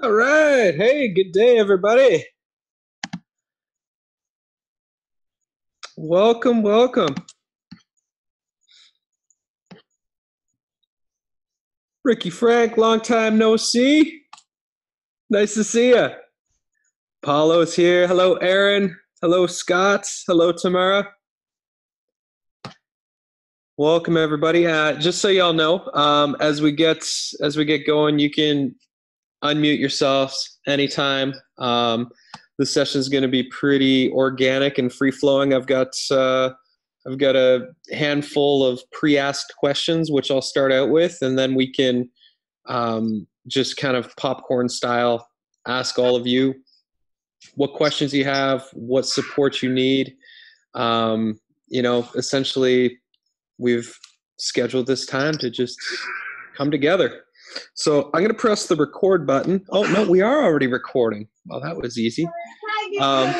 All 0.00 0.12
right. 0.12 0.76
Hey, 0.76 1.08
good 1.08 1.32
day, 1.32 1.58
everybody. 1.58 2.24
Welcome, 5.96 6.62
welcome. 6.62 7.16
Ricky 12.04 12.30
Frank, 12.30 12.76
long 12.76 13.00
time 13.00 13.38
no 13.38 13.56
see. 13.56 14.22
Nice 15.30 15.54
to 15.54 15.64
see 15.64 15.88
you. 15.88 16.10
Paulo's 17.24 17.74
here. 17.74 18.06
Hello, 18.06 18.34
Aaron. 18.34 18.96
Hello, 19.20 19.48
Scott. 19.48 20.06
Hello, 20.28 20.52
Tamara. 20.52 21.08
Welcome, 23.76 24.16
everybody. 24.16 24.64
Uh, 24.64 24.92
just 24.92 25.20
so 25.20 25.26
y'all 25.26 25.52
know, 25.52 25.90
um, 25.92 26.36
as 26.38 26.62
we 26.62 26.70
get 26.70 26.98
as 27.40 27.56
we 27.56 27.64
get 27.64 27.84
going, 27.84 28.20
you 28.20 28.30
can 28.30 28.76
unmute 29.44 29.78
yourselves 29.78 30.58
anytime. 30.66 31.34
Um, 31.58 32.08
the 32.58 32.66
session 32.66 32.98
is 33.00 33.08
going 33.08 33.22
to 33.22 33.28
be 33.28 33.44
pretty 33.44 34.10
organic 34.10 34.78
and 34.78 34.92
free 34.92 35.12
flowing. 35.12 35.54
I've 35.54 35.66
got 35.66 35.94
uh, 36.10 36.50
I've 37.06 37.18
got 37.18 37.36
a 37.36 37.68
handful 37.92 38.66
of 38.66 38.80
pre-asked 38.92 39.54
questions, 39.58 40.10
which 40.10 40.30
I'll 40.30 40.42
start 40.42 40.72
out 40.72 40.90
with, 40.90 41.18
and 41.22 41.38
then 41.38 41.54
we 41.54 41.72
can 41.72 42.10
um, 42.66 43.26
just 43.46 43.76
kind 43.76 43.96
of 43.96 44.14
popcorn 44.16 44.68
style 44.68 45.26
ask 45.66 45.98
all 45.98 46.16
of 46.16 46.26
you 46.26 46.54
what 47.54 47.72
questions 47.74 48.12
you 48.12 48.24
have, 48.24 48.66
what 48.72 49.06
support 49.06 49.62
you 49.62 49.72
need. 49.72 50.14
Um, 50.74 51.40
you 51.68 51.82
know, 51.82 52.08
essentially, 52.14 52.98
we've 53.58 53.96
scheduled 54.38 54.86
this 54.86 55.06
time 55.06 55.34
to 55.38 55.50
just 55.50 55.78
come 56.56 56.70
together. 56.70 57.22
So 57.74 58.10
I'm 58.14 58.20
going 58.20 58.28
to 58.28 58.34
press 58.34 58.66
the 58.66 58.76
record 58.76 59.26
button. 59.26 59.64
Oh, 59.70 59.84
no, 59.92 60.08
we 60.08 60.20
are 60.20 60.44
already 60.44 60.66
recording. 60.66 61.28
Well, 61.46 61.60
that 61.60 61.76
was 61.76 61.98
easy. 61.98 62.28
Um, 63.00 63.34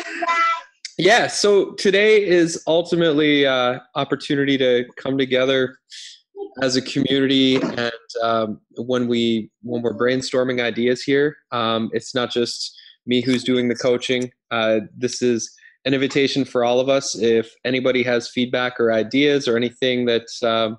yeah, 0.99 1.27
so 1.29 1.73
today 1.75 2.27
is 2.27 2.63
ultimately 2.67 3.47
uh, 3.47 3.79
opportunity 3.95 4.59
to 4.59 4.85
come 4.97 5.17
together 5.17 5.77
as 6.63 6.77
a 6.77 6.83
community 6.83 7.57
and 7.57 7.93
um, 8.23 8.61
when 8.77 9.09
we 9.09 9.51
when 9.63 9.83
we're 9.83 9.97
brainstorming 9.97 10.61
ideas 10.61 11.03
here 11.03 11.37
um, 11.53 11.91
it's 11.93 12.15
not 12.15 12.31
just 12.31 12.77
me 13.07 13.21
who's 13.21 13.45
doing 13.45 13.69
the 13.69 13.75
coaching 13.75 14.31
uh, 14.51 14.81
this 14.97 15.23
is 15.23 15.55
an 15.85 15.95
invitation 15.95 16.45
for 16.45 16.65
all 16.65 16.81
of 16.81 16.89
us 16.89 17.17
if 17.17 17.55
anybody 17.65 18.03
has 18.03 18.29
feedback 18.29 18.79
or 18.81 18.93
ideas 18.93 19.47
or 19.47 19.57
anything 19.57 20.07
that 20.07 20.27
um, 20.43 20.77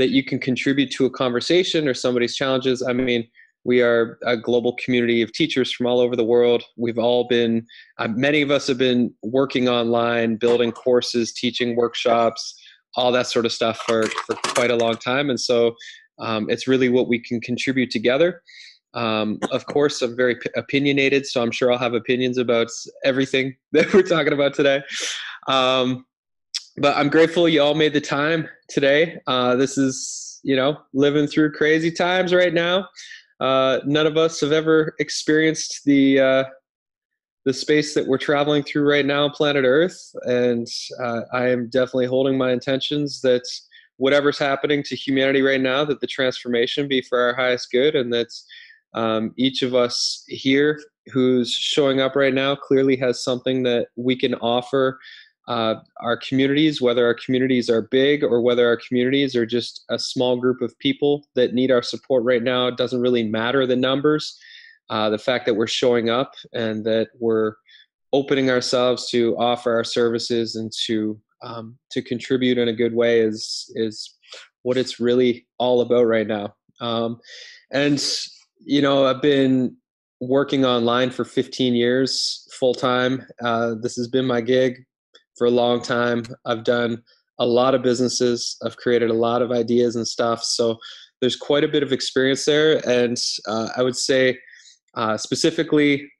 that 0.00 0.10
you 0.10 0.24
can 0.24 0.38
contribute 0.38 0.90
to 0.92 1.04
a 1.04 1.10
conversation 1.10 1.86
or 1.86 1.94
somebody's 1.94 2.34
challenges. 2.34 2.82
I 2.82 2.92
mean, 2.92 3.28
we 3.64 3.82
are 3.82 4.18
a 4.24 4.36
global 4.36 4.74
community 4.82 5.20
of 5.20 5.32
teachers 5.32 5.70
from 5.70 5.86
all 5.86 6.00
over 6.00 6.16
the 6.16 6.24
world. 6.24 6.62
We've 6.76 6.98
all 6.98 7.28
been, 7.28 7.66
uh, 7.98 8.08
many 8.08 8.40
of 8.40 8.50
us 8.50 8.66
have 8.68 8.78
been 8.78 9.12
working 9.22 9.68
online, 9.68 10.36
building 10.36 10.72
courses, 10.72 11.32
teaching 11.34 11.76
workshops, 11.76 12.58
all 12.96 13.12
that 13.12 13.26
sort 13.26 13.44
of 13.44 13.52
stuff 13.52 13.78
for, 13.86 14.06
for 14.26 14.34
quite 14.54 14.70
a 14.70 14.76
long 14.76 14.94
time. 14.94 15.28
And 15.28 15.38
so 15.38 15.74
um, 16.18 16.48
it's 16.48 16.66
really 16.66 16.88
what 16.88 17.06
we 17.06 17.18
can 17.18 17.40
contribute 17.40 17.90
together. 17.90 18.42
Um, 18.94 19.38
of 19.52 19.66
course, 19.66 20.02
I'm 20.02 20.16
very 20.16 20.36
p- 20.36 20.50
opinionated, 20.56 21.26
so 21.26 21.42
I'm 21.42 21.52
sure 21.52 21.70
I'll 21.70 21.78
have 21.78 21.94
opinions 21.94 22.38
about 22.38 22.68
everything 23.04 23.54
that 23.72 23.92
we're 23.92 24.02
talking 24.02 24.32
about 24.32 24.54
today. 24.54 24.82
Um, 25.48 26.06
but 26.76 26.96
I'm 26.96 27.08
grateful 27.08 27.48
you 27.48 27.62
all 27.62 27.74
made 27.74 27.92
the 27.92 28.00
time 28.00 28.48
today. 28.68 29.20
Uh, 29.26 29.56
this 29.56 29.76
is, 29.76 30.40
you 30.42 30.56
know, 30.56 30.78
living 30.92 31.26
through 31.26 31.52
crazy 31.52 31.90
times 31.90 32.32
right 32.32 32.54
now. 32.54 32.88
Uh, 33.40 33.80
none 33.84 34.06
of 34.06 34.16
us 34.16 34.40
have 34.40 34.52
ever 34.52 34.94
experienced 34.98 35.80
the 35.84 36.20
uh, 36.20 36.44
the 37.46 37.54
space 37.54 37.94
that 37.94 38.06
we're 38.06 38.18
traveling 38.18 38.62
through 38.62 38.86
right 38.88 39.06
now, 39.06 39.28
planet 39.28 39.64
Earth, 39.64 39.98
and 40.24 40.66
uh, 41.02 41.22
I 41.32 41.48
am 41.48 41.70
definitely 41.70 42.06
holding 42.06 42.36
my 42.36 42.52
intentions 42.52 43.22
that 43.22 43.42
whatever's 43.96 44.38
happening 44.38 44.82
to 44.82 44.94
humanity 44.94 45.40
right 45.40 45.60
now, 45.60 45.84
that 45.86 46.00
the 46.00 46.06
transformation 46.06 46.86
be 46.86 47.00
for 47.00 47.18
our 47.18 47.34
highest 47.34 47.70
good, 47.72 47.96
and 47.96 48.12
that 48.12 48.28
um, 48.92 49.32
each 49.36 49.62
of 49.62 49.74
us 49.74 50.22
here 50.28 50.78
who's 51.12 51.50
showing 51.50 52.00
up 52.00 52.14
right 52.14 52.34
now 52.34 52.54
clearly 52.54 52.96
has 52.96 53.24
something 53.24 53.62
that 53.62 53.88
we 53.96 54.16
can 54.16 54.34
offer 54.36 54.98
uh, 55.48 55.76
our 56.00 56.16
communities, 56.16 56.80
whether 56.80 57.04
our 57.04 57.14
communities 57.14 57.68
are 57.68 57.82
big 57.82 58.22
or 58.22 58.40
whether 58.40 58.66
our 58.66 58.76
communities 58.76 59.34
are 59.34 59.46
just 59.46 59.84
a 59.88 59.98
small 59.98 60.36
group 60.36 60.60
of 60.60 60.78
people 60.78 61.26
that 61.34 61.54
need 61.54 61.70
our 61.70 61.82
support 61.82 62.24
right 62.24 62.42
now, 62.42 62.68
it 62.68 62.76
doesn't 62.76 63.00
really 63.00 63.24
matter 63.24 63.66
the 63.66 63.76
numbers. 63.76 64.38
Uh, 64.90 65.08
the 65.08 65.18
fact 65.18 65.46
that 65.46 65.54
we're 65.54 65.66
showing 65.66 66.10
up 66.10 66.34
and 66.52 66.84
that 66.84 67.08
we're 67.18 67.54
opening 68.12 68.50
ourselves 68.50 69.08
to 69.10 69.36
offer 69.38 69.72
our 69.72 69.84
services 69.84 70.56
and 70.56 70.72
to 70.86 71.20
um, 71.42 71.78
to 71.90 72.02
contribute 72.02 72.58
in 72.58 72.68
a 72.68 72.72
good 72.72 72.94
way 72.94 73.20
is 73.20 73.72
is 73.76 74.18
what 74.62 74.76
it's 74.76 75.00
really 75.00 75.46
all 75.58 75.80
about 75.80 76.06
right 76.06 76.26
now. 76.26 76.54
Um, 76.80 77.18
and 77.72 78.02
you 78.58 78.82
know, 78.82 79.06
I've 79.06 79.22
been 79.22 79.76
working 80.20 80.66
online 80.66 81.10
for 81.10 81.24
15 81.24 81.74
years 81.74 82.46
full 82.52 82.74
time. 82.74 83.26
Uh, 83.42 83.74
this 83.80 83.96
has 83.96 84.06
been 84.08 84.26
my 84.26 84.40
gig 84.40 84.84
for 85.40 85.46
a 85.46 85.50
long 85.50 85.80
time. 85.80 86.22
I've 86.44 86.64
done 86.64 87.02
a 87.38 87.46
lot 87.46 87.74
of 87.74 87.82
businesses. 87.82 88.58
I've 88.62 88.76
created 88.76 89.08
a 89.08 89.14
lot 89.14 89.40
of 89.40 89.50
ideas 89.50 89.96
and 89.96 90.06
stuff. 90.06 90.44
So 90.44 90.76
there's 91.22 91.34
quite 91.34 91.64
a 91.64 91.68
bit 91.68 91.82
of 91.82 91.94
experience 91.94 92.44
there. 92.44 92.86
And 92.86 93.16
uh, 93.48 93.70
I 93.74 93.82
would 93.82 93.96
say, 93.96 94.38
uh, 94.92 95.16
specifically, 95.16 96.12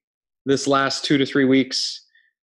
this 0.46 0.66
last 0.66 1.04
two 1.04 1.18
to 1.18 1.26
three 1.26 1.44
weeks, 1.44 2.02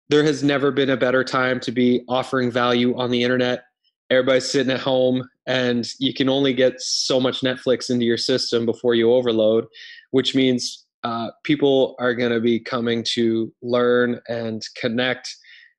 there 0.08 0.22
has 0.22 0.44
never 0.44 0.70
been 0.70 0.90
a 0.90 0.96
better 0.96 1.24
time 1.24 1.58
to 1.58 1.72
be 1.72 2.04
offering 2.08 2.48
value 2.48 2.96
on 2.96 3.10
the 3.10 3.24
internet. 3.24 3.64
Everybody's 4.08 4.48
sitting 4.48 4.72
at 4.72 4.78
home, 4.78 5.28
and 5.48 5.88
you 5.98 6.14
can 6.14 6.28
only 6.28 6.54
get 6.54 6.80
so 6.80 7.18
much 7.18 7.40
Netflix 7.40 7.90
into 7.90 8.04
your 8.04 8.18
system 8.18 8.66
before 8.66 8.94
you 8.94 9.12
overload, 9.12 9.66
which 10.12 10.36
means 10.36 10.86
uh, 11.02 11.30
people 11.42 11.96
are 11.98 12.14
going 12.14 12.30
to 12.30 12.38
be 12.40 12.60
coming 12.60 13.02
to 13.14 13.52
learn 13.62 14.20
and 14.28 14.64
connect 14.80 15.34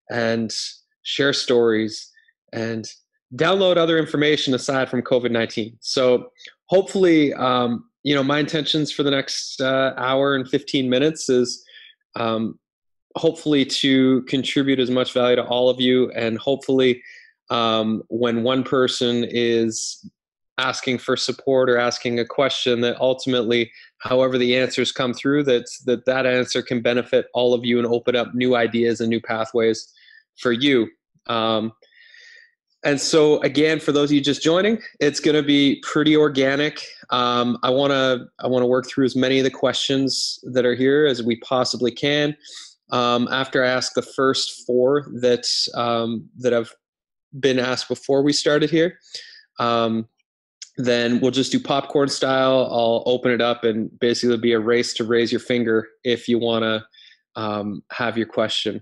and 0.09 0.53
share 1.03 1.34
stories 1.34 2.12
and 2.52 2.86
download 3.36 3.78
other 3.78 3.97
information 3.97 4.53
aside 4.53 4.90
from 4.90 5.02
COVID 5.02 5.31
19. 5.31 5.78
So 5.81 6.31
hopefully, 6.68 7.34
um, 7.34 7.86
you 8.03 8.13
know, 8.13 8.24
my 8.24 8.40
intentions 8.40 8.92
for 8.92 9.03
the 9.03 9.12
next 9.12 9.62
uh, 9.62 9.94
hour 9.97 10.36
and 10.36 10.47
15 10.47 10.90
minutes 10.90 11.30
is 11.30 11.63
um, 12.16 12.59
hopefully 13.16 13.66
to 13.66 14.22
contribute 14.24 14.80
as 14.80 14.90
much 14.92 15.13
value 15.13 15.36
to 15.36 15.44
all 15.44 15.69
of 15.69 15.80
you. 15.80 16.12
And 16.12 16.38
hopefully, 16.38 17.02
um, 17.50 18.03
when 18.08 18.44
one 18.44 18.63
person 18.63 19.25
is 19.30 20.09
asking 20.58 21.00
for 21.00 21.18
support 21.18 21.69
or 21.69 21.78
asking 21.78 22.19
a 22.19 22.25
question 22.25 22.81
that 22.81 23.00
ultimately 23.00 23.72
however 24.03 24.38
the 24.38 24.58
answers 24.58 24.91
come 24.91 25.14
through 25.14 25.44
that 25.44 25.66
that 25.86 26.06
that 26.06 26.25
answer 26.25 26.62
can 26.62 26.81
benefit 26.81 27.28
all 27.34 27.53
of 27.53 27.66
you 27.66 27.78
and 27.78 27.88
open 27.88 28.16
up 28.16 28.34
new 28.36 28.56
ideas 28.56 29.00
and 29.00 29.09
new 29.09 29.22
pathways 29.22 29.91
for 30.38 30.52
you. 30.52 30.88
Um, 31.28 31.72
and 32.86 33.00
so 33.00 33.42
again, 33.44 33.80
for 33.80 33.94
those 33.94 34.09
of 34.09 34.16
you 34.16 34.22
just 34.22 34.44
joining, 34.44 34.81
it's 35.00 35.22
going 35.22 35.36
to 35.36 35.44
be 35.44 35.81
pretty 35.84 36.18
organic. 36.18 36.84
Um, 37.12 37.58
I 37.63 37.69
want 37.69 37.92
to 37.92 38.25
I 38.40 38.47
want 38.47 38.62
to 38.62 38.68
work 38.68 38.88
through 38.88 39.06
as 39.06 39.16
many 39.16 39.40
of 39.40 39.46
the 39.46 39.52
questions 39.52 40.40
that 40.52 40.66
are 40.66 40.75
here 40.75 41.06
as 41.06 41.24
we 41.24 41.38
possibly 41.38 41.92
can. 41.92 42.36
Um, 42.92 43.30
after 43.31 43.63
I 43.63 43.69
ask 43.69 43.94
the 43.94 44.02
first 44.02 44.66
four 44.68 45.08
that 45.22 45.46
um, 45.75 46.30
that 46.40 46.52
have 46.52 46.72
been 47.40 47.58
asked 47.58 47.88
before 47.88 48.22
we 48.22 48.34
started 48.34 48.69
here, 48.69 49.00
um, 49.59 50.09
then 50.78 51.20
we'll 51.20 51.32
just 51.32 51.52
do 51.52 51.60
popcorn 51.60 52.10
style. 52.10 52.68
I'll 52.72 53.04
open 53.06 53.32
it 53.32 53.42
up 53.42 53.64
and 53.64 53.98
basically 54.00 54.38
be 54.38 54.54
a 54.54 54.60
race 54.60 54.94
to 54.96 55.04
raise 55.04 55.32
your 55.32 55.40
finger 55.40 55.88
if 56.04 56.28
you 56.28 56.40
want 56.40 56.64
to 56.64 56.86
um, 57.36 57.84
have 57.92 58.18
your 58.18 58.28
question 58.28 58.81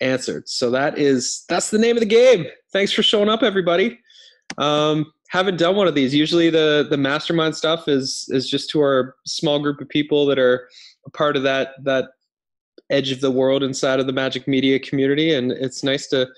answered. 0.00 0.48
So 0.48 0.70
that 0.70 0.98
is 0.98 1.44
that's 1.48 1.70
the 1.70 1.78
name 1.78 1.96
of 1.96 2.00
the 2.00 2.06
game. 2.06 2.46
Thanks 2.72 2.92
for 2.92 3.02
showing 3.02 3.28
up, 3.28 3.42
everybody. 3.42 3.98
Um, 4.58 5.12
haven't 5.28 5.58
done 5.58 5.76
one 5.76 5.88
of 5.88 5.94
these. 5.94 6.14
Usually 6.14 6.50
the 6.50 6.86
the 6.88 6.96
mastermind 6.96 7.56
stuff 7.56 7.88
is 7.88 8.26
is 8.30 8.48
just 8.48 8.70
to 8.70 8.80
our 8.80 9.16
small 9.26 9.58
group 9.58 9.80
of 9.80 9.88
people 9.88 10.26
that 10.26 10.38
are 10.38 10.68
a 11.06 11.10
part 11.10 11.36
of 11.36 11.42
that 11.44 11.70
that 11.84 12.10
edge 12.90 13.10
of 13.10 13.20
the 13.20 13.30
world 13.30 13.62
inside 13.62 13.98
of 13.98 14.06
the 14.06 14.12
magic 14.12 14.46
media 14.46 14.78
community, 14.78 15.34
and 15.34 15.52
it's 15.52 15.82
nice 15.82 16.06
to 16.08 16.28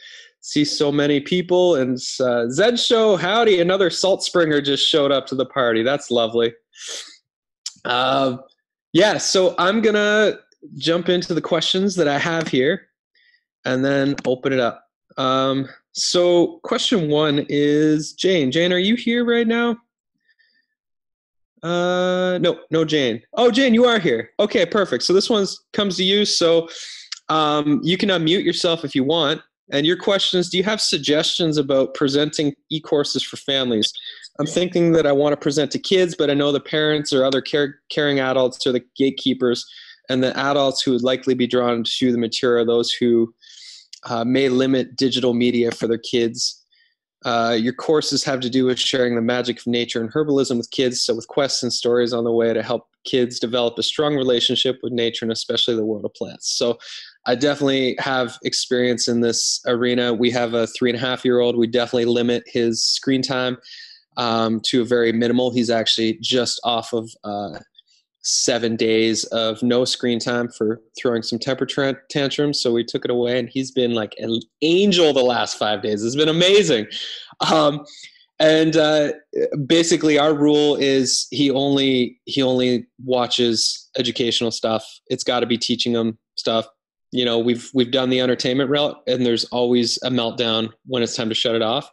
see 0.49 0.65
so 0.65 0.91
many 0.91 1.21
people. 1.21 1.77
And 1.77 1.99
uh, 2.21 2.49
Zed 2.49 2.81
Show, 2.81 3.17
howdy! 3.17 3.61
Another 3.61 3.91
Salt 3.91 4.23
Springer 4.23 4.63
just 4.63 4.89
showed 4.89 5.13
up 5.13 5.27
to 5.27 5.35
the 5.35 5.45
party. 5.45 5.83
That's 5.83 6.11
lovely. 6.11 6.55
Uh, 7.85 8.39
yeah, 8.93 9.19
so 9.19 9.55
I'm 9.59 9.83
gonna 9.83 10.39
jump 10.79 11.11
into 11.11 11.35
the 11.35 11.43
questions 11.43 11.95
that 11.97 12.09
I 12.09 12.19
have 12.19 12.49
here 12.49 12.89
and 13.67 13.85
then 13.85 14.17
open 14.27 14.53
it 14.53 14.61
up. 14.61 14.85
Um, 15.19 15.69
so, 15.93 16.61
question 16.63 17.11
one 17.11 17.45
is 17.49 18.15
Jane. 18.15 18.51
Jane, 18.51 18.73
are 18.73 18.79
you 18.79 18.95
here 18.95 19.25
right 19.25 19.47
now? 19.47 19.77
Uh, 21.63 22.39
no, 22.41 22.61
no, 22.71 22.85
Jane. 22.85 23.21
Oh, 23.35 23.51
Jane, 23.51 23.75
you 23.75 23.85
are 23.85 23.99
here. 23.99 24.31
Okay, 24.41 24.65
perfect. 24.65 25.03
So 25.03 25.13
this 25.13 25.29
one 25.29 25.45
comes 25.73 25.97
to 25.97 26.05
you. 26.05 26.25
So 26.25 26.69
um, 27.29 27.81
you 27.83 27.97
can 27.97 28.11
unmute 28.11 28.45
yourself 28.45 28.85
if 28.85 28.95
you 28.95 29.03
want. 29.03 29.43
And 29.73 29.87
your 29.87 29.97
question 29.97 30.41
is 30.41 30.49
Do 30.49 30.59
you 30.59 30.65
have 30.65 30.81
suggestions 30.81 31.59
about 31.59 31.95
presenting 31.95 32.55
e 32.71 32.81
courses 32.81 33.23
for 33.23 33.37
families? 33.37 33.93
I'm 34.39 34.47
thinking 34.47 34.93
that 34.93 35.07
I 35.07 35.13
want 35.13 35.33
to 35.33 35.37
present 35.37 35.71
to 35.73 35.79
kids, 35.79 36.15
but 36.17 36.31
I 36.31 36.35
know 36.35 36.53
the 36.53 36.61
parents 36.61 37.13
or 37.13 37.25
other 37.25 37.41
care, 37.41 37.81
caring 37.91 38.21
adults 38.21 38.67
are 38.67 38.73
the 38.73 38.85
gatekeepers, 38.97 39.67
and 40.09 40.23
the 40.23 40.37
adults 40.39 40.81
who 40.81 40.93
would 40.93 41.03
likely 41.03 41.35
be 41.35 41.47
drawn 41.47 41.83
to 41.85 42.13
the 42.13 42.19
material 42.19 42.63
are 42.63 42.67
those 42.67 42.93
who 42.93 43.35
uh, 44.09 44.25
may 44.25 44.49
limit 44.49 44.97
digital 44.97 45.35
media 45.35 45.73
for 45.73 45.89
their 45.89 45.99
kids. 45.99 46.65
Uh, 47.25 47.57
your 47.59 47.73
courses 47.73 48.23
have 48.23 48.39
to 48.39 48.49
do 48.49 48.65
with 48.65 48.79
sharing 48.79 49.17
the 49.17 49.21
magic 49.21 49.59
of 49.59 49.67
nature 49.67 50.01
and 50.01 50.13
herbalism 50.13 50.57
with 50.57 50.71
kids, 50.71 51.01
so 51.01 51.17
with 51.17 51.27
quests 51.27 51.65
and 51.65 51.73
stories 51.73 52.13
on 52.13 52.23
the 52.23 52.33
way 52.33 52.55
to 52.55 52.63
help 52.63 52.87
kids 53.05 53.41
develop 53.41 53.77
a 53.79 53.83
strong 53.83 54.15
relationship 54.15 54.79
with 54.83 54.93
nature 54.93 55.25
and 55.25 55.33
especially 55.33 55.75
the 55.75 55.85
world 55.85 56.05
of 56.05 56.15
plants. 56.15 56.49
So 56.57 56.79
I 57.29 57.35
definitely 57.35 57.95
have 57.99 58.39
experience 58.43 59.07
in 59.07 59.21
this 59.21 59.61
arena. 59.67 60.15
We 60.15 60.31
have 60.31 60.55
a 60.55 60.67
three 60.67 60.89
and 60.89 60.97
a 60.97 61.01
half 61.01 61.27
year 61.27 61.41
old. 61.41 61.59
We 61.59 61.67
definitely 61.67 62.07
limit 62.07 62.43
his 62.47 62.83
screen 62.83 63.21
time 63.21 63.59
um, 64.17 64.61
to 64.65 64.81
a 64.81 64.85
very 64.87 65.13
minimal. 65.13 65.53
He's 65.53 65.69
actually 65.69 66.17
just 66.23 66.59
off 66.65 66.95
of 66.95 67.11
uh, 67.25 67.59
seven 68.23 68.77
days 68.77 69.25
of 69.25 69.63
no 69.63 69.85
screen 69.85 70.19
time 70.19 70.49
for 70.49 70.81
throwing 70.99 71.23
some 71.23 71.39
temper 71.39 71.67
tantrums. 72.09 72.63
So 72.63 72.73
we 72.73 72.83
took 72.83 73.05
it 73.05 73.11
away, 73.11 73.39
and 73.39 73.51
he's 73.51 73.73
been 73.73 73.93
like 73.93 74.15
an 74.17 74.41
angel 74.63 75.13
the 75.13 75.23
last 75.23 75.59
five 75.59 75.83
days. 75.83 76.03
It's 76.03 76.17
been 76.17 76.31
amazing. 76.31 76.87
Um, 77.53 77.85
and 78.41 78.75
uh, 78.75 79.13
basically, 79.67 80.19
our 80.19 80.33
rule 80.33 80.77
is 80.77 81.29
he 81.31 81.51
only 81.51 82.19
he 82.25 82.41
only 82.41 82.87
watches 83.05 83.91
educational 83.99 84.51
stuff. 84.51 84.87
It's 85.09 85.25
got 85.25 85.41
to 85.41 85.47
be 85.47 85.59
teaching 85.59 85.93
him 85.93 86.17
stuff. 86.37 86.67
You 87.11 87.25
know, 87.25 87.39
we've 87.39 87.71
we've 87.75 87.91
done 87.91 88.11
the 88.11 88.21
entertainment 88.21 88.71
route, 88.71 88.97
and 89.07 89.25
there's 89.25 89.45
always 89.47 89.99
a 90.03 90.11
meltdown 90.11 90.71
when 90.87 91.03
it's 91.03 91.17
time 91.17 91.29
to 91.29 91.35
shut 91.35 91.55
it 91.55 91.63
off. 91.63 91.91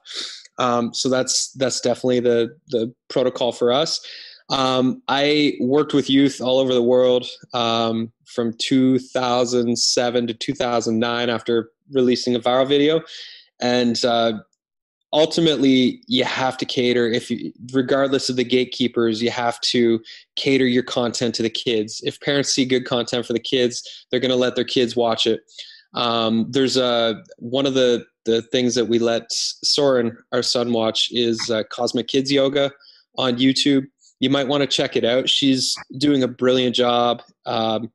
Um, 0.58 0.94
so 0.94 1.10
that's 1.10 1.52
that's 1.54 1.82
definitely 1.82 2.20
the 2.20 2.56
the 2.70 2.94
protocol 3.10 3.52
for 3.52 3.72
us. 3.72 4.06
Um, 4.50 5.02
I 5.08 5.54
worked 5.60 5.94
with 5.94 6.10
youth 6.10 6.40
all 6.40 6.60
over 6.60 6.74
the 6.74 6.84
world 6.84 7.28
um, 7.54 8.12
from 8.26 8.54
2007 8.60 10.28
to 10.28 10.34
2009 10.34 11.30
after 11.30 11.72
releasing 11.92 12.36
a 12.36 12.40
viral 12.40 12.68
video, 12.68 13.02
and 13.60 14.04
uh, 14.06 14.34
ultimately 15.16 16.02
you 16.08 16.24
have 16.24 16.58
to 16.58 16.66
cater 16.66 17.08
if 17.08 17.32
you, 17.32 17.52
regardless 17.74 18.30
of 18.30 18.36
the 18.36 18.44
gatekeepers 18.44 19.24
you 19.24 19.32
have 19.32 19.60
to 19.62 20.00
cater 20.36 20.68
your 20.68 20.84
content 20.84 21.34
to 21.34 21.42
the 21.42 21.50
kids 21.50 22.02
if 22.04 22.20
parents 22.20 22.54
see 22.54 22.66
good 22.66 22.86
content 22.86 23.26
for 23.26 23.34
the 23.34 23.40
kids 23.40 24.06
they're 24.12 24.20
going 24.20 24.30
to 24.30 24.36
let 24.36 24.56
their 24.56 24.64
kids 24.66 24.96
watch 24.96 25.26
it 25.26 25.42
um, 25.96 26.46
there's 26.52 26.78
a 26.78 27.24
one 27.40 27.66
of 27.66 27.74
the 27.74 28.06
the 28.26 28.42
things 28.42 28.76
that 28.76 28.86
we 28.86 29.00
let 29.00 29.32
Soren, 29.32 30.18
our 30.32 30.44
son, 30.44 30.74
watch 30.74 31.10
is 31.12 31.50
uh, 31.50 31.64
Cosmic 31.72 32.08
Kids 32.08 32.32
Yoga 32.32 32.72
on 33.18 33.38
YouTube. 33.38 33.86
You 34.20 34.30
might 34.30 34.48
want 34.48 34.62
to 34.62 34.68
check 34.68 34.96
it 34.96 35.06
out. 35.06 35.30
She's 35.30 35.76
doing 35.98 36.24
a 36.24 36.28
brilliant 36.28 36.76
job 36.76 37.22
um, 37.46 37.92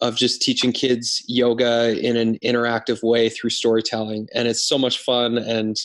of 0.00 0.16
just 0.16 0.42
teaching 0.42 0.72
kids 0.72 1.24
yoga 1.26 1.98
in 1.98 2.16
an 2.16 2.38
interactive 2.38 3.02
way 3.02 3.28
through 3.28 3.50
storytelling, 3.50 4.28
and 4.34 4.48
it's 4.48 4.66
so 4.66 4.78
much 4.78 4.98
fun. 4.98 5.38
And 5.38 5.76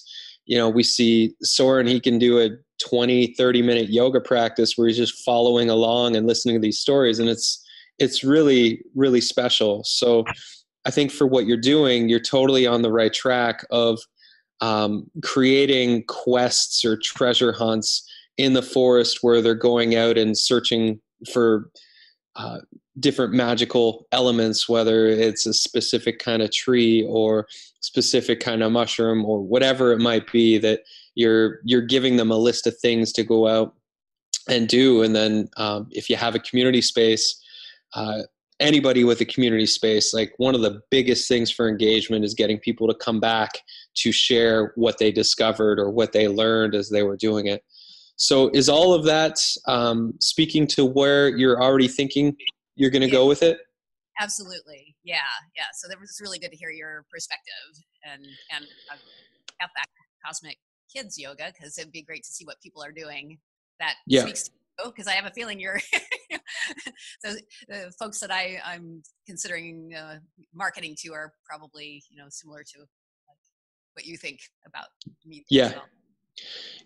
you 0.46 0.58
know, 0.58 0.70
we 0.70 0.84
see 0.84 1.34
Soren; 1.42 1.88
he 1.88 2.00
can 2.00 2.20
do 2.20 2.40
a 2.40 2.50
20, 2.88 3.34
30 3.38 3.62
minute 3.62 3.90
yoga 3.90 4.22
practice 4.22 4.78
where 4.78 4.88
he's 4.88 4.98
just 4.98 5.24
following 5.24 5.70
along 5.70 6.16
and 6.16 6.28
listening 6.28 6.56
to 6.56 6.62
these 6.62 6.80
stories, 6.80 7.20
and 7.20 7.30
it's 7.30 7.64
it's 7.98 8.24
really 8.24 8.82
really 8.96 9.22
special. 9.22 9.84
So 9.84 10.26
I 10.86 10.92
think 10.92 11.12
for 11.12 11.28
what 11.28 11.46
you're 11.46 11.58
doing, 11.58 12.10
you're 12.10 12.20
totally 12.20 12.66
on 12.66 12.82
the 12.82 12.92
right 12.92 13.14
track 13.14 13.66
of 13.70 14.00
um, 14.62 15.10
creating 15.24 16.04
quests 16.08 16.84
or 16.84 16.98
treasure 16.98 17.52
hunts 17.52 18.10
in 18.38 18.54
the 18.54 18.62
forest 18.62 19.20
where 19.22 19.42
they're 19.42 19.56
going 19.56 19.96
out 19.96 20.18
and 20.18 20.38
searching 20.38 21.00
for 21.32 21.70
uh, 22.36 22.60
different 23.00 23.34
magical 23.34 24.08
elements, 24.12 24.68
whether 24.68 25.08
it's 25.08 25.46
a 25.46 25.54
specific 25.54 26.20
kind 26.20 26.42
of 26.42 26.52
tree 26.52 27.06
or 27.08 27.48
specific 27.82 28.40
kind 28.40 28.64
of 28.64 28.72
mushroom 28.72 29.26
or 29.26 29.42
whatever 29.42 29.92
it 29.92 30.00
might 30.00 30.32
be 30.32 30.58
that 30.58 30.82
you're 31.16 31.60
you're 31.64 31.82
giving 31.82 32.18
them 32.18 32.32
a 32.32 32.38
list 32.38 32.68
of 32.68 32.78
things 32.80 33.12
to 33.14 33.24
go 33.24 33.48
out 33.48 33.74
and 34.48 34.68
do 34.68 35.04
and 35.04 35.16
then 35.16 35.50
um, 35.58 35.88
if 35.92 36.10
you 36.10 36.16
have 36.16 36.36
a 36.36 36.40
community 36.40 36.82
space 36.82 37.42
uh, 37.94 38.22
anybody 38.60 39.04
with 39.04 39.22
a 39.22 39.26
community 39.26 39.66
space, 39.66 40.14
like 40.14 40.34
one 40.38 40.56
of 40.56 40.62
the 40.62 40.82
biggest 40.90 41.28
things 41.28 41.50
for 41.50 41.68
engagement 41.68 42.26
is 42.26 42.34
getting 42.34 42.60
people 42.60 42.88
to 42.88 42.94
come 42.94 43.20
back 43.20 43.60
to 43.96 44.12
share 44.12 44.74
what 44.76 44.98
they 44.98 45.12
discovered 45.12 45.80
or 45.80 45.90
what 45.90 46.12
they 46.12 46.28
learned 46.28 46.76
as 46.76 46.90
they 46.90 47.04
were 47.04 47.18
doing 47.18 47.48
it. 47.48 47.64
So, 48.18 48.50
is 48.54 48.68
all 48.68 48.94
of 48.94 49.06
that 49.06 49.40
um, 49.66 50.14
speaking 50.20 50.68
to 50.68 50.86
where 50.86 51.30
you're 51.30 51.62
already 51.62 51.88
thinking 51.88 52.36
you're 52.80 52.90
going 52.90 53.02
to 53.02 53.12
go 53.12 53.28
with 53.28 53.44
it? 53.44 53.60
Absolutely, 54.22 54.96
yeah, 55.04 55.20
yeah. 55.56 55.66
So 55.74 55.88
that 55.88 56.00
was 56.00 56.18
really 56.22 56.40
good 56.40 56.52
to 56.52 56.58
hear 56.58 56.72
your 56.72 57.06
perspective 57.12 57.84
and 58.04 58.24
and 58.52 58.66
have 59.60 59.70
that 59.76 59.86
cosmic 60.26 60.58
kids 60.94 61.20
yoga 61.20 61.52
because 61.54 61.78
it'd 61.78 61.92
be 61.92 62.02
great 62.02 62.24
to 62.24 62.32
see 62.32 62.46
what 62.46 62.60
people 62.62 62.84
are 62.84 62.92
doing 62.92 63.38
that 63.80 63.96
yeah. 64.08 64.22
speaks 64.22 64.44
to 64.44 64.52
because 64.86 65.08
I 65.08 65.12
have 65.12 65.26
a 65.26 65.32
feeling 65.32 65.60
you're 65.60 65.80
so 67.20 67.34
the 67.68 67.92
folks 68.00 68.20
that 68.20 68.32
I 68.32 68.62
I'm 68.66 69.04
considering 69.28 69.94
uh, 69.94 70.20
marketing 70.54 70.96
to 71.02 71.14
are 71.14 71.34
probably 71.46 72.02
you 72.10 72.18
know 72.18 72.28
similar 72.30 72.64
to 72.64 72.80
like, 72.80 73.38
what 73.94 74.06
you 74.06 74.18
think 74.18 74.40
about 74.66 74.88
me. 75.26 75.44
Yeah, 75.50 75.74
well. 75.74 75.86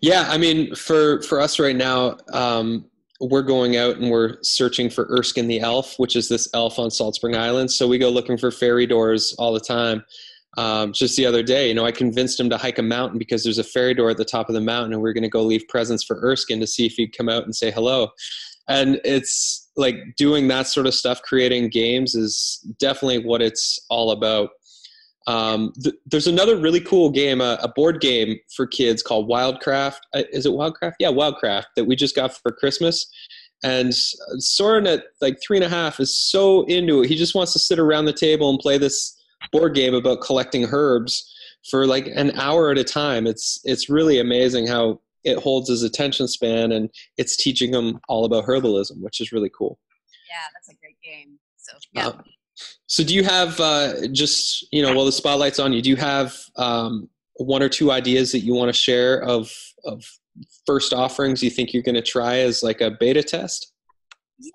yeah. 0.00 0.26
I 0.28 0.38
mean, 0.38 0.74
for 0.74 1.22
for 1.22 1.40
us 1.40 1.60
right 1.60 1.76
now, 1.76 2.16
um, 2.32 2.90
we're 3.20 3.42
going 3.42 3.76
out 3.76 3.96
and 3.96 4.10
we're 4.10 4.36
searching 4.42 4.90
for 4.90 5.06
Erskine 5.10 5.46
the 5.46 5.60
elf, 5.60 5.98
which 5.98 6.16
is 6.16 6.28
this 6.28 6.48
elf 6.52 6.78
on 6.78 6.90
Salt 6.90 7.14
Spring 7.14 7.36
Island. 7.36 7.70
So 7.70 7.86
we 7.86 7.98
go 7.98 8.08
looking 8.08 8.36
for 8.36 8.50
fairy 8.50 8.86
doors 8.86 9.34
all 9.38 9.52
the 9.52 9.60
time. 9.60 10.04
Um, 10.56 10.92
just 10.92 11.16
the 11.16 11.26
other 11.26 11.42
day, 11.42 11.68
you 11.68 11.74
know, 11.74 11.84
I 11.84 11.92
convinced 11.92 12.38
him 12.38 12.48
to 12.50 12.56
hike 12.56 12.78
a 12.78 12.82
mountain 12.82 13.18
because 13.18 13.42
there's 13.42 13.58
a 13.58 13.64
fairy 13.64 13.94
door 13.94 14.10
at 14.10 14.16
the 14.16 14.24
top 14.24 14.48
of 14.48 14.54
the 14.54 14.60
mountain, 14.60 14.92
and 14.92 15.02
we 15.02 15.10
are 15.10 15.12
going 15.12 15.22
to 15.22 15.28
go 15.28 15.42
leave 15.42 15.66
presents 15.68 16.04
for 16.04 16.20
Erskine 16.22 16.60
to 16.60 16.66
see 16.66 16.86
if 16.86 16.94
he'd 16.94 17.16
come 17.16 17.28
out 17.28 17.44
and 17.44 17.54
say 17.54 17.70
hello. 17.72 18.10
And 18.68 19.00
it's 19.04 19.68
like 19.76 19.96
doing 20.16 20.48
that 20.48 20.66
sort 20.66 20.86
of 20.86 20.94
stuff, 20.94 21.22
creating 21.22 21.70
games 21.70 22.14
is 22.14 22.64
definitely 22.78 23.18
what 23.18 23.42
it's 23.42 23.78
all 23.90 24.12
about. 24.12 24.50
Um, 25.26 25.72
th- 25.82 25.94
there's 26.06 26.26
another 26.26 26.56
really 26.56 26.80
cool 26.80 27.10
game, 27.10 27.40
a, 27.40 27.58
a, 27.62 27.68
board 27.68 28.00
game 28.00 28.38
for 28.54 28.66
kids 28.66 29.02
called 29.02 29.28
Wildcraft. 29.28 29.96
Uh, 30.12 30.22
is 30.32 30.44
it 30.44 30.52
Wildcraft? 30.52 30.94
Yeah, 30.98 31.08
Wildcraft 31.08 31.64
that 31.76 31.86
we 31.86 31.96
just 31.96 32.14
got 32.14 32.36
for 32.36 32.52
Christmas. 32.52 33.06
And 33.62 33.94
Soren 33.94 34.86
at 34.86 35.04
like 35.22 35.38
three 35.40 35.56
and 35.56 35.64
a 35.64 35.68
half 35.70 35.98
is 35.98 36.18
so 36.18 36.64
into 36.64 37.02
it. 37.02 37.08
He 37.08 37.16
just 37.16 37.34
wants 37.34 37.54
to 37.54 37.58
sit 37.58 37.78
around 37.78 38.04
the 38.04 38.12
table 38.12 38.50
and 38.50 38.58
play 38.58 38.76
this 38.76 39.18
board 39.52 39.74
game 39.74 39.94
about 39.94 40.20
collecting 40.20 40.66
herbs 40.70 41.34
for 41.70 41.86
like 41.86 42.06
an 42.06 42.38
hour 42.38 42.70
at 42.70 42.78
a 42.78 42.84
time. 42.84 43.26
It's 43.26 43.60
it's 43.64 43.88
really 43.88 44.20
amazing 44.20 44.66
how 44.66 45.00
it 45.24 45.38
holds 45.38 45.70
his 45.70 45.82
attention 45.82 46.28
span 46.28 46.72
and 46.72 46.90
it's 47.16 47.36
teaching 47.36 47.72
him 47.72 47.98
all 48.08 48.26
about 48.26 48.44
herbalism, 48.44 49.00
which 49.00 49.22
is 49.22 49.32
really 49.32 49.50
cool. 49.56 49.78
Yeah, 50.28 50.36
that's 50.52 50.68
a 50.68 50.78
great 50.78 51.00
game. 51.02 51.38
So 51.56 51.72
yeah. 51.92 52.08
Uh, 52.08 52.22
so 52.86 53.02
do 53.02 53.14
you 53.14 53.24
have 53.24 53.58
uh, 53.60 54.06
just 54.08 54.66
you 54.72 54.82
know 54.82 54.94
while 54.94 55.04
the 55.04 55.12
spotlight's 55.12 55.58
on 55.58 55.72
you, 55.72 55.82
do 55.82 55.90
you 55.90 55.96
have 55.96 56.36
um, 56.56 57.08
one 57.36 57.62
or 57.62 57.68
two 57.68 57.90
ideas 57.90 58.32
that 58.32 58.40
you 58.40 58.54
want 58.54 58.68
to 58.68 58.72
share 58.72 59.22
of 59.22 59.50
of 59.84 60.04
first 60.66 60.92
offerings 60.92 61.42
you 61.42 61.50
think 61.50 61.72
you're 61.72 61.82
going 61.82 61.94
to 61.94 62.02
try 62.02 62.38
as 62.38 62.62
like 62.62 62.80
a 62.80 62.90
beta 62.90 63.22
test? 63.22 63.72
Yeah, 64.38 64.50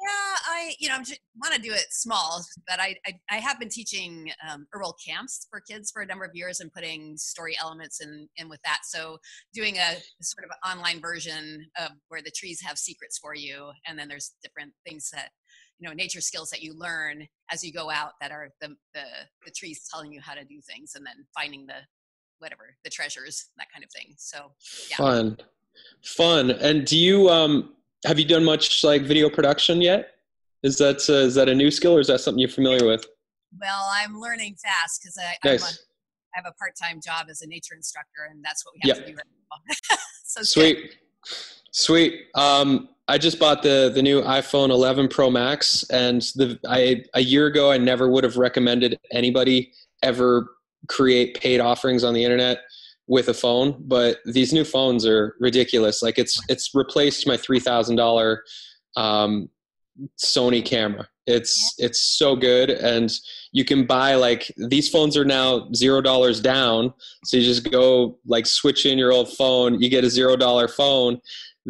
I 0.45 0.73
you 0.79 0.89
know 0.89 0.95
I 0.95 1.17
want 1.41 1.55
to 1.55 1.61
do 1.61 1.71
it 1.71 1.85
small, 1.89 2.43
but 2.67 2.79
I 2.79 2.95
I, 3.07 3.19
I 3.31 3.37
have 3.37 3.59
been 3.59 3.69
teaching 3.69 4.29
um, 4.49 4.67
herbal 4.71 4.95
camps 5.05 5.47
for 5.49 5.61
kids 5.61 5.89
for 5.91 6.01
a 6.01 6.05
number 6.05 6.25
of 6.25 6.31
years 6.33 6.59
and 6.59 6.71
putting 6.71 7.17
story 7.17 7.57
elements 7.59 8.01
in 8.01 8.27
in 8.35 8.49
with 8.49 8.59
that. 8.65 8.79
So 8.83 9.17
doing 9.53 9.77
a 9.77 9.95
sort 10.21 10.45
of 10.45 10.69
online 10.69 10.99
version 11.01 11.65
of 11.79 11.91
where 12.09 12.21
the 12.21 12.31
trees 12.31 12.61
have 12.61 12.77
secrets 12.77 13.17
for 13.17 13.35
you, 13.35 13.71
and 13.87 13.97
then 13.97 14.07
there's 14.07 14.33
different 14.43 14.73
things 14.85 15.09
that 15.13 15.29
you 15.79 15.87
know 15.87 15.93
nature 15.93 16.21
skills 16.21 16.49
that 16.49 16.61
you 16.61 16.73
learn 16.73 17.27
as 17.51 17.63
you 17.63 17.71
go 17.71 17.89
out 17.89 18.11
that 18.21 18.31
are 18.31 18.49
the 18.61 18.69
the, 18.93 19.03
the 19.45 19.51
trees 19.51 19.87
telling 19.89 20.11
you 20.11 20.21
how 20.21 20.33
to 20.33 20.43
do 20.43 20.59
things, 20.61 20.93
and 20.95 21.05
then 21.05 21.25
finding 21.33 21.65
the 21.65 21.75
whatever 22.39 22.75
the 22.83 22.89
treasures 22.89 23.47
that 23.57 23.67
kind 23.73 23.83
of 23.83 23.91
thing. 23.91 24.13
So 24.17 24.51
yeah. 24.89 24.97
fun, 24.97 25.37
fun. 26.03 26.51
And 26.51 26.85
do 26.85 26.97
you 26.97 27.29
um 27.29 27.73
have 28.05 28.19
you 28.19 28.25
done 28.25 28.45
much 28.45 28.83
like 28.83 29.03
video 29.03 29.29
production 29.29 29.81
yet? 29.81 30.11
Is 30.63 30.77
that 30.77 31.09
uh, 31.09 31.25
is 31.25 31.35
that 31.35 31.49
a 31.49 31.55
new 31.55 31.71
skill 31.71 31.95
or 31.95 31.99
is 31.99 32.07
that 32.07 32.19
something 32.19 32.39
you're 32.39 32.49
familiar 32.49 32.85
with? 32.85 33.05
Well, 33.59 33.89
I'm 33.91 34.19
learning 34.19 34.55
fast 34.61 35.01
because 35.01 35.17
I, 35.17 35.47
nice. 35.47 35.63
a, 35.63 35.73
I 36.35 36.43
have 36.43 36.45
a 36.45 36.53
part-time 36.53 37.01
job 37.03 37.27
as 37.29 37.41
a 37.41 37.47
nature 37.47 37.73
instructor, 37.75 38.27
and 38.29 38.43
that's 38.43 38.63
what 38.63 38.75
we 38.75 38.87
have 38.87 38.97
yep. 38.97 39.05
to 39.05 39.11
do 39.11 39.17
right 39.17 39.25
now. 39.51 39.97
so 40.23 40.43
sweet, 40.43 40.97
sweet. 41.71 42.25
Um, 42.35 42.89
I 43.09 43.17
just 43.17 43.39
bought 43.39 43.63
the 43.63 43.91
the 43.93 44.03
new 44.03 44.21
iPhone 44.21 44.69
11 44.69 45.07
Pro 45.07 45.31
Max, 45.31 45.83
and 45.89 46.21
the 46.35 46.59
I 46.67 47.03
a 47.15 47.21
year 47.21 47.47
ago 47.47 47.71
I 47.71 47.77
never 47.79 48.07
would 48.07 48.23
have 48.23 48.37
recommended 48.37 48.99
anybody 49.11 49.73
ever 50.03 50.47
create 50.87 51.39
paid 51.41 51.59
offerings 51.59 52.03
on 52.03 52.13
the 52.13 52.23
internet 52.23 52.59
with 53.07 53.27
a 53.27 53.33
phone, 53.33 53.75
but 53.79 54.17
these 54.25 54.53
new 54.53 54.63
phones 54.63 55.07
are 55.07 55.35
ridiculous. 55.39 56.03
Like 56.03 56.19
it's 56.19 56.39
it's 56.49 56.75
replaced 56.75 57.25
my 57.25 57.35
three 57.35 57.59
thousand 57.59 57.95
dollar 57.95 58.43
um, 58.95 59.49
Sony 60.23 60.63
camera. 60.63 61.07
It's 61.25 61.75
it's 61.79 61.99
so 61.99 62.35
good, 62.35 62.69
and 62.69 63.11
you 63.51 63.65
can 63.65 63.87
buy 63.87 64.13
like 64.13 64.51
these 64.57 64.87
phones 64.87 65.17
are 65.17 65.25
now 65.25 65.67
zero 65.73 66.01
dollars 66.01 66.39
down. 66.41 66.93
So 67.25 67.37
you 67.37 67.43
just 67.43 67.71
go 67.71 68.19
like 68.27 68.45
switch 68.45 68.85
in 68.85 68.99
your 68.99 69.11
old 69.11 69.33
phone, 69.33 69.81
you 69.81 69.89
get 69.89 70.03
a 70.03 70.09
zero 70.09 70.35
dollar 70.35 70.67
phone, 70.67 71.19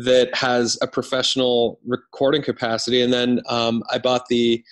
that 0.06 0.34
has 0.34 0.78
a 0.82 0.88
professional 0.88 1.80
recording 1.86 2.42
capacity. 2.42 3.02
And 3.02 3.12
then 3.12 3.42
um, 3.48 3.84
I 3.92 3.98
bought 3.98 4.28
the 4.30 4.64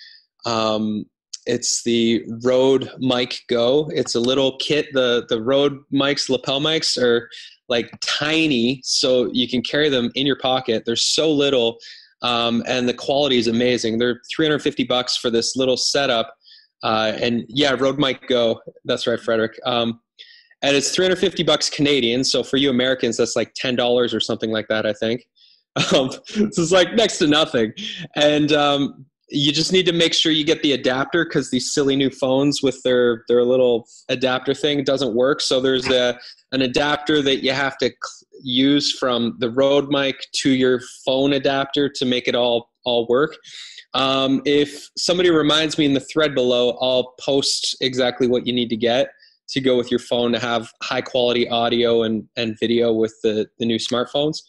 um, 0.46 1.06
it's 1.46 1.82
the 1.82 2.24
Rode 2.44 2.90
Mic 2.98 3.40
Go. 3.48 3.90
It's 3.94 4.14
a 4.14 4.20
little 4.20 4.56
kit. 4.58 4.86
The 4.92 5.26
the 5.28 5.40
Rode 5.40 5.78
mics, 5.92 6.28
lapel 6.28 6.60
mics, 6.60 7.00
are 7.02 7.28
like 7.68 7.90
tiny, 8.00 8.80
so 8.84 9.30
you 9.32 9.48
can 9.48 9.62
carry 9.62 9.88
them 9.88 10.10
in 10.14 10.26
your 10.26 10.38
pocket. 10.38 10.84
They're 10.84 10.96
so 10.96 11.30
little, 11.30 11.78
um, 12.22 12.62
and 12.66 12.88
the 12.88 12.94
quality 12.94 13.38
is 13.38 13.46
amazing. 13.46 13.98
They're 13.98 14.20
350 14.34 14.84
bucks 14.84 15.16
for 15.16 15.30
this 15.30 15.56
little 15.56 15.76
setup. 15.76 16.34
Uh, 16.82 17.12
and 17.20 17.44
yeah, 17.48 17.74
Rode 17.78 17.98
Mic 17.98 18.28
Go. 18.28 18.60
That's 18.84 19.06
right, 19.06 19.20
Frederick. 19.20 19.58
Um, 19.64 20.00
and 20.62 20.76
it's 20.76 20.94
350 20.94 21.42
bucks 21.44 21.70
Canadian. 21.70 22.24
So 22.24 22.42
for 22.42 22.56
you 22.56 22.70
Americans, 22.70 23.16
that's 23.16 23.36
like 23.36 23.54
ten 23.54 23.76
dollars 23.76 24.12
or 24.14 24.20
something 24.20 24.50
like 24.50 24.68
that, 24.68 24.86
I 24.86 24.92
think. 24.92 25.26
Um, 25.94 26.10
so 26.10 26.20
it's 26.44 26.72
like 26.72 26.94
next 26.94 27.18
to 27.18 27.28
nothing, 27.28 27.72
and 28.16 28.50
um, 28.50 29.06
you 29.28 29.52
just 29.52 29.72
need 29.72 29.86
to 29.86 29.92
make 29.92 30.12
sure 30.12 30.32
you 30.32 30.44
get 30.44 30.60
the 30.62 30.72
adapter 30.72 31.24
because 31.24 31.52
these 31.52 31.72
silly 31.72 31.94
new 31.94 32.10
phones 32.10 32.64
with 32.64 32.82
their 32.82 33.24
their 33.28 33.44
little 33.44 33.86
adapter 34.08 34.54
thing 34.54 34.82
doesn't 34.82 35.14
work. 35.14 35.40
So 35.40 35.60
there's 35.60 35.88
a 35.88 36.18
an 36.50 36.62
adapter 36.62 37.22
that 37.22 37.44
you 37.44 37.52
have 37.52 37.78
to 37.78 37.92
use 38.42 38.98
from 38.98 39.36
the 39.38 39.50
Rode 39.50 39.88
mic 39.88 40.16
to 40.36 40.50
your 40.50 40.80
phone 41.04 41.34
adapter 41.34 41.88
to 41.90 42.04
make 42.04 42.26
it 42.26 42.34
all 42.34 42.70
all 42.84 43.06
work. 43.06 43.36
Um, 43.94 44.42
if 44.44 44.88
somebody 44.96 45.30
reminds 45.30 45.78
me 45.78 45.84
in 45.84 45.94
the 45.94 46.00
thread 46.00 46.34
below, 46.34 46.76
I'll 46.80 47.14
post 47.20 47.76
exactly 47.80 48.26
what 48.26 48.46
you 48.48 48.52
need 48.52 48.70
to 48.70 48.76
get 48.76 49.10
to 49.48 49.60
go 49.60 49.76
with 49.76 49.90
your 49.90 50.00
phone 50.00 50.32
to 50.32 50.38
have 50.38 50.72
high 50.82 51.00
quality 51.00 51.48
audio 51.48 52.02
and, 52.02 52.28
and 52.36 52.58
video 52.58 52.92
with 52.92 53.14
the, 53.22 53.46
the 53.58 53.66
new 53.66 53.78
smartphones. 53.78 54.42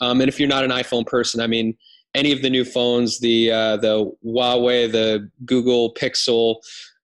Um, 0.00 0.20
and 0.20 0.28
if 0.28 0.38
you're 0.38 0.48
not 0.48 0.64
an 0.64 0.70
iPhone 0.70 1.06
person, 1.06 1.40
I 1.40 1.46
mean, 1.46 1.76
any 2.14 2.32
of 2.32 2.42
the 2.42 2.50
new 2.50 2.64
phones, 2.64 3.20
the 3.20 3.50
uh, 3.50 3.76
the 3.78 4.12
Huawei, 4.24 4.90
the 4.90 5.30
Google 5.46 5.94
Pixel, 5.94 6.56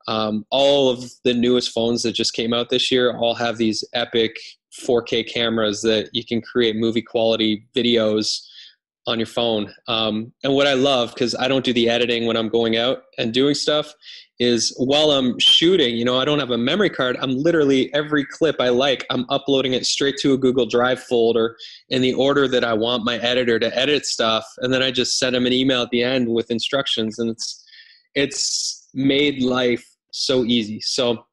um, 0.07 0.45
all 0.51 0.91
of 0.91 1.05
the 1.25 1.35
newest 1.35 1.71
phones 1.71 2.03
that 2.03 2.13
just 2.13 2.35
came 2.35 2.53
out 2.53 2.71
this 2.71 2.91
year 2.91 3.17
all 3.17 3.35
have 3.35 3.57
these 3.57 3.85
epic 3.95 4.37
4K 4.87 5.33
cameras 5.33 5.83
that 5.83 6.11
you 6.13 6.25
can 6.25 6.41
create 6.41 6.77
movie 6.77 7.03
quality 7.03 7.67
videos 7.75 8.41
on 9.09 9.19
your 9.19 9.27
phone. 9.27 9.75
Um, 9.89 10.33
and 10.45 10.53
what 10.53 10.67
I 10.67 10.75
love, 10.75 11.15
because 11.15 11.35
I 11.35 11.49
don't 11.49 11.65
do 11.65 11.73
the 11.73 11.89
editing 11.89 12.27
when 12.27 12.37
I'm 12.37 12.51
going 12.51 12.77
out 12.77 13.05
and 13.17 13.33
doing 13.33 13.55
stuff, 13.55 13.95
is 14.39 14.73
while 14.79 15.11
I'm 15.11 15.39
shooting, 15.39 15.97
you 15.97 16.05
know, 16.05 16.19
I 16.19 16.27
don't 16.27 16.39
have 16.39 16.51
a 16.51 16.59
memory 16.59 16.91
card. 16.91 17.17
I'm 17.21 17.35
literally 17.37 17.93
every 17.95 18.25
clip 18.25 18.57
I 18.61 18.69
like, 18.69 19.05
I'm 19.11 19.25
uploading 19.31 19.73
it 19.73 19.87
straight 19.87 20.17
to 20.19 20.35
a 20.35 20.39
Google 20.39 20.67
Drive 20.67 21.03
folder 21.03 21.57
in 21.89 22.03
the 22.03 22.13
order 22.13 22.47
that 22.49 22.65
I 22.65 22.75
want 22.75 23.05
my 23.05 23.17
editor 23.17 23.59
to 23.59 23.77
edit 23.77 24.05
stuff, 24.05 24.45
and 24.59 24.73
then 24.73 24.83
I 24.83 24.91
just 24.91 25.19
send 25.19 25.35
them 25.35 25.47
an 25.47 25.55
email 25.55 25.83
at 25.83 25.91
the 25.91 26.03
end 26.03 26.29
with 26.29 26.51
instructions, 26.51 27.19
and 27.19 27.31
it's 27.31 27.65
it's 28.15 28.89
made 28.95 29.43
life 29.43 29.85
so 30.13 30.45
easy. 30.45 30.81
So 30.83 31.25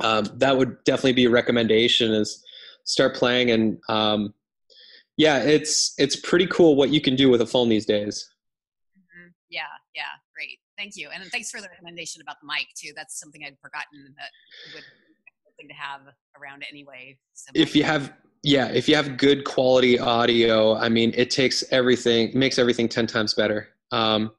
um, 0.00 0.24
that 0.36 0.56
would 0.56 0.82
definitely 0.84 1.14
be 1.14 1.26
a 1.26 1.30
recommendation: 1.30 2.12
is 2.12 2.42
start 2.84 3.16
playing, 3.16 3.50
and 3.50 3.78
um, 3.88 4.32
yeah, 5.20 5.38
it's 5.40 5.92
it's 5.98 6.16
pretty 6.16 6.46
cool 6.46 6.76
what 6.76 6.88
you 6.88 7.00
can 7.00 7.14
do 7.14 7.28
with 7.28 7.42
a 7.42 7.46
phone 7.46 7.68
these 7.68 7.84
days. 7.84 8.26
Mm-hmm. 8.98 9.28
Yeah, 9.50 9.60
yeah, 9.94 10.02
great. 10.34 10.58
Thank 10.78 10.96
you, 10.96 11.10
and 11.14 11.22
thanks 11.30 11.50
for 11.50 11.60
the 11.60 11.68
recommendation 11.68 12.22
about 12.22 12.36
the 12.40 12.46
mic 12.46 12.68
too. 12.74 12.92
That's 12.96 13.20
something 13.20 13.42
I'd 13.44 13.58
forgotten 13.60 14.14
that 14.16 14.30
would 14.74 14.84
thing 15.58 15.68
to 15.68 15.74
have 15.74 16.00
around 16.40 16.64
anyway. 16.70 17.18
So 17.34 17.50
if 17.54 17.76
you 17.76 17.84
have 17.84 18.14
yeah, 18.42 18.68
if 18.68 18.88
you 18.88 18.96
have 18.96 19.18
good 19.18 19.44
quality 19.44 19.98
audio, 19.98 20.74
I 20.74 20.88
mean, 20.88 21.12
it 21.14 21.30
takes 21.30 21.62
everything, 21.70 22.30
makes 22.32 22.58
everything 22.58 22.88
ten 22.88 23.06
times 23.06 23.34
better. 23.34 23.68
Um, 23.92 24.32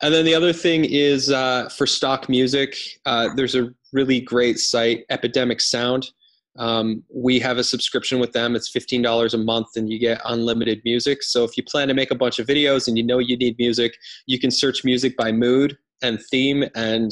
and 0.00 0.14
then 0.14 0.24
the 0.24 0.34
other 0.34 0.54
thing 0.54 0.86
is 0.86 1.30
uh, 1.30 1.68
for 1.68 1.86
stock 1.86 2.30
music, 2.30 2.74
uh, 3.04 3.28
there's 3.36 3.54
a 3.54 3.68
really 3.92 4.22
great 4.22 4.58
site, 4.58 5.04
Epidemic 5.10 5.60
Sound. 5.60 6.10
Um, 6.58 7.02
we 7.12 7.38
have 7.40 7.58
a 7.58 7.64
subscription 7.64 8.18
with 8.18 8.32
them. 8.32 8.54
It's 8.54 8.70
$15 8.70 9.34
a 9.34 9.38
month 9.38 9.68
and 9.76 9.90
you 9.90 9.98
get 9.98 10.20
unlimited 10.24 10.82
music. 10.84 11.22
So 11.22 11.44
if 11.44 11.56
you 11.56 11.62
plan 11.62 11.88
to 11.88 11.94
make 11.94 12.10
a 12.10 12.14
bunch 12.14 12.38
of 12.38 12.46
videos 12.46 12.88
and 12.88 12.96
you 12.96 13.04
know 13.04 13.18
you 13.18 13.36
need 13.36 13.56
music, 13.58 13.96
you 14.26 14.38
can 14.38 14.50
search 14.50 14.84
music 14.84 15.16
by 15.16 15.32
mood 15.32 15.78
and 16.02 16.20
theme. 16.30 16.64
And 16.74 17.10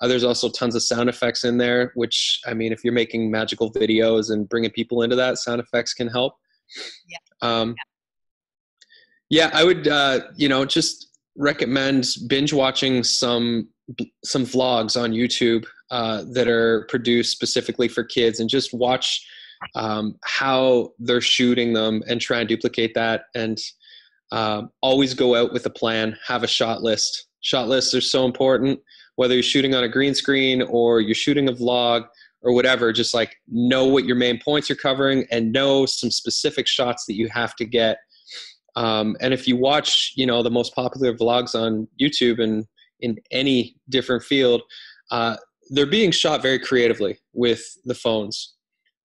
uh, 0.00 0.08
there's 0.08 0.24
also 0.24 0.48
tons 0.48 0.74
of 0.74 0.82
sound 0.82 1.08
effects 1.08 1.44
in 1.44 1.58
there, 1.58 1.92
which, 1.94 2.40
I 2.46 2.54
mean, 2.54 2.72
if 2.72 2.82
you're 2.82 2.92
making 2.92 3.30
magical 3.30 3.72
videos 3.72 4.30
and 4.30 4.48
bringing 4.48 4.70
people 4.70 5.02
into 5.02 5.14
that, 5.16 5.38
sound 5.38 5.60
effects 5.60 5.94
can 5.94 6.08
help. 6.08 6.34
Yeah. 7.08 7.18
Um, 7.40 7.74
yeah. 9.30 9.44
yeah, 9.44 9.50
I 9.52 9.64
would, 9.64 9.86
uh, 9.86 10.22
you 10.36 10.48
know, 10.48 10.64
just 10.64 11.08
recommend 11.36 12.06
binge 12.26 12.52
watching 12.52 13.02
some 13.02 13.68
some 14.24 14.44
vlogs 14.44 15.00
on 15.00 15.12
YouTube 15.12 15.64
uh, 15.92 16.24
that 16.32 16.48
are 16.48 16.86
produced 16.88 17.30
specifically 17.32 17.86
for 17.86 18.02
kids 18.02 18.40
and 18.40 18.48
just 18.48 18.72
watch 18.72 19.24
um, 19.74 20.16
how 20.24 20.90
they're 20.98 21.20
shooting 21.20 21.74
them 21.74 22.02
and 22.08 22.18
try 22.18 22.38
and 22.40 22.48
duplicate 22.48 22.94
that. 22.94 23.24
And 23.34 23.58
uh, 24.32 24.62
always 24.80 25.12
go 25.12 25.34
out 25.34 25.52
with 25.52 25.66
a 25.66 25.70
plan 25.70 26.16
have 26.26 26.42
a 26.42 26.48
shot 26.48 26.82
list. 26.82 27.26
Shot 27.42 27.68
lists 27.68 27.94
are 27.94 28.00
so 28.00 28.24
important 28.24 28.80
whether 29.16 29.34
you're 29.34 29.42
shooting 29.42 29.74
on 29.74 29.84
a 29.84 29.88
green 29.88 30.14
screen 30.14 30.62
or 30.62 31.02
you're 31.02 31.14
shooting 31.14 31.46
a 31.50 31.52
vlog 31.52 32.06
or 32.40 32.54
whatever 32.54 32.90
just 32.90 33.12
like 33.12 33.36
know 33.46 33.84
what 33.84 34.06
your 34.06 34.16
main 34.16 34.40
points 34.42 34.70
are 34.70 34.74
covering 34.74 35.26
and 35.30 35.52
know 35.52 35.84
some 35.84 36.10
specific 36.10 36.66
shots 36.66 37.04
that 37.04 37.14
you 37.14 37.28
have 37.28 37.54
to 37.56 37.66
get. 37.66 37.98
Um, 38.76 39.14
and 39.20 39.34
if 39.34 39.46
you 39.46 39.58
watch 39.58 40.14
you 40.16 40.24
know 40.24 40.42
the 40.42 40.50
most 40.50 40.74
popular 40.74 41.14
vlogs 41.14 41.54
on 41.54 41.86
youtube 42.00 42.42
and 42.42 42.64
in 43.00 43.18
any 43.30 43.76
different 43.90 44.22
field 44.22 44.62
uh, 45.10 45.36
they're 45.72 45.86
being 45.86 46.10
shot 46.10 46.42
very 46.42 46.58
creatively 46.58 47.18
with 47.32 47.62
the 47.84 47.94
phones. 47.94 48.54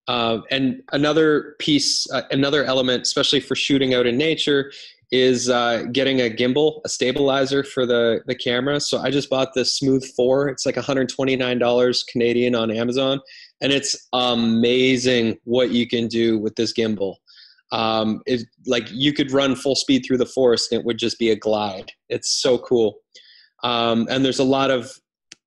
Uh, 0.07 0.39
and 0.51 0.83
another 0.91 1.55
piece, 1.59 2.09
uh, 2.11 2.23
another 2.31 2.63
element, 2.63 3.01
especially 3.03 3.39
for 3.39 3.55
shooting 3.55 3.93
out 3.93 4.05
in 4.05 4.17
nature, 4.17 4.71
is 5.11 5.49
uh, 5.49 5.83
getting 5.93 6.19
a 6.19 6.29
gimbal, 6.29 6.81
a 6.83 6.89
stabilizer 6.89 7.63
for 7.63 7.85
the, 7.85 8.21
the 8.27 8.35
camera. 8.35 8.79
So 8.79 8.99
I 8.99 9.09
just 9.09 9.29
bought 9.29 9.53
the 9.53 9.63
Smooth 9.63 10.05
4. 10.15 10.49
It's 10.49 10.65
like 10.65 10.75
$129 10.75 12.07
Canadian 12.11 12.55
on 12.55 12.69
Amazon. 12.69 13.21
And 13.61 13.71
it's 13.71 14.09
amazing 14.11 15.37
what 15.45 15.71
you 15.71 15.87
can 15.87 16.07
do 16.07 16.37
with 16.37 16.55
this 16.55 16.73
gimbal. 16.73 17.15
Um, 17.71 18.21
it, 18.25 18.41
like 18.65 18.89
you 18.91 19.13
could 19.13 19.31
run 19.31 19.55
full 19.55 19.75
speed 19.75 20.03
through 20.05 20.17
the 20.17 20.25
forest 20.25 20.71
and 20.71 20.81
it 20.81 20.85
would 20.85 20.97
just 20.97 21.17
be 21.17 21.31
a 21.31 21.35
glide. 21.35 21.91
It's 22.09 22.41
so 22.41 22.57
cool. 22.57 22.99
Um, 23.63 24.07
and 24.09 24.23
there's 24.23 24.39
a 24.39 24.45
lot 24.45 24.71
of 24.71 24.91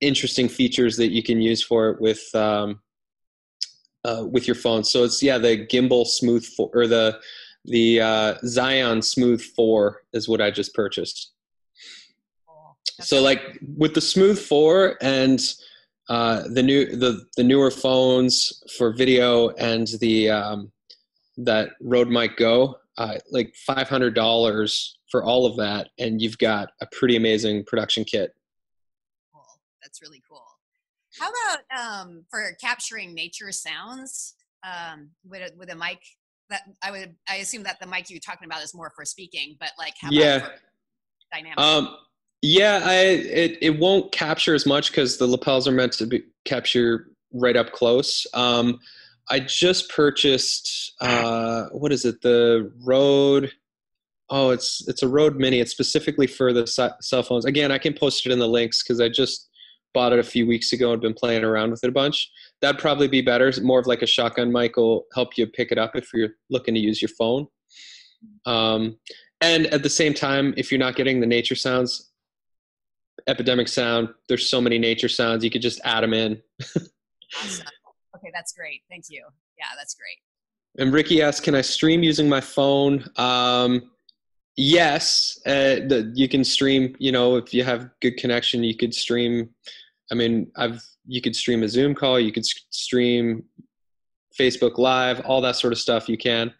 interesting 0.01 0.49
features 0.49 0.97
that 0.97 1.11
you 1.11 1.23
can 1.23 1.41
use 1.41 1.63
for 1.63 1.89
it 1.89 2.01
with 2.01 2.23
um, 2.35 2.81
uh, 4.03 4.25
with 4.29 4.47
your 4.47 4.55
phone. 4.55 4.83
So 4.83 5.03
it's 5.03 5.21
yeah, 5.21 5.37
the 5.37 5.65
gimbal 5.67 6.05
smooth 6.05 6.45
four, 6.45 6.69
or 6.73 6.87
the 6.87 7.19
the 7.65 8.01
uh, 8.01 8.33
Zhiyun 8.43 9.03
Smooth 9.03 9.41
Four 9.41 10.01
is 10.13 10.27
what 10.27 10.41
I 10.41 10.49
just 10.51 10.73
purchased. 10.73 11.31
So 12.99 13.21
like 13.21 13.59
with 13.77 13.93
the 13.93 14.01
Smooth 14.01 14.39
Four 14.39 14.97
and 15.01 15.39
uh, 16.09 16.43
the 16.47 16.63
new 16.63 16.95
the 16.95 17.25
the 17.37 17.43
newer 17.43 17.71
phones 17.71 18.63
for 18.77 18.93
video 18.93 19.49
and 19.49 19.87
the 19.99 20.29
um, 20.29 20.71
that 21.37 21.69
Rode 21.81 22.09
Mic 22.09 22.37
Go, 22.37 22.77
uh, 22.97 23.15
like 23.31 23.53
five 23.55 23.87
hundred 23.87 24.15
dollars 24.15 24.97
for 25.09 25.23
all 25.23 25.45
of 25.45 25.57
that, 25.57 25.89
and 25.99 26.21
you've 26.21 26.37
got 26.37 26.71
a 26.81 26.87
pretty 26.91 27.15
amazing 27.15 27.63
production 27.65 28.03
kit 28.03 28.33
that's 29.81 30.01
really 30.01 30.21
cool. 30.29 30.45
How 31.19 31.29
about 31.29 32.05
um, 32.05 32.25
for 32.29 32.55
capturing 32.61 33.13
nature 33.13 33.51
sounds 33.51 34.35
um, 34.63 35.09
with 35.27 35.41
a, 35.41 35.57
with 35.57 35.71
a 35.71 35.75
mic? 35.75 35.99
That 36.49 36.63
I 36.83 36.91
would 36.91 37.15
I 37.29 37.37
assume 37.37 37.63
that 37.63 37.79
the 37.79 37.87
mic 37.87 38.09
you're 38.09 38.19
talking 38.19 38.45
about 38.45 38.63
is 38.63 38.73
more 38.73 38.91
for 38.95 39.05
speaking, 39.05 39.55
but 39.59 39.69
like 39.77 39.93
how 39.99 40.09
yeah. 40.11 40.49
dynamic? 41.31 41.59
Um, 41.59 41.95
yeah, 42.41 42.81
I 42.83 42.95
it 42.95 43.57
it 43.61 43.79
won't 43.79 44.11
capture 44.11 44.53
as 44.53 44.65
much 44.65 44.91
because 44.91 45.17
the 45.17 45.27
lapels 45.27 45.67
are 45.67 45.71
meant 45.71 45.93
to 45.93 46.05
be 46.05 46.23
capture 46.45 47.07
right 47.33 47.55
up 47.55 47.71
close. 47.71 48.27
Um, 48.33 48.79
I 49.29 49.39
just 49.39 49.89
purchased 49.89 50.93
uh, 50.99 51.65
what 51.71 51.91
is 51.91 52.03
it? 52.03 52.21
The 52.21 52.71
Rode 52.83 53.51
oh, 54.31 54.49
it's 54.49 54.87
it's 54.87 55.03
a 55.03 55.07
Rode 55.07 55.35
Mini. 55.35 55.59
It's 55.59 55.71
specifically 55.71 56.25
for 56.25 56.53
the 56.53 56.65
cell 56.65 57.23
phones. 57.23 57.45
Again, 57.45 57.71
I 57.71 57.77
can 57.77 57.93
post 57.93 58.25
it 58.25 58.31
in 58.31 58.39
the 58.39 58.47
links 58.47 58.81
because 58.81 58.99
I 58.99 59.09
just 59.09 59.49
bought 59.93 60.13
it 60.13 60.19
a 60.19 60.23
few 60.23 60.47
weeks 60.47 60.73
ago 60.73 60.93
and 60.93 61.01
been 61.01 61.13
playing 61.13 61.43
around 61.43 61.71
with 61.71 61.83
it 61.83 61.89
a 61.89 61.91
bunch. 61.91 62.29
That'd 62.61 62.79
probably 62.79 63.07
be 63.07 63.21
better. 63.21 63.51
More 63.61 63.79
of 63.79 63.87
like 63.87 64.01
a 64.01 64.07
shotgun 64.07 64.51
mic 64.51 64.77
will 64.77 65.05
help 65.13 65.37
you 65.37 65.47
pick 65.47 65.71
it 65.71 65.77
up 65.77 65.95
if 65.95 66.13
you're 66.13 66.29
looking 66.49 66.73
to 66.73 66.79
use 66.79 67.01
your 67.01 67.09
phone. 67.09 67.47
Um, 68.45 68.97
and 69.41 69.67
at 69.67 69.83
the 69.83 69.89
same 69.89 70.13
time, 70.13 70.53
if 70.57 70.71
you're 70.71 70.79
not 70.79 70.95
getting 70.95 71.19
the 71.19 71.27
nature 71.27 71.55
sounds, 71.55 72.11
epidemic 73.27 73.67
sound, 73.67 74.09
there's 74.27 74.47
so 74.47 74.61
many 74.61 74.77
nature 74.77 75.09
sounds, 75.09 75.43
you 75.43 75.49
could 75.49 75.61
just 75.61 75.81
add 75.83 76.03
them 76.03 76.13
in. 76.13 76.41
awesome. 77.41 77.65
Okay, 78.15 78.31
that's 78.33 78.53
great. 78.53 78.81
Thank 78.89 79.05
you. 79.09 79.25
Yeah, 79.57 79.65
that's 79.77 79.95
great. 79.95 80.17
And 80.77 80.93
Ricky 80.93 81.21
asked, 81.21 81.43
can 81.43 81.55
I 81.55 81.61
stream 81.61 82.03
using 82.03 82.29
my 82.29 82.39
phone? 82.39 83.03
Um, 83.17 83.91
yes, 84.55 85.39
uh, 85.45 85.81
the, 85.87 86.11
you 86.15 86.29
can 86.29 86.43
stream. 86.43 86.95
You 86.99 87.11
know, 87.11 87.35
if 87.35 87.53
you 87.53 87.63
have 87.63 87.89
good 88.01 88.17
connection, 88.17 88.63
you 88.63 88.75
could 88.75 88.93
stream. 88.93 89.49
I 90.11 90.15
mean, 90.15 90.51
I've 90.55 90.81
you 91.05 91.21
could 91.21 91.35
stream 91.35 91.63
a 91.63 91.69
Zoom 91.69 91.95
call. 91.95 92.19
You 92.19 92.31
could 92.31 92.45
stream 92.45 93.43
Facebook 94.39 94.77
Live, 94.77 95.21
all 95.21 95.41
that 95.41 95.55
sort 95.55 95.73
of 95.73 95.79
stuff. 95.79 96.07
You 96.07 96.17
can 96.17 96.53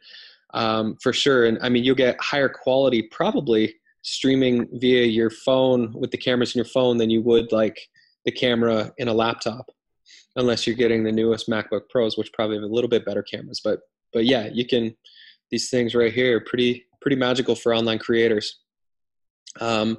um, 0.53 0.97
for 1.01 1.13
sure. 1.13 1.45
And 1.45 1.57
I 1.61 1.69
mean, 1.69 1.83
you'll 1.83 1.95
get 1.95 2.19
higher 2.19 2.49
quality 2.49 3.03
probably 3.03 3.75
streaming 4.01 4.67
via 4.73 5.05
your 5.05 5.29
phone 5.29 5.93
with 5.93 6.11
the 6.11 6.17
cameras 6.17 6.55
in 6.55 6.59
your 6.59 6.65
phone 6.65 6.97
than 6.97 7.09
you 7.09 7.21
would 7.21 7.51
like 7.51 7.79
the 8.25 8.31
camera 8.31 8.91
in 8.97 9.07
a 9.07 9.13
laptop 9.13 9.69
unless 10.35 10.65
you're 10.65 10.75
getting 10.75 11.03
the 11.03 11.11
newest 11.11 11.47
macbook 11.47 11.87
pros 11.89 12.17
which 12.17 12.33
probably 12.33 12.55
have 12.55 12.63
a 12.63 12.67
little 12.73 12.89
bit 12.89 13.05
better 13.05 13.21
cameras 13.21 13.61
but 13.63 13.81
but 14.11 14.25
yeah 14.25 14.49
you 14.51 14.65
can 14.65 14.95
these 15.51 15.69
things 15.69 15.93
right 15.93 16.13
here 16.13 16.37
are 16.37 16.41
pretty 16.41 16.83
pretty 16.99 17.15
magical 17.15 17.53
for 17.55 17.75
online 17.75 17.99
creators 17.99 18.61
um, 19.59 19.97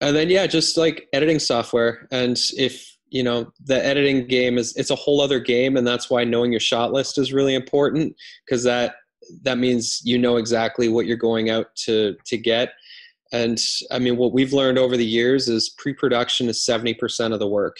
and 0.00 0.14
then 0.14 0.28
yeah 0.30 0.46
just 0.46 0.76
like 0.76 1.08
editing 1.12 1.38
software. 1.38 2.06
And 2.10 2.38
if 2.56 2.96
you 3.10 3.22
know 3.22 3.50
the 3.64 3.84
editing 3.84 4.26
game 4.26 4.58
is 4.58 4.76
it's 4.76 4.90
a 4.90 4.96
whole 4.96 5.20
other 5.20 5.40
game 5.40 5.76
and 5.76 5.86
that's 5.86 6.10
why 6.10 6.24
knowing 6.24 6.52
your 6.52 6.60
shot 6.60 6.92
list 6.92 7.18
is 7.18 7.32
really 7.32 7.54
important 7.54 8.14
because 8.44 8.62
that 8.64 8.96
that 9.42 9.58
means 9.58 10.00
you 10.04 10.18
know 10.18 10.36
exactly 10.36 10.88
what 10.88 11.06
you're 11.06 11.16
going 11.16 11.50
out 11.50 11.74
to 11.84 12.16
to 12.26 12.36
get. 12.36 12.72
And 13.32 13.58
i 13.90 13.98
mean 13.98 14.16
what 14.16 14.32
we've 14.32 14.52
learned 14.52 14.78
over 14.78 14.96
the 14.96 15.06
years 15.06 15.48
is 15.48 15.74
pre-production 15.78 16.48
is 16.48 16.64
70% 16.64 17.32
of 17.32 17.38
the 17.38 17.48
work. 17.48 17.76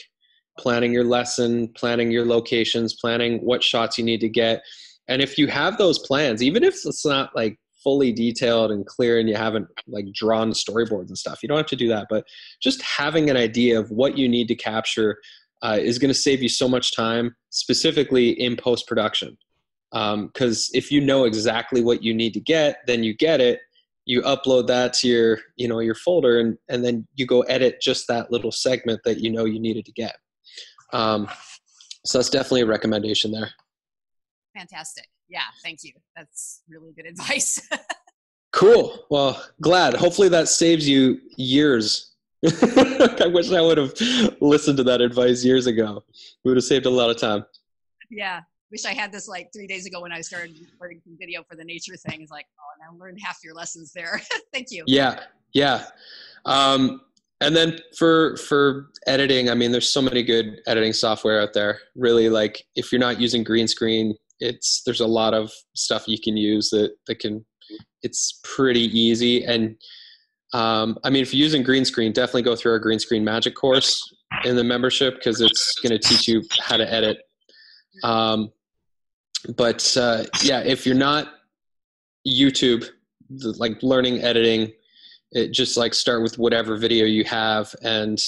Planning 0.59 0.93
your 0.93 1.05
lesson 1.05 1.69
planning 1.77 2.11
your 2.11 2.27
locations 2.27 2.95
planning 2.95 3.39
what 3.39 3.63
shots 3.63 3.97
you 3.97 4.05
need 4.05 4.21
to 4.21 4.29
get. 4.29 4.63
And 5.07 5.23
if 5.23 5.39
you 5.39 5.47
have 5.47 5.79
those 5.79 6.01
plans 6.01 6.43
even 6.43 6.65
if 6.65 6.75
it's 6.85 7.07
not 7.07 7.35
like 7.37 7.59
fully 7.83 8.13
detailed 8.13 8.71
and 8.71 8.87
clear 8.87 9.19
and 9.19 9.29
you 9.29 9.37
haven't 9.37 9.67
like 9.87 10.07
drawn 10.13 10.53
storyboards 10.53 11.09
and 11.09 11.19
stuff. 11.19 11.41
You 11.43 11.49
don't 11.49 11.59
have 11.59 11.67
to 11.67 11.77
do 11.77 11.89
that 11.89 12.07
but 12.11 12.25
just 12.61 12.83
having 12.83 13.31
an 13.31 13.37
idea 13.37 13.79
of 13.79 13.91
what 13.91 14.17
you 14.17 14.29
need 14.29 14.49
to 14.49 14.55
capture 14.55 15.19
uh, 15.63 15.79
is 15.81 15.99
going 15.99 16.13
to 16.13 16.19
save 16.19 16.43
you 16.43 16.49
so 16.49 16.69
much 16.69 16.95
time 16.95 17.35
specifically 17.51 18.31
in 18.31 18.57
post 18.57 18.87
production 18.87 19.37
because 19.91 20.71
um, 20.71 20.79
if 20.79 20.93
you 20.93 21.01
know 21.01 21.25
exactly 21.25 21.83
what 21.83 22.03
you 22.03 22.13
need 22.13 22.35
to 22.35 22.41
get 22.41 22.79
then 22.87 23.03
you 23.03 23.15
get 23.15 23.41
it 23.41 23.61
you 24.09 24.23
upload 24.23 24.67
that 24.67 24.95
to 24.95 25.07
your 25.07 25.39
you 25.57 25.69
know 25.69 25.81
your 25.81 25.95
folder 25.95 26.41
and 26.41 26.57
and 26.69 26.85
then 26.85 27.07
you 27.15 27.27
go 27.27 27.43
edit 27.43 27.81
just 27.81 28.09
that 28.09 28.33
little 28.33 28.51
segment 28.51 29.01
that 29.05 29.19
you 29.19 29.31
know 29.31 29.45
you 29.45 29.61
needed 29.61 29.85
to 29.85 29.93
get. 29.93 30.17
Um, 30.95 31.29
so 32.05 32.17
that's 32.19 32.31
definitely 32.31 32.63
a 32.63 32.67
recommendation 32.67 33.31
there. 33.31 33.51
Fantastic 34.57 35.09
yeah 35.29 35.43
thank 35.63 35.83
you 35.83 35.93
that's 36.17 36.63
really 36.69 36.93
good 36.93 37.07
advice 37.13 37.69
cool 38.53 39.05
well 39.11 39.43
glad 39.61 39.95
hopefully 39.95 40.29
that 40.29 40.49
saves 40.49 40.89
you 40.89 41.19
years 41.37 42.15
i 42.47 43.27
wish 43.33 43.53
i 43.53 43.61
would 43.61 43.79
have 43.79 43.93
listened 44.41 44.77
to 44.77 44.85
that 44.85 45.01
advice 45.01 45.45
years 45.45 45.67
ago 45.67 46.03
we 46.45 46.51
would 46.51 46.57
have 46.57 46.65
saved 46.65 46.87
a 46.87 46.91
lot 46.91 47.11
of 47.11 47.19
time 47.19 47.45
yeah 48.11 48.41
wish 48.71 48.85
I 48.85 48.93
had 48.93 49.13
this 49.13 49.29
like 49.29 49.51
three 49.53 49.67
days 49.67 49.87
ago 49.87 50.01
when 50.01 50.13
I 50.13 50.21
started 50.21 50.55
recording 50.61 51.01
some 51.05 51.17
video 51.19 51.43
for 51.43 51.57
the 51.57 51.65
nature 51.65 51.97
thing. 51.97 52.23
It's 52.23 52.31
like, 52.31 52.47
oh, 52.59 52.67
and 52.75 53.01
I 53.01 53.03
learned 53.03 53.19
half 53.23 53.39
your 53.43 53.55
lessons 53.55 53.93
there. 53.93 54.21
Thank 54.53 54.71
you. 54.71 54.85
Yeah, 54.87 55.21
yeah. 55.53 55.85
Um, 56.45 57.03
and 57.41 57.55
then 57.55 57.79
for 57.97 58.37
for 58.37 58.91
editing, 59.07 59.49
I 59.49 59.55
mean, 59.55 59.71
there's 59.71 59.89
so 59.89 60.03
many 60.03 60.23
good 60.23 60.61
editing 60.67 60.93
software 60.93 61.41
out 61.41 61.53
there. 61.53 61.81
Really, 61.95 62.29
like 62.29 62.65
if 62.75 62.91
you're 62.91 63.01
not 63.01 63.21
using 63.21 63.45
green 63.45 63.69
screen, 63.69 64.15
it's 64.41 64.83
there's 64.85 65.01
a 65.01 65.07
lot 65.07 65.35
of 65.35 65.51
stuff 65.75 66.09
you 66.09 66.19
can 66.23 66.37
use 66.37 66.71
that 66.71 66.93
that 67.07 67.19
can. 67.19 67.45
It's 68.03 68.41
pretty 68.45 68.85
easy, 68.99 69.45
and 69.45 69.77
um, 70.55 70.99
I 71.05 71.11
mean, 71.11 71.23
if 71.23 71.35
you're 71.35 71.45
using 71.45 71.63
green 71.63 71.85
screen, 71.85 72.13
definitely 72.13 72.43
go 72.43 72.57
through 72.57 72.73
our 72.73 72.79
green 72.79 72.99
screen 72.99 73.25
magic 73.25 73.55
course 73.55 74.01
in 74.45 74.57
the 74.57 74.65
membership 74.65 75.17
because 75.17 75.41
it's 75.41 75.79
going 75.83 75.91
to 75.91 75.99
teach 75.99 76.29
you 76.29 76.43
how 76.61 76.77
to 76.77 76.91
edit 76.91 77.19
um, 78.03 78.53
but 79.57 79.97
uh, 79.97 80.25
yeah, 80.43 80.61
if 80.61 80.87
you're 80.87 80.95
not 80.95 81.29
YouTube, 82.27 82.87
like 83.31 83.83
learning 83.83 84.23
editing, 84.23 84.73
it 85.33 85.53
just 85.53 85.77
like 85.77 85.95
start 85.95 86.23
with 86.23 86.39
whatever 86.39 86.77
video 86.77 87.05
you 87.05 87.25
have 87.25 87.75
and 87.83 88.19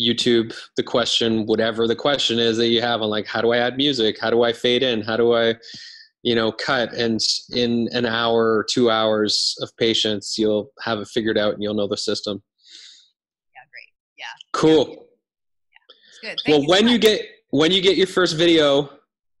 YouTube 0.00 0.54
the 0.76 0.82
question, 0.82 1.46
whatever 1.46 1.86
the 1.86 1.96
question 1.96 2.38
is 2.38 2.56
that 2.56 2.68
you 2.68 2.80
have 2.80 3.02
on 3.02 3.10
like, 3.10 3.26
how 3.26 3.40
do 3.40 3.52
I 3.52 3.58
add 3.58 3.76
music? 3.76 4.18
How 4.20 4.30
do 4.30 4.42
I 4.42 4.52
fade 4.52 4.82
in? 4.82 5.02
How 5.02 5.16
do 5.16 5.34
I, 5.34 5.54
you 6.22 6.34
know, 6.34 6.50
cut? 6.52 6.92
And 6.94 7.20
in 7.52 7.88
an 7.92 8.06
hour 8.06 8.56
or 8.56 8.64
two 8.64 8.90
hours 8.90 9.56
of 9.60 9.70
patience, 9.76 10.36
you'll 10.38 10.70
have 10.82 10.98
it 10.98 11.08
figured 11.08 11.38
out 11.38 11.54
and 11.54 11.62
you'll 11.62 11.74
know 11.74 11.88
the 11.88 11.96
system. 11.96 12.42
Yeah, 13.54 13.62
great. 13.70 14.18
Yeah. 14.18 14.24
Cool. 14.52 15.06
Yeah, 15.72 16.30
good. 16.30 16.40
Thank 16.44 16.48
well, 16.48 16.62
you 16.62 16.68
when 16.68 16.86
so 16.86 16.92
you 16.92 16.98
get 16.98 17.22
when 17.50 17.72
you 17.72 17.82
get 17.82 17.96
your 17.96 18.06
first 18.06 18.36
video 18.36 18.90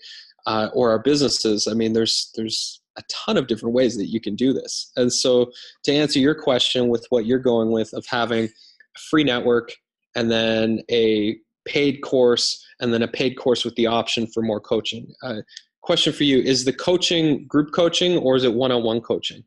uh, 0.46 0.68
or 0.72 0.90
our 0.90 1.00
businesses. 1.00 1.66
I 1.66 1.74
mean, 1.74 1.92
there's 1.92 2.30
there's 2.36 2.80
a 2.96 3.02
ton 3.10 3.36
of 3.36 3.48
different 3.48 3.74
ways 3.74 3.96
that 3.96 4.06
you 4.06 4.20
can 4.20 4.36
do 4.36 4.52
this. 4.52 4.92
And 4.94 5.12
so, 5.12 5.50
to 5.82 5.92
answer 5.92 6.20
your 6.20 6.36
question 6.36 6.86
with 6.86 7.04
what 7.10 7.26
you're 7.26 7.40
going 7.40 7.72
with 7.72 7.92
of 7.94 8.06
having 8.06 8.44
a 8.44 8.98
free 9.10 9.24
network 9.24 9.72
and 10.14 10.30
then 10.30 10.82
a 10.88 11.36
paid 11.66 12.00
course 12.00 12.64
and 12.78 12.94
then 12.94 13.02
a 13.02 13.08
paid 13.08 13.36
course 13.36 13.64
with 13.64 13.74
the 13.74 13.88
option 13.88 14.28
for 14.28 14.44
more 14.44 14.60
coaching. 14.60 15.12
Uh, 15.20 15.42
question 15.82 16.12
for 16.12 16.22
you 16.22 16.38
is 16.38 16.64
the 16.64 16.72
coaching 16.72 17.44
group 17.48 17.72
coaching 17.72 18.18
or 18.18 18.36
is 18.36 18.44
it 18.44 18.52
one-on-one 18.52 19.00
coaching 19.00 19.44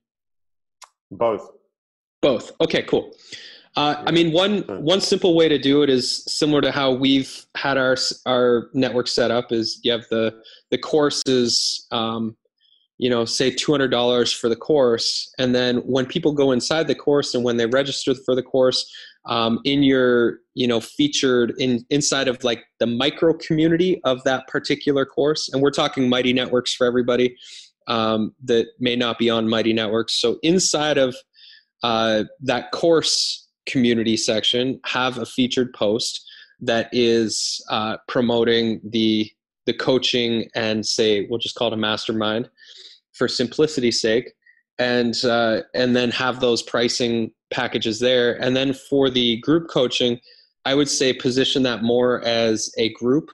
both 1.12 1.52
both 2.22 2.54
okay 2.62 2.82
cool 2.84 3.12
uh, 3.76 4.04
i 4.06 4.12
mean 4.12 4.32
one 4.32 4.62
one 4.84 5.02
simple 5.02 5.36
way 5.36 5.48
to 5.48 5.58
do 5.58 5.82
it 5.82 5.90
is 5.90 6.24
similar 6.26 6.62
to 6.62 6.72
how 6.72 6.92
we've 6.92 7.46
had 7.56 7.78
our 7.78 7.96
our 8.26 8.70
network 8.74 9.08
set 9.08 9.32
up 9.32 9.52
is 9.52 9.80
you 9.84 9.92
have 9.92 10.06
the 10.10 10.34
the 10.72 10.78
courses 10.78 11.88
um, 11.92 12.36
you 12.98 13.10
know 13.10 13.24
say 13.26 13.50
$200 13.50 14.36
for 14.36 14.50
the 14.50 14.56
course 14.56 15.34
and 15.38 15.56
then 15.56 15.78
when 15.78 16.06
people 16.06 16.34
go 16.34 16.52
inside 16.52 16.88
the 16.88 16.96
course 16.96 17.34
and 17.34 17.44
when 17.44 17.58
they 17.58 17.66
register 17.66 18.14
for 18.14 18.36
the 18.36 18.44
course 18.44 18.92
um, 19.26 19.60
in 19.64 19.84
your 19.84 20.40
you 20.54 20.68
know 20.68 20.82
featured 20.82 21.54
in 21.60 21.86
inside 21.90 22.28
of 22.28 22.44
like 22.44 22.64
the 22.80 22.88
micro 22.88 23.34
community 23.34 24.02
of 24.04 24.24
that 24.24 24.48
particular 24.48 25.06
course 25.06 25.50
and 25.54 25.62
we're 25.62 25.72
talking 25.72 26.10
mighty 26.10 26.34
networks 26.34 26.74
for 26.74 26.86
everybody 26.86 27.36
um, 27.90 28.34
that 28.46 28.68
may 28.80 28.96
not 28.96 29.18
be 29.18 29.30
on 29.30 29.50
mighty 29.50 29.74
networks. 29.74 30.22
So 30.22 30.38
inside 30.44 30.98
of 30.98 31.16
uh, 31.84 32.26
that 32.42 32.72
course 32.72 33.48
community 33.70 34.18
section 34.18 34.80
have 34.86 35.18
a 35.18 35.26
featured 35.26 35.74
post 35.74 36.26
that 36.62 36.90
is 36.92 37.64
uh, 37.70 37.98
promoting 38.08 38.82
the 38.84 39.32
the 39.66 39.74
coaching 39.74 40.50
and 40.56 40.86
say 40.86 41.28
we'll 41.30 41.40
just 41.40 41.56
call 41.56 41.68
it 41.68 41.74
a 41.74 41.78
mastermind 41.78 42.50
for 43.14 43.28
simplicity's 43.28 44.02
sake. 44.02 44.34
And 44.80 45.14
uh, 45.26 45.62
and 45.76 45.96
then 45.96 46.10
have 46.12 46.40
those 46.40 46.64
pricing 46.64 47.32
packages 47.52 48.00
there. 48.00 48.42
And 48.42 48.56
then 48.56 48.74
for 48.74 49.10
the 49.10 49.38
group 49.38 49.70
coaching 49.70 50.20
i 50.66 50.76
would 50.76 50.90
say 50.90 51.14
position 51.14 51.64
that 51.64 51.84
more 51.84 52.24
as 52.26 52.72
a 52.78 52.94
group. 52.94 53.30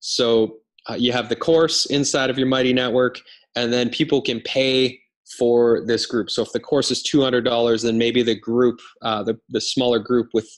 So 0.00 0.58
uh, 0.88 0.94
you 0.94 1.12
have 1.12 1.28
the 1.28 1.36
course 1.36 1.86
inside 1.86 2.30
of 2.30 2.38
your 2.38 2.48
mighty 2.48 2.72
network 2.72 3.20
and 3.54 3.72
then 3.72 3.90
people 3.90 4.22
can 4.22 4.40
pay 4.40 4.98
for 5.38 5.84
this 5.86 6.06
group. 6.06 6.30
So 6.30 6.42
if 6.42 6.52
the 6.52 6.60
course 6.60 6.90
is 6.90 7.02
$200 7.02 7.82
then 7.82 7.98
maybe 7.98 8.22
the 8.22 8.38
group 8.38 8.80
uh, 9.02 9.22
the, 9.22 9.38
the 9.48 9.60
smaller 9.60 9.98
group 9.98 10.28
with 10.32 10.48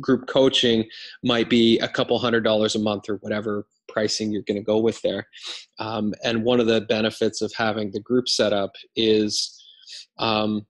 group 0.00 0.26
coaching 0.26 0.84
might 1.22 1.50
be 1.50 1.78
a 1.80 1.88
couple 1.88 2.18
hundred 2.18 2.44
dollars 2.44 2.74
a 2.74 2.78
month 2.78 3.08
or 3.08 3.16
whatever 3.16 3.66
pricing 3.88 4.32
you're 4.32 4.42
going 4.42 4.56
to 4.56 4.64
go 4.64 4.78
with 4.78 5.00
there. 5.02 5.26
Um, 5.78 6.14
and 6.24 6.44
one 6.44 6.60
of 6.60 6.66
the 6.66 6.80
benefits 6.82 7.42
of 7.42 7.52
having 7.54 7.90
the 7.90 8.00
group 8.00 8.28
set 8.28 8.52
up 8.52 8.72
is 8.96 9.58
um, 10.18 10.66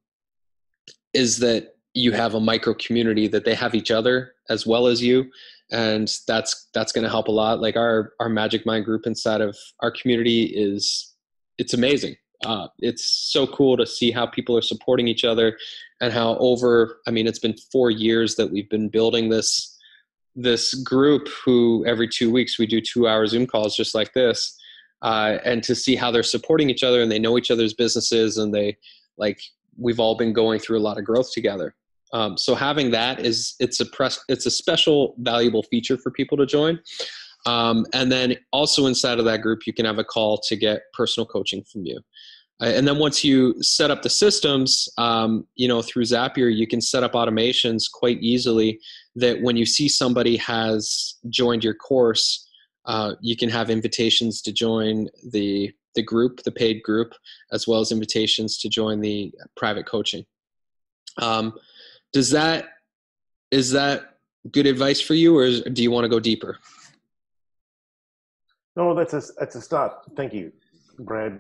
is 1.15 1.39
that 1.39 1.77
you 1.95 2.11
have 2.13 2.35
a 2.35 2.41
micro 2.41 2.75
community 2.75 3.29
that 3.29 3.45
they 3.45 3.55
have 3.55 3.75
each 3.75 3.91
other 3.91 4.33
as 4.49 4.67
well 4.67 4.87
as 4.87 5.03
you 5.03 5.31
and 5.73 6.11
that's 6.29 6.69
that's 6.75 6.93
going 6.93 7.03
to 7.03 7.11
help 7.11 7.29
a 7.29 7.33
lot. 7.33 7.61
Like 7.61 7.77
our 7.77 8.13
our 8.21 8.29
magic 8.29 8.67
mind 8.67 8.85
group 8.85 9.07
inside 9.07 9.41
of 9.41 9.57
our 9.81 9.91
community 9.91 10.45
is 10.45 11.15
it's 11.59 11.75
amazing 11.75 12.15
uh, 12.45 12.69
it's 12.81 13.05
so 13.05 13.47
cool 13.47 13.77
to 13.77 13.87
see 13.87 14.11
how 14.11 14.27
people 14.27 14.57
are 14.57 14.63
supporting 14.63 15.09
each 15.09 15.25
other 15.25 15.57
and 16.01 16.13
how 16.13 16.37
over 16.39 17.01
i 17.07 17.11
mean 17.11 17.27
it's 17.27 17.39
been 17.39 17.55
four 17.71 17.91
years 17.91 18.37
that 18.37 18.51
we've 18.51 18.71
been 18.71 18.89
building 18.89 19.29
this 19.29 19.79
this 20.35 20.75
group 20.75 21.29
who 21.45 21.85
every 21.87 22.09
two 22.09 22.31
weeks 22.31 22.59
we 22.59 22.67
do 22.67 22.81
two 22.81 23.07
hour 23.07 23.27
zoom 23.27 23.47
calls 23.47 23.77
just 23.77 23.95
like 23.95 24.13
this 24.15 24.59
uh, 25.03 25.39
and 25.45 25.63
to 25.65 25.75
see 25.75 25.97
how 25.97 26.11
they're 26.11 26.23
supporting 26.23 26.71
each 26.71 26.85
other 26.85 27.03
and 27.03 27.11
they 27.11 27.19
know 27.19 27.37
each 27.37 27.51
other's 27.51 27.75
businesses 27.75 28.39
and 28.39 28.55
they 28.55 28.77
like 29.19 29.41
we've 29.77 30.01
all 30.01 30.17
been 30.17 30.33
going 30.33 30.61
through 30.61 30.79
a 30.79 30.81
lot 30.81 30.99
of 30.99 31.05
growth 31.05 31.33
together. 31.33 31.75
Um, 32.13 32.37
so 32.37 32.55
having 32.55 32.91
that 32.93 33.21
is 33.21 33.55
it's 33.59 33.81
a 33.81 33.87
press 33.87 34.23
it's 34.29 34.47
a 34.47 34.51
special 34.51 35.15
valuable 35.19 35.63
feature 35.65 35.99
for 35.99 36.11
people 36.11 36.39
to 36.39 36.47
join. 36.47 36.79
Um, 37.47 37.87
and 37.93 38.13
then 38.13 38.37
also 38.53 38.87
inside 38.87 39.19
of 39.19 39.25
that 39.25 39.43
group 39.43 39.67
you 39.67 39.73
can 39.73 39.85
have 39.85 39.99
a 39.99 40.05
call 40.05 40.39
to 40.47 40.57
get 40.57 40.83
personal 40.93 41.27
coaching 41.27 41.65
from 41.65 41.85
you 41.85 41.99
and 42.61 42.87
then 42.87 42.99
once 42.99 43.25
you 43.25 43.61
set 43.63 43.91
up 43.91 44.03
the 44.03 44.11
systems 44.11 44.89
um, 44.99 45.47
you 45.57 45.69
know 45.69 45.83
through 45.83 46.03
zapier 46.05 46.55
you 46.55 46.67
can 46.67 46.81
set 46.81 47.03
up 47.03 47.13
automations 47.13 47.85
quite 47.93 48.19
easily 48.21 48.79
that 49.17 49.41
when 49.43 49.57
you 49.57 49.67
see 49.67 49.89
somebody 49.89 50.37
has 50.37 51.17
joined 51.29 51.65
your 51.65 51.75
course 51.75 52.49
uh, 52.85 53.15
you 53.21 53.37
can 53.37 53.49
have 53.49 53.71
invitations 53.71 54.43
to 54.43 54.53
join 54.53 55.09
the 55.31 55.73
the 55.95 56.03
group 56.03 56.43
the 56.43 56.51
paid 56.51 56.83
group 56.83 57.15
as 57.53 57.69
well 57.69 57.81
as 57.81 57.93
invitations 57.93 58.59
to 58.59 58.69
join 58.69 59.01
the 59.01 59.33
private 59.57 59.87
coaching. 59.87 60.25
Um, 61.19 61.53
does 62.13 62.31
that 62.31 62.67
is 63.51 63.71
that 63.73 64.17
good 64.51 64.67
advice 64.67 65.01
for 65.01 65.15
you 65.15 65.37
or 65.37 65.45
is, 65.45 65.63
do 65.63 65.83
you 65.83 65.91
want 65.91 66.05
to 66.05 66.09
go 66.09 66.19
deeper? 66.19 66.59
No 68.75 68.95
that's 68.95 69.15
a 69.15 69.23
that's 69.39 69.55
a 69.55 69.61
start. 69.61 69.93
Thank 70.17 70.33
you 70.33 70.53
brad 70.99 71.39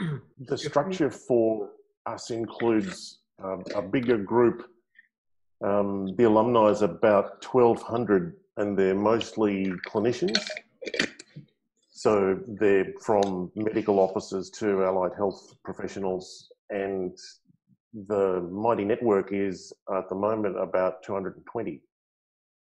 the, 0.46 0.58
structure 0.58 1.10
for 1.10 1.70
us 2.06 2.30
includes 2.30 3.20
um, 3.42 3.64
a 3.74 3.82
bigger 3.82 4.18
group. 4.18 4.68
Um, 5.64 6.14
the 6.16 6.24
alumni 6.24 6.68
is 6.70 6.82
about 6.82 7.44
1,200 7.44 8.36
and 8.56 8.76
they're 8.76 8.94
mostly 8.94 9.72
clinicians. 9.86 10.38
So 11.90 12.40
they're 12.48 12.92
from 13.00 13.50
medical 13.54 14.00
officers 14.00 14.50
to 14.58 14.84
allied 14.84 15.12
health 15.16 15.54
professionals. 15.64 16.48
And 16.70 17.16
the 17.94 18.40
Mighty 18.50 18.84
Network 18.84 19.32
is 19.32 19.72
at 19.96 20.08
the 20.08 20.14
moment 20.14 20.58
about 20.58 21.02
220. 21.04 21.80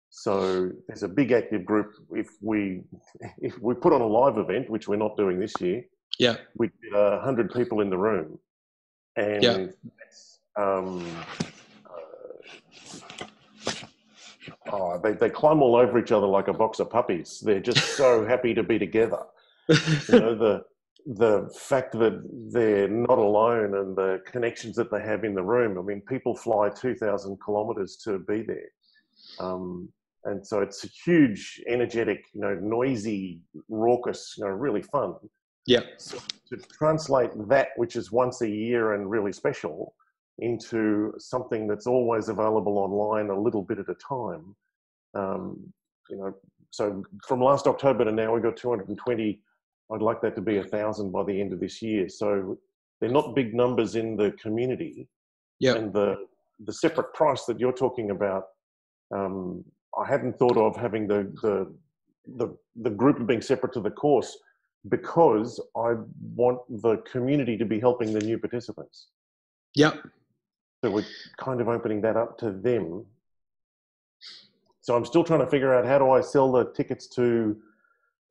So 0.10 0.72
there's 0.88 1.04
a 1.04 1.08
big 1.08 1.32
active 1.32 1.66
group. 1.66 1.94
If 2.12 2.28
we 2.42 2.82
if 3.40 3.60
we 3.60 3.74
put 3.74 3.94
on 3.94 4.02
a 4.02 4.08
live 4.08 4.38
event, 4.38 4.70
which 4.70 4.88
we're 4.88 4.96
not 4.96 5.18
doing 5.18 5.40
this 5.40 5.54
year, 5.60 5.84
yeah. 6.20 6.38
With 6.56 6.72
uh, 6.94 7.18
100 7.18 7.54
people 7.54 7.82
in 7.82 7.90
the 7.90 7.98
room. 7.98 8.40
And 9.16 9.44
yeah. 9.44 9.68
um, 10.56 11.06
uh, 11.86 13.74
oh, 14.72 15.00
they, 15.04 15.14
they 15.14 15.30
climb 15.30 15.62
all 15.62 15.76
over 15.76 16.00
each 16.00 16.12
other 16.12 16.28
like 16.28 16.48
a 16.48 16.54
box 16.54 16.80
of 16.80 16.90
puppies. 16.90 17.42
They're 17.44 17.60
just 17.60 17.96
so 17.96 18.26
happy 18.28 18.54
to 18.54 18.64
be 18.64 18.80
together. 18.80 19.24
you 19.70 20.20
know, 20.20 20.36
the, 20.36 20.64
the 21.06 21.50
fact 21.60 21.92
that 21.94 22.24
they're 22.52 22.88
not 22.88 23.18
alone 23.18 23.76
and 23.76 23.96
the 23.96 24.22
connections 24.26 24.76
that 24.78 24.90
they 24.90 25.02
have 25.02 25.24
in 25.24 25.36
the 25.36 25.44
room. 25.44 25.78
I 25.78 25.82
mean, 25.82 26.02
people 26.02 26.36
fly 26.36 26.70
2,000 26.70 27.38
kilometers 27.44 27.98
to 28.06 28.20
be 28.20 28.42
there. 28.42 28.70
Um, 29.40 29.90
and 30.26 30.46
so 30.46 30.62
it's 30.62 30.84
a 30.86 30.88
huge, 30.88 31.62
energetic, 31.68 32.24
you 32.34 32.42
know, 32.42 32.56
noisy, 32.56 33.42
raucous, 33.68 34.36
you 34.38 34.46
know, 34.46 34.52
really 34.52 34.82
fun. 34.82 35.16
Yeah. 35.66 35.82
So 35.98 36.18
to 36.50 36.58
translate 36.58 37.32
that, 37.48 37.70
which 37.78 37.96
is 37.96 38.12
once 38.12 38.42
a 38.42 38.50
year 38.50 38.94
and 38.94 39.10
really 39.10 39.32
special, 39.32 39.96
into 40.40 41.14
something 41.20 41.68
that's 41.68 41.88
always 41.88 42.30
available 42.30 42.78
online 42.78 43.30
a 43.30 43.40
little 43.40 43.62
bit 43.62 43.80
at 43.80 43.90
a 43.90 43.96
time. 43.96 44.56
Um, 45.14 45.72
you 46.10 46.18
know, 46.18 46.34
so 46.72 47.04
from 47.28 47.40
last 47.40 47.68
October 47.68 48.06
to 48.06 48.12
now, 48.12 48.34
we've 48.34 48.44
got 48.44 48.58
220. 48.58 49.40
I'd 49.94 50.02
like 50.02 50.22
that 50.22 50.36
to 50.36 50.42
be 50.42 50.58
a 50.58 50.64
thousand 50.64 51.12
by 51.12 51.24
the 51.24 51.40
end 51.40 51.54
of 51.54 51.60
this 51.60 51.82
year. 51.82 52.10
So 52.10 52.58
they're 53.00 53.12
not 53.12 53.36
big 53.36 53.54
numbers 53.54 53.96
in 53.96 54.16
the 54.16 54.32
community. 54.42 55.08
Yeah. 55.60 55.76
And 55.76 55.94
the 55.94 56.16
the 56.66 56.74
separate 56.74 57.14
price 57.14 57.46
that 57.46 57.60
you're 57.60 57.74
talking 57.74 58.12
about, 58.12 58.46
um, 59.14 59.64
I 60.00 60.08
hadn't 60.08 60.38
thought 60.40 60.58
of 60.58 60.76
having 60.76 61.08
the 61.08 61.32
the 61.42 61.74
the 62.38 62.58
the 62.78 62.90
group 62.90 63.26
being 63.28 63.42
separate 63.42 63.74
to 63.74 63.82
the 63.82 63.92
course 63.92 64.36
because 64.90 65.60
I 65.76 65.94
want 66.36 66.60
the 66.82 66.98
community 67.10 67.58
to 67.58 67.66
be 67.66 67.80
helping 67.80 68.14
the 68.14 68.20
new 68.20 68.38
participants. 68.38 69.08
Yep. 69.76 70.04
So 70.84 70.92
we're 70.92 71.06
kind 71.38 71.62
of 71.62 71.70
opening 71.70 72.02
that 72.02 72.18
up 72.18 72.38
to 72.40 72.52
them. 72.52 73.06
So 74.82 74.96
I'm 74.96 75.06
still 75.06 75.24
trying 75.24 75.40
to 75.40 75.48
figure 75.48 75.74
out 75.74 75.86
how 75.86 75.98
do 75.98 76.12
I 76.12 76.20
sell 76.20 76.52
the 76.52 76.66
tickets 76.74 77.08
to 77.16 77.58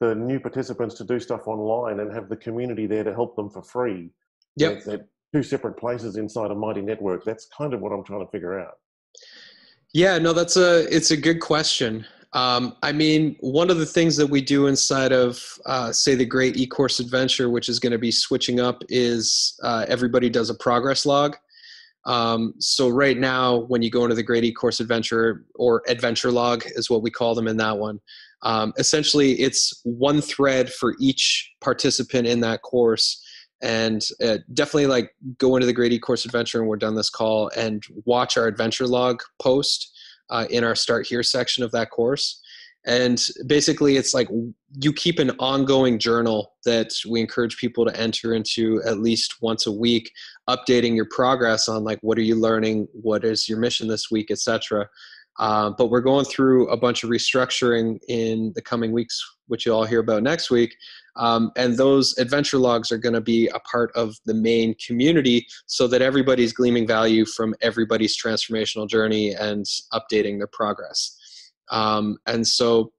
the 0.00 0.14
new 0.14 0.38
participants 0.38 0.94
to 0.96 1.04
do 1.04 1.18
stuff 1.18 1.46
online 1.46 2.00
and 2.00 2.12
have 2.12 2.28
the 2.28 2.36
community 2.36 2.86
there 2.86 3.04
to 3.04 3.14
help 3.14 3.36
them 3.36 3.48
for 3.48 3.62
free. 3.62 4.10
Yep. 4.56 4.84
They're 4.84 5.06
two 5.34 5.42
separate 5.42 5.78
places 5.78 6.16
inside 6.16 6.50
a 6.50 6.54
mighty 6.54 6.82
network. 6.82 7.24
That's 7.24 7.46
kind 7.46 7.72
of 7.72 7.80
what 7.80 7.92
I'm 7.92 8.04
trying 8.04 8.24
to 8.24 8.30
figure 8.30 8.60
out. 8.60 8.74
Yeah, 9.94 10.18
no, 10.18 10.32
that's 10.32 10.56
a 10.56 10.86
it's 10.94 11.10
a 11.10 11.16
good 11.16 11.40
question. 11.40 12.06
Um, 12.34 12.76
I 12.82 12.92
mean, 12.92 13.36
one 13.40 13.70
of 13.70 13.78
the 13.78 13.86
things 13.86 14.16
that 14.16 14.26
we 14.26 14.40
do 14.40 14.66
inside 14.66 15.12
of, 15.12 15.42
uh, 15.66 15.92
say, 15.92 16.14
the 16.14 16.24
Great 16.24 16.56
E-Course 16.56 16.98
Adventure, 16.98 17.50
which 17.50 17.68
is 17.68 17.78
going 17.78 17.92
to 17.92 17.98
be 17.98 18.10
switching 18.10 18.58
up, 18.58 18.82
is 18.88 19.58
uh, 19.62 19.84
everybody 19.88 20.30
does 20.30 20.48
a 20.48 20.54
progress 20.54 21.04
log. 21.04 21.36
Um, 22.04 22.54
so 22.58 22.88
right 22.88 23.18
now, 23.18 23.58
when 23.68 23.82
you 23.82 23.90
go 23.90 24.04
into 24.04 24.16
the 24.16 24.22
Great 24.22 24.44
E-Course 24.44 24.80
Adventure 24.80 25.44
or 25.54 25.82
Adventure 25.88 26.32
Log 26.32 26.64
is 26.74 26.90
what 26.90 27.02
we 27.02 27.10
call 27.10 27.34
them 27.34 27.46
in 27.46 27.56
that 27.58 27.78
one. 27.78 28.00
Um, 28.42 28.72
essentially, 28.76 29.32
it's 29.34 29.80
one 29.84 30.20
thread 30.20 30.72
for 30.72 30.96
each 30.98 31.52
participant 31.60 32.26
in 32.26 32.40
that 32.40 32.62
course, 32.62 33.24
and 33.60 34.04
uh, 34.24 34.38
definitely 34.52 34.88
like 34.88 35.14
go 35.38 35.54
into 35.54 35.66
the 35.66 35.72
Great 35.72 35.92
E-Course 35.92 36.24
Adventure, 36.24 36.58
and 36.60 36.68
we're 36.68 36.76
done 36.76 36.96
this 36.96 37.10
call, 37.10 37.50
and 37.56 37.84
watch 38.04 38.36
our 38.36 38.46
Adventure 38.46 38.86
Log 38.86 39.22
post 39.40 39.96
uh, 40.32 40.46
in 40.50 40.64
our 40.64 40.74
Start 40.74 41.06
Here 41.06 41.22
section 41.22 41.62
of 41.62 41.70
that 41.70 41.90
course. 41.90 42.40
And 42.84 43.24
basically, 43.46 43.96
it's 43.96 44.12
like 44.12 44.28
you 44.82 44.92
keep 44.92 45.20
an 45.20 45.30
ongoing 45.38 46.00
journal 46.00 46.54
that 46.64 46.92
we 47.08 47.20
encourage 47.20 47.56
people 47.56 47.84
to 47.86 47.96
enter 47.96 48.34
into 48.34 48.82
at 48.84 48.98
least 48.98 49.36
once 49.40 49.68
a 49.68 49.72
week, 49.72 50.10
updating 50.50 50.96
your 50.96 51.06
progress 51.08 51.68
on 51.68 51.84
like 51.84 52.00
what 52.02 52.18
are 52.18 52.22
you 52.22 52.34
learning, 52.34 52.88
what 52.92 53.24
is 53.24 53.48
your 53.48 53.58
mission 53.58 53.86
this 53.86 54.10
week, 54.10 54.32
etc. 54.32 54.88
Uh, 55.38 55.70
but 55.78 55.90
we're 55.90 56.00
going 56.00 56.24
through 56.24 56.68
a 56.70 56.76
bunch 56.76 57.04
of 57.04 57.10
restructuring 57.10 57.98
in 58.08 58.52
the 58.56 58.62
coming 58.62 58.90
weeks, 58.90 59.22
which 59.46 59.64
you'll 59.64 59.76
all 59.76 59.84
hear 59.84 60.00
about 60.00 60.24
next 60.24 60.50
week. 60.50 60.74
Um, 61.16 61.52
and 61.56 61.76
those 61.76 62.16
adventure 62.18 62.58
logs 62.58 62.90
are 62.90 62.98
going 62.98 63.14
to 63.14 63.20
be 63.20 63.48
a 63.48 63.60
part 63.60 63.92
of 63.94 64.16
the 64.24 64.34
main 64.34 64.74
community 64.84 65.46
so 65.66 65.86
that 65.88 66.02
everybody's 66.02 66.52
gleaming 66.52 66.86
value 66.86 67.26
from 67.26 67.54
everybody's 67.60 68.20
transformational 68.20 68.88
journey 68.88 69.34
and 69.34 69.66
updating 69.92 70.38
their 70.38 70.46
progress. 70.46 71.18
Um, 71.70 72.18
and 72.26 72.46
so 72.46 72.92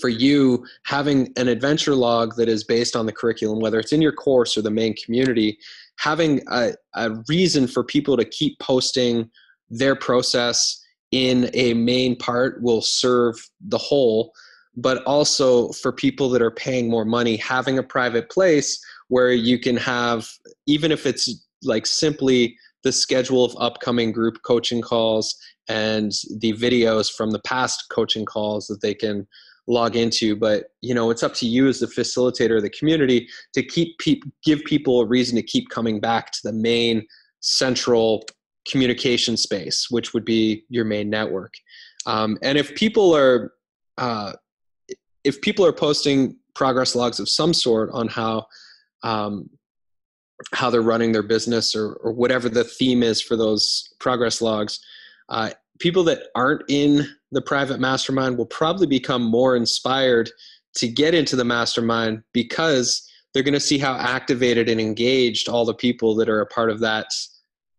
for 0.00 0.08
you, 0.08 0.64
having 0.84 1.32
an 1.36 1.48
adventure 1.48 1.94
log 1.94 2.36
that 2.36 2.48
is 2.48 2.62
based 2.62 2.94
on 2.94 3.06
the 3.06 3.12
curriculum, 3.12 3.58
whether 3.58 3.78
it's 3.80 3.92
in 3.92 4.02
your 4.02 4.12
course 4.12 4.56
or 4.56 4.62
the 4.62 4.70
main 4.70 4.94
community, 4.94 5.58
having 5.98 6.40
a, 6.48 6.72
a 6.94 7.10
reason 7.28 7.66
for 7.66 7.82
people 7.82 8.16
to 8.16 8.24
keep 8.24 8.58
posting 8.60 9.28
their 9.68 9.96
process 9.96 10.80
in 11.10 11.50
a 11.54 11.74
main 11.74 12.16
part 12.16 12.62
will 12.62 12.82
serve 12.82 13.34
the 13.60 13.78
whole 13.78 14.32
but 14.76 15.02
also 15.04 15.70
for 15.72 15.92
people 15.92 16.28
that 16.30 16.42
are 16.42 16.50
paying 16.50 16.88
more 16.88 17.04
money 17.04 17.36
having 17.36 17.78
a 17.78 17.82
private 17.82 18.30
place 18.30 18.80
where 19.08 19.32
you 19.32 19.58
can 19.58 19.76
have 19.76 20.28
even 20.66 20.92
if 20.92 21.06
it's 21.06 21.46
like 21.62 21.86
simply 21.86 22.56
the 22.82 22.92
schedule 22.92 23.44
of 23.44 23.54
upcoming 23.58 24.12
group 24.12 24.38
coaching 24.44 24.80
calls 24.80 25.36
and 25.68 26.12
the 26.38 26.52
videos 26.52 27.12
from 27.12 27.30
the 27.30 27.40
past 27.40 27.84
coaching 27.90 28.24
calls 28.24 28.66
that 28.66 28.80
they 28.80 28.94
can 28.94 29.26
log 29.66 29.94
into 29.94 30.34
but 30.34 30.66
you 30.80 30.94
know 30.94 31.10
it's 31.10 31.22
up 31.22 31.34
to 31.34 31.46
you 31.46 31.68
as 31.68 31.80
the 31.80 31.86
facilitator 31.86 32.56
of 32.56 32.62
the 32.62 32.70
community 32.70 33.28
to 33.52 33.62
keep 33.62 33.98
pe- 33.98 34.20
give 34.42 34.60
people 34.64 35.00
a 35.00 35.06
reason 35.06 35.36
to 35.36 35.42
keep 35.42 35.68
coming 35.68 36.00
back 36.00 36.32
to 36.32 36.40
the 36.44 36.52
main 36.52 37.04
central 37.40 38.24
communication 38.68 39.36
space 39.36 39.88
which 39.90 40.12
would 40.14 40.24
be 40.24 40.64
your 40.68 40.84
main 40.84 41.08
network. 41.10 41.54
Um, 42.06 42.38
and 42.42 42.58
if 42.58 42.74
people 42.74 43.14
are 43.14 43.52
uh, 43.98 44.32
if 45.24 45.40
people 45.40 45.64
are 45.64 45.72
posting 45.72 46.36
progress 46.54 46.94
logs 46.94 47.20
of 47.20 47.28
some 47.28 47.54
sort 47.54 47.90
on 47.92 48.08
how 48.08 48.46
um, 49.02 49.48
how 50.52 50.70
they're 50.70 50.82
running 50.82 51.12
their 51.12 51.22
business 51.22 51.76
or, 51.76 51.94
or 51.94 52.12
whatever 52.12 52.48
the 52.48 52.64
theme 52.64 53.02
is 53.02 53.20
for 53.20 53.36
those 53.36 53.92
progress 53.98 54.40
logs 54.40 54.80
uh, 55.28 55.50
people 55.78 56.02
that 56.04 56.24
aren't 56.34 56.62
in 56.68 57.06
the 57.32 57.42
private 57.42 57.80
mastermind 57.80 58.36
will 58.36 58.46
probably 58.46 58.86
become 58.86 59.22
more 59.22 59.56
inspired 59.56 60.30
to 60.74 60.88
get 60.88 61.14
into 61.14 61.36
the 61.36 61.44
mastermind 61.44 62.22
because 62.32 63.08
they're 63.32 63.42
going 63.42 63.54
to 63.54 63.60
see 63.60 63.78
how 63.78 63.96
activated 63.96 64.68
and 64.68 64.80
engaged 64.80 65.48
all 65.48 65.64
the 65.64 65.74
people 65.74 66.14
that 66.14 66.28
are 66.28 66.40
a 66.40 66.46
part 66.46 66.70
of 66.70 66.80
that 66.80 67.06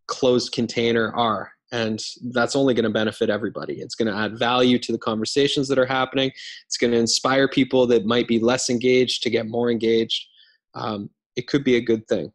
closed 0.07 0.51
container 0.51 1.13
are 1.13 1.51
and 1.71 2.03
that's 2.33 2.55
only 2.55 2.73
going 2.73 2.83
to 2.83 2.89
benefit 2.89 3.29
everybody 3.29 3.75
it's 3.81 3.95
going 3.95 4.11
to 4.11 4.17
add 4.17 4.37
value 4.37 4.77
to 4.77 4.91
the 4.91 4.97
conversations 4.97 5.67
that 5.67 5.79
are 5.79 5.85
happening 5.85 6.31
it's 6.65 6.77
going 6.77 6.91
to 6.91 6.97
inspire 6.97 7.47
people 7.47 7.87
that 7.87 8.05
might 8.05 8.27
be 8.27 8.39
less 8.39 8.69
engaged 8.69 9.23
to 9.23 9.29
get 9.29 9.47
more 9.47 9.71
engaged 9.71 10.27
um, 10.73 11.09
it 11.35 11.47
could 11.47 11.63
be 11.63 11.75
a 11.75 11.81
good 11.81 12.07
thing 12.07 12.31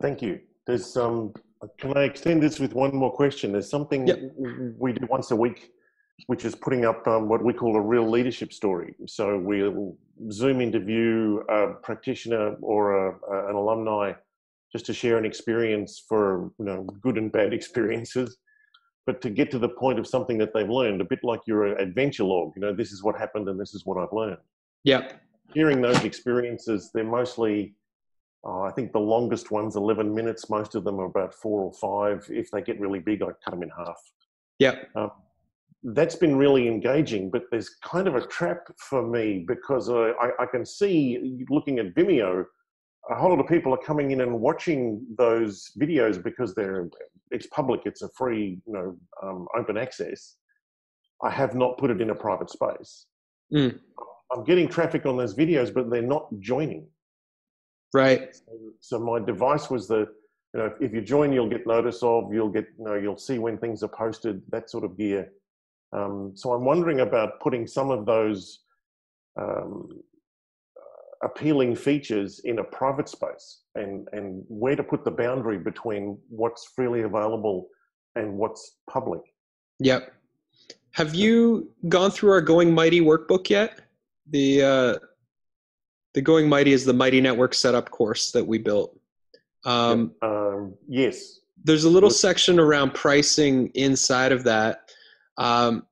thank 0.00 0.22
you 0.22 0.40
there's 0.66 0.96
um 0.96 1.32
can 1.78 1.96
I 1.96 2.02
extend 2.04 2.42
this 2.42 2.58
with 2.58 2.74
one 2.74 2.94
more 2.94 3.12
question? 3.12 3.52
There's 3.52 3.70
something 3.70 4.06
yep. 4.06 4.20
we 4.36 4.92
do 4.92 5.06
once 5.06 5.30
a 5.30 5.36
week, 5.36 5.70
which 6.26 6.44
is 6.44 6.54
putting 6.54 6.84
up 6.84 7.06
um, 7.06 7.28
what 7.28 7.44
we 7.44 7.52
call 7.52 7.76
a 7.76 7.80
real 7.80 8.08
leadership 8.08 8.52
story. 8.52 8.94
So 9.06 9.38
we'll 9.38 9.96
Zoom 10.30 10.60
interview 10.60 11.42
a 11.48 11.74
practitioner 11.74 12.56
or 12.60 13.08
a, 13.08 13.48
an 13.48 13.54
alumni 13.54 14.12
just 14.72 14.86
to 14.86 14.94
share 14.94 15.18
an 15.18 15.24
experience 15.24 16.02
for 16.08 16.50
you 16.58 16.64
know 16.64 16.82
good 17.00 17.18
and 17.18 17.30
bad 17.30 17.52
experiences, 17.58 18.36
but 19.06 19.20
to 19.22 19.30
get 19.30 19.50
to 19.50 19.58
the 19.58 19.68
point 19.68 19.98
of 19.98 20.06
something 20.06 20.38
that 20.38 20.52
they've 20.54 20.68
learned, 20.68 21.00
a 21.00 21.04
bit 21.04 21.20
like 21.22 21.40
your 21.46 21.66
adventure 21.78 22.24
log. 22.24 22.52
You 22.56 22.62
know, 22.62 22.74
this 22.74 22.92
is 22.92 23.02
what 23.02 23.18
happened 23.18 23.48
and 23.48 23.60
this 23.60 23.74
is 23.74 23.84
what 23.84 23.98
I've 23.98 24.12
learned. 24.12 24.38
Yeah. 24.84 25.12
Hearing 25.54 25.82
those 25.82 26.02
experiences, 26.04 26.90
they're 26.94 27.04
mostly 27.04 27.74
uh, 28.46 28.62
I 28.62 28.72
think 28.72 28.92
the 28.92 28.98
longest 28.98 29.50
one's 29.50 29.76
11 29.76 30.12
minutes. 30.12 30.50
Most 30.50 30.74
of 30.74 30.84
them 30.84 30.98
are 30.98 31.04
about 31.04 31.32
four 31.32 31.60
or 31.60 31.72
five. 31.72 32.26
If 32.28 32.50
they 32.50 32.60
get 32.60 32.80
really 32.80 32.98
big, 32.98 33.22
I 33.22 33.26
cut 33.44 33.52
them 33.52 33.62
in 33.62 33.70
half. 33.70 34.00
Yeah. 34.58 34.76
Um, 34.96 35.12
that's 35.84 36.16
been 36.16 36.36
really 36.36 36.68
engaging, 36.68 37.30
but 37.30 37.44
there's 37.50 37.68
kind 37.82 38.06
of 38.06 38.14
a 38.14 38.26
trap 38.26 38.68
for 38.78 39.06
me 39.06 39.44
because 39.46 39.90
I, 39.90 40.12
I, 40.20 40.30
I, 40.40 40.46
can 40.46 40.64
see 40.64 41.44
looking 41.50 41.80
at 41.80 41.94
Vimeo, 41.94 42.44
a 43.10 43.14
whole 43.14 43.30
lot 43.30 43.40
of 43.40 43.48
people 43.48 43.74
are 43.74 43.78
coming 43.78 44.12
in 44.12 44.20
and 44.20 44.40
watching 44.40 45.04
those 45.18 45.70
videos 45.80 46.22
because 46.22 46.54
they're 46.54 46.88
it's 47.32 47.46
public, 47.46 47.80
it's 47.86 48.02
a 48.02 48.08
free, 48.10 48.60
you 48.66 48.72
know, 48.72 48.96
um, 49.22 49.48
open 49.56 49.76
access. 49.76 50.36
I 51.22 51.30
have 51.30 51.54
not 51.54 51.78
put 51.78 51.90
it 51.90 52.00
in 52.00 52.10
a 52.10 52.14
private 52.14 52.50
space. 52.50 53.06
Mm. 53.52 53.78
I'm 54.32 54.44
getting 54.44 54.68
traffic 54.68 55.06
on 55.06 55.16
those 55.16 55.34
videos, 55.34 55.72
but 55.72 55.90
they're 55.90 56.02
not 56.02 56.28
joining. 56.40 56.86
Right. 57.94 58.34
So, 58.34 58.42
so, 58.80 58.98
my 58.98 59.18
device 59.18 59.70
was 59.70 59.88
the, 59.88 60.08
you 60.54 60.60
know, 60.60 60.72
if 60.80 60.92
you 60.92 61.00
join, 61.00 61.32
you'll 61.32 61.48
get 61.48 61.66
notice 61.66 62.02
of, 62.02 62.32
you'll 62.32 62.48
get, 62.48 62.66
you 62.78 62.84
know, 62.84 62.94
you'll 62.94 63.18
see 63.18 63.38
when 63.38 63.58
things 63.58 63.82
are 63.82 63.88
posted, 63.88 64.42
that 64.50 64.70
sort 64.70 64.84
of 64.84 64.96
gear. 64.96 65.30
Um, 65.92 66.32
so 66.34 66.52
I'm 66.52 66.64
wondering 66.64 67.00
about 67.00 67.40
putting 67.40 67.66
some 67.66 67.90
of 67.90 68.06
those 68.06 68.60
um, 69.38 69.88
appealing 71.22 71.76
features 71.76 72.40
in 72.44 72.58
a 72.58 72.64
private 72.64 73.08
space 73.08 73.60
and, 73.74 74.08
and 74.12 74.44
where 74.48 74.76
to 74.76 74.82
put 74.82 75.04
the 75.04 75.10
boundary 75.10 75.58
between 75.58 76.18
what's 76.28 76.72
freely 76.74 77.02
available 77.02 77.68
and 78.16 78.32
what's 78.34 78.78
public. 78.90 79.20
Yep. 79.78 80.12
Have 80.92 81.14
you 81.14 81.70
gone 81.88 82.10
through 82.10 82.32
our 82.32 82.40
Going 82.40 82.74
Mighty 82.74 83.00
workbook 83.00 83.48
yet? 83.48 83.80
The 84.30 84.62
uh, 84.62 84.98
the 86.14 86.20
Going 86.20 86.48
Mighty 86.48 86.72
is 86.72 86.84
the 86.84 86.92
Mighty 86.92 87.20
Network 87.20 87.54
setup 87.54 87.90
course 87.90 88.30
that 88.32 88.46
we 88.46 88.58
built. 88.58 88.98
Um, 89.64 90.12
um, 90.20 90.74
yes. 90.88 91.40
There's 91.64 91.84
a 91.84 91.90
little 91.90 92.10
section 92.10 92.58
around 92.58 92.92
pricing 92.92 93.70
inside 93.74 94.32
of 94.32 94.44
that, 94.44 94.90
um, 95.38 95.86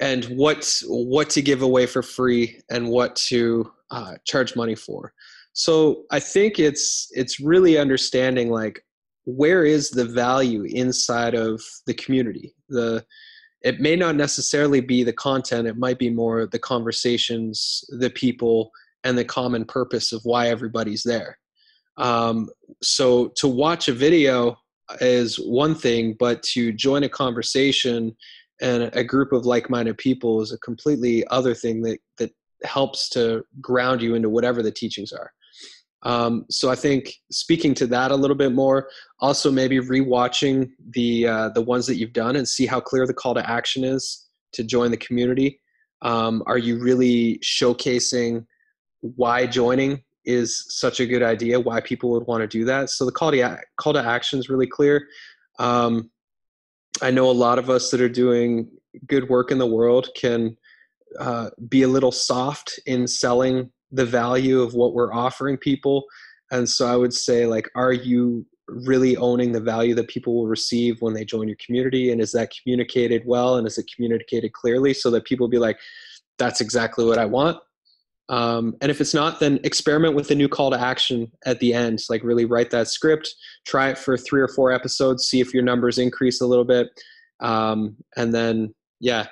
and 0.00 0.24
what 0.26 0.80
what 0.86 1.28
to 1.30 1.42
give 1.42 1.62
away 1.62 1.86
for 1.86 2.02
free 2.02 2.60
and 2.70 2.88
what 2.88 3.16
to 3.16 3.70
uh, 3.90 4.14
charge 4.24 4.56
money 4.56 4.74
for. 4.74 5.12
So 5.52 6.04
I 6.10 6.20
think 6.20 6.58
it's 6.58 7.08
it's 7.12 7.40
really 7.40 7.78
understanding 7.78 8.50
like 8.50 8.84
where 9.24 9.64
is 9.64 9.90
the 9.90 10.04
value 10.04 10.64
inside 10.64 11.34
of 11.34 11.62
the 11.86 11.94
community. 11.94 12.54
The 12.68 13.04
it 13.62 13.80
may 13.80 13.96
not 13.96 14.14
necessarily 14.14 14.80
be 14.80 15.02
the 15.02 15.12
content; 15.12 15.66
it 15.66 15.76
might 15.76 15.98
be 15.98 16.10
more 16.10 16.46
the 16.46 16.58
conversations, 16.58 17.84
the 17.98 18.10
people 18.10 18.70
and 19.04 19.16
the 19.16 19.24
common 19.24 19.64
purpose 19.64 20.12
of 20.12 20.20
why 20.24 20.48
everybody's 20.48 21.02
there. 21.02 21.38
Um, 21.96 22.48
so 22.82 23.28
to 23.36 23.48
watch 23.48 23.88
a 23.88 23.92
video 23.92 24.56
is 25.00 25.36
one 25.36 25.74
thing, 25.74 26.16
but 26.18 26.42
to 26.54 26.72
join 26.72 27.02
a 27.02 27.08
conversation 27.08 28.16
and 28.60 28.90
a 28.94 29.04
group 29.04 29.32
of 29.32 29.46
like-minded 29.46 29.98
people 29.98 30.40
is 30.40 30.52
a 30.52 30.58
completely 30.58 31.26
other 31.28 31.54
thing 31.54 31.82
that 31.82 31.98
that 32.18 32.30
helps 32.64 33.08
to 33.10 33.44
ground 33.60 34.02
you 34.02 34.14
into 34.14 34.28
whatever 34.28 34.62
the 34.62 34.72
teachings 34.72 35.12
are. 35.12 35.32
Um, 36.04 36.44
so 36.48 36.70
I 36.70 36.76
think 36.76 37.12
speaking 37.30 37.74
to 37.74 37.86
that 37.88 38.10
a 38.10 38.16
little 38.16 38.36
bit 38.36 38.52
more, 38.52 38.88
also 39.20 39.50
maybe 39.50 39.78
rewatching 39.78 40.70
the 40.90 41.26
uh, 41.26 41.48
the 41.50 41.62
ones 41.62 41.86
that 41.86 41.96
you've 41.96 42.12
done 42.12 42.36
and 42.36 42.48
see 42.48 42.66
how 42.66 42.80
clear 42.80 43.06
the 43.06 43.14
call 43.14 43.34
to 43.34 43.50
action 43.50 43.82
is 43.84 44.28
to 44.52 44.62
join 44.62 44.90
the 44.90 44.96
community. 44.96 45.60
Um, 46.02 46.44
are 46.46 46.58
you 46.58 46.80
really 46.80 47.40
showcasing 47.42 48.46
why 49.00 49.46
joining 49.46 50.02
is 50.24 50.64
such 50.68 51.00
a 51.00 51.06
good 51.06 51.22
idea, 51.22 51.58
why 51.58 51.80
people 51.80 52.10
would 52.10 52.26
want 52.26 52.42
to 52.42 52.46
do 52.46 52.64
that. 52.64 52.90
So 52.90 53.04
the 53.04 53.12
call 53.12 53.32
to 53.32 53.58
call 53.80 53.94
to 53.94 54.00
action 54.00 54.38
is 54.38 54.48
really 54.48 54.66
clear. 54.66 55.08
Um, 55.58 56.10
I 57.02 57.10
know 57.10 57.30
a 57.30 57.32
lot 57.32 57.58
of 57.58 57.70
us 57.70 57.90
that 57.90 58.00
are 58.00 58.08
doing 58.08 58.68
good 59.06 59.28
work 59.28 59.50
in 59.50 59.58
the 59.58 59.66
world 59.66 60.08
can 60.16 60.56
uh, 61.18 61.50
be 61.68 61.82
a 61.82 61.88
little 61.88 62.12
soft 62.12 62.78
in 62.86 63.06
selling 63.06 63.70
the 63.90 64.06
value 64.06 64.60
of 64.60 64.74
what 64.74 64.94
we're 64.94 65.12
offering 65.12 65.56
people. 65.56 66.04
And 66.50 66.68
so 66.68 66.86
I 66.86 66.96
would 66.96 67.12
say, 67.12 67.46
like, 67.46 67.68
are 67.74 67.92
you 67.92 68.46
really 68.68 69.16
owning 69.16 69.52
the 69.52 69.60
value 69.60 69.94
that 69.94 70.08
people 70.08 70.34
will 70.34 70.46
receive 70.46 71.00
when 71.00 71.14
they 71.14 71.24
join 71.24 71.48
your 71.48 71.56
community? 71.64 72.12
And 72.12 72.20
is 72.20 72.32
that 72.32 72.52
communicated 72.62 73.22
well? 73.26 73.56
And 73.56 73.66
is 73.66 73.78
it 73.78 73.90
communicated 73.94 74.52
clearly 74.52 74.92
so 74.94 75.10
that 75.10 75.24
people 75.24 75.48
be 75.48 75.58
like, 75.58 75.78
that's 76.38 76.60
exactly 76.60 77.04
what 77.04 77.18
I 77.18 77.24
want? 77.24 77.58
Um, 78.30 78.76
and 78.82 78.90
if 78.90 79.00
it's 79.00 79.14
not, 79.14 79.40
then 79.40 79.58
experiment 79.64 80.14
with 80.14 80.30
a 80.30 80.34
new 80.34 80.48
call 80.48 80.70
to 80.70 80.78
action 80.78 81.32
at 81.46 81.60
the 81.60 81.72
end. 81.72 82.00
Like 82.10 82.22
really 82.22 82.44
write 82.44 82.70
that 82.70 82.88
script, 82.88 83.34
try 83.66 83.88
it 83.88 83.96
for 83.96 84.18
three 84.18 84.42
or 84.42 84.48
four 84.48 84.70
episodes, 84.70 85.26
see 85.26 85.40
if 85.40 85.54
your 85.54 85.62
numbers 85.62 85.96
increase 85.96 86.42
a 86.42 86.46
little 86.46 86.66
bit. 86.66 86.88
Um, 87.40 87.96
and 88.16 88.34
then, 88.34 88.74
yeah. 89.00 89.28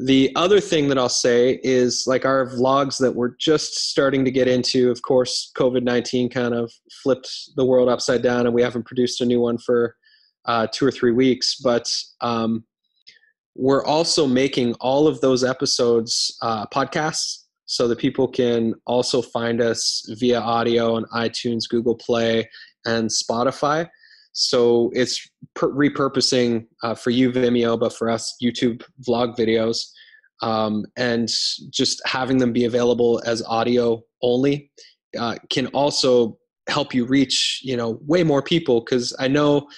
The 0.00 0.32
other 0.34 0.58
thing 0.58 0.88
that 0.88 0.98
I'll 0.98 1.08
say 1.08 1.60
is 1.62 2.04
like 2.06 2.24
our 2.24 2.46
vlogs 2.46 2.98
that 2.98 3.14
we're 3.14 3.36
just 3.38 3.90
starting 3.90 4.24
to 4.24 4.30
get 4.30 4.48
into. 4.48 4.90
Of 4.90 5.02
course, 5.02 5.52
COVID 5.56 5.82
19 5.82 6.30
kind 6.30 6.52
of 6.52 6.72
flipped 7.02 7.30
the 7.56 7.64
world 7.64 7.88
upside 7.88 8.22
down, 8.22 8.46
and 8.46 8.54
we 8.54 8.62
haven't 8.62 8.86
produced 8.86 9.20
a 9.20 9.24
new 9.24 9.40
one 9.40 9.56
for 9.58 9.94
uh, 10.46 10.66
two 10.72 10.84
or 10.84 10.90
three 10.90 11.12
weeks. 11.12 11.56
But 11.62 11.88
um, 12.20 12.64
we're 13.54 13.84
also 13.84 14.26
making 14.26 14.74
all 14.80 15.06
of 15.06 15.20
those 15.20 15.44
episodes 15.44 16.36
uh, 16.42 16.66
podcasts 16.66 17.44
so 17.66 17.86
that 17.88 17.98
people 17.98 18.26
can 18.26 18.74
also 18.86 19.22
find 19.22 19.60
us 19.60 20.04
via 20.18 20.40
audio 20.40 20.96
on 20.96 21.04
iTunes, 21.14 21.68
Google 21.68 21.94
Play, 21.94 22.48
and 22.84 23.08
Spotify. 23.08 23.88
So 24.34 24.90
it's 24.94 25.26
per- 25.54 25.72
repurposing 25.72 26.66
uh, 26.82 26.94
for 26.94 27.10
you 27.10 27.32
Vimeo, 27.32 27.78
but 27.78 27.92
for 27.92 28.10
us 28.10 28.36
YouTube 28.42 28.82
vlog 29.08 29.36
videos, 29.38 29.86
um, 30.42 30.84
and 30.96 31.28
just 31.70 32.02
having 32.04 32.38
them 32.38 32.52
be 32.52 32.64
available 32.64 33.22
as 33.24 33.42
audio 33.44 34.02
only 34.22 34.70
uh, 35.18 35.36
can 35.50 35.68
also 35.68 36.36
help 36.68 36.94
you 36.94 37.04
reach 37.04 37.60
you 37.62 37.76
know 37.76 37.98
way 38.06 38.22
more 38.22 38.42
people 38.42 38.80
because 38.80 39.14
I 39.18 39.28
know. 39.28 39.68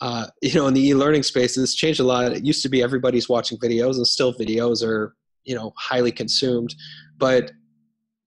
Uh, 0.00 0.26
you 0.42 0.52
know, 0.54 0.66
in 0.66 0.74
the 0.74 0.88
e-learning 0.88 1.22
space, 1.22 1.56
it's 1.56 1.76
changed 1.76 2.00
a 2.00 2.04
lot. 2.04 2.32
It 2.32 2.44
used 2.44 2.62
to 2.62 2.68
be 2.68 2.82
everybody's 2.82 3.28
watching 3.28 3.56
videos, 3.58 3.96
and 3.96 4.06
still 4.06 4.34
videos 4.34 4.84
are, 4.84 5.14
you 5.44 5.54
know, 5.54 5.72
highly 5.78 6.10
consumed. 6.10 6.74
But 7.18 7.52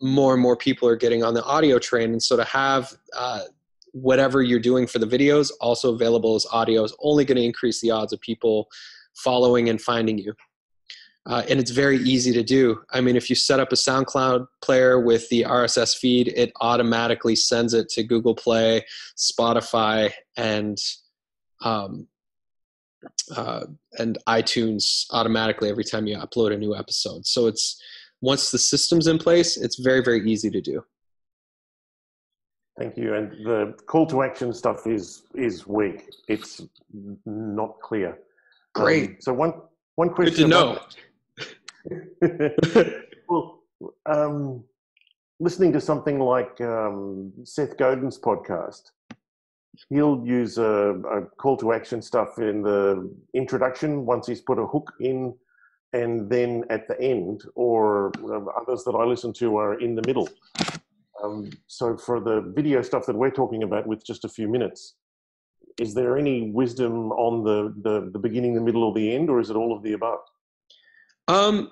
more 0.01 0.33
and 0.33 0.41
more 0.41 0.55
people 0.55 0.87
are 0.87 0.95
getting 0.95 1.21
on 1.21 1.33
the 1.33 1.43
audio 1.43 1.77
train, 1.77 2.11
and 2.11 2.23
so 2.23 2.37
to 2.37 2.45
have 2.45 2.93
uh, 3.15 3.41
whatever 3.95 4.41
you're 4.41 4.59
doing 4.59 4.85
for 4.85 4.99
the 4.99 5.07
videos 5.07 5.51
also 5.61 5.93
available 5.93 6.35
as 6.35 6.45
audio 6.51 6.83
is 6.83 6.93
only 7.01 7.23
going 7.23 7.37
to 7.37 7.43
increase 7.43 7.79
the 7.79 7.89
odds 7.89 8.11
of 8.11 8.19
people 8.19 8.67
following 9.15 9.69
and 9.69 9.81
finding 9.81 10.17
you. 10.17 10.33
Uh, 11.27 11.43
and 11.49 11.61
it's 11.61 11.71
very 11.71 11.97
easy 11.99 12.33
to 12.33 12.43
do. 12.43 12.81
I 12.91 12.99
mean, 12.99 13.15
if 13.15 13.29
you 13.29 13.37
set 13.37 13.59
up 13.61 13.71
a 13.71 13.75
SoundCloud 13.75 14.47
player 14.61 14.99
with 14.99 15.27
the 15.29 15.43
RSS 15.43 15.97
feed, 15.97 16.27
it 16.35 16.51
automatically 16.59 17.37
sends 17.37 17.73
it 17.73 17.87
to 17.89 18.03
Google 18.03 18.35
Play, 18.35 18.85
Spotify, 19.17 20.11
and 20.35 20.77
um, 21.61 22.07
uh, 23.35 23.65
and 23.97 24.17
iTunes 24.27 25.05
automatically 25.11 25.69
every 25.69 25.85
time 25.85 26.05
you 26.05 26.17
upload 26.17 26.53
a 26.53 26.57
new 26.57 26.75
episode. 26.75 27.25
So 27.25 27.47
it's 27.47 27.81
once 28.21 28.51
the 28.51 28.59
system's 28.59 29.07
in 29.07 29.17
place, 29.17 29.57
it's 29.57 29.79
very 29.79 30.03
very 30.03 30.29
easy 30.29 30.51
to 30.51 30.61
do. 30.61 30.83
Thank 32.77 32.97
you. 32.97 33.13
And 33.13 33.31
the 33.45 33.73
call 33.85 34.05
to 34.07 34.21
action 34.23 34.53
stuff 34.53 34.85
is 34.85 35.23
is 35.33 35.65
weak. 35.65 36.09
It's 36.27 36.61
not 37.25 37.79
clear. 37.81 38.19
Great. 38.73 39.09
Um, 39.09 39.15
so 39.19 39.33
one 39.33 39.53
one 39.95 40.09
question. 40.09 40.49
Good 40.49 40.79
to 41.89 41.99
know. 42.19 42.91
well, 43.29 43.59
um, 44.05 44.63
listening 45.39 45.71
to 45.73 45.81
something 45.81 46.19
like 46.19 46.59
um, 46.61 47.31
Seth 47.43 47.77
Godin's 47.77 48.19
podcast, 48.19 48.91
he'll 49.89 50.21
use 50.25 50.57
a, 50.57 50.95
a, 51.11 51.21
call 51.37 51.57
to 51.57 51.73
action 51.73 52.01
stuff 52.01 52.39
in 52.39 52.61
the 52.61 53.09
introduction 53.33 54.05
once 54.05 54.27
he's 54.27 54.41
put 54.41 54.59
a 54.59 54.65
hook 54.65 54.93
in, 54.99 55.33
and 55.93 56.29
then 56.29 56.63
at 56.69 56.87
the 56.87 56.99
end, 56.99 57.43
or 57.55 58.11
um, 58.25 58.49
others 58.59 58.83
that 58.83 58.91
I 58.91 59.03
listen 59.05 59.31
to 59.33 59.57
are 59.57 59.79
in 59.79 59.95
the 59.95 60.03
middle. 60.05 60.27
Um, 61.25 61.49
so 61.67 61.97
for 61.97 62.19
the 62.19 62.41
video 62.55 62.81
stuff 62.81 63.05
that 63.05 63.15
we're 63.15 63.31
talking 63.31 63.63
about 63.63 63.87
with 63.87 64.05
just 64.05 64.25
a 64.25 64.29
few 64.29 64.47
minutes, 64.47 64.95
is 65.79 65.93
there 65.93 66.17
any 66.17 66.51
wisdom 66.51 67.11
on 67.11 67.43
the, 67.43 67.73
the, 67.81 68.09
the 68.11 68.19
beginning, 68.19 68.53
the 68.53 68.61
middle, 68.61 68.83
or 68.83 68.93
the 68.93 69.13
end, 69.13 69.29
or 69.29 69.39
is 69.39 69.49
it 69.49 69.55
all 69.55 69.75
of 69.75 69.83
the 69.83 69.93
above? 69.93 70.19
Um, 71.27 71.71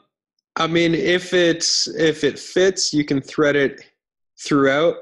I 0.55 0.67
mean, 0.67 0.93
if 0.93 1.33
it's 1.33 1.87
if 1.87 2.23
it 2.23 2.37
fits, 2.37 2.93
you 2.93 3.05
can 3.05 3.21
thread 3.21 3.55
it 3.55 3.81
throughout. 4.39 4.95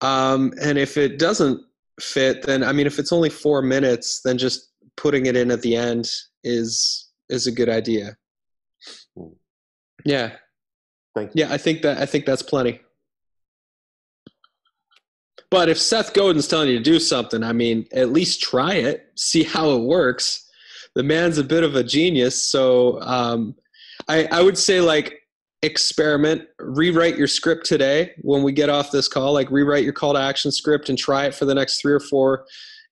Um, 0.00 0.52
and 0.60 0.78
if 0.78 0.96
it 0.96 1.18
doesn't 1.18 1.62
fit, 2.00 2.42
then 2.42 2.62
I 2.62 2.72
mean, 2.72 2.86
if 2.86 2.98
it's 2.98 3.12
only 3.12 3.30
four 3.30 3.62
minutes, 3.62 4.20
then 4.22 4.36
just 4.36 4.70
putting 4.96 5.26
it 5.26 5.36
in 5.36 5.50
at 5.50 5.62
the 5.62 5.76
end 5.76 6.10
is 6.42 7.10
is 7.28 7.46
a 7.46 7.52
good 7.52 7.68
idea. 7.68 8.16
Hmm. 9.16 9.28
Yeah. 10.04 10.32
Thank 11.14 11.34
you. 11.34 11.44
Yeah, 11.44 11.52
I 11.52 11.58
think 11.58 11.82
that 11.82 11.98
I 11.98 12.06
think 12.06 12.26
that's 12.26 12.42
plenty. 12.42 12.80
But 15.54 15.68
if 15.68 15.80
Seth 15.80 16.14
Godin's 16.14 16.48
telling 16.48 16.68
you 16.68 16.78
to 16.78 16.82
do 16.82 16.98
something, 16.98 17.44
I 17.44 17.52
mean, 17.52 17.86
at 17.92 18.10
least 18.10 18.42
try 18.42 18.74
it, 18.74 19.12
see 19.14 19.44
how 19.44 19.70
it 19.70 19.82
works. 19.84 20.50
The 20.96 21.04
man's 21.04 21.38
a 21.38 21.44
bit 21.44 21.62
of 21.62 21.76
a 21.76 21.84
genius, 21.84 22.42
so 22.42 23.00
um, 23.02 23.54
I, 24.08 24.24
I 24.32 24.42
would 24.42 24.58
say 24.58 24.80
like 24.80 25.22
experiment, 25.62 26.42
rewrite 26.58 27.16
your 27.16 27.28
script 27.28 27.66
today 27.66 28.14
when 28.22 28.42
we 28.42 28.50
get 28.50 28.68
off 28.68 28.90
this 28.90 29.06
call. 29.06 29.32
Like 29.32 29.48
rewrite 29.48 29.84
your 29.84 29.92
call 29.92 30.14
to 30.14 30.18
action 30.18 30.50
script 30.50 30.88
and 30.88 30.98
try 30.98 31.26
it 31.26 31.36
for 31.36 31.44
the 31.44 31.54
next 31.54 31.80
three 31.80 31.92
or 31.92 32.00
four 32.00 32.46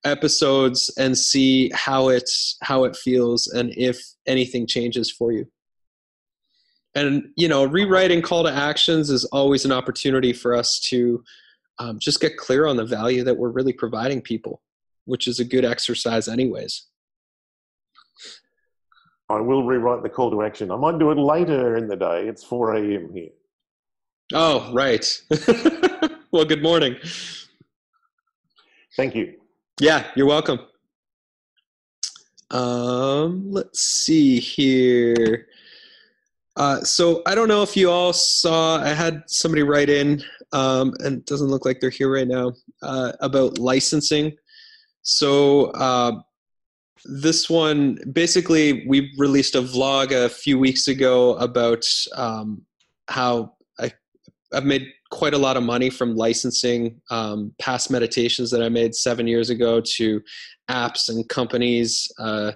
episodes 0.04 0.88
and 0.96 1.18
see 1.18 1.68
how 1.74 2.10
it 2.10 2.30
how 2.62 2.84
it 2.84 2.94
feels 2.94 3.48
and 3.48 3.74
if 3.76 4.00
anything 4.28 4.68
changes 4.68 5.10
for 5.10 5.32
you. 5.32 5.48
And 6.94 7.24
you 7.36 7.48
know, 7.48 7.64
rewriting 7.64 8.22
call 8.22 8.44
to 8.44 8.52
actions 8.52 9.10
is 9.10 9.24
always 9.24 9.64
an 9.64 9.72
opportunity 9.72 10.32
for 10.32 10.54
us 10.54 10.78
to 10.90 11.24
um, 11.82 11.98
just 11.98 12.20
get 12.20 12.36
clear 12.36 12.66
on 12.66 12.76
the 12.76 12.84
value 12.84 13.24
that 13.24 13.36
we're 13.36 13.50
really 13.50 13.72
providing 13.72 14.22
people, 14.22 14.62
which 15.04 15.26
is 15.26 15.40
a 15.40 15.44
good 15.44 15.64
exercise, 15.64 16.28
anyways. 16.28 16.86
I 19.28 19.40
will 19.40 19.64
rewrite 19.64 20.02
the 20.02 20.08
call 20.08 20.30
to 20.30 20.42
action. 20.42 20.70
I 20.70 20.76
might 20.76 20.98
do 20.98 21.10
it 21.10 21.18
later 21.18 21.76
in 21.76 21.88
the 21.88 21.96
day. 21.96 22.28
It's 22.28 22.44
4 22.44 22.76
a.m. 22.76 23.10
here. 23.12 23.30
Oh, 24.32 24.72
right. 24.72 25.22
well, 26.30 26.44
good 26.44 26.62
morning. 26.62 26.96
Thank 28.96 29.14
you. 29.14 29.34
Yeah, 29.80 30.06
you're 30.14 30.26
welcome. 30.26 30.60
Um, 32.50 33.50
let's 33.50 33.80
see 33.80 34.38
here. 34.38 35.48
Uh, 36.56 36.80
so 36.82 37.22
I 37.26 37.34
don't 37.34 37.48
know 37.48 37.62
if 37.62 37.76
you 37.76 37.90
all 37.90 38.12
saw. 38.12 38.76
I 38.82 38.90
had 38.90 39.22
somebody 39.26 39.62
write 39.62 39.88
in, 39.88 40.22
um, 40.52 40.94
and 41.00 41.18
it 41.18 41.26
doesn't 41.26 41.48
look 41.48 41.64
like 41.64 41.80
they're 41.80 41.90
here 41.90 42.12
right 42.12 42.28
now 42.28 42.52
uh, 42.82 43.12
about 43.20 43.58
licensing. 43.58 44.32
So 45.02 45.66
uh, 45.72 46.20
this 47.04 47.50
one, 47.50 47.98
basically, 48.12 48.86
we 48.86 49.12
released 49.18 49.54
a 49.54 49.62
vlog 49.62 50.12
a 50.12 50.28
few 50.28 50.58
weeks 50.58 50.88
ago 50.88 51.34
about 51.36 51.84
um, 52.14 52.62
how 53.08 53.54
I, 53.80 53.90
I've 54.52 54.64
made 54.64 54.86
quite 55.10 55.34
a 55.34 55.38
lot 55.38 55.56
of 55.56 55.62
money 55.62 55.90
from 55.90 56.16
licensing 56.16 57.00
um, 57.10 57.52
past 57.58 57.90
meditations 57.90 58.50
that 58.50 58.62
I 58.62 58.68
made 58.68 58.94
seven 58.94 59.26
years 59.26 59.50
ago 59.50 59.80
to 59.96 60.22
apps 60.70 61.08
and 61.08 61.28
companies, 61.28 62.10
uh, 62.18 62.52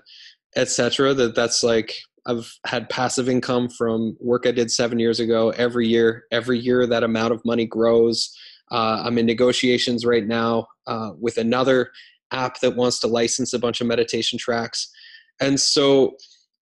etc. 0.57 1.13
That 1.15 1.35
that's 1.35 1.63
like 1.63 1.95
I've 2.27 2.53
had 2.67 2.89
passive 2.89 3.29
income 3.29 3.69
from 3.69 4.17
work 4.21 4.47
I 4.47 4.51
did 4.51 4.71
seven 4.71 4.99
years 4.99 5.21
ago 5.21 5.51
every 5.51 5.87
year. 5.87 6.25
Every 6.33 6.59
year, 6.59 6.87
that 6.87 7.05
amount 7.05 7.33
of 7.33 7.45
money 7.45 7.67
grows. 7.67 8.37
Uh, 8.71 9.03
I'm 9.05 9.19
in 9.19 9.27
negotiations 9.27 10.05
right 10.05 10.27
now 10.27 10.67
uh, 10.87 11.12
with 11.19 11.39
another 11.39 11.91
app 12.33 12.61
that 12.61 12.75
wants 12.77 12.99
to 13.01 13.07
license 13.07 13.53
a 13.53 13.59
bunch 13.59 13.81
of 13.81 13.87
meditation 13.87 14.39
tracks. 14.39 14.91
And 15.41 15.61
so, 15.61 16.17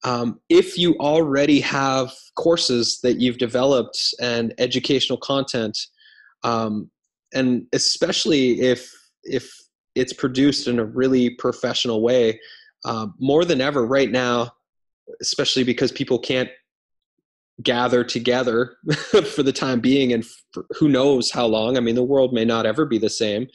um, 0.04 0.42
if 0.50 0.78
you 0.78 0.96
already 0.96 1.62
have 1.62 2.12
courses 2.36 3.00
that 3.04 3.22
you've 3.22 3.38
developed 3.38 4.14
and 4.20 4.54
educational 4.58 5.18
content, 5.18 5.78
um, 6.44 6.90
and 7.34 7.66
especially 7.72 8.60
if 8.60 8.92
if 9.24 9.50
it's 9.96 10.12
produced 10.12 10.68
in 10.68 10.80
a 10.80 10.86
really 10.86 11.30
professional 11.30 12.02
way, 12.02 12.40
uh, 12.84 13.08
more 13.20 13.46
than 13.46 13.62
ever 13.62 13.86
right 13.86 14.12
now, 14.12 14.52
especially 15.22 15.64
because 15.64 15.92
people 15.92 16.20
can't 16.20 16.50
gather 17.62 18.04
together 18.04 18.78
for 19.34 19.44
the 19.44 19.54
time 19.54 19.80
being 19.80 20.12
and 20.12 20.26
who 20.78 20.90
knows 20.90 21.32
how 21.32 21.46
long. 21.46 21.78
I 21.78 21.80
mean 21.80 21.96
the 21.96 22.04
world 22.04 22.34
may 22.34 22.46
not 22.46 22.66
ever 22.66 22.86
be 22.86 22.98
the 22.98 23.10
same. 23.10 23.48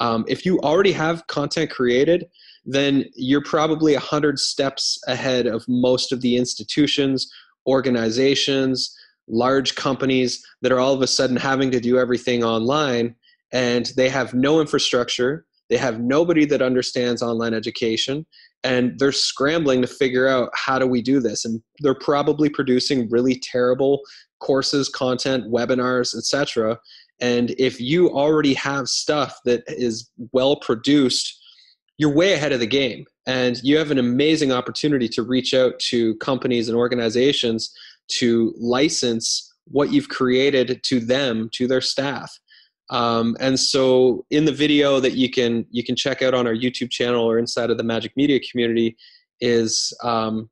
Um, 0.00 0.24
if 0.28 0.44
you 0.44 0.60
already 0.60 0.92
have 0.92 1.26
content 1.26 1.70
created 1.70 2.26
then 2.70 3.04
you're 3.14 3.42
probably 3.42 3.94
100 3.94 4.38
steps 4.38 4.98
ahead 5.06 5.46
of 5.46 5.64
most 5.68 6.12
of 6.12 6.20
the 6.20 6.36
institutions 6.36 7.30
organizations 7.66 8.94
large 9.28 9.74
companies 9.74 10.44
that 10.62 10.72
are 10.72 10.80
all 10.80 10.94
of 10.94 11.02
a 11.02 11.06
sudden 11.06 11.36
having 11.36 11.70
to 11.70 11.80
do 11.80 11.98
everything 11.98 12.42
online 12.42 13.14
and 13.52 13.92
they 13.96 14.08
have 14.08 14.34
no 14.34 14.60
infrastructure. 14.60 15.46
They 15.70 15.76
have 15.76 16.00
nobody 16.00 16.44
that 16.46 16.62
understands 16.62 17.22
online 17.22 17.54
education 17.54 18.26
and 18.64 18.98
they're 18.98 19.12
scrambling 19.12 19.80
to 19.82 19.88
figure 19.88 20.26
out 20.26 20.50
how 20.54 20.78
do 20.78 20.86
we 20.86 21.00
do 21.00 21.20
this. 21.20 21.44
And 21.44 21.62
they're 21.80 21.94
probably 21.94 22.48
producing 22.48 23.08
really 23.08 23.38
terrible 23.38 24.00
courses 24.40 24.88
content 24.88 25.50
webinars 25.50 26.16
etc 26.16 26.78
and 27.20 27.50
if 27.58 27.80
you 27.80 28.08
already 28.10 28.54
have 28.54 28.86
stuff 28.86 29.36
that 29.44 29.64
is 29.66 30.08
well 30.32 30.54
produced 30.54 31.38
you're 31.98 32.14
way 32.14 32.32
ahead 32.32 32.52
of 32.52 32.60
the 32.60 32.66
game. 32.66 33.04
And 33.26 33.60
you 33.62 33.76
have 33.76 33.90
an 33.90 33.98
amazing 33.98 34.52
opportunity 34.52 35.08
to 35.10 35.22
reach 35.22 35.52
out 35.52 35.78
to 35.80 36.14
companies 36.16 36.68
and 36.68 36.78
organizations 36.78 37.74
to 38.18 38.54
license 38.56 39.52
what 39.66 39.92
you've 39.92 40.08
created 40.08 40.82
to 40.84 41.00
them 41.00 41.50
to 41.52 41.66
their 41.66 41.82
staff 41.82 42.38
Um, 42.90 43.36
and 43.38 43.58
so 43.58 44.24
in 44.30 44.44
the 44.44 44.52
video 44.52 45.00
that 45.00 45.12
you 45.12 45.30
can 45.30 45.66
you 45.70 45.84
can 45.84 45.94
check 45.94 46.22
out 46.22 46.34
on 46.34 46.46
our 46.46 46.54
YouTube 46.54 46.90
channel 46.90 47.24
or 47.24 47.38
inside 47.38 47.70
of 47.70 47.76
the 47.76 47.84
Magic 47.84 48.12
Media 48.16 48.40
community 48.40 48.96
is 49.40 49.92
um, 50.02 50.48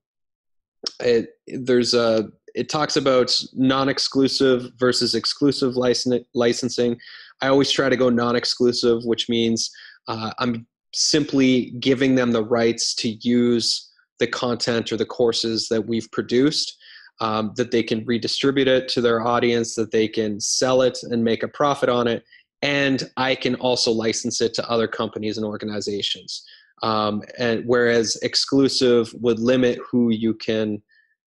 it, 1.01 1.31
there's 1.47 1.95
a 1.95 2.29
it 2.55 2.69
talks 2.69 2.97
about 2.97 3.39
non-exclusive 3.53 4.71
versus 4.79 5.15
exclusive 5.15 5.77
license, 5.77 6.25
licensing. 6.35 6.99
I 7.43 7.49
always 7.49 7.71
try 7.71 7.91
to 7.91 7.97
go 7.97 8.09
non-exclusive, 8.09 9.05
which 9.05 9.29
means 9.29 9.71
uh, 10.09 10.31
I'm 10.39 10.67
simply 10.95 11.73
giving 11.81 12.15
them 12.15 12.33
the 12.33 12.43
rights 12.43 12.95
to 12.95 13.11
use 13.11 13.91
the 14.19 14.27
content 14.27 14.91
or 14.91 14.97
the 14.97 15.05
courses 15.05 15.69
that 15.69 15.87
we've 15.87 16.11
produced 16.13 16.79
um, 17.21 17.53
that 17.57 17.71
they 17.71 17.83
can 17.83 18.05
redistribute 18.05 18.69
it 18.69 18.89
to 18.89 19.01
their 19.01 19.27
audience, 19.27 19.75
that 19.75 19.91
they 19.91 20.09
can 20.09 20.41
sell 20.41 20.83
it 20.83 20.99
and 21.03 21.25
make 21.25 21.43
a 21.43 21.49
profit 21.49 21.89
on 21.89 22.07
it, 22.07 22.25
and 22.63 23.11
I 23.17 23.35
can 23.35 23.55
also 23.57 23.91
license 23.91 24.41
it 24.41 24.55
to 24.55 24.69
other 24.69 24.89
companies 24.89 25.37
and 25.37 25.47
organizations. 25.47 26.45
Um, 26.83 27.23
and 27.39 27.65
whereas 27.67 28.17
exclusive 28.23 29.15
would 29.21 29.39
limit 29.39 29.79
who 29.91 30.11
you 30.11 30.35
can 30.35 30.83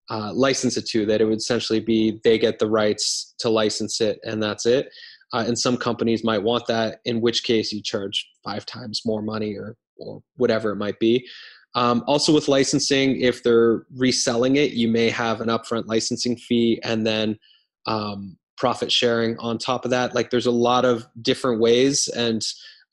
uh, 0.08 0.32
license 0.32 0.76
it 0.76 0.86
to, 0.86 1.06
that 1.06 1.20
it 1.20 1.24
would 1.24 1.38
essentially 1.38 1.80
be 1.80 2.20
they 2.24 2.38
get 2.38 2.58
the 2.58 2.68
rights 2.68 3.34
to 3.38 3.48
license 3.48 4.00
it 4.00 4.18
and 4.24 4.42
that's 4.42 4.66
it. 4.66 4.88
Uh, 5.32 5.44
and 5.46 5.58
some 5.58 5.76
companies 5.76 6.24
might 6.24 6.42
want 6.42 6.66
that, 6.66 6.98
in 7.04 7.20
which 7.20 7.44
case 7.44 7.72
you 7.72 7.80
charge 7.82 8.28
five 8.44 8.66
times 8.66 9.02
more 9.04 9.22
money 9.22 9.56
or 9.56 9.76
or 10.00 10.22
whatever 10.36 10.70
it 10.70 10.76
might 10.76 10.98
be. 10.98 11.26
Um, 11.74 12.02
also, 12.06 12.34
with 12.34 12.48
licensing, 12.48 13.20
if 13.20 13.42
they're 13.42 13.86
reselling 13.96 14.56
it, 14.56 14.72
you 14.72 14.88
may 14.88 15.08
have 15.10 15.40
an 15.40 15.48
upfront 15.48 15.86
licensing 15.86 16.36
fee 16.36 16.80
and 16.82 17.06
then 17.06 17.38
um, 17.86 18.36
profit 18.56 18.90
sharing 18.90 19.38
on 19.38 19.56
top 19.58 19.84
of 19.84 19.90
that. 19.92 20.14
Like, 20.14 20.30
there's 20.30 20.46
a 20.46 20.50
lot 20.50 20.84
of 20.84 21.06
different 21.22 21.60
ways, 21.60 22.08
and 22.08 22.42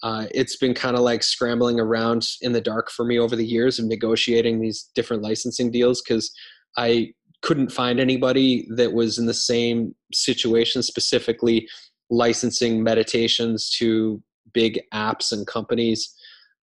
uh, 0.03 0.28
it's 0.32 0.57
been 0.57 0.75
kind 0.75 0.95
of 0.95 1.01
like 1.01 1.23
scrambling 1.23 1.80
around 1.80 2.28
in 2.41 2.53
the 2.53 2.61
dark 2.61 2.91
for 2.91 3.03
me 3.03 3.17
over 3.17 3.36
the 3.36 3.45
years 3.45 3.80
of 3.80 3.86
negotiating 3.86 4.59
these 4.59 4.89
different 4.93 5.23
licensing 5.23 5.71
deals 5.71 6.01
because 6.01 6.32
I 6.78 7.13
couldn't 7.41 7.71
find 7.71 7.99
anybody 7.99 8.67
that 8.75 8.93
was 8.93 9.17
in 9.17 9.25
the 9.25 9.34
same 9.34 9.95
situation, 10.13 10.84
specifically 10.84 11.67
licensing 12.09 12.84
meditations 12.84 13.71
to 13.71 14.21
big 14.53 14.80
apps 14.93 15.32
and 15.32 15.45
companies 15.47 16.13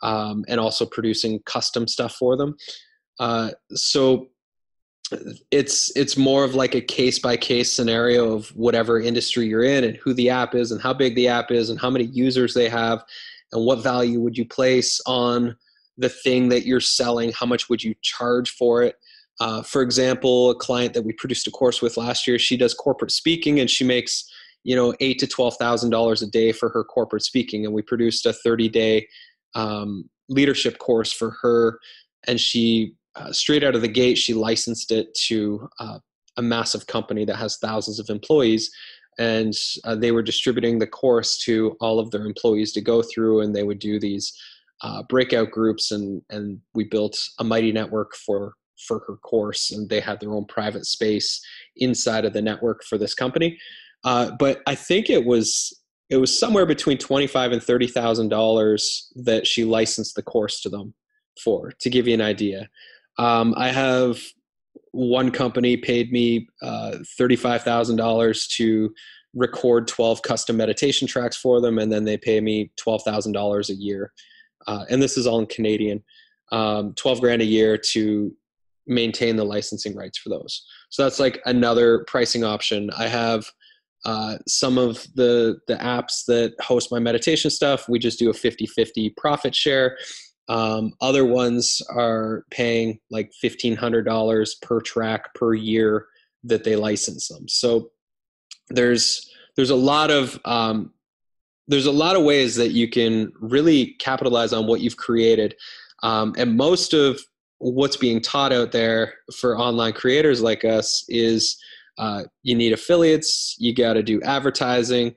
um, 0.03 0.45
and 0.49 0.61
also 0.61 0.85
producing 0.85 1.41
custom 1.47 1.87
stuff 1.89 2.15
for 2.15 2.37
them. 2.37 2.57
Uh, 3.19 3.51
so 3.71 4.29
it's 5.51 5.95
it's 5.97 6.17
more 6.17 6.45
of 6.45 6.55
like 6.55 6.75
a 6.75 6.81
case 6.81 7.19
by 7.19 7.37
case 7.37 7.73
scenario 7.73 8.33
of 8.33 8.49
whatever 8.57 9.01
industry 9.01 9.47
you're 9.47 9.65
in 9.65 9.85
and 9.85 9.97
who 9.99 10.15
the 10.15 10.31
app 10.31 10.55
is 10.55 10.73
and 10.73 10.81
how 10.81 10.95
big 10.95 11.15
the 11.15 11.29
app 11.29 11.51
is 11.51 11.71
and 11.71 11.81
how 11.81 11.91
many 11.91 12.05
users 12.07 12.55
they 12.55 12.69
have 12.69 13.05
and 13.53 13.65
what 13.65 13.83
value 13.83 14.21
would 14.21 14.37
you 14.37 14.47
place 14.47 15.01
on 15.07 15.55
the 15.99 16.09
thing 16.09 16.49
that 16.49 16.67
you're 16.67 16.81
selling 16.81 17.31
how 17.33 17.47
much 17.47 17.69
would 17.69 17.83
you 17.85 17.95
charge 18.03 18.51
for 18.51 18.83
it 18.83 18.97
uh, 19.41 19.63
for 19.63 19.83
example 19.83 20.51
a 20.51 20.55
client 20.55 20.95
that 20.95 21.05
we 21.05 21.13
produced 21.13 21.47
a 21.47 21.51
course 21.51 21.83
with 21.83 21.97
last 21.97 22.27
year 22.27 22.39
she 22.39 22.57
does 22.57 22.73
corporate 22.73 23.13
speaking 23.13 23.61
and 23.61 23.71
she 23.71 23.85
makes 23.85 24.31
you 24.65 24.75
know 24.75 24.95
eight 25.01 25.19
to 25.19 25.27
twelve 25.27 25.55
thousand 25.57 25.91
dollars 25.91 26.23
a 26.23 26.27
day 26.27 26.51
for 26.51 26.71
her 26.71 26.83
corporate 26.83 27.23
speaking 27.23 27.67
and 27.67 27.75
we 27.75 27.83
produced 27.83 28.25
a 28.25 28.33
30 28.33 28.71
day 28.71 29.07
um, 29.55 30.09
leadership 30.29 30.79
course 30.79 31.13
for 31.13 31.31
her, 31.43 31.79
and 32.27 32.41
she 32.41 32.95
uh, 33.17 33.33
straight 33.33 33.63
out 33.63 33.75
of 33.75 33.83
the 33.83 33.89
gate 33.89 34.19
she 34.19 34.35
licensed 34.35 34.91
it 34.91 35.15
to 35.15 35.69
uh, 35.79 35.99
a 36.37 36.43
massive 36.43 36.87
company 36.87 37.25
that 37.25 37.37
has 37.37 37.59
thousands 37.59 38.01
of 38.01 38.11
employees 38.11 38.71
and 39.19 39.55
uh, 39.85 39.95
they 39.95 40.11
were 40.11 40.23
distributing 40.23 40.79
the 40.79 40.87
course 40.87 41.39
to 41.39 41.77
all 41.81 42.01
of 42.01 42.11
their 42.11 42.27
employees 42.27 42.73
to 42.73 42.81
go 42.81 43.03
through 43.03 43.41
and 43.41 43.55
they 43.55 43.63
would 43.63 43.79
do 43.79 44.01
these 44.01 44.37
uh, 44.83 45.03
breakout 45.05 45.51
groups 45.51 45.93
and 45.93 46.23
and 46.31 46.61
we 46.75 46.85
built 46.85 47.17
a 47.39 47.45
mighty 47.45 47.71
network 47.71 48.15
for 48.17 48.55
for 48.77 49.05
her 49.07 49.17
course 49.19 49.71
and 49.71 49.89
they 49.89 50.01
had 50.01 50.19
their 50.19 50.33
own 50.33 50.45
private 50.47 50.85
space 50.85 51.41
inside 51.77 52.25
of 52.25 52.33
the 52.33 52.43
network 52.43 52.83
for 52.83 52.99
this 52.99 53.15
company. 53.15 53.57
Uh, 54.03 54.33
but 54.39 54.61
i 54.67 54.75
think 54.75 55.09
it 55.09 55.25
was 55.25 55.73
it 56.11 56.17
was 56.17 56.37
somewhere 56.39 56.67
between 56.67 56.99
twenty 56.99 57.27
five 57.27 57.53
and 57.53 57.63
thirty 57.63 57.87
thousand 57.87 58.29
dollars 58.29 59.13
that 59.17 59.47
she 59.47 59.65
licensed 59.65 60.15
the 60.15 60.23
course 60.23 60.61
to 60.61 60.69
them 60.69 60.95
for. 61.43 61.73
To 61.81 61.91
give 61.91 62.07
you 62.07 62.15
an 62.15 62.21
idea, 62.21 62.69
um, 63.19 63.55
I 63.57 63.71
have 63.71 64.21
one 64.93 65.31
company 65.31 65.77
paid 65.77 66.13
me 66.13 66.49
uh, 66.63 66.99
thirty 67.19 67.37
five 67.37 67.63
thousand 67.63 67.97
dollars 67.97 68.47
to 68.57 68.95
record 69.35 69.89
twelve 69.89 70.23
custom 70.23 70.57
meditation 70.57 71.09
tracks 71.09 71.37
for 71.37 71.61
them, 71.61 71.79
and 71.79 71.91
then 71.91 72.05
they 72.05 72.17
pay 72.17 72.41
me 72.41 72.71
twelve 72.77 73.03
thousand 73.03 73.33
dollars 73.33 73.71
a 73.71 73.75
year, 73.75 74.13
uh, 74.67 74.85
and 74.91 75.03
this 75.03 75.17
is 75.17 75.27
all 75.27 75.41
in 75.41 75.47
Canadian. 75.47 76.03
Um, 76.53 76.93
twelve 76.95 77.21
grand 77.21 77.43
a 77.43 77.47
year 77.47 77.79
to 77.93 78.35
maintain 78.87 79.37
the 79.37 79.45
licensing 79.45 79.97
rights 79.97 80.19
for 80.19 80.29
those. 80.29 80.65
So 80.91 81.03
that's 81.03 81.19
like 81.19 81.41
another 81.47 82.05
pricing 82.07 82.45
option. 82.45 82.91
I 82.97 83.09
have 83.09 83.47
uh, 84.05 84.37
some 84.47 84.79
of 84.79 85.07
the 85.15 85.59
the 85.67 85.77
apps 85.77 86.25
that 86.27 86.55
host 86.61 86.93
my 86.93 86.99
meditation 86.99 87.51
stuff, 87.51 87.89
we 87.89 87.99
just 87.99 88.19
do 88.19 88.31
a 88.31 88.35
50-50 88.35 89.17
profit 89.17 89.55
share. 89.55 89.97
Um, 90.49 90.93
other 91.01 91.25
ones 91.25 91.81
are 91.91 92.45
paying 92.51 92.99
like 93.11 93.33
fifteen 93.41 93.77
hundred 93.77 94.05
dollars 94.05 94.57
per 94.61 94.81
track 94.81 95.33
per 95.35 95.55
year 95.55 96.07
that 96.43 96.65
they 96.65 96.77
license 96.77 97.29
them. 97.29 97.49
So 97.49 97.91
there's 98.69 99.31
there's 99.57 99.71
a 99.71 99.77
lot 99.77 100.11
of 100.11 100.39
um, 100.45 100.93
there's 101.67 101.87
a 101.87 101.93
lot 101.93 102.15
of 102.15 102.25
ways 102.25 102.57
that 102.57 102.73
you 102.73 102.89
can 102.89 103.33
really 103.41 103.95
capitalize 103.99 104.53
on 104.53 104.67
what 104.67 104.83
you've 104.83 104.99
created, 104.99 105.55
um, 106.03 106.35
and 106.37 106.59
most 106.59 106.93
of 106.93 107.21
what's 107.59 107.97
being 107.97 108.21
taught 108.21 108.53
out 108.53 108.73
there 108.73 109.15
for 109.35 109.59
online 109.59 109.95
creators 109.95 110.43
like 110.43 110.67
us 110.67 111.07
is 111.09 111.57
uh, 111.99 112.25
you 112.43 112.55
need 112.55 112.73
affiliates 112.73 113.57
you 113.59 113.75
got 113.75 113.95
to 113.95 114.03
do 114.03 114.21
advertising 114.23 115.15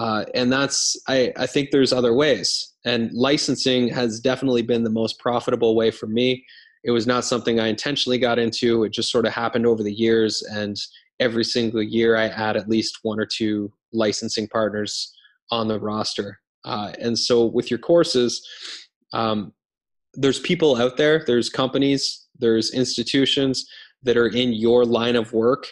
uh, 0.00 0.24
and 0.34 0.50
that's 0.50 0.96
I, 1.08 1.30
I 1.36 1.46
think 1.46 1.70
there's 1.70 1.92
other 1.92 2.14
ways. 2.14 2.72
And 2.86 3.12
licensing 3.12 3.88
has 3.88 4.18
definitely 4.18 4.62
been 4.62 4.82
the 4.82 4.88
most 4.90 5.18
profitable 5.18 5.76
way 5.76 5.90
for 5.90 6.06
me. 6.06 6.44
It 6.82 6.90
was 6.90 7.06
not 7.06 7.26
something 7.26 7.60
i 7.60 7.66
intentionally 7.66 8.18
got 8.18 8.38
into 8.38 8.84
it 8.84 8.92
just 8.94 9.12
sort 9.12 9.26
of 9.26 9.34
happened 9.34 9.66
over 9.66 9.82
the 9.82 9.92
years 9.92 10.42
and 10.50 10.74
every 11.18 11.44
single 11.44 11.82
year 11.82 12.16
i 12.16 12.24
add 12.28 12.56
at 12.56 12.70
least 12.70 13.00
one 13.02 13.20
or 13.20 13.26
two 13.26 13.70
licensing 13.92 14.48
partners 14.48 15.14
on 15.50 15.68
the 15.68 15.78
roster. 15.78 16.40
Uh, 16.64 16.92
and 16.98 17.18
so 17.18 17.44
with 17.44 17.70
your 17.70 17.78
courses 17.78 18.46
um, 19.12 19.52
there's 20.14 20.40
people 20.40 20.76
out 20.76 20.96
there 20.96 21.22
there's 21.26 21.50
companies 21.50 22.26
there's 22.38 22.72
institutions 22.72 23.66
that 24.02 24.16
are 24.16 24.28
in 24.28 24.54
your 24.54 24.86
line 24.86 25.16
of 25.16 25.34
work 25.34 25.66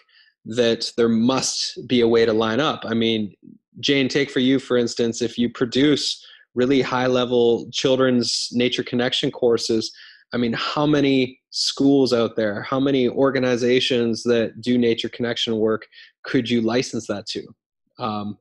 that 0.49 0.91
there 0.97 1.09
must 1.09 1.79
be 1.87 2.01
a 2.01 2.09
way 2.09 2.25
to 2.25 2.33
line 2.33 2.59
up. 2.59 2.85
I 2.87 2.95
mean, 2.95 3.35
Jane, 3.81 4.09
take 4.09 4.31
for 4.31 4.41
you, 4.41 4.59
for 4.59 4.77
instance, 4.77 5.23
if 5.23 5.39
you 5.39 5.51
produce 5.51 6.25
really 6.55 6.81
high 6.81 7.07
level 7.07 7.69
children's 7.71 8.49
nature 8.53 8.83
connection 8.83 9.31
courses, 9.31 9.93
I 10.33 10.39
mean, 10.39 10.55
how 10.55 10.87
many 10.87 11.39
schools 11.51 12.13
out 12.13 12.35
there, 12.35 12.63
how 12.63 12.81
many 12.81 13.09
organizations 13.09 14.23
that 14.25 14.61
do 14.61 14.77
nature 14.77 15.09
connection 15.09 15.59
work 15.59 15.87
could 16.25 16.49
you 16.49 16.61
license 16.63 17.07
that 17.07 17.27
to? 17.27 17.47
Um, 17.99 18.39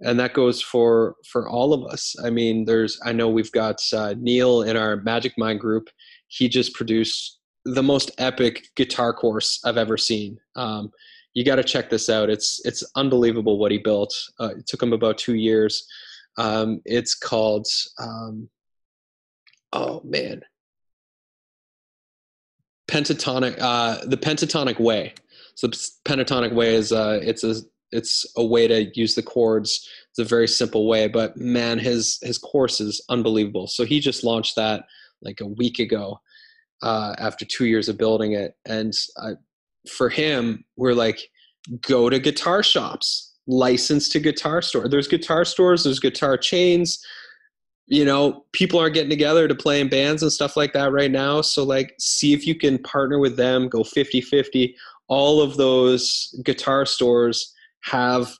and 0.00 0.20
that 0.20 0.34
goes 0.34 0.62
for 0.62 1.16
for 1.26 1.48
all 1.48 1.72
of 1.72 1.84
us. 1.90 2.14
I 2.24 2.30
mean, 2.30 2.64
there's 2.66 3.00
I 3.04 3.12
know 3.12 3.28
we've 3.28 3.52
got 3.52 3.80
uh, 3.92 4.14
Neil 4.18 4.62
in 4.62 4.76
our 4.76 4.96
Magic 4.96 5.32
Media 5.36 5.58
group. 5.58 5.88
He 6.28 6.48
just 6.48 6.74
produced 6.74 7.38
the 7.64 7.82
most 7.82 8.10
epic 8.18 8.68
guitar 8.76 9.12
course 9.12 9.60
I've 9.64 9.76
ever 9.76 9.96
seen. 9.96 10.38
Um, 10.56 10.92
you 11.38 11.44
got 11.44 11.56
to 11.56 11.62
check 11.62 11.88
this 11.88 12.10
out. 12.10 12.30
It's 12.30 12.60
it's 12.64 12.82
unbelievable 12.96 13.58
what 13.58 13.70
he 13.70 13.78
built. 13.78 14.12
Uh, 14.40 14.56
it 14.58 14.66
took 14.66 14.82
him 14.82 14.92
about 14.92 15.18
two 15.18 15.36
years. 15.36 15.86
Um, 16.36 16.80
it's 16.84 17.14
called 17.14 17.68
um, 18.00 18.48
oh 19.72 20.00
man, 20.02 20.42
pentatonic. 22.90 23.56
Uh, 23.60 24.04
the 24.04 24.16
pentatonic 24.16 24.80
way. 24.80 25.14
So 25.54 25.68
the 25.68 25.78
pentatonic 26.04 26.52
way 26.52 26.74
is 26.74 26.90
uh, 26.90 27.20
it's 27.22 27.44
a 27.44 27.54
it's 27.92 28.26
a 28.36 28.44
way 28.44 28.66
to 28.66 28.90
use 28.98 29.14
the 29.14 29.22
chords. 29.22 29.88
It's 30.10 30.18
a 30.18 30.24
very 30.24 30.48
simple 30.48 30.88
way, 30.88 31.06
but 31.06 31.36
man, 31.36 31.78
his 31.78 32.18
his 32.20 32.38
course 32.38 32.80
is 32.80 33.00
unbelievable. 33.08 33.68
So 33.68 33.84
he 33.84 34.00
just 34.00 34.24
launched 34.24 34.56
that 34.56 34.86
like 35.22 35.40
a 35.40 35.46
week 35.46 35.78
ago 35.78 36.18
uh, 36.82 37.14
after 37.16 37.44
two 37.44 37.66
years 37.66 37.88
of 37.88 37.96
building 37.96 38.32
it, 38.32 38.56
and 38.66 38.92
I, 39.16 39.34
for 39.88 40.08
him, 40.08 40.64
we're 40.76 40.94
like, 40.94 41.20
go 41.80 42.08
to 42.08 42.18
guitar 42.18 42.62
shops, 42.62 43.34
license 43.46 44.08
to 44.10 44.20
guitar 44.20 44.62
store. 44.62 44.88
There's 44.88 45.08
guitar 45.08 45.44
stores, 45.44 45.84
there's 45.84 46.00
guitar 46.00 46.36
chains. 46.36 47.04
You 47.86 48.04
know, 48.04 48.44
people 48.52 48.78
are 48.80 48.90
getting 48.90 49.10
together 49.10 49.48
to 49.48 49.54
play 49.54 49.80
in 49.80 49.88
bands 49.88 50.22
and 50.22 50.30
stuff 50.30 50.56
like 50.56 50.74
that 50.74 50.92
right 50.92 51.10
now. 51.10 51.40
So, 51.40 51.64
like, 51.64 51.94
see 51.98 52.34
if 52.34 52.46
you 52.46 52.54
can 52.54 52.78
partner 52.78 53.18
with 53.18 53.36
them, 53.36 53.68
go 53.68 53.82
50 53.82 54.20
50. 54.20 54.76
All 55.08 55.40
of 55.40 55.56
those 55.56 56.38
guitar 56.44 56.84
stores 56.84 57.54
have 57.80 58.34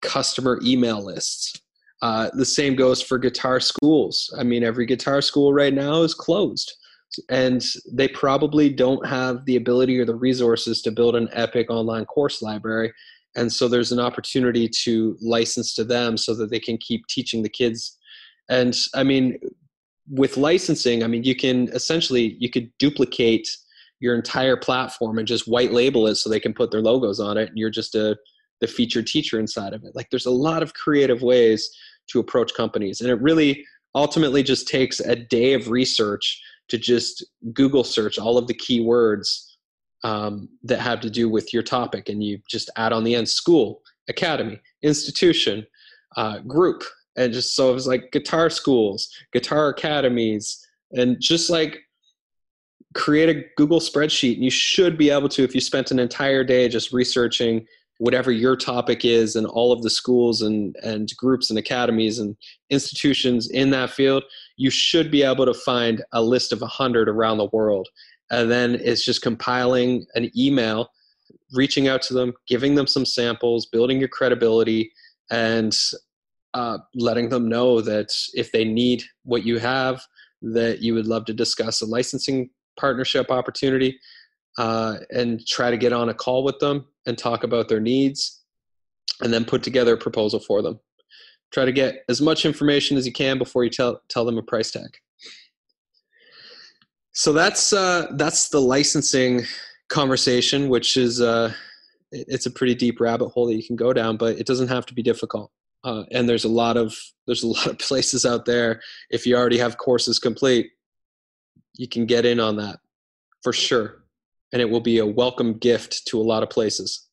customer 0.00 0.58
email 0.64 1.04
lists. 1.04 1.60
Uh, 2.00 2.30
the 2.34 2.44
same 2.44 2.76
goes 2.76 3.02
for 3.02 3.18
guitar 3.18 3.60
schools. 3.60 4.32
I 4.38 4.44
mean, 4.44 4.62
every 4.62 4.86
guitar 4.86 5.20
school 5.20 5.52
right 5.52 5.74
now 5.74 6.02
is 6.02 6.14
closed, 6.14 6.72
and 7.28 7.64
they 7.90 8.08
probably 8.08 8.68
don't 8.68 9.06
have 9.06 9.44
the 9.44 9.56
ability 9.56 9.98
or 9.98 10.04
the 10.04 10.14
resources 10.14 10.82
to 10.82 10.90
build 10.90 11.16
an 11.16 11.28
epic 11.32 11.70
online 11.70 12.04
course 12.04 12.42
library. 12.42 12.92
And 13.36 13.52
so 13.52 13.68
there's 13.68 13.92
an 13.92 14.00
opportunity 14.00 14.68
to 14.84 15.16
license 15.20 15.74
to 15.74 15.84
them 15.84 16.16
so 16.16 16.34
that 16.34 16.50
they 16.50 16.60
can 16.60 16.76
keep 16.78 17.06
teaching 17.06 17.42
the 17.42 17.48
kids. 17.48 17.96
And 18.48 18.76
I 18.94 19.04
mean, 19.04 19.38
with 20.10 20.36
licensing, 20.36 21.02
I 21.02 21.06
mean, 21.06 21.24
you 21.24 21.36
can 21.36 21.68
essentially 21.68 22.36
you 22.38 22.50
could 22.50 22.70
duplicate 22.78 23.48
your 24.00 24.14
entire 24.14 24.56
platform 24.56 25.18
and 25.18 25.26
just 25.26 25.48
white 25.48 25.72
label 25.72 26.06
it 26.06 26.14
so 26.16 26.30
they 26.30 26.40
can 26.40 26.54
put 26.54 26.70
their 26.70 26.80
logos 26.80 27.20
on 27.20 27.36
it, 27.36 27.48
and 27.48 27.58
you're 27.58 27.70
just 27.70 27.94
a 27.94 28.16
the 28.60 28.66
featured 28.66 29.06
teacher 29.06 29.38
inside 29.38 29.72
of 29.72 29.84
it. 29.84 29.94
Like 29.94 30.10
there's 30.10 30.26
a 30.26 30.30
lot 30.30 30.62
of 30.62 30.74
creative 30.74 31.22
ways 31.22 31.68
to 32.08 32.18
approach 32.18 32.54
companies. 32.54 33.00
And 33.00 33.10
it 33.10 33.20
really 33.20 33.64
ultimately 33.94 34.42
just 34.42 34.68
takes 34.68 35.00
a 35.00 35.14
day 35.14 35.54
of 35.54 35.70
research 35.70 36.42
to 36.68 36.78
just 36.78 37.24
Google 37.52 37.84
search 37.84 38.18
all 38.18 38.38
of 38.38 38.46
the 38.46 38.54
keywords 38.54 39.44
um, 40.04 40.48
that 40.62 40.80
have 40.80 41.00
to 41.00 41.10
do 41.10 41.28
with 41.28 41.52
your 41.52 41.62
topic. 41.62 42.08
And 42.08 42.22
you 42.22 42.38
just 42.48 42.70
add 42.76 42.92
on 42.92 43.04
the 43.04 43.14
end 43.14 43.28
school, 43.28 43.82
academy, 44.08 44.60
institution, 44.82 45.66
uh, 46.16 46.38
group. 46.40 46.82
And 47.16 47.32
just 47.32 47.56
so 47.56 47.70
it 47.70 47.74
was 47.74 47.86
like 47.86 48.12
guitar 48.12 48.48
schools, 48.48 49.10
guitar 49.32 49.70
academies, 49.70 50.64
and 50.92 51.16
just 51.20 51.50
like 51.50 51.80
create 52.94 53.28
a 53.28 53.44
Google 53.56 53.80
spreadsheet. 53.80 54.34
And 54.34 54.44
you 54.44 54.50
should 54.50 54.96
be 54.96 55.10
able 55.10 55.28
to, 55.30 55.42
if 55.42 55.54
you 55.54 55.60
spent 55.60 55.90
an 55.90 55.98
entire 55.98 56.44
day 56.44 56.68
just 56.68 56.92
researching 56.92 57.66
whatever 57.98 58.30
your 58.30 58.56
topic 58.56 59.04
is 59.04 59.36
and 59.36 59.46
all 59.46 59.72
of 59.72 59.82
the 59.82 59.90
schools 59.90 60.40
and, 60.40 60.74
and 60.82 61.10
groups 61.16 61.50
and 61.50 61.58
academies 61.58 62.18
and 62.18 62.36
institutions 62.70 63.50
in 63.50 63.70
that 63.70 63.90
field, 63.90 64.22
you 64.56 64.70
should 64.70 65.10
be 65.10 65.22
able 65.22 65.44
to 65.44 65.54
find 65.54 66.02
a 66.12 66.22
list 66.22 66.52
of 66.52 66.60
100 66.60 67.08
around 67.08 67.38
the 67.38 67.48
world. 67.52 67.88
And 68.30 68.50
then 68.50 68.76
it's 68.76 69.04
just 69.04 69.22
compiling 69.22 70.06
an 70.14 70.30
email, 70.36 70.90
reaching 71.52 71.88
out 71.88 72.02
to 72.02 72.14
them, 72.14 72.34
giving 72.46 72.76
them 72.76 72.86
some 72.86 73.04
samples, 73.04 73.66
building 73.66 73.98
your 73.98 74.08
credibility, 74.08 74.92
and 75.30 75.76
uh, 76.54 76.78
letting 76.94 77.28
them 77.28 77.48
know 77.48 77.80
that 77.80 78.12
if 78.34 78.52
they 78.52 78.64
need 78.64 79.02
what 79.24 79.44
you 79.44 79.58
have, 79.58 80.02
that 80.40 80.80
you 80.80 80.94
would 80.94 81.06
love 81.06 81.24
to 81.24 81.34
discuss 81.34 81.80
a 81.80 81.86
licensing 81.86 82.48
partnership 82.78 83.30
opportunity 83.30 83.98
uh, 84.58 84.96
and 85.10 85.46
try 85.46 85.70
to 85.70 85.76
get 85.76 85.92
on 85.92 86.08
a 86.08 86.14
call 86.14 86.42
with 86.42 86.58
them 86.58 86.84
and 87.06 87.16
talk 87.16 87.44
about 87.44 87.68
their 87.68 87.80
needs 87.80 88.42
and 89.20 89.32
then 89.32 89.44
put 89.44 89.62
together 89.62 89.94
a 89.94 89.96
proposal 89.96 90.40
for 90.40 90.62
them. 90.62 90.78
Try 91.52 91.64
to 91.64 91.72
get 91.72 92.02
as 92.08 92.20
much 92.20 92.44
information 92.44 92.98
as 92.98 93.06
you 93.06 93.12
can 93.12 93.38
before 93.38 93.64
you 93.64 93.70
tell, 93.70 94.02
tell 94.08 94.24
them 94.24 94.36
a 94.36 94.42
price 94.42 94.72
tag. 94.72 94.90
So 97.12 97.32
that's 97.32 97.72
uh, 97.72 98.08
that's 98.12 98.48
the 98.48 98.60
licensing 98.60 99.42
conversation, 99.88 100.68
which 100.68 100.96
is 100.96 101.20
uh, 101.20 101.52
it's 102.12 102.46
a 102.46 102.50
pretty 102.50 102.74
deep 102.74 103.00
rabbit 103.00 103.30
hole 103.30 103.46
that 103.46 103.56
you 103.56 103.64
can 103.64 103.76
go 103.76 103.92
down, 103.92 104.16
but 104.16 104.38
it 104.38 104.46
doesn't 104.46 104.68
have 104.68 104.86
to 104.86 104.94
be 104.94 105.02
difficult. 105.02 105.50
Uh, 105.82 106.04
and 106.12 106.28
there's 106.28 106.44
a 106.44 106.48
lot 106.48 106.76
of 106.76 106.94
there's 107.26 107.42
a 107.42 107.46
lot 107.56 107.66
of 107.66 107.78
places 107.78 108.26
out 108.26 108.44
there. 108.44 108.80
If 109.10 109.26
you 109.26 109.36
already 109.36 109.58
have 109.58 109.78
courses 109.78 110.18
complete, 110.18 110.70
you 111.74 111.88
can 111.88 112.06
get 112.06 112.24
in 112.24 112.38
on 112.38 112.56
that 112.56 112.78
for 113.42 113.52
sure 113.52 114.04
and 114.52 114.62
it 114.62 114.68
will 114.68 114.80
be 114.80 114.98
a 114.98 115.06
welcome 115.06 115.54
gift 115.54 116.06
to 116.08 116.20
a 116.20 116.22
lot 116.22 116.42
of 116.42 116.50
places. 116.50 117.08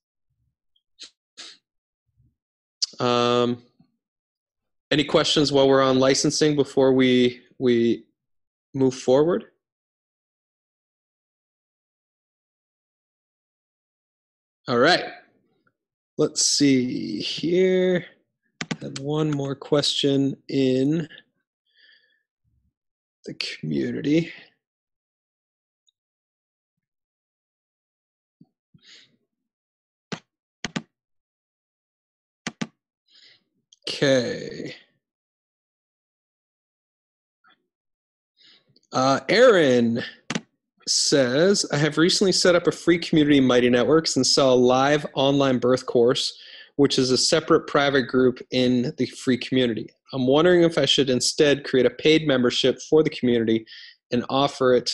Um, 2.99 3.61
any 4.91 5.03
questions 5.03 5.51
while 5.51 5.67
we're 5.67 5.81
on 5.81 5.99
licensing 5.99 6.55
before 6.55 6.93
we 6.93 7.41
we 7.57 8.05
move 8.73 8.95
forward? 8.95 9.45
All 14.67 14.79
right. 14.79 15.05
Let's 16.17 16.45
see 16.45 17.19
here. 17.19 18.05
I 18.81 18.85
have 18.85 18.99
one 18.99 19.29
more 19.29 19.55
question 19.55 20.35
in 20.47 21.07
the 23.25 23.33
community. 23.35 24.31
Okay. 33.87 34.75
Uh, 38.91 39.19
Aaron 39.29 40.01
says, 40.87 41.65
I 41.71 41.77
have 41.77 41.97
recently 41.97 42.31
set 42.31 42.55
up 42.55 42.65
a 42.65 42.71
free 42.71 42.97
community 42.97 43.37
in 43.37 43.45
Mighty 43.45 43.69
Networks 43.69 44.15
and 44.15 44.25
sell 44.25 44.53
a 44.53 44.55
live 44.55 45.05
online 45.13 45.59
birth 45.59 45.85
course, 45.85 46.35
which 46.77 46.97
is 46.97 47.11
a 47.11 47.17
separate 47.17 47.67
private 47.67 48.03
group 48.03 48.39
in 48.51 48.93
the 48.97 49.05
free 49.05 49.37
community. 49.37 49.89
I'm 50.13 50.25
wondering 50.27 50.63
if 50.63 50.77
I 50.77 50.85
should 50.85 51.09
instead 51.09 51.63
create 51.63 51.85
a 51.85 51.91
paid 51.91 52.27
membership 52.27 52.79
for 52.89 53.03
the 53.03 53.09
community 53.09 53.65
and 54.11 54.25
offer 54.29 54.73
it 54.73 54.91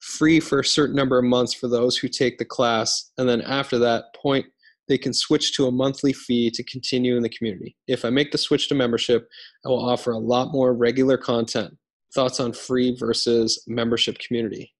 free 0.00 0.38
for 0.38 0.60
a 0.60 0.64
certain 0.64 0.96
number 0.96 1.18
of 1.18 1.24
months 1.24 1.52
for 1.54 1.68
those 1.68 1.96
who 1.96 2.08
take 2.08 2.38
the 2.38 2.44
class, 2.44 3.10
and 3.18 3.28
then 3.28 3.40
after 3.42 3.78
that 3.78 4.14
point 4.14 4.46
they 4.90 4.98
can 4.98 5.14
switch 5.14 5.54
to 5.54 5.68
a 5.68 5.70
monthly 5.70 6.12
fee 6.12 6.50
to 6.50 6.64
continue 6.64 7.16
in 7.16 7.22
the 7.22 7.28
community. 7.28 7.76
If 7.86 8.04
I 8.04 8.10
make 8.10 8.32
the 8.32 8.38
switch 8.38 8.68
to 8.68 8.74
membership, 8.74 9.28
I 9.64 9.68
will 9.68 9.88
offer 9.88 10.10
a 10.10 10.18
lot 10.18 10.52
more 10.52 10.74
regular 10.74 11.16
content. 11.16 11.78
Thoughts 12.12 12.40
on 12.40 12.52
free 12.52 12.96
versus 12.98 13.62
membership 13.68 14.18
community? 14.18 14.74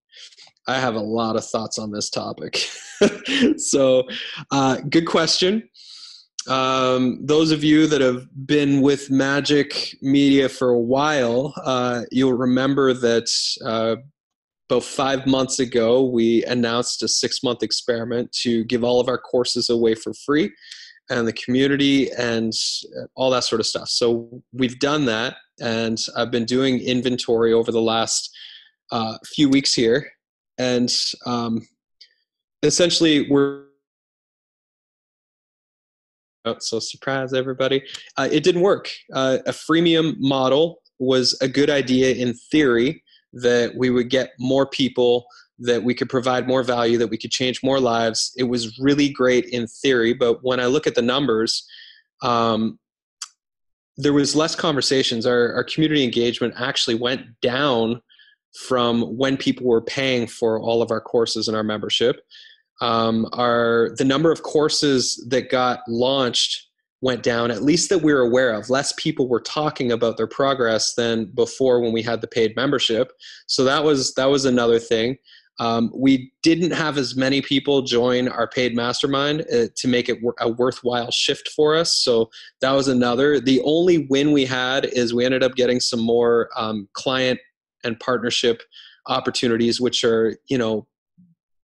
I 0.67 0.81
have 0.81 0.97
a 0.97 1.01
lot 1.01 1.37
of 1.37 1.47
thoughts 1.47 1.79
on 1.79 1.93
this 1.93 2.11
topic. 2.11 2.59
so, 3.57 4.03
uh, 4.51 4.79
good 4.91 5.07
question. 5.07 5.69
Um, 6.49 7.25
those 7.25 7.53
of 7.53 7.63
you 7.63 7.87
that 7.87 8.01
have 8.01 8.27
been 8.47 8.81
with 8.81 9.11
Magic 9.11 9.97
Media 10.03 10.49
for 10.49 10.71
a 10.71 10.81
while, 10.81 11.55
uh, 11.65 12.03
you'll 12.11 12.33
remember 12.33 12.93
that 12.95 13.31
uh, 13.65 13.97
about 14.71 14.85
five 14.85 15.27
months 15.27 15.59
ago, 15.59 16.05
we 16.05 16.45
announced 16.45 17.03
a 17.03 17.09
six 17.09 17.43
month 17.43 17.63
experiment 17.63 18.31
to 18.43 18.65
give 18.65 18.85
all 18.85 19.01
of 19.01 19.09
our 19.09 19.19
courses 19.19 19.69
away 19.69 19.95
for 19.95 20.15
free 20.15 20.53
and 21.09 21.27
the 21.27 21.33
community 21.33 22.11
and 22.13 22.53
all 23.17 23.31
that 23.31 23.43
sort 23.45 23.61
of 23.61 23.67
stuff. 23.67 23.89
So 23.89 24.43
we've 24.53 24.79
done 24.79 25.07
that, 25.07 25.37
and 25.61 25.99
I've 26.17 26.31
been 26.31 26.45
doing 26.45 26.79
inventory 26.79 27.53
over 27.53 27.73
the 27.73 27.83
last 27.83 28.31
uh, 28.93 29.19
few 29.27 29.49
weeks 29.49 29.75
here, 29.75 30.09
and 30.59 30.93
um, 31.27 31.67
essentially 32.63 33.29
we're. 33.29 33.65
Oh, 36.47 36.57
so 36.59 36.79
surprise 36.79 37.35
everybody! 37.35 37.83
Uh, 38.17 38.29
it 38.31 38.45
didn't 38.45 38.63
work. 38.63 38.89
Uh, 39.13 39.39
a 39.47 39.53
freemium 39.53 40.15
model 40.19 40.81
was 40.99 41.37
a 41.43 41.49
good 41.49 41.71
idea 41.71 42.15
in 42.15 42.35
theory 42.51 43.03
that 43.33 43.75
we 43.77 43.91
would 43.91 44.11
get 44.11 44.33
more 44.39 44.67
people, 44.67 45.27
that 45.59 45.83
we 45.83 45.95
could 45.95 46.09
provide 46.09 46.49
more 46.49 46.63
value, 46.63 46.99
that 46.99 47.11
we 47.11 47.19
could 47.19 47.31
change 47.31 47.63
more 47.63 47.81
lives. 47.81 48.33
It 48.37 48.45
was 48.45 48.79
really 48.79 49.11
great 49.11 49.47
in 49.47 49.67
theory, 49.67 50.15
but 50.15 50.43
when 50.43 50.61
I 50.61 50.67
look 50.67 50.87
at 50.87 50.95
the 50.95 51.03
numbers, 51.03 51.67
um, 52.23 52.79
there 53.97 54.13
was 54.13 54.35
less 54.35 54.55
conversations. 54.55 55.27
Our, 55.27 55.53
our 55.55 55.65
community 55.65 56.03
engagement 56.03 56.55
actually 56.57 56.95
went 56.97 57.41
down 57.41 58.01
from 58.67 59.03
when 59.17 59.37
people 59.37 59.67
were 59.67 59.83
paying 59.83 60.27
for 60.27 60.61
all 60.61 60.83
of 60.83 60.91
our 60.91 61.01
courses 61.01 61.49
and 61.49 61.57
our 61.57 61.63
membership. 61.63 62.21
Um, 62.81 63.29
our 63.35 63.91
the 63.99 64.05
number 64.05 64.33
of 64.33 64.43
courses 64.43 65.25
that 65.29 65.51
got 65.51 65.81
launched 65.87 66.70
went 67.03 67.23
down, 67.23 67.51
at 67.51 67.63
least 67.63 67.89
that 67.89 68.03
we 68.03 68.13
are 68.13 68.21
aware 68.21 68.53
of. 68.53 68.69
Less 68.69 68.93
people 68.97 69.29
were 69.29 69.41
talking 69.41 69.93
about 69.93 70.17
their 70.17 70.27
progress 70.27 70.95
than 70.95 71.27
before 71.27 71.81
when 71.81 71.93
we 71.93 72.03
had 72.03 72.21
the 72.21 72.27
paid 72.27 72.55
membership. 72.57 73.13
So 73.47 73.65
that 73.65 73.85
was 73.85 74.15
that 74.15 74.31
was 74.31 74.45
another 74.45 74.79
thing. 74.79 75.17
Um, 75.59 75.91
we 75.95 76.33
didn't 76.43 76.71
have 76.71 76.97
as 76.97 77.17
many 77.17 77.43
people 77.43 77.83
join 77.83 78.29
our 78.29 78.49
paid 78.49 78.75
mastermind 78.75 79.43
uh, 79.53 79.67
to 79.77 79.89
make 79.89 80.09
it 80.09 80.19
a 80.41 80.49
worthwhile 80.49 81.11
shift 81.11 81.51
for 81.55 81.77
us. 81.77 81.95
So 81.95 82.31
that 82.63 82.73
was 82.73 82.89
another. 82.89 83.41
The 83.41 83.61
only 83.63 84.07
win 84.09 84.33
we 84.33 84.47
had 84.47 84.87
is 84.87 85.13
we 85.13 85.27
ended 85.27 85.43
up 85.43 85.57
getting 85.57 85.79
some 85.79 86.01
more 86.01 86.49
um, 86.57 86.89
client 86.95 87.41
and 87.85 88.01
partnership 88.01 88.63
opportunities, 89.07 89.81
which 89.81 90.05
are 90.05 90.37
you 90.49 90.59
know 90.59 90.87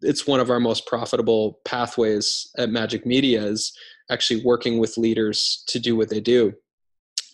it's 0.02 0.28
one 0.28 0.40
of 0.40 0.50
our 0.50 0.60
most 0.60 0.86
profitable 0.86 1.60
pathways 1.66 2.52
at 2.58 2.70
Magic 2.70 3.06
Media 3.06 3.44
is 3.44 3.76
actually 4.10 4.44
working 4.44 4.78
with 4.78 4.98
leaders 4.98 5.64
to 5.68 5.80
do 5.80 5.96
what 5.96 6.10
they 6.10 6.20
do. 6.20 6.54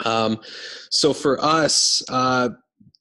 Um, 0.05 0.39
so 0.89 1.13
for 1.13 1.43
us, 1.43 2.01
uh, 2.09 2.49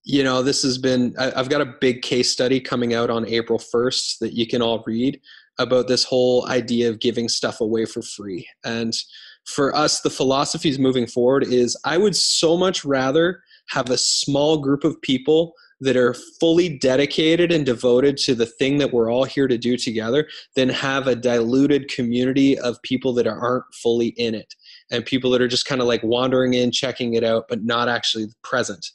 you 0.05 0.25
know, 0.25 0.43
this 0.43 0.63
has 0.63 0.79
been, 0.79 1.15
I, 1.19 1.31
have 1.37 1.49
got 1.49 1.61
a 1.61 1.75
big 1.81 2.03
case 2.03 2.31
study 2.31 2.61
coming 2.61 2.95
out 2.95 3.11
on 3.11 3.27
April 3.27 3.59
1st 3.59 4.19
that 4.21 4.33
you 4.33 4.47
can 4.47 4.63
all 4.63 4.83
read. 4.87 5.21
about 5.59 5.89
this 5.89 6.05
whole 6.05 6.49
idea 6.49 6.89
of 6.89 7.01
giving 7.01 7.29
stuff 7.29 7.61
away 7.61 7.85
for 7.85 8.01
free. 8.01 8.49
And 8.65 8.97
for 9.45 9.77
us, 9.77 10.01
the 10.01 10.09
philosophies 10.09 10.79
moving 10.79 11.07
forward 11.07 11.45
is 11.45 11.77
I 11.85 11.99
would 11.99 12.17
so 12.17 12.57
much 12.57 12.83
rather 12.85 13.43
have 13.69 13.91
a 13.91 13.99
small 13.99 14.59
group 14.59 14.85
of 14.85 15.01
people 15.03 15.53
that 15.81 15.97
are 15.97 16.15
fully 16.39 16.79
dedicated 16.79 17.51
and 17.51 17.65
devoted 17.65 18.17
to 18.19 18.35
the 18.35 18.47
thing 18.47 18.79
that 18.79 18.93
we're 18.93 19.11
all 19.11 19.25
here 19.25 19.49
to 19.49 19.57
do 19.57 19.77
together 19.77 20.29
than 20.55 20.69
have 20.69 21.07
a 21.07 21.17
diluted 21.17 21.89
community 21.89 22.59
of 22.59 22.81
people 22.83 23.13
that 23.15 23.27
aren't 23.27 23.65
fully 23.83 24.09
in 24.09 24.35
it 24.35 24.55
and 24.91 25.05
people 25.07 25.31
that 25.31 25.41
are 25.41 25.49
just 25.49 25.67
kind 25.67 25.81
of 25.81 25.87
like 25.87 26.03
wandering 26.03 26.55
in, 26.55 26.71
checking 26.71 27.15
it 27.15 27.25
out, 27.25 27.47
but 27.49 27.65
not 27.65 27.89
actually 27.89 28.27
present. 28.43 28.87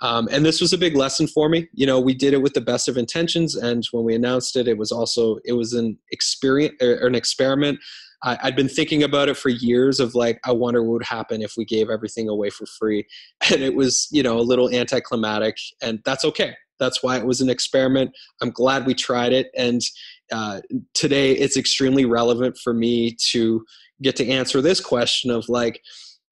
Um, 0.00 0.28
and 0.30 0.44
this 0.44 0.60
was 0.60 0.72
a 0.72 0.78
big 0.78 0.96
lesson 0.96 1.26
for 1.26 1.48
me. 1.48 1.68
You 1.72 1.86
know, 1.86 1.98
we 1.98 2.14
did 2.14 2.32
it 2.32 2.42
with 2.42 2.54
the 2.54 2.60
best 2.60 2.88
of 2.88 2.96
intentions, 2.96 3.56
and 3.56 3.84
when 3.90 4.04
we 4.04 4.14
announced 4.14 4.56
it, 4.56 4.68
it 4.68 4.78
was 4.78 4.92
also 4.92 5.38
it 5.44 5.54
was 5.54 5.72
an 5.72 5.98
experience 6.12 6.76
or 6.80 7.06
an 7.06 7.14
experiment. 7.14 7.80
I, 8.22 8.36
had 8.40 8.56
been 8.56 8.68
thinking 8.68 9.02
about 9.02 9.28
it 9.28 9.36
for 9.36 9.48
years 9.48 10.00
of 10.00 10.14
like, 10.14 10.40
I 10.44 10.52
wonder 10.52 10.82
what 10.82 10.94
would 10.94 11.04
happen 11.04 11.42
if 11.42 11.54
we 11.56 11.64
gave 11.64 11.90
everything 11.90 12.28
away 12.28 12.50
for 12.50 12.66
free, 12.66 13.06
and 13.52 13.62
it 13.62 13.74
was 13.74 14.08
you 14.10 14.22
know 14.22 14.38
a 14.38 14.42
little 14.42 14.70
anticlimactic, 14.70 15.56
and 15.82 16.00
that's 16.04 16.24
okay. 16.24 16.54
That's 16.78 17.02
why 17.02 17.18
it 17.18 17.26
was 17.26 17.40
an 17.40 17.50
experiment. 17.50 18.12
I'm 18.40 18.50
glad 18.50 18.86
we 18.86 18.94
tried 18.94 19.32
it, 19.32 19.48
and 19.56 19.80
uh, 20.32 20.60
today 20.94 21.32
it's 21.32 21.56
extremely 21.56 22.04
relevant 22.04 22.56
for 22.58 22.72
me 22.72 23.16
to 23.30 23.64
get 24.02 24.14
to 24.16 24.28
answer 24.28 24.60
this 24.60 24.80
question 24.80 25.30
of 25.30 25.48
like 25.48 25.82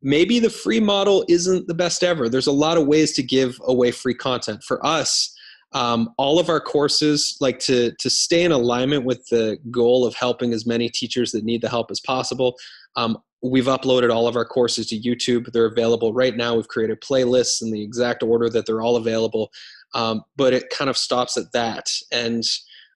maybe 0.03 0.39
the 0.39 0.51
free 0.51 0.81
model 0.81 1.25
isn't 1.29 1.67
the 1.67 1.75
best 1.75 2.05
ever. 2.05 2.29
There's 2.29 2.47
a 2.47 2.53
lot 2.53 2.79
of 2.79 2.87
ways 2.87 3.13
to 3.15 3.23
give 3.23 3.61
away 3.65 3.91
free 3.91 4.15
content. 4.15 4.63
For 4.63 4.85
us, 4.87 5.36
um, 5.77 6.15
all 6.17 6.39
of 6.39 6.49
our 6.49 6.59
courses 6.59 7.37
like 7.39 7.59
to 7.59 7.93
to 7.99 8.09
stay 8.09 8.43
in 8.43 8.51
alignment 8.51 9.05
with 9.05 9.27
the 9.27 9.59
goal 9.71 10.07
of 10.07 10.15
helping 10.15 10.55
as 10.55 10.65
many 10.65 10.89
teachers 10.89 11.33
that 11.33 11.45
need 11.45 11.61
the 11.61 11.69
help 11.69 11.91
as 11.91 12.01
possible. 12.01 12.57
Um, 12.97 13.19
we've 13.43 13.67
uploaded 13.67 14.11
all 14.11 14.27
of 14.27 14.37
our 14.37 14.47
courses 14.47 14.87
to 14.87 14.99
YouTube. 14.99 15.53
They're 15.53 15.67
available 15.67 16.15
right 16.15 16.35
now. 16.35 16.55
We've 16.55 16.67
created 16.67 17.03
playlists 17.03 17.61
in 17.61 17.71
the 17.71 17.83
exact 17.83 18.23
order 18.23 18.49
that 18.49 18.65
they're 18.65 18.81
all 18.81 18.97
available. 18.97 19.51
Um, 19.95 20.23
but 20.37 20.55
it 20.55 20.71
kind 20.71 20.89
of 20.89 20.97
stops 20.97 21.37
at 21.37 21.53
that. 21.53 21.91
And 22.11 22.43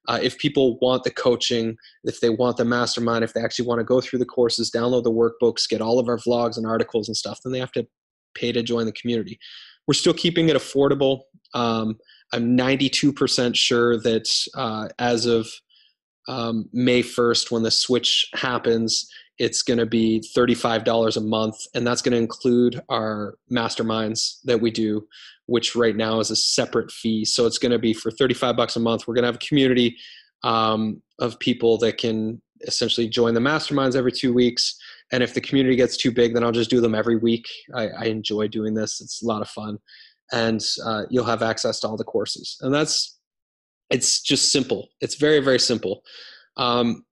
uh, 0.07 0.19
if 0.19 0.39
people 0.39 0.79
want 0.79 1.03
the 1.03 1.11
coaching, 1.11 1.77
if 2.03 2.19
they 2.19 2.29
want 2.29 2.57
the 2.57 2.65
mastermind, 2.65 3.23
if 3.23 3.33
they 3.33 3.41
actually 3.41 3.67
want 3.67 3.79
to 3.79 3.85
go 3.85 4.01
through 4.01 4.19
the 4.19 4.25
courses, 4.25 4.71
download 4.71 5.03
the 5.03 5.11
workbooks, 5.11 5.69
get 5.69 5.81
all 5.81 5.99
of 5.99 6.09
our 6.09 6.17
vlogs 6.17 6.57
and 6.57 6.65
articles 6.65 7.07
and 7.07 7.15
stuff, 7.15 7.39
then 7.43 7.53
they 7.53 7.59
have 7.59 7.71
to 7.73 7.85
pay 8.33 8.51
to 8.51 8.63
join 8.63 8.87
the 8.87 8.91
community. 8.91 9.39
We're 9.87 9.93
still 9.93 10.13
keeping 10.13 10.49
it 10.49 10.55
affordable. 10.55 11.21
Um, 11.53 11.97
I'm 12.33 12.57
92% 12.57 13.55
sure 13.55 13.97
that 13.99 14.29
uh, 14.55 14.87
as 14.99 15.25
of 15.25 15.47
um, 16.27 16.69
May 16.71 17.03
1st, 17.03 17.51
when 17.51 17.63
the 17.63 17.71
switch 17.71 18.29
happens, 18.33 19.09
it's 19.37 19.63
going 19.63 19.79
to 19.79 19.85
be 19.85 20.23
$35 20.37 21.17
a 21.17 21.21
month, 21.21 21.55
and 21.73 21.85
that's 21.85 22.01
going 22.01 22.13
to 22.13 22.17
include 22.17 22.81
our 22.89 23.35
masterminds 23.51 24.39
that 24.43 24.61
we 24.61 24.71
do 24.71 25.07
which 25.51 25.75
right 25.75 25.97
now 25.97 26.21
is 26.21 26.31
a 26.31 26.35
separate 26.35 26.89
fee. 26.89 27.25
So 27.25 27.45
it's 27.45 27.57
going 27.57 27.73
to 27.73 27.77
be 27.77 27.93
for 27.93 28.09
35 28.09 28.55
bucks 28.55 28.77
a 28.77 28.79
month. 28.79 29.05
We're 29.05 29.15
going 29.15 29.23
to 29.23 29.27
have 29.27 29.35
a 29.35 29.45
community 29.45 29.97
um, 30.45 31.01
of 31.19 31.37
people 31.39 31.77
that 31.79 31.97
can 31.97 32.41
essentially 32.61 33.09
join 33.09 33.33
the 33.33 33.41
masterminds 33.41 33.97
every 33.97 34.13
two 34.13 34.33
weeks. 34.33 34.77
And 35.11 35.21
if 35.21 35.33
the 35.33 35.41
community 35.41 35.75
gets 35.75 35.97
too 35.97 36.09
big, 36.09 36.33
then 36.33 36.45
I'll 36.45 36.53
just 36.53 36.69
do 36.69 36.79
them 36.79 36.95
every 36.95 37.17
week. 37.17 37.49
I, 37.75 37.89
I 37.89 38.03
enjoy 38.05 38.47
doing 38.47 38.73
this. 38.73 39.01
It's 39.01 39.21
a 39.21 39.25
lot 39.25 39.41
of 39.41 39.49
fun. 39.49 39.77
And 40.31 40.61
uh, 40.85 41.03
you'll 41.09 41.25
have 41.25 41.41
access 41.41 41.79
to 41.81 41.87
all 41.87 41.97
the 41.97 42.03
courses. 42.03 42.57
And 42.61 42.73
that's, 42.73 43.17
it's 43.89 44.21
just 44.21 44.51
simple. 44.51 44.89
It's 45.01 45.15
very, 45.15 45.39
very 45.39 45.59
simple. 45.59 46.03
Um, 46.57 47.05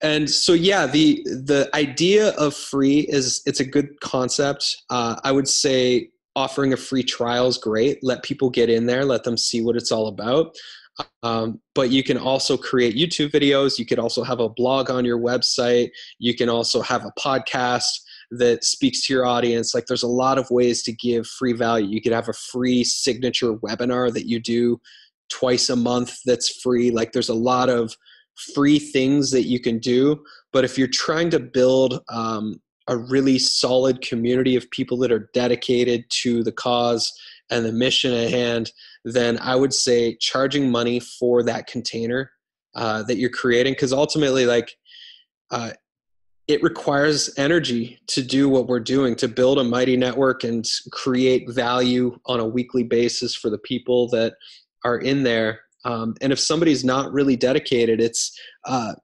and 0.00 0.30
so 0.30 0.52
yeah 0.52 0.86
the 0.86 1.20
the 1.24 1.68
idea 1.74 2.28
of 2.36 2.54
free 2.54 3.00
is 3.08 3.42
it's 3.46 3.58
a 3.58 3.64
good 3.64 4.00
concept 4.00 4.76
uh, 4.90 5.16
i 5.24 5.32
would 5.32 5.48
say 5.48 6.08
offering 6.38 6.72
a 6.72 6.76
free 6.76 7.02
trial 7.02 7.48
is 7.48 7.58
great. 7.58 7.98
Let 8.02 8.22
people 8.22 8.48
get 8.48 8.70
in 8.70 8.86
there, 8.86 9.04
let 9.04 9.24
them 9.24 9.36
see 9.36 9.60
what 9.60 9.74
it's 9.74 9.90
all 9.90 10.06
about. 10.06 10.56
Um, 11.24 11.60
but 11.74 11.90
you 11.90 12.04
can 12.04 12.16
also 12.16 12.56
create 12.56 12.96
YouTube 12.96 13.32
videos. 13.32 13.78
You 13.78 13.84
could 13.84 13.98
also 13.98 14.22
have 14.22 14.38
a 14.38 14.48
blog 14.48 14.88
on 14.88 15.04
your 15.04 15.18
website. 15.18 15.90
You 16.18 16.34
can 16.34 16.48
also 16.48 16.80
have 16.80 17.04
a 17.04 17.12
podcast 17.18 17.90
that 18.30 18.64
speaks 18.64 19.06
to 19.06 19.12
your 19.12 19.24
audience. 19.24 19.74
Like 19.74 19.86
there's 19.86 20.02
a 20.02 20.08
lot 20.08 20.38
of 20.38 20.50
ways 20.50 20.82
to 20.84 20.92
give 20.92 21.26
free 21.26 21.54
value. 21.54 21.88
You 21.88 22.02
could 22.02 22.12
have 22.12 22.28
a 22.28 22.34
free 22.34 22.84
signature 22.84 23.54
webinar 23.54 24.12
that 24.12 24.28
you 24.28 24.38
do 24.40 24.80
twice 25.30 25.68
a 25.68 25.76
month 25.76 26.18
that's 26.24 26.60
free. 26.60 26.90
Like 26.90 27.12
there's 27.12 27.28
a 27.28 27.34
lot 27.34 27.68
of 27.68 27.94
free 28.54 28.78
things 28.78 29.30
that 29.30 29.44
you 29.44 29.60
can 29.60 29.78
do. 29.78 30.22
But 30.52 30.64
if 30.64 30.78
you're 30.78 30.88
trying 30.88 31.30
to 31.30 31.40
build 31.40 32.00
um, 32.08 32.60
a 32.86 32.96
really 32.96 33.38
solid 33.38 34.00
community 34.00 34.56
of 34.56 34.70
people 34.70 34.96
that 34.98 35.12
are 35.12 35.30
dedicated 35.34 36.04
to 36.22 36.42
the 36.42 36.52
cause 36.52 37.12
and 37.50 37.64
the 37.64 37.72
mission 37.72 38.12
at 38.12 38.30
hand, 38.30 38.72
then 39.04 39.38
I 39.40 39.56
would 39.56 39.72
say 39.72 40.16
charging 40.16 40.70
money 40.70 41.00
for 41.00 41.42
that 41.42 41.66
container 41.66 42.30
uh, 42.74 43.02
that 43.04 43.16
you're 43.16 43.30
creating, 43.30 43.72
because 43.72 43.92
ultimately, 43.92 44.46
like, 44.46 44.76
uh, 45.50 45.72
it 46.48 46.62
requires 46.62 47.30
energy 47.36 48.00
to 48.06 48.22
do 48.22 48.48
what 48.48 48.66
we're 48.66 48.80
doing 48.80 49.14
to 49.16 49.28
build 49.28 49.58
a 49.58 49.64
mighty 49.64 49.98
network 49.98 50.44
and 50.44 50.66
create 50.90 51.48
value 51.50 52.18
on 52.24 52.40
a 52.40 52.46
weekly 52.46 52.82
basis 52.82 53.34
for 53.34 53.50
the 53.50 53.58
people 53.58 54.08
that 54.08 54.34
are 54.82 54.98
in 54.98 55.22
there. 55.22 55.60
Um, 55.84 56.14
and 56.22 56.32
if 56.32 56.40
somebody's 56.40 56.84
not 56.84 57.12
really 57.12 57.36
dedicated, 57.36 58.00
it's 58.00 58.38
uh, 58.64 58.94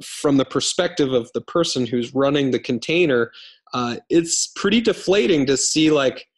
from 0.00 0.36
the 0.36 0.44
perspective 0.44 1.12
of 1.12 1.30
the 1.34 1.40
person 1.40 1.86
who's 1.86 2.14
running 2.14 2.52
the 2.52 2.60
container, 2.60 3.32
uh, 3.74 3.96
it's 4.08 4.46
pretty 4.54 4.80
deflating 4.80 5.44
to 5.46 5.56
see 5.56 5.90
like 5.90 6.28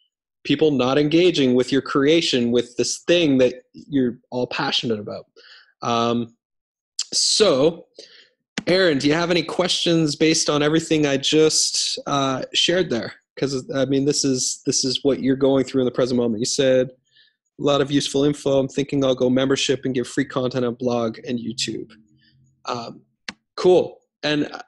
people 0.43 0.71
not 0.71 0.97
engaging 0.97 1.53
with 1.53 1.71
your 1.71 1.81
creation 1.81 2.51
with 2.51 2.75
this 2.77 2.99
thing 2.99 3.37
that 3.37 3.53
you're 3.73 4.17
all 4.31 4.47
passionate 4.47 4.99
about. 4.99 5.25
Um, 5.83 6.35
so, 7.13 7.85
Aaron, 8.67 8.97
do 8.97 9.07
you 9.07 9.13
have 9.13 9.31
any 9.31 9.43
questions 9.43 10.15
based 10.15 10.49
on 10.49 10.63
everything 10.63 11.05
I 11.05 11.17
just 11.17 11.99
uh, 12.07 12.43
shared 12.53 12.89
there? 12.89 13.13
Because 13.35 13.69
I 13.75 13.85
mean, 13.85 14.05
this 14.05 14.23
is 14.23 14.61
this 14.65 14.83
is 14.85 15.03
what 15.03 15.21
you're 15.21 15.35
going 15.35 15.65
through 15.65 15.81
in 15.81 15.85
the 15.85 15.91
present 15.91 16.17
moment. 16.17 16.39
You 16.39 16.45
said 16.45 16.89
a 16.89 17.63
lot 17.63 17.81
of 17.81 17.91
useful 17.91 18.23
info. 18.23 18.59
I'm 18.59 18.67
thinking 18.67 19.03
I'll 19.03 19.15
go 19.15 19.29
membership 19.29 19.81
and 19.85 19.93
give 19.93 20.07
free 20.07 20.25
content 20.25 20.65
on 20.65 20.75
blog 20.75 21.19
and 21.27 21.37
YouTube. 21.37 21.91
Um, 22.65 23.01
cool 23.55 24.01
and 24.23 24.45
uh, 24.51 24.59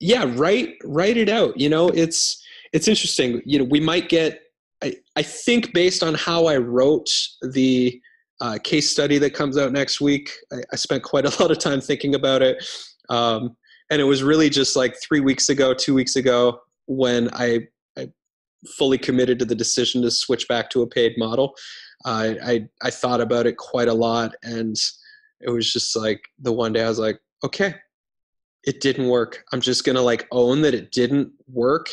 yeah 0.00 0.24
write 0.36 0.76
write 0.84 1.16
it 1.16 1.28
out 1.28 1.58
you 1.58 1.68
know 1.68 1.88
it's 1.88 2.42
it's 2.72 2.88
interesting 2.88 3.42
you 3.44 3.58
know 3.58 3.64
we 3.64 3.80
might 3.80 4.08
get 4.08 4.42
i, 4.82 4.94
I 5.16 5.22
think 5.22 5.72
based 5.72 6.02
on 6.02 6.14
how 6.14 6.46
i 6.46 6.56
wrote 6.56 7.08
the 7.42 8.00
uh, 8.38 8.58
case 8.62 8.90
study 8.90 9.16
that 9.16 9.32
comes 9.32 9.56
out 9.56 9.72
next 9.72 9.98
week 9.98 10.30
I, 10.52 10.56
I, 10.70 10.76
spent 10.76 11.02
quite 11.02 11.24
a 11.24 11.30
lot 11.42 11.50
of 11.50 11.58
time 11.58 11.80
thinking 11.80 12.14
about 12.14 12.42
it 12.42 12.62
um, 13.08 13.56
and 13.90 14.00
it 14.00 14.04
was 14.04 14.22
really 14.22 14.50
just 14.50 14.76
like 14.76 14.96
three 15.00 15.20
weeks 15.20 15.48
ago 15.48 15.74
two 15.74 15.94
weeks 15.94 16.16
ago 16.16 16.60
when 16.86 17.28
i, 17.34 17.60
I 17.98 18.08
fully 18.76 18.98
committed 18.98 19.38
to 19.40 19.44
the 19.44 19.54
decision 19.54 20.02
to 20.02 20.10
switch 20.10 20.48
back 20.48 20.70
to 20.70 20.82
a 20.82 20.86
paid 20.86 21.14
model 21.16 21.54
uh, 22.04 22.34
I, 22.44 22.68
I 22.82 22.90
thought 22.90 23.20
about 23.20 23.46
it 23.46 23.56
quite 23.56 23.88
a 23.88 23.94
lot 23.94 24.34
and 24.42 24.76
it 25.40 25.50
was 25.50 25.72
just 25.72 25.96
like 25.96 26.20
the 26.38 26.52
one 26.52 26.72
day 26.72 26.82
i 26.82 26.88
was 26.88 26.98
like 26.98 27.18
okay 27.44 27.74
it 28.66 28.80
didn't 28.80 29.08
work. 29.08 29.44
I'm 29.52 29.60
just 29.60 29.84
to 29.94 30.02
like 30.02 30.26
own 30.32 30.60
that 30.62 30.74
it 30.74 30.90
didn't 30.90 31.30
work. 31.48 31.86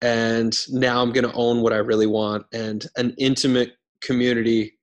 And 0.00 0.56
now 0.70 1.02
I'm 1.02 1.12
to 1.28 1.34
own 1.34 1.60
what 1.60 1.72
I 1.72 1.78
really 1.78 2.06
want. 2.06 2.46
And 2.52 2.86
an 2.96 3.14
intimate 3.18 3.72
community 4.00 4.78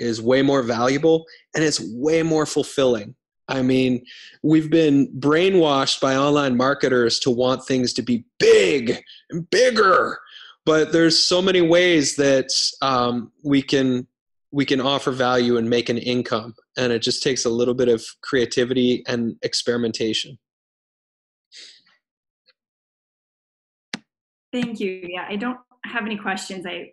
is 0.00 0.20
way 0.20 0.42
more 0.42 0.62
valuable 0.62 1.24
and 1.54 1.62
it's 1.62 1.80
way 1.94 2.22
more 2.22 2.46
fulfilling. 2.46 3.14
I 3.48 3.62
mean, 3.62 4.04
we've 4.42 4.70
been 4.70 5.08
brainwashed 5.18 6.00
by 6.00 6.16
online 6.16 6.56
marketers 6.56 7.18
to 7.20 7.30
want 7.30 7.66
things 7.66 7.92
to 7.94 8.02
be 8.02 8.24
big 8.38 9.02
and 9.30 9.48
bigger, 9.50 10.18
but 10.64 10.92
there's 10.92 11.22
so 11.22 11.42
many 11.42 11.60
ways 11.60 12.16
that 12.16 12.50
um, 12.80 13.32
we 13.42 13.62
can 13.62 14.06
we 14.54 14.66
can 14.66 14.80
offer 14.82 15.10
value 15.10 15.56
and 15.56 15.68
make 15.68 15.88
an 15.88 15.96
income, 15.96 16.54
and 16.76 16.92
it 16.92 17.00
just 17.00 17.22
takes 17.22 17.46
a 17.46 17.50
little 17.50 17.74
bit 17.74 17.88
of 17.88 18.04
creativity 18.22 19.02
and 19.08 19.36
experimentation. 19.42 20.38
Thank 24.52 24.78
you. 24.78 25.00
Yeah, 25.08 25.26
I 25.28 25.36
don't 25.36 25.58
have 25.86 26.04
any 26.04 26.18
questions. 26.18 26.66
I 26.66 26.90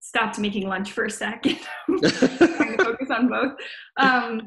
stopped 0.00 0.38
making 0.38 0.66
lunch 0.66 0.92
for 0.92 1.04
a 1.04 1.10
second, 1.10 1.58
trying 1.86 2.76
to 2.76 2.84
focus 2.84 3.08
on 3.10 3.28
both. 3.28 3.52
Um, 3.98 4.46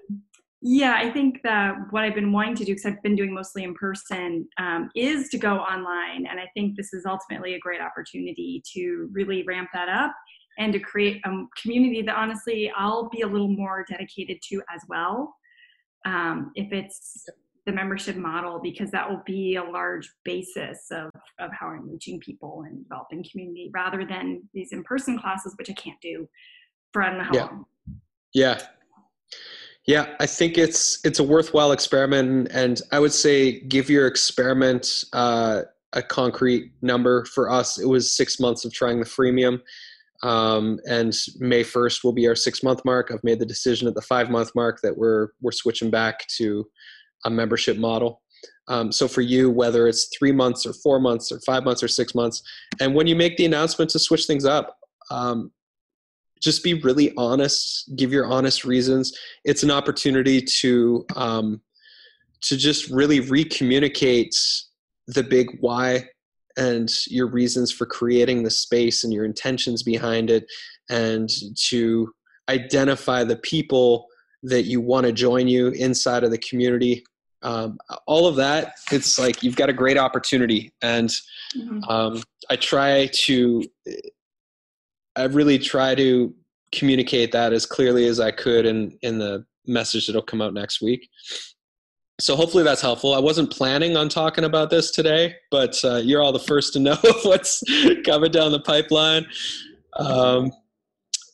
yeah, 0.68 0.96
I 0.98 1.12
think 1.12 1.44
that 1.44 1.76
what 1.92 2.04
I've 2.04 2.16
been 2.16 2.32
wanting 2.32 2.56
to 2.56 2.66
do, 2.66 2.72
because 2.72 2.88
I've 2.88 3.04
been 3.04 3.16
doing 3.16 3.32
mostly 3.32 3.64
in 3.64 3.76
person, 3.76 4.48
um, 4.58 4.90
is 4.96 5.30
to 5.30 5.38
go 5.38 5.58
online. 5.58 6.26
And 6.26 6.40
I 6.40 6.48
think 6.56 6.76
this 6.76 6.92
is 6.92 7.06
ultimately 7.06 7.54
a 7.54 7.60
great 7.60 7.82
opportunity 7.82 8.64
to 8.74 9.08
really 9.12 9.44
ramp 9.44 9.70
that 9.76 9.90
up 9.90 10.12
and 10.58 10.74
to 10.74 10.80
create 10.80 11.22
a 11.24 11.44
community 11.62 12.02
that 12.02 12.16
honestly 12.16 12.72
I'll 12.76 13.10
be 13.10 13.22
a 13.22 13.28
little 13.28 13.48
more 13.48 13.86
dedicated 13.88 14.40
to 14.50 14.64
as 14.74 14.82
well. 14.90 15.36
Um, 16.04 16.52
if 16.56 16.74
it's 16.74 17.28
the 17.68 17.72
membership 17.72 18.16
model 18.16 18.60
because 18.60 18.90
that 18.90 19.08
will 19.08 19.22
be 19.24 19.58
a 19.58 19.64
large 19.64 20.10
basis 20.24 20.88
of, 20.90 21.12
of 21.38 21.52
how 21.52 21.68
I'm 21.68 21.88
reaching 21.88 22.20
people 22.20 22.64
and 22.66 22.84
developing 22.84 23.24
community 23.32 23.70
rather 23.72 24.04
than 24.04 24.42
these 24.52 24.72
in-person 24.72 25.20
classes, 25.20 25.54
which 25.60 25.70
I 25.70 25.74
can't 25.74 26.02
do 26.02 26.28
for 26.92 27.04
I 27.04 27.10
don't 27.10 27.20
know 27.20 27.24
how 27.26 27.36
yeah. 27.36 27.46
long. 27.46 27.66
Yeah. 28.34 28.62
Yeah, 29.88 30.16
I 30.20 30.26
think 30.26 30.58
it's 30.58 31.00
it's 31.06 31.20
a 31.20 31.24
worthwhile 31.24 31.72
experiment, 31.72 32.48
and 32.52 32.82
I 32.92 33.00
would 33.00 33.14
say 33.14 33.60
give 33.62 33.90
your 33.90 34.08
experiment 34.08 35.04
uh, 35.14 35.62
a 35.94 36.02
concrete 36.02 36.72
number. 36.82 37.26
For 37.26 37.52
us, 37.52 37.78
it 37.78 37.88
was 37.88 38.12
six 38.12 38.40
months 38.40 38.66
of 38.66 38.74
trying 38.74 39.00
the 39.00 39.06
freemium, 39.06 39.60
um, 40.24 40.80
and 40.90 41.14
May 41.38 41.62
first 41.62 42.04
will 42.04 42.14
be 42.14 42.28
our 42.28 42.36
six 42.36 42.64
month 42.64 42.84
mark. 42.84 43.12
I've 43.12 43.24
made 43.24 43.38
the 43.38 43.46
decision 43.46 43.88
at 43.88 43.94
the 43.94 44.02
five 44.02 44.32
month 44.32 44.52
mark 44.56 44.80
that 44.82 44.98
we're 44.98 45.30
we're 45.40 45.52
switching 45.52 45.92
back 45.92 46.26
to 46.38 46.66
a 47.24 47.30
membership 47.30 47.78
model. 47.78 48.24
Um, 48.68 48.92
so 48.92 49.08
for 49.08 49.22
you, 49.22 49.52
whether 49.52 49.88
it's 49.88 50.10
three 50.18 50.32
months 50.32 50.66
or 50.66 50.74
four 50.74 51.00
months 51.00 51.32
or 51.32 51.40
five 51.42 51.64
months 51.64 51.84
or 51.84 51.88
six 51.88 52.16
months, 52.16 52.42
and 52.80 52.96
when 52.96 53.06
you 53.06 53.16
make 53.16 53.38
the 53.38 53.46
announcement 53.46 53.92
to 53.92 54.00
switch 54.00 54.26
things 54.26 54.46
up, 54.46 54.78
um, 55.12 55.52
just 56.42 56.64
be 56.64 56.76
really 56.76 57.14
honest. 57.18 57.96
Give 57.96 58.12
your 58.12 58.26
honest 58.26 58.66
reasons. 58.66 59.18
It's 59.44 59.64
an 59.64 59.72
opportunity 59.72 60.42
to 60.42 61.06
um, 61.16 61.62
to 62.42 62.58
just 62.58 62.90
really 62.90 63.22
recommunicate 63.22 64.36
the 65.08 65.24
big 65.24 65.58
why 65.60 66.08
and 66.58 66.90
your 67.08 67.28
reasons 67.28 67.72
for 67.72 67.86
creating 67.86 68.44
the 68.44 68.50
space 68.50 69.04
and 69.04 69.12
your 69.12 69.26
intentions 69.26 69.84
behind 69.84 70.30
it, 70.30 70.46
and 70.90 71.30
to 71.70 72.14
identify 72.50 73.24
the 73.24 73.38
people 73.38 74.08
that 74.44 74.64
you 74.64 74.80
want 74.80 75.06
to 75.06 75.12
join 75.12 75.48
you 75.48 75.70
inside 75.70 76.24
of 76.24 76.32
the 76.32 76.38
community 76.38 77.04
um, 77.46 77.78
all 78.08 78.28
of 78.28 78.36
that 78.36 78.74
it's 78.92 79.18
like 79.20 79.44
you've 79.44 79.56
got 79.56 79.70
a 79.70 79.74
great 79.74 79.98
opportunity 79.98 80.74
and 80.82 81.10
mm-hmm. 81.56 81.80
um, 81.90 82.22
i 82.50 82.56
try 82.56 83.08
to 83.14 83.64
i 85.16 85.24
really 85.24 85.58
try 85.58 85.96
to 85.96 86.34
communicate 86.72 87.32
that 87.32 87.54
as 87.54 87.66
clearly 87.66 88.08
as 88.08 88.20
i 88.20 88.32
could 88.32 88.66
in 88.66 88.98
in 89.02 89.18
the 89.18 89.46
message 89.68 90.08
that'll 90.08 90.22
come 90.22 90.42
out 90.42 90.54
next 90.54 90.82
week 90.82 91.10
so 92.20 92.36
hopefully 92.36 92.64
that's 92.64 92.82
helpful 92.82 93.14
i 93.14 93.20
wasn't 93.20 93.50
planning 93.52 93.98
on 93.98 94.10
talking 94.10 94.44
about 94.44 94.70
this 94.70 94.92
today 94.92 95.36
but 95.52 95.76
uh, 95.84 95.98
you're 95.98 96.22
all 96.22 96.32
the 96.32 96.40
first 96.40 96.74
to 96.74 96.80
know 96.82 96.98
what's 97.24 97.62
coming 98.06 98.32
down 98.32 98.52
the 98.52 98.60
pipeline 98.60 99.26
um, 99.98 100.52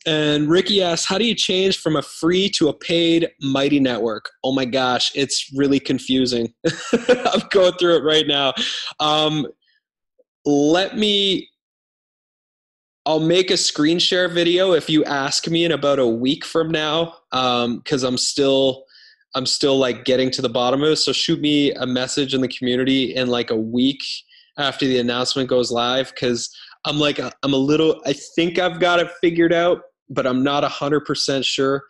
and 0.06 0.50
Ricky 0.50 0.82
asks, 0.82 1.08
how 1.08 1.18
do 1.18 1.26
you 1.26 1.36
change 1.36 1.78
from 1.78 1.96
a 1.96 2.02
free 2.02 2.50
to 2.52 2.70
a 2.70 2.74
paid 2.74 3.30
Mighty 3.40 3.80
network? 3.80 4.30
Oh 4.44 4.52
my 4.52 4.66
gosh, 4.66 5.12
it's 5.16 5.52
really 5.56 5.80
confusing. 5.80 6.54
I'm 6.94 7.42
going 7.52 7.74
through 7.74 7.98
it 7.98 8.04
right 8.04 8.26
now. 8.28 8.54
Um, 9.00 9.48
let 10.44 10.98
me, 10.98 11.50
I'll 13.06 13.20
make 13.20 13.50
a 13.50 13.58
screen 13.58 13.98
share 13.98 14.30
video 14.30 14.74
if 14.74 14.90
you 14.90 15.04
ask 15.06 15.48
me 15.48 15.66
in 15.66 15.72
about 15.72 16.00
a 16.00 16.08
week 16.08 16.46
from 16.46 16.70
now, 16.70 17.16
because 17.32 18.04
um, 18.04 18.08
I'm 18.08 18.18
still, 18.18 18.86
I'm 19.34 19.46
still 19.46 19.78
like 19.78 20.06
getting 20.06 20.30
to 20.32 20.42
the 20.42 20.50
bottom 20.50 20.84
of 20.84 20.90
it. 20.90 20.98
So 20.98 21.12
shoot 21.12 21.40
me 21.40 21.74
a 21.74 21.88
message 21.88 22.34
in 22.36 22.42
the 22.42 22.48
community 22.48 23.16
in 23.16 23.28
like 23.28 23.50
a 23.50 23.56
week 23.56 24.04
after 24.58 24.86
the 24.86 25.00
announcement 25.00 25.50
goes 25.50 25.72
live, 25.72 26.12
because 26.12 26.56
I'm 26.86 27.00
like, 27.00 27.20
I'm 27.20 27.54
a 27.54 27.58
little, 27.58 28.02
I 28.06 28.14
think 28.14 28.60
I've 28.60 28.80
got 28.80 29.00
it 29.00 29.10
figured 29.20 29.54
out, 29.54 29.82
but 30.10 30.28
I'm 30.28 30.44
not 30.44 30.64
100% 30.64 31.44
sure. 31.44 31.84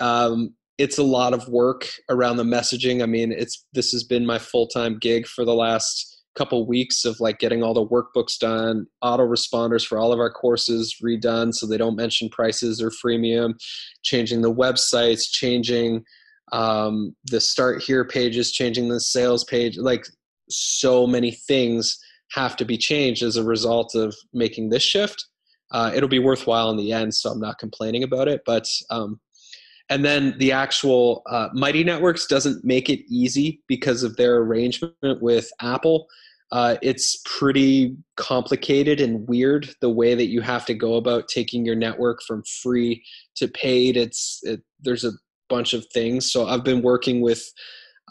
Um, 0.00 0.54
it's 0.76 0.98
a 0.98 1.02
lot 1.02 1.32
of 1.32 1.48
work 1.48 1.88
around 2.10 2.36
the 2.36 2.44
messaging. 2.44 3.02
I 3.02 3.06
mean, 3.06 3.32
it's 3.32 3.64
this 3.72 3.90
has 3.92 4.04
been 4.04 4.24
my 4.24 4.38
full-time 4.38 4.98
gig 4.98 5.26
for 5.26 5.44
the 5.44 5.54
last 5.54 6.17
couple 6.38 6.66
weeks 6.66 7.04
of 7.04 7.18
like 7.20 7.38
getting 7.38 7.62
all 7.62 7.74
the 7.74 7.86
workbooks 7.86 8.38
done, 8.38 8.86
autoresponders 9.02 9.86
for 9.86 9.98
all 9.98 10.12
of 10.12 10.20
our 10.20 10.30
courses 10.30 10.96
redone 11.04 11.52
so 11.52 11.66
they 11.66 11.76
don't 11.76 11.96
mention 11.96 12.28
prices 12.28 12.80
or 12.82 12.90
freemium, 12.90 13.54
changing 14.02 14.42
the 14.42 14.54
websites, 14.54 15.30
changing 15.30 16.04
um, 16.52 17.14
the 17.24 17.40
start 17.40 17.82
here 17.82 18.04
pages, 18.04 18.52
changing 18.52 18.88
the 18.88 19.00
sales 19.00 19.44
page. 19.44 19.76
Like 19.76 20.06
so 20.48 21.06
many 21.06 21.32
things 21.32 21.98
have 22.32 22.56
to 22.56 22.64
be 22.64 22.78
changed 22.78 23.22
as 23.22 23.36
a 23.36 23.44
result 23.44 23.94
of 23.94 24.14
making 24.32 24.70
this 24.70 24.82
shift 24.82 25.24
uh, 25.70 25.92
it'll 25.94 26.08
be 26.08 26.18
worthwhile 26.18 26.70
in 26.70 26.76
the 26.76 26.92
end. 26.92 27.14
So 27.14 27.30
I'm 27.30 27.40
not 27.40 27.58
complaining 27.58 28.02
about 28.02 28.28
it. 28.28 28.42
But 28.46 28.68
um, 28.90 29.20
and 29.90 30.04
then 30.04 30.34
the 30.38 30.52
actual 30.52 31.22
uh, 31.30 31.48
Mighty 31.52 31.84
Networks 31.84 32.26
doesn't 32.26 32.64
make 32.64 32.90
it 32.90 33.00
easy 33.08 33.62
because 33.68 34.02
of 34.02 34.16
their 34.16 34.38
arrangement 34.38 35.22
with 35.22 35.50
Apple. 35.60 36.06
Uh, 36.50 36.76
it's 36.80 37.20
pretty 37.26 37.94
complicated 38.16 39.00
and 39.00 39.28
weird 39.28 39.68
the 39.80 39.90
way 39.90 40.14
that 40.14 40.28
you 40.28 40.40
have 40.40 40.64
to 40.64 40.74
go 40.74 40.94
about 40.94 41.28
taking 41.28 41.64
your 41.64 41.74
network 41.74 42.22
from 42.26 42.42
free 42.62 43.04
to 43.36 43.46
paid. 43.48 43.96
It's 43.96 44.40
it, 44.42 44.62
there's 44.80 45.04
a 45.04 45.12
bunch 45.48 45.74
of 45.74 45.84
things. 45.92 46.32
So 46.32 46.46
I've 46.46 46.64
been 46.64 46.82
working 46.82 47.20
with 47.20 47.42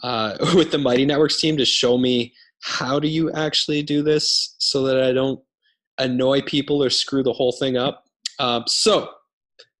uh, 0.02 0.36
with 0.54 0.70
the 0.70 0.78
Mighty 0.78 1.04
Networks 1.04 1.40
team 1.40 1.56
to 1.56 1.64
show 1.64 1.98
me 1.98 2.32
how 2.60 2.98
do 2.98 3.08
you 3.08 3.32
actually 3.32 3.82
do 3.82 4.02
this 4.02 4.54
so 4.58 4.82
that 4.84 5.00
I 5.00 5.12
don't 5.12 5.40
annoy 5.98 6.42
people 6.42 6.82
or 6.82 6.90
screw 6.90 7.22
the 7.22 7.32
whole 7.32 7.52
thing 7.52 7.76
up. 7.76 8.04
Um, 8.38 8.64
so 8.66 9.10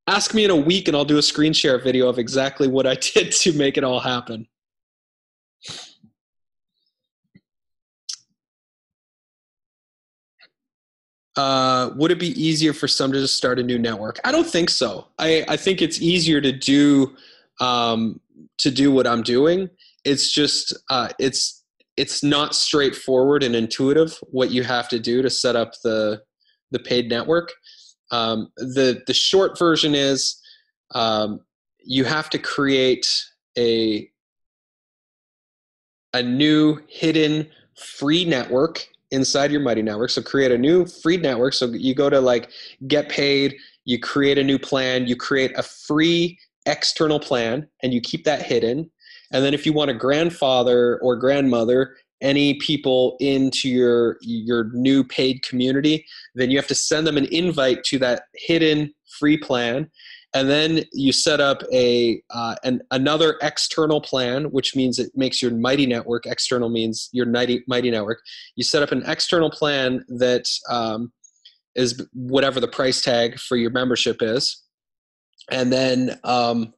ask 0.08 0.34
me 0.34 0.44
in 0.44 0.50
a 0.50 0.56
week 0.56 0.88
and 0.88 0.96
I'll 0.96 1.04
do 1.04 1.18
a 1.18 1.22
screen 1.22 1.52
share 1.52 1.78
video 1.78 2.08
of 2.08 2.18
exactly 2.18 2.66
what 2.66 2.86
I 2.86 2.94
did 3.14 3.32
to 3.32 3.52
make 3.52 3.76
it 3.76 3.84
all 3.84 4.00
happen. 4.00 4.48
Uh, 11.38 11.92
would 11.94 12.10
it 12.10 12.18
be 12.18 12.30
easier 12.30 12.72
for 12.72 12.88
some 12.88 13.12
to 13.12 13.20
just 13.20 13.36
start 13.36 13.60
a 13.60 13.62
new 13.62 13.78
network? 13.78 14.18
I 14.24 14.32
don't 14.32 14.46
think 14.46 14.68
so. 14.68 15.06
I, 15.20 15.44
I 15.46 15.56
think 15.56 15.80
it's 15.80 16.02
easier 16.02 16.40
to 16.40 16.50
do 16.50 17.14
um, 17.60 18.20
to 18.58 18.72
do 18.72 18.90
what 18.90 19.06
I'm 19.06 19.22
doing. 19.22 19.70
It's 20.04 20.34
just 20.34 20.76
uh, 20.90 21.10
it's 21.20 21.62
it's 21.96 22.24
not 22.24 22.56
straightforward 22.56 23.44
and 23.44 23.54
intuitive 23.54 24.18
what 24.32 24.50
you 24.50 24.64
have 24.64 24.88
to 24.88 24.98
do 24.98 25.22
to 25.22 25.30
set 25.30 25.54
up 25.54 25.74
the 25.84 26.22
the 26.72 26.80
paid 26.80 27.08
network. 27.08 27.52
Um, 28.10 28.48
the 28.56 29.04
the 29.06 29.14
short 29.14 29.56
version 29.56 29.94
is 29.94 30.42
um, 30.92 31.38
you 31.78 32.02
have 32.02 32.28
to 32.30 32.38
create 32.40 33.06
a 33.56 34.10
a 36.12 36.20
new 36.20 36.80
hidden 36.88 37.48
free 37.76 38.24
network 38.24 38.88
inside 39.10 39.50
your 39.50 39.60
Mighty 39.60 39.82
network. 39.82 40.10
So 40.10 40.22
create 40.22 40.52
a 40.52 40.58
new 40.58 40.86
free 40.86 41.16
network. 41.16 41.54
So 41.54 41.66
you 41.66 41.94
go 41.94 42.10
to 42.10 42.20
like 42.20 42.50
get 42.86 43.08
paid, 43.08 43.56
you 43.84 43.98
create 43.98 44.38
a 44.38 44.44
new 44.44 44.58
plan, 44.58 45.06
you 45.06 45.16
create 45.16 45.56
a 45.56 45.62
free 45.62 46.38
external 46.66 47.18
plan, 47.18 47.66
and 47.82 47.94
you 47.94 48.00
keep 48.00 48.24
that 48.24 48.42
hidden. 48.42 48.90
And 49.32 49.44
then 49.44 49.54
if 49.54 49.66
you 49.66 49.72
want 49.72 49.90
a 49.90 49.94
grandfather 49.94 50.98
or 51.02 51.16
grandmother 51.16 51.96
any 52.20 52.54
people 52.54 53.16
into 53.20 53.68
your 53.68 54.18
your 54.20 54.70
new 54.72 55.04
paid 55.04 55.42
community, 55.42 56.04
then 56.34 56.50
you 56.50 56.58
have 56.58 56.66
to 56.66 56.74
send 56.74 57.06
them 57.06 57.16
an 57.16 57.26
invite 57.26 57.84
to 57.84 57.98
that 57.98 58.22
hidden 58.34 58.92
free 59.18 59.36
plan. 59.36 59.90
And 60.34 60.50
then 60.50 60.84
you 60.92 61.12
set 61.12 61.40
up 61.40 61.62
a 61.72 62.22
uh, 62.30 62.56
an, 62.62 62.82
another 62.90 63.38
external 63.40 64.00
plan, 64.00 64.44
which 64.46 64.76
means 64.76 64.98
it 64.98 65.10
makes 65.14 65.40
your 65.40 65.50
Mighty 65.50 65.86
Network 65.86 66.26
external 66.26 66.68
means 66.68 67.08
your 67.12 67.26
Mighty, 67.26 67.64
Mighty 67.66 67.90
Network. 67.90 68.20
You 68.54 68.64
set 68.64 68.82
up 68.82 68.92
an 68.92 69.02
external 69.06 69.50
plan 69.50 70.04
that 70.08 70.44
um, 70.68 71.12
is 71.74 72.04
whatever 72.12 72.60
the 72.60 72.68
price 72.68 73.00
tag 73.00 73.38
for 73.38 73.56
your 73.56 73.70
membership 73.70 74.18
is, 74.20 74.62
and 75.50 75.72
then 75.72 76.18
um, 76.24 76.74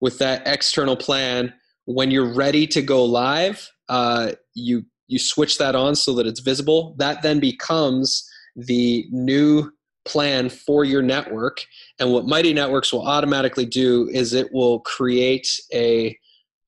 with 0.00 0.18
that 0.18 0.46
external 0.46 0.96
plan, 0.96 1.54
when 1.86 2.10
you're 2.10 2.34
ready 2.34 2.66
to 2.66 2.82
go 2.82 3.04
live, 3.04 3.70
uh, 3.88 4.32
you 4.54 4.84
you 5.08 5.18
switch 5.18 5.58
that 5.58 5.74
on 5.74 5.94
so 5.94 6.14
that 6.14 6.26
it's 6.26 6.40
visible. 6.40 6.94
That 6.98 7.22
then 7.22 7.40
becomes 7.40 8.28
the 8.56 9.06
new 9.10 9.72
plan 10.04 10.48
for 10.48 10.84
your 10.84 11.02
network. 11.02 11.64
And 11.98 12.12
what 12.12 12.26
Mighty 12.26 12.52
Networks 12.52 12.92
will 12.92 13.06
automatically 13.06 13.66
do 13.66 14.08
is 14.12 14.32
it 14.32 14.52
will 14.52 14.80
create 14.80 15.48
a 15.72 16.18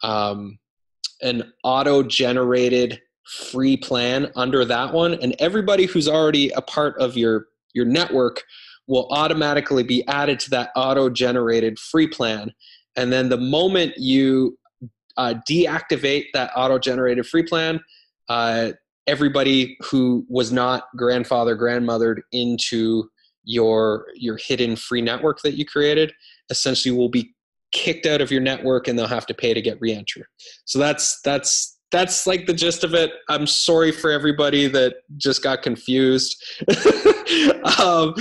um, 0.03 0.59
an 1.22 1.53
auto-generated 1.62 3.01
free 3.24 3.76
plan 3.76 4.30
under 4.35 4.64
that 4.64 4.93
one, 4.93 5.14
and 5.14 5.35
everybody 5.39 5.87
who's 5.87 6.09
already 6.09 6.51
a 6.51 6.61
part 6.61 6.99
of 6.99 7.16
your 7.16 7.47
your 7.74 7.87
network 7.87 8.43
will 8.89 9.07
automatically 9.11 9.85
be 9.85 10.07
added 10.09 10.41
to 10.41 10.51
that 10.51 10.70
auto-generated 10.74 11.78
free 11.78 12.09
plan. 12.09 12.53
And 12.97 13.12
then 13.12 13.28
the 13.28 13.39
moment 13.39 13.95
you 13.97 14.59
uh, 15.16 15.35
deactivate 15.49 16.26
that 16.35 16.51
auto-generated 16.57 17.24
free 17.26 17.45
plan, 17.45 17.80
uh, 18.28 18.72
everybody 19.07 19.76
who 19.83 20.26
was 20.28 20.53
not 20.53 20.85
grandfather 20.97 21.57
grandmothered 21.57 22.20
into 22.33 23.09
your 23.45 24.07
your 24.14 24.36
hidden 24.36 24.76
free 24.76 25.03
network 25.03 25.40
that 25.43 25.55
you 25.55 25.64
created 25.64 26.12
essentially 26.51 26.97
will 26.97 27.09
be 27.09 27.34
kicked 27.72 28.07
out 28.07 28.20
of 28.20 28.30
your 28.30 28.40
network 28.40 28.86
and 28.86 28.99
they'll 28.99 29.07
have 29.07 29.26
to 29.26 29.34
pay 29.34 29.55
to 29.55 29.62
get 29.62 29.80
re-enter 29.80 30.28
so 30.64 30.78
that's 30.78 31.20
that's 31.22 31.78
that's 31.93 32.26
like 32.26 32.47
the 32.47 32.55
gist 32.55 32.82
of 32.84 32.95
it. 32.95 33.12
I'm 33.28 33.47
sorry 33.47 33.93
for 33.93 34.11
everybody 34.11 34.66
that 34.68 34.95
just 35.18 35.43
got 35.43 35.62
confused. 35.62 36.43
um, 37.78 38.14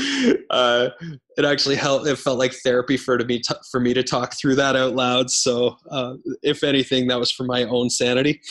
uh, 0.50 0.90
it 1.38 1.46
actually 1.46 1.78
helped. 1.78 2.06
It 2.06 2.18
felt 2.18 2.38
like 2.38 2.54
therapy 2.66 2.98
for 2.98 3.18
to 3.18 3.24
be 3.24 3.42
for 3.72 3.80
me 3.80 3.94
to 3.94 4.04
talk 4.04 4.36
through 4.38 4.56
that 4.56 4.76
out 4.76 4.94
loud. 4.94 5.32
So, 5.32 5.78
uh, 5.90 6.16
if 6.44 6.64
anything, 6.64 7.08
that 7.08 7.20
was 7.20 7.32
for 7.32 7.46
my 7.46 7.64
own 7.64 7.90
sanity. 7.90 8.42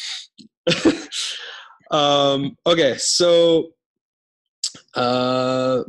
um, 1.91 2.57
okay, 2.67 2.97
so 2.97 3.73
uh, 4.95 5.83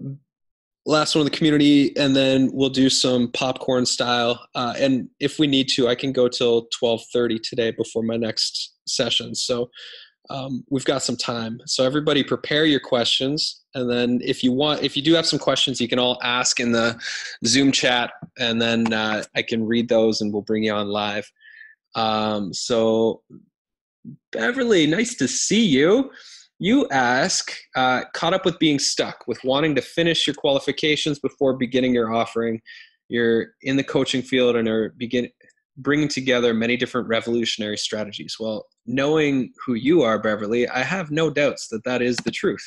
last 0.86 1.16
one 1.16 1.26
of 1.26 1.32
the 1.32 1.38
community, 1.38 1.96
and 1.98 2.16
then 2.16 2.50
we'll 2.54 2.70
do 2.70 2.90
some 2.90 3.32
popcorn 3.34 3.86
style. 3.86 4.48
Uh, 4.56 4.74
and 4.78 5.10
if 5.20 5.38
we 5.40 5.48
need 5.48 5.68
to, 5.70 5.88
I 5.88 5.96
can 5.96 6.12
go 6.12 6.28
till 6.28 6.68
twelve 6.78 7.02
thirty 7.14 7.40
today 7.40 7.72
before 7.72 8.04
my 8.04 8.18
next 8.18 8.74
session. 8.88 9.36
So 9.36 9.70
um, 10.30 10.64
we've 10.70 10.86
got 10.86 11.04
some 11.04 11.18
time. 11.18 11.60
So 11.66 11.86
everybody, 11.86 12.24
prepare 12.24 12.66
your 12.66 12.80
questions, 12.80 13.62
and 13.76 13.90
then 13.90 14.22
if 14.24 14.44
you 14.44 14.52
want, 14.52 14.82
if 14.82 14.96
you 14.96 15.04
do 15.04 15.14
have 15.14 15.28
some 15.28 15.40
questions, 15.40 15.80
you 15.80 15.88
can 15.88 16.00
all 16.00 16.18
ask 16.24 16.60
in 16.60 16.72
the 16.72 17.00
Zoom 17.46 17.72
chat, 17.72 18.12
and 18.40 18.62
then 18.62 18.92
uh, 18.94 19.24
I 19.36 19.42
can 19.42 19.66
read 19.66 19.90
those, 19.90 20.22
and 20.22 20.32
we'll 20.34 20.42
bring 20.42 20.64
you 20.64 20.74
on 20.74 20.88
live. 20.88 21.30
Um, 21.96 22.54
so 22.54 23.22
Beverly, 24.32 24.88
nice 24.88 25.16
to 25.16 25.28
see 25.28 25.66
you 25.66 26.12
you 26.62 26.88
ask, 26.92 27.52
uh, 27.76 28.04
caught 28.14 28.36
up 28.36 28.46
with 28.46 28.60
being 28.60 28.78
stuck, 28.78 29.24
with 29.26 29.44
wanting 29.44 29.74
to 29.74 29.82
finish 29.82 30.28
your 30.28 30.36
qualifications 30.36 31.18
before 31.18 31.58
beginning 31.58 31.96
your 31.96 32.14
offering. 32.14 32.62
You're 33.10 33.56
in 33.64 33.78
the 33.78 33.84
coaching 33.84 34.22
field 34.22 34.56
and 34.56 34.70
are 34.70 34.94
begin 34.96 35.28
bringing 35.78 36.08
together 36.08 36.54
many 36.54 36.78
different 36.78 37.08
revolutionary 37.08 37.78
strategies. 37.78 38.36
Well, 38.40 38.68
knowing 38.86 39.54
who 39.66 39.74
you 39.74 40.04
are, 40.04 40.20
Beverly, 40.20 40.68
I 40.68 40.84
have 40.84 41.10
no 41.10 41.32
doubts 41.32 41.68
that 41.70 41.84
that 41.86 42.04
is 42.04 42.16
the 42.18 42.30
truth. 42.30 42.64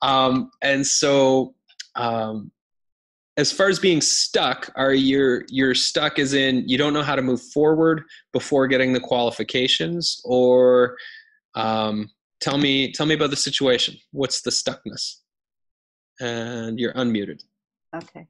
Um, 0.00 0.52
and 0.62 0.86
so, 0.86 1.56
um, 1.96 2.52
as 3.36 3.50
far 3.50 3.66
as 3.68 3.80
being 3.80 4.00
stuck, 4.00 4.70
are 4.76 4.94
you 4.94 5.42
you're 5.48 5.74
stuck 5.74 6.20
as 6.20 6.34
in 6.34 6.68
you 6.68 6.78
don't 6.78 6.92
know 6.92 7.02
how 7.02 7.16
to 7.16 7.22
move 7.22 7.42
forward 7.42 8.04
before 8.32 8.68
getting 8.68 8.92
the 8.92 9.00
qualifications, 9.00 10.20
or 10.24 10.96
um, 11.56 12.08
tell 12.40 12.58
me 12.58 12.92
tell 12.92 13.06
me 13.06 13.14
about 13.14 13.30
the 13.30 13.36
situation. 13.36 13.96
What's 14.12 14.42
the 14.42 14.50
stuckness? 14.50 15.20
And 16.20 16.78
you're 16.78 16.92
unmuted. 16.94 17.42
Okay. 17.94 18.26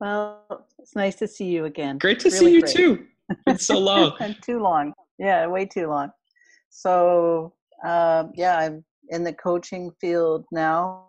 Well 0.00 0.66
it's 0.78 0.94
nice 0.94 1.16
to 1.16 1.28
see 1.28 1.46
you 1.46 1.64
again. 1.64 1.98
Great 1.98 2.20
to 2.20 2.28
really 2.28 2.38
see 2.38 2.52
you 2.52 2.60
great. 2.60 2.74
too. 2.74 3.06
It's 3.46 3.66
so 3.66 3.78
long. 3.78 4.12
And 4.20 4.36
too 4.42 4.60
long. 4.60 4.92
Yeah 5.18 5.46
way 5.46 5.66
too 5.66 5.88
long. 5.88 6.10
So 6.70 7.54
uh, 7.84 8.24
yeah 8.34 8.58
i'm 8.58 8.84
in 9.10 9.22
the 9.24 9.32
coaching 9.32 9.90
field 10.00 10.44
now. 10.50 11.08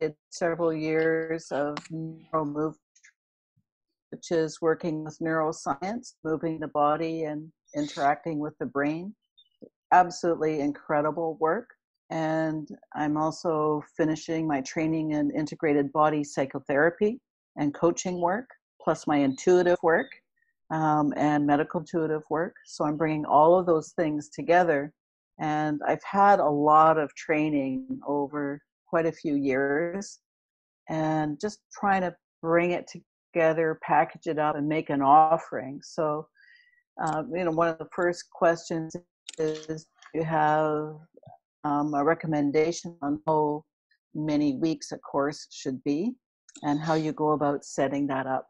It's 0.00 0.16
several 0.30 0.72
years 0.72 1.50
of 1.50 1.76
NeuroMovement 1.92 2.74
which 4.10 4.30
is 4.30 4.60
working 4.60 5.04
with 5.04 5.18
neuroscience 5.18 6.14
moving 6.24 6.58
the 6.58 6.68
body 6.68 7.24
and 7.24 7.50
interacting 7.76 8.38
with 8.38 8.56
the 8.58 8.66
brain 8.66 9.14
absolutely 9.92 10.60
incredible 10.60 11.36
work. 11.40 11.70
And 12.10 12.68
I'm 12.94 13.16
also 13.16 13.82
finishing 13.96 14.46
my 14.46 14.60
training 14.62 15.12
in 15.12 15.30
integrated 15.30 15.92
body 15.92 16.24
psychotherapy 16.24 17.20
and 17.56 17.74
coaching 17.74 18.20
work, 18.20 18.48
plus 18.82 19.06
my 19.06 19.16
intuitive 19.16 19.78
work 19.82 20.08
um, 20.70 21.12
and 21.16 21.46
medical 21.46 21.80
intuitive 21.80 22.22
work. 22.30 22.54
So 22.64 22.84
I'm 22.84 22.96
bringing 22.96 23.24
all 23.26 23.58
of 23.58 23.66
those 23.66 23.92
things 23.92 24.28
together. 24.30 24.92
And 25.40 25.80
I've 25.86 26.02
had 26.02 26.40
a 26.40 26.48
lot 26.48 26.98
of 26.98 27.14
training 27.14 28.00
over 28.06 28.60
quite 28.86 29.06
a 29.06 29.12
few 29.12 29.34
years 29.34 30.20
and 30.88 31.38
just 31.40 31.60
trying 31.78 32.00
to 32.02 32.14
bring 32.42 32.72
it 32.72 32.90
together, 33.34 33.78
package 33.82 34.26
it 34.26 34.38
up, 34.38 34.56
and 34.56 34.66
make 34.66 34.90
an 34.90 35.02
offering. 35.02 35.80
So, 35.84 36.26
uh, 37.02 37.22
you 37.32 37.44
know, 37.44 37.50
one 37.50 37.68
of 37.68 37.78
the 37.78 37.88
first 37.94 38.24
questions 38.32 38.96
you 39.38 40.22
have 40.22 40.96
um, 41.64 41.94
a 41.94 42.04
recommendation 42.04 42.96
on 43.02 43.20
how 43.26 43.64
many 44.14 44.56
weeks 44.56 44.92
a 44.92 44.98
course 44.98 45.46
should 45.50 45.82
be 45.84 46.12
and 46.62 46.80
how 46.80 46.94
you 46.94 47.12
go 47.12 47.32
about 47.32 47.64
setting 47.64 48.06
that 48.08 48.26
up? 48.26 48.46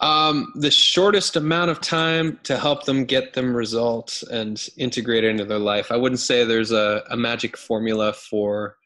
Um, 0.00 0.52
the 0.56 0.70
shortest 0.70 1.36
amount 1.36 1.70
of 1.70 1.80
time 1.80 2.40
to 2.42 2.58
help 2.58 2.84
them 2.84 3.04
get 3.04 3.34
them 3.34 3.54
results 3.54 4.24
and 4.24 4.68
integrate 4.76 5.22
it 5.22 5.28
into 5.28 5.44
their 5.44 5.60
life. 5.60 5.92
I 5.92 5.96
wouldn't 5.96 6.18
say 6.18 6.44
there's 6.44 6.72
a, 6.72 7.04
a 7.10 7.16
magic 7.16 7.56
formula 7.56 8.12
for 8.12 8.76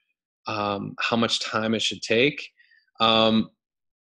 um, 0.47 0.95
how 1.01 1.17
much 1.17 1.41
time 1.41 1.75
it 1.75 1.81
should 1.81 2.03
take. 2.03 2.47
Um, 3.01 3.51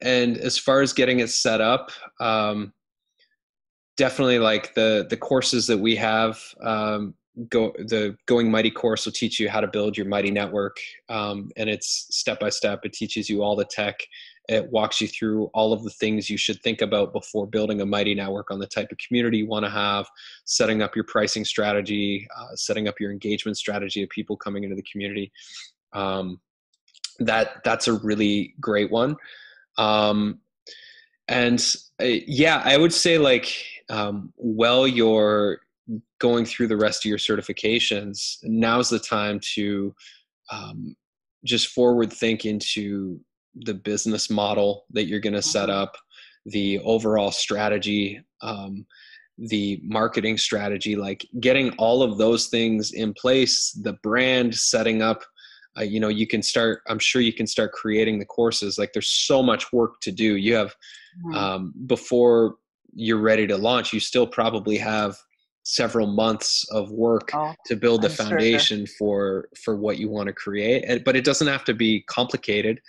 and 0.00 0.38
as 0.38 0.58
far 0.58 0.80
as 0.80 0.92
getting 0.92 1.20
it 1.20 1.28
set 1.28 1.60
up, 1.60 1.90
um, 2.18 2.72
definitely 3.96 4.38
like 4.38 4.74
the 4.74 5.06
the 5.08 5.16
courses 5.16 5.66
that 5.66 5.78
we 5.78 5.96
have 5.96 6.40
um, 6.62 7.14
go 7.48 7.72
the 7.78 8.16
going 8.26 8.50
mighty 8.50 8.70
course 8.70 9.04
will 9.04 9.12
teach 9.12 9.40
you 9.40 9.48
how 9.48 9.60
to 9.60 9.66
build 9.66 9.96
your 9.96 10.06
mighty 10.06 10.30
network 10.30 10.78
um, 11.08 11.50
and 11.56 11.70
it's 11.70 12.06
step 12.10 12.40
by 12.40 12.50
step. 12.50 12.84
It 12.84 12.92
teaches 12.92 13.28
you 13.30 13.42
all 13.42 13.56
the 13.56 13.64
tech. 13.64 14.00
It 14.48 14.70
walks 14.70 15.00
you 15.00 15.06
through 15.06 15.46
all 15.54 15.72
of 15.72 15.84
the 15.84 15.90
things 15.90 16.28
you 16.28 16.36
should 16.36 16.60
think 16.62 16.82
about 16.82 17.12
before 17.12 17.46
building 17.46 17.80
a 17.80 17.86
mighty 17.86 18.14
network 18.14 18.50
on 18.50 18.58
the 18.58 18.66
type 18.66 18.90
of 18.90 18.98
community 18.98 19.38
you 19.38 19.46
want 19.46 19.64
to 19.64 19.70
have 19.70 20.06
setting 20.44 20.82
up 20.82 20.96
your 20.96 21.04
pricing 21.04 21.44
strategy 21.44 22.26
uh, 22.36 22.54
setting 22.54 22.88
up 22.88 22.98
your 22.98 23.12
engagement 23.12 23.56
strategy 23.56 24.02
of 24.02 24.08
people 24.10 24.36
coming 24.36 24.64
into 24.64 24.76
the 24.76 24.84
community. 24.90 25.32
Um, 25.92 26.40
that 27.18 27.62
that's 27.64 27.88
a 27.88 27.94
really 27.94 28.54
great 28.60 28.90
one. 28.90 29.16
Um, 29.78 30.40
and 31.28 31.74
uh, 32.00 32.04
yeah 32.04 32.62
i 32.64 32.76
would 32.76 32.92
say 32.92 33.18
like 33.18 33.54
um, 33.90 34.32
while 34.36 34.86
you're 34.86 35.60
going 36.18 36.44
through 36.44 36.68
the 36.68 36.76
rest 36.76 37.04
of 37.04 37.08
your 37.08 37.18
certifications, 37.18 38.38
now's 38.42 38.88
the 38.88 38.98
time 38.98 39.40
to 39.54 39.94
um, 40.50 40.96
just 41.44 41.68
forward 41.68 42.12
think 42.12 42.44
into 42.44 43.20
the 43.54 43.74
business 43.74 44.30
model 44.30 44.86
that 44.90 45.06
you're 45.06 45.20
going 45.20 45.32
to 45.34 45.42
set 45.42 45.68
mm-hmm. 45.68 45.78
up, 45.78 45.96
the 46.46 46.78
overall 46.80 47.30
strategy, 47.30 48.22
um, 48.40 48.86
the 49.38 49.80
marketing 49.84 50.38
strategy, 50.38 50.96
like 50.96 51.26
getting 51.40 51.70
all 51.72 52.02
of 52.02 52.18
those 52.18 52.46
things 52.46 52.92
in 52.92 53.12
place, 53.12 53.72
the 53.72 53.94
brand 54.02 54.54
setting 54.54 55.02
up. 55.02 55.22
Uh, 55.78 55.82
you 55.82 56.00
know, 56.00 56.08
you 56.08 56.26
can 56.26 56.42
start. 56.42 56.82
I'm 56.88 56.98
sure 56.98 57.22
you 57.22 57.32
can 57.32 57.46
start 57.46 57.72
creating 57.72 58.18
the 58.18 58.26
courses. 58.26 58.78
Like, 58.78 58.92
there's 58.92 59.08
so 59.08 59.42
much 59.42 59.72
work 59.72 60.00
to 60.02 60.12
do. 60.12 60.36
You 60.36 60.54
have 60.54 60.74
um, 61.34 61.72
before 61.86 62.56
you're 62.94 63.20
ready 63.20 63.46
to 63.46 63.56
launch, 63.56 63.92
you 63.92 64.00
still 64.00 64.26
probably 64.26 64.76
have 64.78 65.16
several 65.64 66.06
months 66.08 66.66
of 66.70 66.90
work 66.90 67.30
oh, 67.34 67.54
to 67.66 67.76
build 67.76 68.02
the 68.02 68.08
I'm 68.08 68.14
foundation 68.14 68.84
sure. 68.86 68.94
for 68.98 69.48
for 69.64 69.76
what 69.76 69.98
you 69.98 70.08
want 70.08 70.26
to 70.26 70.32
create. 70.32 71.04
But 71.04 71.16
it 71.16 71.24
doesn't 71.24 71.46
have 71.46 71.64
to 71.64 71.74
be 71.74 72.02
complicated. 72.02 72.80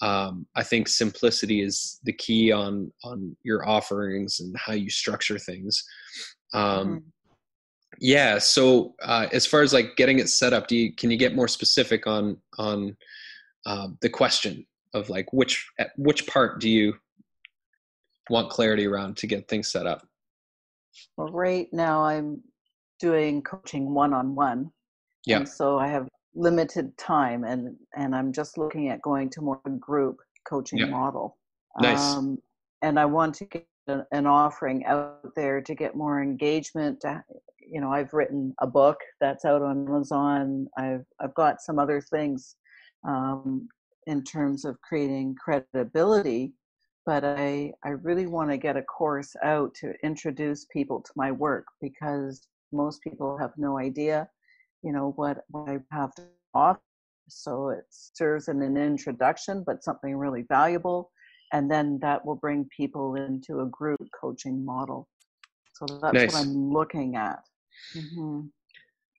Um, 0.00 0.46
I 0.54 0.62
think 0.62 0.88
simplicity 0.88 1.60
is 1.60 1.98
the 2.04 2.12
key 2.12 2.52
on 2.52 2.92
on 3.02 3.36
your 3.42 3.68
offerings 3.68 4.40
and 4.40 4.56
how 4.56 4.74
you 4.74 4.90
structure 4.90 5.38
things. 5.38 5.82
Um, 6.54 6.62
mm-hmm. 6.62 6.96
Yeah. 8.00 8.38
So 8.38 8.94
uh, 9.02 9.26
as 9.32 9.46
far 9.46 9.62
as 9.62 9.72
like 9.72 9.96
getting 9.96 10.18
it 10.18 10.28
set 10.28 10.52
up, 10.52 10.68
do 10.68 10.76
you 10.76 10.94
can 10.94 11.10
you 11.10 11.16
get 11.16 11.34
more 11.34 11.48
specific 11.48 12.06
on 12.06 12.38
on 12.58 12.96
uh, 13.66 13.88
the 14.00 14.08
question 14.08 14.66
of 14.94 15.10
like 15.10 15.32
which 15.32 15.68
which 15.96 16.26
part 16.26 16.60
do 16.60 16.68
you 16.68 16.94
want 18.30 18.50
clarity 18.50 18.86
around 18.86 19.16
to 19.18 19.26
get 19.26 19.48
things 19.48 19.70
set 19.70 19.86
up? 19.86 20.06
Well, 21.16 21.28
right 21.28 21.68
now 21.72 22.02
I'm 22.02 22.42
doing 23.00 23.42
coaching 23.42 23.94
one 23.94 24.12
on 24.12 24.34
one. 24.34 24.70
Yeah. 25.26 25.44
so 25.44 25.78
I 25.78 25.88
have 25.88 26.08
limited 26.34 26.96
time 26.96 27.44
and 27.44 27.76
and 27.96 28.14
I'm 28.14 28.32
just 28.32 28.56
looking 28.56 28.88
at 28.88 29.02
going 29.02 29.28
to 29.30 29.40
more 29.40 29.60
group 29.78 30.16
coaching 30.48 30.78
yeah. 30.78 30.86
model. 30.86 31.36
Nice. 31.80 32.14
Um, 32.14 32.38
and 32.82 32.98
I 32.98 33.04
want 33.04 33.34
to 33.36 33.44
get 33.44 33.66
an 33.88 34.26
offering 34.26 34.84
out 34.84 35.32
there 35.36 35.60
to 35.60 35.74
get 35.74 35.96
more 35.96 36.22
engagement. 36.22 37.04
You 37.60 37.80
know, 37.80 37.92
I've 37.92 38.12
written 38.12 38.54
a 38.60 38.66
book 38.66 38.98
that's 39.20 39.44
out 39.44 39.62
on 39.62 39.86
Amazon. 39.86 40.68
I've 40.76 41.04
I've 41.20 41.34
got 41.34 41.60
some 41.60 41.78
other 41.78 42.00
things 42.00 42.56
um, 43.06 43.68
in 44.06 44.24
terms 44.24 44.64
of 44.64 44.80
creating 44.80 45.36
credibility 45.36 46.52
but 47.08 47.24
I, 47.24 47.72
I 47.82 47.92
really 48.02 48.26
want 48.26 48.50
to 48.50 48.58
get 48.58 48.76
a 48.76 48.82
course 48.82 49.34
out 49.42 49.74
to 49.76 49.94
introduce 50.02 50.66
people 50.66 51.00
to 51.00 51.10
my 51.16 51.32
work 51.32 51.64
because 51.80 52.46
most 52.70 53.02
people 53.02 53.38
have 53.38 53.52
no 53.56 53.78
idea, 53.78 54.28
you 54.82 54.92
know, 54.92 55.14
what, 55.16 55.38
what 55.48 55.70
I 55.70 55.78
have 55.90 56.14
to 56.16 56.24
offer. 56.52 56.82
So 57.26 57.70
it 57.70 57.86
serves 57.88 58.50
as 58.50 58.56
an 58.56 58.76
introduction, 58.76 59.64
but 59.66 59.82
something 59.82 60.18
really 60.18 60.44
valuable. 60.50 61.10
And 61.52 61.70
then 61.70 61.98
that 62.00 62.24
will 62.24 62.36
bring 62.36 62.68
people 62.76 63.14
into 63.14 63.60
a 63.60 63.66
group 63.66 64.00
coaching 64.18 64.64
model. 64.64 65.08
So 65.74 65.86
that's 66.02 66.14
Nice. 66.14 66.32
what 66.32 66.40
I'm 66.42 66.72
looking 66.72 67.16
at. 67.16 67.42
hmm 67.94 68.40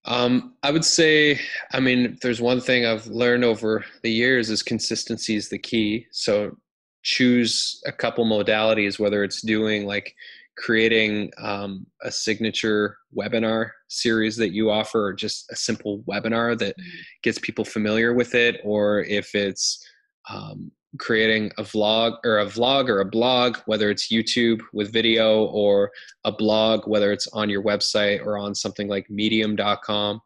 Um, 0.06 0.56
I 0.64 0.72
would 0.72 0.86
say, 0.86 1.40
I 1.72 1.80
mean, 1.80 2.06
if 2.06 2.20
there's 2.20 2.42
one 2.42 2.62
thing 2.62 2.86
I've 2.86 3.08
learned 3.08 3.44
over 3.44 3.86
the 4.04 4.12
years 4.12 4.50
is 4.50 4.64
consistency 4.64 5.36
is 5.36 5.50
the 5.50 5.58
key. 5.58 6.06
So 6.12 6.58
choose 7.04 7.82
a 7.86 7.92
couple 7.92 8.26
modalities, 8.26 9.00
whether 9.00 9.24
it's 9.24 9.42
doing 9.42 9.86
like 9.86 10.16
creating 10.58 11.32
um, 11.38 11.86
a 12.04 12.12
signature 12.12 12.98
webinar 13.18 13.72
series 13.88 14.36
that 14.38 14.52
you 14.52 14.70
offer, 14.70 15.06
or 15.08 15.14
just 15.14 15.50
a 15.52 15.56
simple 15.56 16.00
webinar 16.00 16.58
that 16.60 16.76
gets 17.24 17.40
people 17.40 17.64
familiar 17.64 18.14
with 18.14 18.36
it, 18.36 18.60
or 18.64 19.02
if 19.04 19.34
it's 19.36 19.86
um, 20.30 20.72
creating 20.98 21.52
a 21.58 21.64
vlog 21.64 22.18
or 22.24 22.40
a 22.40 22.46
vlog 22.46 22.90
or 22.90 23.02
a 23.02 23.06
blog, 23.06 23.58
whether 23.66 23.90
it's 23.90 24.12
YouTube 24.12 24.62
with 24.74 24.92
video 24.92 25.46
or 25.46 25.92
a 26.24 26.32
blog, 26.32 26.88
whether 26.88 27.12
it's 27.12 27.28
on 27.28 27.50
your 27.50 27.64
website 27.64 28.26
or 28.26 28.38
on 28.38 28.56
something 28.56 28.88
like 28.88 29.10
medium.com. 29.10 30.22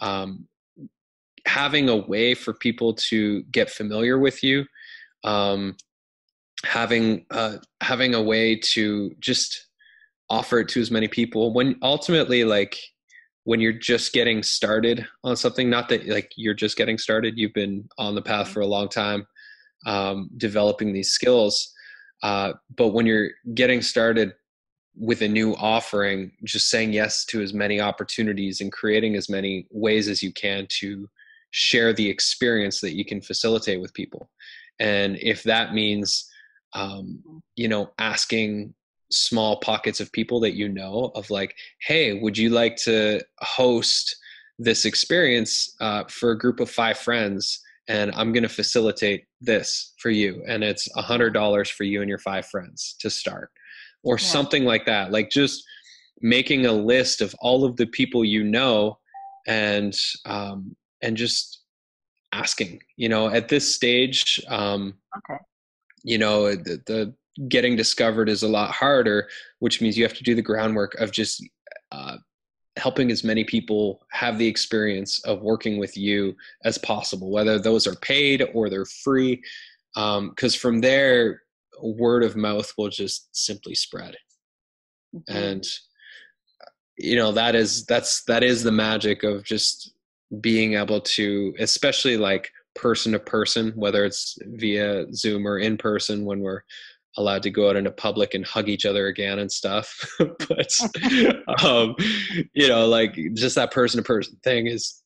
Um, 0.00 0.46
having 1.46 1.88
a 1.88 1.96
way 1.96 2.34
for 2.34 2.52
people 2.52 2.94
to 2.94 3.42
get 3.44 3.70
familiar 3.70 4.18
with 4.18 4.42
you, 4.42 4.64
um, 5.24 5.76
having 6.64 7.24
uh, 7.30 7.56
having 7.80 8.14
a 8.14 8.22
way 8.22 8.56
to 8.56 9.14
just 9.20 9.68
offer 10.28 10.60
it 10.60 10.68
to 10.68 10.80
as 10.80 10.90
many 10.90 11.08
people. 11.08 11.52
When 11.52 11.76
ultimately, 11.82 12.44
like 12.44 12.78
when 13.44 13.60
you're 13.60 13.72
just 13.72 14.12
getting 14.12 14.42
started 14.42 15.06
on 15.24 15.36
something, 15.36 15.68
not 15.68 15.88
that 15.88 16.06
like 16.06 16.32
you're 16.36 16.54
just 16.54 16.76
getting 16.76 16.98
started, 16.98 17.38
you've 17.38 17.54
been 17.54 17.88
on 17.98 18.14
the 18.14 18.22
path 18.22 18.48
for 18.48 18.60
a 18.60 18.66
long 18.66 18.88
time, 18.88 19.26
um, 19.86 20.30
developing 20.36 20.92
these 20.92 21.10
skills. 21.10 21.72
Uh, 22.22 22.52
but 22.76 22.88
when 22.88 23.06
you're 23.06 23.30
getting 23.54 23.82
started 23.82 24.32
with 24.96 25.22
a 25.22 25.28
new 25.28 25.54
offering, 25.54 26.32
just 26.44 26.68
saying 26.68 26.92
yes 26.92 27.24
to 27.24 27.42
as 27.42 27.54
many 27.54 27.80
opportunities 27.80 28.60
and 28.60 28.72
creating 28.72 29.16
as 29.16 29.28
many 29.28 29.66
ways 29.70 30.08
as 30.08 30.22
you 30.22 30.32
can 30.32 30.66
to 30.68 31.08
share 31.50 31.92
the 31.92 32.08
experience 32.08 32.80
that 32.80 32.94
you 32.94 33.04
can 33.04 33.20
facilitate 33.20 33.80
with 33.80 33.94
people. 33.94 34.30
And 34.78 35.18
if 35.20 35.42
that 35.44 35.74
means, 35.74 36.28
um, 36.74 37.42
you 37.56 37.68
know, 37.68 37.90
asking 37.98 38.74
small 39.10 39.60
pockets 39.60 40.00
of 40.00 40.12
people 40.12 40.40
that 40.40 40.54
you 40.54 40.68
know 40.68 41.12
of 41.14 41.30
like, 41.30 41.54
hey, 41.80 42.18
would 42.20 42.36
you 42.36 42.50
like 42.50 42.76
to 42.76 43.20
host 43.40 44.16
this 44.58 44.84
experience 44.84 45.74
uh, 45.80 46.04
for 46.08 46.32
a 46.32 46.38
group 46.38 46.60
of 46.60 46.70
five 46.70 46.98
friends? 46.98 47.60
And 47.88 48.12
I'm 48.14 48.32
going 48.32 48.42
to 48.44 48.48
facilitate 48.48 49.24
this 49.40 49.94
for 49.98 50.10
you. 50.10 50.42
And 50.46 50.62
it's 50.62 50.88
a 50.96 51.02
hundred 51.02 51.34
dollars 51.34 51.68
for 51.68 51.84
you 51.84 52.00
and 52.00 52.08
your 52.08 52.18
five 52.18 52.46
friends 52.46 52.94
to 53.00 53.10
start 53.10 53.50
or 54.04 54.14
Yeah. 54.14 54.26
something 54.26 54.64
like 54.64 54.86
that. 54.86 55.10
Like 55.12 55.30
just 55.30 55.62
making 56.20 56.66
a 56.66 56.72
list 56.72 57.20
of 57.20 57.34
all 57.40 57.64
of 57.64 57.76
the 57.76 57.86
people 57.86 58.24
you 58.24 58.44
know 58.44 58.98
and, 59.46 59.96
um, 60.24 60.76
and 61.02 61.16
just 61.16 61.62
asking, 62.32 62.80
you 62.96 63.08
know, 63.08 63.28
at 63.28 63.48
this 63.48 63.74
stage, 63.74 64.40
um, 64.48 64.94
Okay. 65.16 65.38
you 66.04 66.18
know 66.18 66.54
the, 66.54 66.80
the 66.86 67.14
getting 67.48 67.76
discovered 67.76 68.28
is 68.28 68.42
a 68.42 68.48
lot 68.48 68.70
harder 68.70 69.28
which 69.60 69.80
means 69.80 69.96
you 69.96 70.04
have 70.04 70.14
to 70.14 70.24
do 70.24 70.34
the 70.34 70.42
groundwork 70.42 70.94
of 70.96 71.10
just 71.12 71.44
uh, 71.92 72.16
helping 72.76 73.10
as 73.10 73.22
many 73.22 73.44
people 73.44 74.04
have 74.10 74.38
the 74.38 74.46
experience 74.46 75.22
of 75.24 75.42
working 75.42 75.78
with 75.78 75.96
you 75.96 76.34
as 76.64 76.78
possible 76.78 77.30
whether 77.30 77.58
those 77.58 77.86
are 77.86 77.96
paid 77.96 78.42
or 78.54 78.70
they're 78.70 78.86
free 78.86 79.42
because 79.94 80.54
from 80.54 80.80
there 80.80 81.42
word 81.82 82.22
of 82.22 82.36
mouth 82.36 82.72
will 82.78 82.88
just 82.88 83.28
simply 83.36 83.74
spread 83.74 84.16
Mhm. 85.14 85.22
and 85.28 85.64
you 86.96 87.16
know 87.16 87.32
that 87.32 87.54
is 87.54 87.84
that's 87.84 88.24
that 88.24 88.42
is 88.42 88.62
the 88.62 88.72
magic 88.72 89.22
of 89.22 89.44
just 89.44 89.92
being 90.40 90.74
able 90.74 91.00
to 91.00 91.54
especially 91.58 92.16
like 92.16 92.50
person 92.74 93.12
to 93.12 93.18
person 93.18 93.72
whether 93.76 94.04
it's 94.04 94.38
via 94.46 95.04
zoom 95.12 95.46
or 95.46 95.58
in 95.58 95.76
person 95.76 96.24
when 96.24 96.40
we're 96.40 96.62
allowed 97.16 97.42
to 97.42 97.50
go 97.50 97.68
out 97.68 97.76
into 97.76 97.90
public 97.90 98.34
and 98.34 98.44
hug 98.46 98.68
each 98.68 98.86
other 98.86 99.06
again 99.06 99.38
and 99.38 99.50
stuff. 99.50 99.94
But 100.18 100.72
um 101.64 101.94
you 102.54 102.68
know 102.68 102.86
like 102.88 103.18
just 103.34 103.56
that 103.56 103.70
person 103.70 103.98
to 103.98 104.04
person 104.04 104.38
thing 104.42 104.66
is 104.66 105.02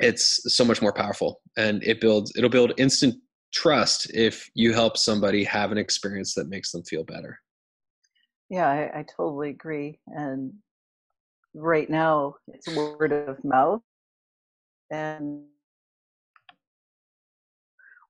it's 0.00 0.40
so 0.54 0.64
much 0.64 0.80
more 0.80 0.92
powerful. 0.92 1.40
And 1.56 1.82
it 1.82 2.00
builds 2.00 2.32
it'll 2.36 2.50
build 2.50 2.72
instant 2.76 3.16
trust 3.52 4.10
if 4.14 4.48
you 4.54 4.72
help 4.72 4.96
somebody 4.96 5.44
have 5.44 5.72
an 5.72 5.78
experience 5.78 6.34
that 6.34 6.48
makes 6.48 6.72
them 6.72 6.82
feel 6.84 7.04
better. 7.04 7.38
Yeah, 8.50 8.68
I, 8.68 9.00
I 9.00 9.04
totally 9.16 9.50
agree. 9.50 10.00
And 10.06 10.52
right 11.54 11.88
now, 11.88 12.36
it's 12.48 12.68
word 12.74 13.12
of 13.12 13.42
mouth, 13.44 13.82
and 14.90 15.42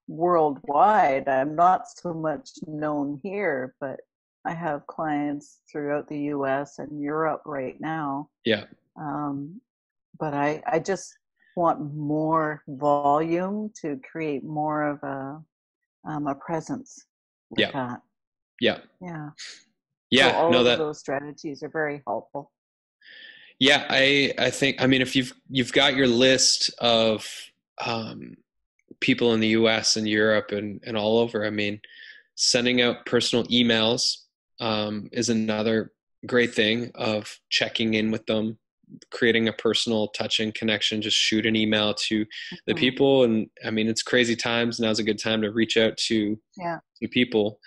worldwide, 0.09 1.29
I'm 1.29 1.55
not 1.55 1.89
so 1.89 2.13
much 2.13 2.51
known 2.67 3.21
here, 3.23 3.75
but 3.81 4.01
I 4.45 4.53
have 4.55 4.87
clients 4.87 5.61
throughout 5.71 6.09
the 6.09 6.19
U.S. 6.35 6.79
and 6.79 7.01
Europe 7.01 7.43
right 7.45 7.79
now. 7.81 8.31
yeah 8.45 8.65
Um, 8.99 9.61
but 10.19 10.35
I, 10.35 10.63
I 10.67 10.79
just 10.79 11.15
want 11.57 11.95
more 11.95 12.63
volume 12.69 13.71
to 13.83 14.01
create 14.11 14.45
more 14.45 14.89
of 14.89 15.03
a 15.03 15.43
um, 16.09 16.27
a 16.27 16.35
presence. 16.35 17.05
with 17.51 17.61
Yeah. 17.61 17.71
that. 17.73 18.01
yeah 18.61 18.79
Yeah. 19.01 19.31
yeah 20.11 20.31
so 20.33 20.37
all 20.39 20.53
no 20.53 20.59
of 20.61 20.65
that 20.65 20.79
those 20.79 20.99
strategies 20.99 21.63
are 21.63 21.69
very 21.69 22.03
helpful. 22.07 22.51
Yeah, 23.61 23.87
I 23.91 24.33
I 24.39 24.51
think 24.51 24.81
I 24.81 24.87
mean 24.87 25.03
if 25.03 25.17
you've 25.17 25.33
you've 25.51 25.73
got 25.73 25.97
your 25.97 26.07
list 26.07 26.71
of 26.79 27.27
um, 27.85 28.37
people 29.01 29.33
in 29.35 29.41
the 29.41 29.49
U.S. 29.49 29.97
and 29.97 30.09
Europe 30.09 30.53
and 30.53 30.81
and 30.87 30.97
all 30.97 31.19
over. 31.19 31.45
I 31.45 31.51
mean, 31.51 31.81
sending 32.35 32.81
out 32.83 33.07
personal 33.07 33.45
emails 33.47 34.17
um, 34.61 35.09
is 35.13 35.29
another 35.29 35.93
great 36.27 36.55
thing 36.55 36.91
of 36.95 37.39
checking 37.49 37.95
in 37.95 38.11
with 38.11 38.27
them, 38.27 38.59
creating 39.11 39.49
a 39.49 39.53
personal 39.53 40.09
touching 40.09 40.51
connection. 40.53 41.01
Just 41.03 41.17
shoot 41.17 41.47
an 41.47 41.55
email 41.57 41.95
to 41.95 42.27
the 42.67 42.75
Mhm. 42.75 42.79
people, 42.79 43.25
and 43.25 43.49
I 43.65 43.71
mean 43.71 43.89
it's 43.89 44.03
crazy 44.03 44.37
times. 44.37 44.81
Now's 44.81 44.99
a 44.99 45.05
good 45.05 45.19
time 45.19 45.43
to 45.43 45.51
reach 45.53 45.77
out 45.77 45.97
to 46.09 46.41
Yeah. 46.59 46.79
to 47.01 47.09
people, 47.09 47.61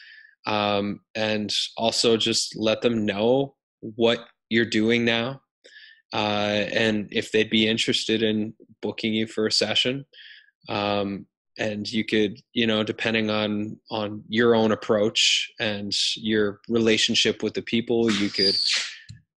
um, 0.46 1.02
and 1.16 1.54
also 1.78 2.18
just 2.18 2.56
let 2.58 2.82
them 2.82 3.06
know 3.06 3.56
what 3.80 4.28
you're 4.50 4.66
doing 4.66 5.06
now 5.06 5.42
uh, 6.14 6.68
and 6.74 7.08
if 7.14 7.32
they'd 7.32 7.50
be 7.50 7.68
interested 7.70 8.22
in 8.22 8.54
booking 8.82 9.14
you 9.14 9.26
for 9.26 9.48
a 9.48 9.52
session 9.52 10.06
um, 10.70 11.26
and 11.58 11.92
you 11.92 12.06
could 12.06 12.40
you 12.54 12.66
know 12.66 12.84
depending 12.84 13.30
on 13.30 13.78
on 13.90 14.24
your 14.28 14.56
own 14.56 14.72
approach 14.72 15.52
and 15.60 15.92
your 16.16 16.62
relationship 16.70 17.44
with 17.44 17.54
the 17.54 17.62
people 17.62 18.12
you 18.12 18.30
could 18.30 18.56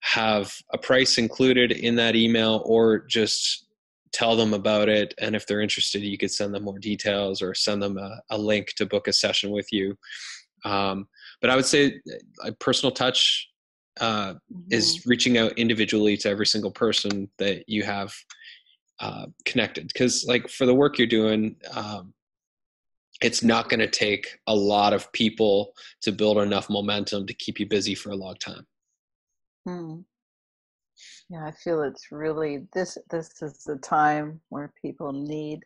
have 0.01 0.55
a 0.73 0.79
price 0.79 1.19
included 1.19 1.73
in 1.73 1.97
that 1.97 2.15
email 2.15 2.63
or 2.67 2.99
just 3.07 3.67
tell 4.13 4.37
them 4.37 4.55
about 4.55 4.89
it. 4.89 5.13
And 5.19 5.35
if 5.35 5.47
they're 5.47 5.63
interested 5.63 6.03
you 6.03 6.19
could 6.19 6.31
send 6.31 6.55
them 6.55 6.65
more 6.65 6.79
details 6.79 7.43
or 7.43 7.55
send 7.55 7.83
them 7.83 7.99
a, 7.99 8.21
a 8.31 8.39
link 8.39 8.75
to 8.77 8.87
book 8.87 9.09
a 9.09 9.13
session 9.13 9.51
with 9.51 9.73
you. 9.73 9.97
Um, 10.65 11.09
but 11.41 11.51
i 11.51 11.57
would 11.57 11.67
say 11.67 12.01
a 12.43 12.53
personal 12.53 12.91
touch 12.91 13.51
uh, 14.01 14.35
is 14.71 15.05
reaching 15.07 15.37
out 15.39 15.53
individually 15.59 16.17
to 16.17 16.29
every 16.29 16.47
single 16.47 16.71
person 16.71 17.29
that 17.39 17.69
you 17.69 17.83
have 17.83 18.13
uh, 19.01 19.27
connected 19.45 19.89
because 19.89 20.25
like 20.29 20.49
for 20.49 20.67
the 20.67 20.75
work 20.75 20.99
you're 20.99 21.07
doing 21.07 21.57
um, 21.73 22.13
it's 23.23 23.43
not 23.43 23.69
going 23.69 23.81
to 23.81 23.89
take 23.89 24.39
a 24.47 24.55
lot 24.55 24.93
of 24.93 25.11
people 25.13 25.73
to 26.03 26.13
build 26.13 26.39
enough 26.39 26.69
momentum 26.71 27.27
to 27.27 27.35
keep 27.35 27.59
you 27.61 27.67
busy 27.67 27.95
for 27.95 28.11
a 28.11 28.17
long 28.17 28.35
time 28.37 28.67
Hmm. 29.67 30.01
Yeah, 31.31 31.47
I 31.47 31.53
feel 31.53 31.83
it's 31.83 32.13
really 32.13 32.67
this. 32.73 32.97
This 33.11 33.43
is 33.43 33.65
the 33.65 33.77
time 33.79 34.41
where 34.51 34.73
people 34.81 35.11
need 35.13 35.61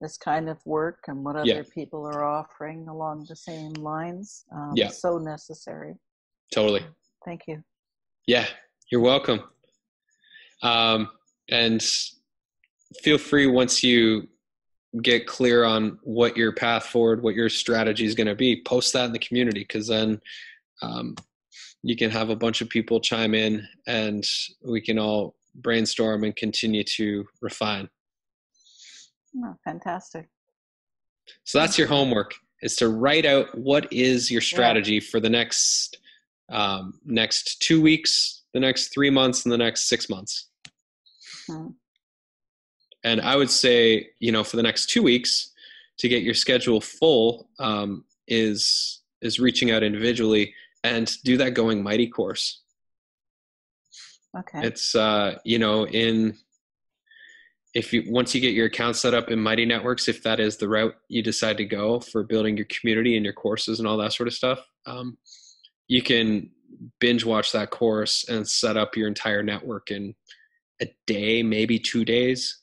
this 0.00 0.16
kind 0.16 0.48
of 0.48 0.58
work 0.64 1.04
and 1.08 1.22
what 1.24 1.36
other 1.36 1.46
Yeah. 1.46 1.62
people 1.74 2.06
are 2.06 2.24
offering 2.24 2.88
along 2.88 3.26
the 3.28 3.36
same 3.36 3.72
lines. 3.74 4.44
Um, 4.50 4.72
Yeah. 4.74 4.88
so 4.88 5.18
necessary. 5.18 5.94
totally 6.50 6.84
Thank 7.24 7.42
you. 7.46 7.62
yeah 8.26 8.46
you're 8.90 9.02
welcome 9.02 9.40
um, 10.62 11.08
and 11.50 11.82
feel 13.02 13.18
free 13.18 13.46
once 13.46 13.82
you 13.82 14.26
get 15.02 15.26
clear 15.26 15.64
on 15.64 15.98
what 16.02 16.36
your 16.36 16.52
path 16.52 16.86
forward 16.86 17.22
what 17.22 17.34
your 17.34 17.48
strategy 17.48 18.06
is 18.06 18.14
going 18.14 18.26
to 18.26 18.34
be 18.34 18.62
post 18.62 18.92
that 18.92 19.04
in 19.04 19.12
the 19.12 19.18
community 19.18 19.60
because 19.60 19.86
then 19.86 20.20
um, 20.80 21.14
you 21.82 21.94
can 21.94 22.10
have 22.10 22.30
a 22.30 22.36
bunch 22.36 22.60
of 22.60 22.68
people 22.68 22.98
chime 23.00 23.34
in 23.34 23.66
and 23.86 24.26
we 24.64 24.80
can 24.80 24.98
all 24.98 25.34
brainstorm 25.56 26.24
and 26.24 26.34
continue 26.36 26.84
to 26.84 27.24
refine 27.42 27.88
Oh, 29.44 29.54
fantastic. 29.62 30.26
so 31.44 31.58
that's 31.58 31.76
your 31.76 31.86
homework 31.86 32.34
is 32.62 32.74
to 32.76 32.88
write 32.88 33.26
out 33.26 33.56
what 33.56 33.92
is 33.92 34.30
your 34.30 34.40
strategy 34.40 35.00
for 35.00 35.20
the 35.20 35.28
next 35.28 35.98
um, 36.50 36.98
next 37.04 37.60
two 37.60 37.82
weeks 37.82 38.38
the 38.54 38.60
next 38.60 38.92
three 38.92 39.10
months, 39.10 39.44
and 39.44 39.52
the 39.52 39.58
next 39.58 39.88
six 39.88 40.08
months. 40.08 40.48
Hmm. 41.46 41.68
And 43.04 43.20
I 43.20 43.36
would 43.36 43.50
say, 43.50 44.10
you 44.18 44.32
know, 44.32 44.44
for 44.44 44.56
the 44.56 44.62
next 44.62 44.86
two 44.86 45.02
weeks, 45.02 45.52
to 45.98 46.08
get 46.08 46.22
your 46.22 46.34
schedule 46.34 46.80
full, 46.80 47.48
um, 47.58 48.04
is 48.26 49.00
is 49.20 49.40
reaching 49.40 49.70
out 49.70 49.82
individually 49.82 50.54
and 50.84 51.16
do 51.24 51.36
that 51.38 51.54
going 51.54 51.82
mighty 51.82 52.08
course. 52.08 52.62
Okay. 54.36 54.66
It's 54.66 54.94
uh, 54.94 55.38
you 55.44 55.58
know, 55.58 55.86
in 55.86 56.36
if 57.74 57.92
you 57.92 58.04
once 58.08 58.34
you 58.34 58.40
get 58.40 58.54
your 58.54 58.66
account 58.66 58.96
set 58.96 59.14
up 59.14 59.30
in 59.30 59.38
Mighty 59.40 59.64
Networks, 59.64 60.08
if 60.08 60.22
that 60.22 60.40
is 60.40 60.56
the 60.56 60.68
route 60.68 60.94
you 61.08 61.22
decide 61.22 61.56
to 61.58 61.64
go 61.64 62.00
for 62.00 62.22
building 62.22 62.56
your 62.56 62.66
community 62.66 63.16
and 63.16 63.24
your 63.24 63.34
courses 63.34 63.78
and 63.78 63.88
all 63.88 63.96
that 63.98 64.12
sort 64.12 64.26
of 64.26 64.34
stuff, 64.34 64.60
um, 64.86 65.18
you 65.86 66.02
can 66.02 66.50
binge 67.00 67.24
watch 67.24 67.52
that 67.52 67.70
course 67.70 68.24
and 68.28 68.48
set 68.48 68.76
up 68.76 68.96
your 68.96 69.08
entire 69.08 69.42
network 69.42 69.90
in 69.90 70.14
a 70.80 70.86
day, 71.06 71.42
maybe 71.42 71.78
two 71.78 72.04
days, 72.04 72.62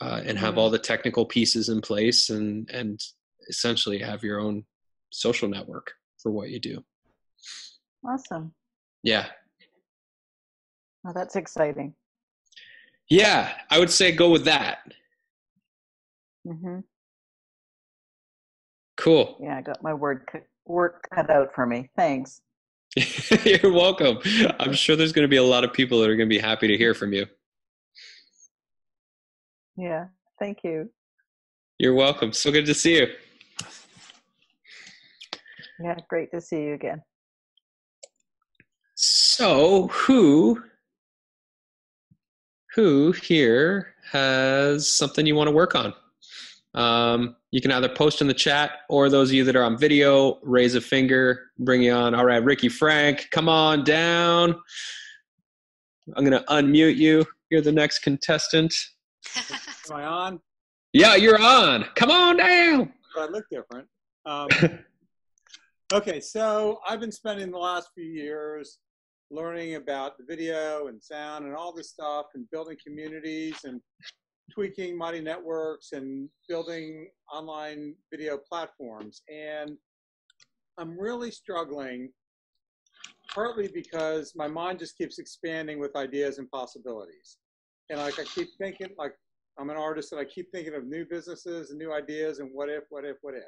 uh, 0.00 0.22
and 0.24 0.38
have 0.38 0.54
Mhm. 0.54 0.58
all 0.58 0.70
the 0.70 0.78
technical 0.78 1.26
pieces 1.26 1.68
in 1.68 1.80
place 1.80 2.30
and 2.30 2.68
and 2.70 3.00
essentially 3.48 3.98
have 3.98 4.22
your 4.22 4.38
own 4.40 4.64
social 5.10 5.48
network 5.48 5.92
for 6.22 6.30
what 6.30 6.50
you 6.50 6.58
do. 6.60 6.84
awesome. 8.04 8.54
Yeah, 9.02 9.30
Well, 11.02 11.12
that's 11.14 11.36
exciting. 11.36 11.94
yeah, 13.08 13.56
I 13.70 13.78
would 13.78 13.90
say 13.90 14.12
go 14.12 14.30
with 14.30 14.44
that. 14.44 14.78
hmm 16.44 16.80
Cool. 18.96 19.38
Yeah, 19.42 19.56
I 19.58 19.62
got 19.62 19.82
my 19.82 19.94
word 19.94 20.28
work 20.66 21.08
cut 21.14 21.30
out 21.30 21.54
for 21.54 21.66
me. 21.66 21.88
Thanks. 21.96 22.42
You're 23.44 23.72
welcome. 23.72 24.18
I'm 24.58 24.74
sure 24.74 24.94
there's 24.96 25.12
going 25.12 25.24
to 25.24 25.28
be 25.28 25.36
a 25.36 25.42
lot 25.42 25.64
of 25.64 25.72
people 25.72 26.00
that 26.00 26.10
are 26.10 26.16
going 26.16 26.28
to 26.28 26.34
be 26.34 26.38
happy 26.40 26.68
to 26.68 26.76
hear 26.76 26.92
from 26.92 27.12
you. 27.14 27.26
Yeah, 29.80 30.08
thank 30.38 30.58
you. 30.62 30.90
You're 31.78 31.94
welcome. 31.94 32.34
So 32.34 32.52
good 32.52 32.66
to 32.66 32.74
see 32.74 32.98
you. 32.98 33.06
Yeah, 35.82 35.96
great 36.06 36.30
to 36.32 36.40
see 36.40 36.64
you 36.64 36.74
again. 36.74 37.02
So, 38.94 39.88
who 39.88 40.62
who 42.74 43.12
here 43.12 43.94
has 44.12 44.92
something 44.92 45.24
you 45.24 45.34
want 45.34 45.48
to 45.48 45.54
work 45.54 45.74
on? 45.74 45.94
Um, 46.74 47.36
you 47.50 47.62
can 47.62 47.72
either 47.72 47.88
post 47.88 48.20
in 48.20 48.28
the 48.28 48.34
chat 48.34 48.72
or 48.90 49.08
those 49.08 49.30
of 49.30 49.34
you 49.34 49.44
that 49.44 49.56
are 49.56 49.64
on 49.64 49.78
video, 49.78 50.38
raise 50.42 50.74
a 50.74 50.80
finger, 50.82 51.50
bring 51.58 51.82
you 51.82 51.92
on. 51.92 52.14
All 52.14 52.26
right, 52.26 52.44
Ricky 52.44 52.68
Frank, 52.68 53.28
come 53.30 53.48
on 53.48 53.82
down. 53.82 54.54
I'm 56.14 56.24
going 56.24 56.38
to 56.38 56.46
unmute 56.48 56.96
you. 56.96 57.24
You're 57.50 57.62
the 57.62 57.72
next 57.72 58.00
contestant. 58.00 58.74
Am 59.90 59.96
I 59.96 60.04
on? 60.04 60.40
Yeah, 60.92 61.14
you're 61.14 61.40
on. 61.40 61.84
Come 61.94 62.10
on 62.10 62.36
down. 62.38 62.92
But 63.14 63.28
I 63.28 63.32
look 63.32 63.44
different. 63.50 63.86
Um, 64.26 64.48
okay, 65.92 66.20
so 66.20 66.80
I've 66.88 67.00
been 67.00 67.12
spending 67.12 67.50
the 67.50 67.58
last 67.58 67.90
few 67.94 68.04
years 68.04 68.78
learning 69.30 69.76
about 69.76 70.18
the 70.18 70.24
video 70.24 70.88
and 70.88 71.00
sound 71.02 71.44
and 71.44 71.54
all 71.54 71.72
this 71.72 71.90
stuff 71.90 72.26
and 72.34 72.50
building 72.50 72.76
communities 72.84 73.60
and 73.64 73.80
tweaking 74.52 74.98
Mighty 74.98 75.20
Networks 75.20 75.92
and 75.92 76.28
building 76.48 77.08
online 77.32 77.94
video 78.10 78.36
platforms. 78.36 79.22
And 79.32 79.76
I'm 80.78 80.98
really 80.98 81.30
struggling, 81.30 82.10
partly 83.32 83.68
because 83.68 84.32
my 84.34 84.48
mind 84.48 84.80
just 84.80 84.98
keeps 84.98 85.18
expanding 85.18 85.78
with 85.78 85.94
ideas 85.94 86.38
and 86.38 86.50
possibilities. 86.50 87.38
And 87.90 87.98
like 87.98 88.18
I 88.18 88.24
keep 88.24 88.48
thinking, 88.56 88.88
like 88.96 89.12
I'm 89.58 89.68
an 89.68 89.76
artist 89.76 90.12
and 90.12 90.20
I 90.20 90.24
keep 90.24 90.50
thinking 90.52 90.74
of 90.74 90.86
new 90.86 91.04
businesses 91.04 91.70
and 91.70 91.78
new 91.78 91.92
ideas 91.92 92.38
and 92.38 92.48
what 92.52 92.68
if, 92.68 92.84
what 92.88 93.04
if, 93.04 93.16
what 93.20 93.34
if. 93.34 93.42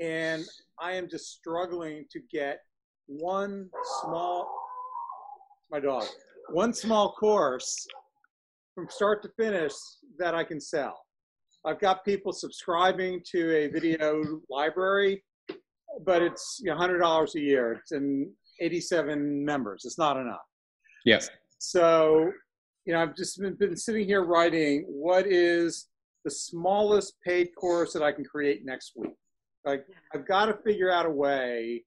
And 0.00 0.46
I 0.80 0.92
am 0.92 1.08
just 1.10 1.32
struggling 1.32 2.06
to 2.12 2.20
get 2.32 2.60
one 3.06 3.68
small, 4.00 4.48
my 5.70 5.80
dog, 5.80 6.04
one 6.50 6.72
small 6.72 7.12
course 7.12 7.86
from 8.74 8.88
start 8.88 9.22
to 9.24 9.28
finish 9.36 9.72
that 10.18 10.34
I 10.34 10.44
can 10.44 10.60
sell. 10.60 10.98
I've 11.66 11.80
got 11.80 12.04
people 12.04 12.32
subscribing 12.32 13.20
to 13.32 13.54
a 13.54 13.68
video 13.68 14.22
library, 14.48 15.22
but 16.06 16.22
it's 16.22 16.60
you 16.62 16.72
$100 16.72 17.34
a 17.34 17.40
year. 17.40 17.72
It's 17.72 17.92
in 17.92 18.32
87 18.60 19.44
members. 19.44 19.82
It's 19.84 19.98
not 19.98 20.16
enough. 20.16 20.38
Yes. 21.04 21.28
So, 21.58 22.30
you 22.90 22.96
know, 22.96 23.02
I've 23.02 23.14
just 23.14 23.38
been, 23.38 23.54
been 23.54 23.76
sitting 23.76 24.04
here 24.04 24.24
writing 24.24 24.84
what 24.88 25.24
is 25.24 25.86
the 26.24 26.30
smallest 26.30 27.14
paid 27.24 27.54
course 27.54 27.92
that 27.92 28.02
I 28.02 28.10
can 28.10 28.24
create 28.24 28.64
next 28.64 28.94
week. 28.96 29.14
Like, 29.64 29.86
I've 30.12 30.26
got 30.26 30.46
to 30.46 30.54
figure 30.54 30.90
out 30.90 31.06
a 31.06 31.10
way 31.10 31.84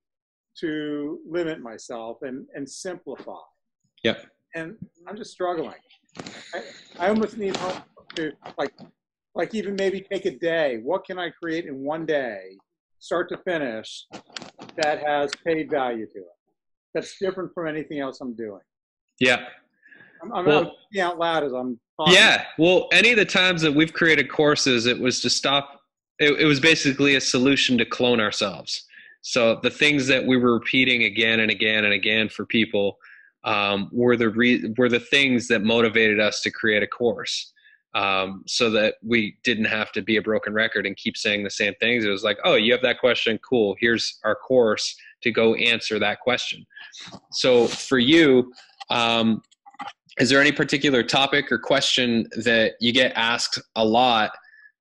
to 0.61 1.19
limit 1.29 1.59
myself 1.59 2.19
and, 2.21 2.45
and 2.55 2.69
simplify. 2.69 3.33
Yep. 4.05 4.27
And 4.55 4.77
I'm 5.05 5.17
just 5.17 5.31
struggling. 5.31 5.75
I, 6.53 6.61
I 6.97 7.09
almost 7.09 7.37
need 7.37 7.57
help 7.57 7.79
to, 8.15 8.31
like, 8.57 8.73
like 9.35 9.53
even 9.53 9.75
maybe 9.75 9.99
take 10.09 10.23
a 10.25 10.37
day. 10.37 10.79
What 10.83 11.03
can 11.03 11.19
I 11.19 11.31
create 11.31 11.65
in 11.65 11.83
one 11.83 12.05
day, 12.05 12.57
start 12.99 13.27
to 13.27 13.37
finish, 13.39 14.05
that 14.81 15.05
has 15.05 15.31
paid 15.45 15.69
value 15.69 16.05
to 16.05 16.19
it? 16.19 16.37
That's 16.93 17.19
different 17.19 17.53
from 17.53 17.67
anything 17.67 17.99
else 17.99 18.21
I'm 18.21 18.35
doing. 18.35 18.61
Yeah. 19.19 19.47
I'm, 20.23 20.33
I'm, 20.33 20.45
Well- 20.45 20.75
I'm 20.95 21.01
out 21.01 21.17
loud 21.19 21.43
as 21.43 21.53
I'm 21.53 21.79
talking. 21.97 22.13
Yeah. 22.13 22.45
Well, 22.57 22.87
any 22.91 23.11
of 23.11 23.17
the 23.17 23.25
times 23.25 23.61
that 23.61 23.73
we've 23.73 23.93
created 23.93 24.29
courses, 24.29 24.85
it 24.85 24.99
was 24.99 25.21
to 25.21 25.29
stop. 25.29 25.81
It, 26.19 26.39
it 26.39 26.45
was 26.45 26.59
basically 26.59 27.15
a 27.15 27.21
solution 27.21 27.77
to 27.79 27.85
clone 27.85 28.19
ourselves. 28.19 28.85
So 29.21 29.59
the 29.63 29.69
things 29.69 30.07
that 30.07 30.25
we 30.25 30.37
were 30.37 30.53
repeating 30.53 31.03
again 31.03 31.39
and 31.39 31.49
again 31.49 31.85
and 31.85 31.93
again 31.93 32.29
for 32.29 32.45
people 32.45 32.97
um, 33.43 33.89
were 33.91 34.15
the 34.15 34.29
re- 34.29 34.73
were 34.77 34.89
the 34.89 34.99
things 34.99 35.47
that 35.47 35.63
motivated 35.63 36.19
us 36.19 36.41
to 36.41 36.51
create 36.51 36.83
a 36.83 36.87
course. 36.87 37.51
Um, 37.95 38.43
so 38.47 38.71
that 38.71 38.95
we 39.03 39.37
didn't 39.43 39.65
have 39.65 39.91
to 39.91 40.01
be 40.01 40.17
a 40.17 40.21
broken 40.21 40.51
record 40.51 40.87
and 40.87 40.97
keep 40.97 41.15
saying 41.15 41.43
the 41.43 41.51
same 41.51 41.75
things. 41.79 42.03
It 42.03 42.09
was 42.09 42.23
like, 42.23 42.39
oh, 42.43 42.55
you 42.55 42.71
have 42.71 42.81
that 42.81 42.99
question, 42.99 43.37
cool. 43.47 43.75
Here's 43.79 44.17
our 44.23 44.33
course 44.33 44.95
to 45.21 45.29
go 45.31 45.53
answer 45.53 45.99
that 45.99 46.19
question. 46.21 46.65
So 47.33 47.67
for 47.67 47.99
you, 47.99 48.51
um, 48.89 49.43
is 50.19 50.29
there 50.29 50.39
any 50.39 50.51
particular 50.51 51.03
topic 51.03 51.51
or 51.51 51.57
question 51.57 52.27
that 52.37 52.73
you 52.79 52.91
get 52.91 53.11
asked 53.15 53.59
a 53.75 53.83
lot 53.83 54.31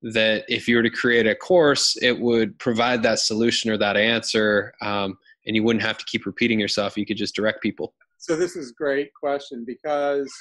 that 0.02 0.44
if 0.48 0.66
you 0.68 0.76
were 0.76 0.82
to 0.82 0.90
create 0.90 1.26
a 1.26 1.34
course 1.34 1.96
it 2.02 2.18
would 2.18 2.58
provide 2.58 3.02
that 3.02 3.18
solution 3.18 3.70
or 3.70 3.76
that 3.78 3.96
answer 3.96 4.72
um, 4.80 5.16
and 5.46 5.56
you 5.56 5.62
wouldn't 5.62 5.84
have 5.84 5.98
to 5.98 6.04
keep 6.06 6.26
repeating 6.26 6.58
yourself 6.58 6.96
you 6.96 7.06
could 7.06 7.16
just 7.16 7.34
direct 7.34 7.62
people 7.62 7.94
So 8.18 8.36
this 8.36 8.56
is 8.56 8.70
a 8.70 8.74
great 8.74 9.12
question 9.14 9.64
because 9.66 10.32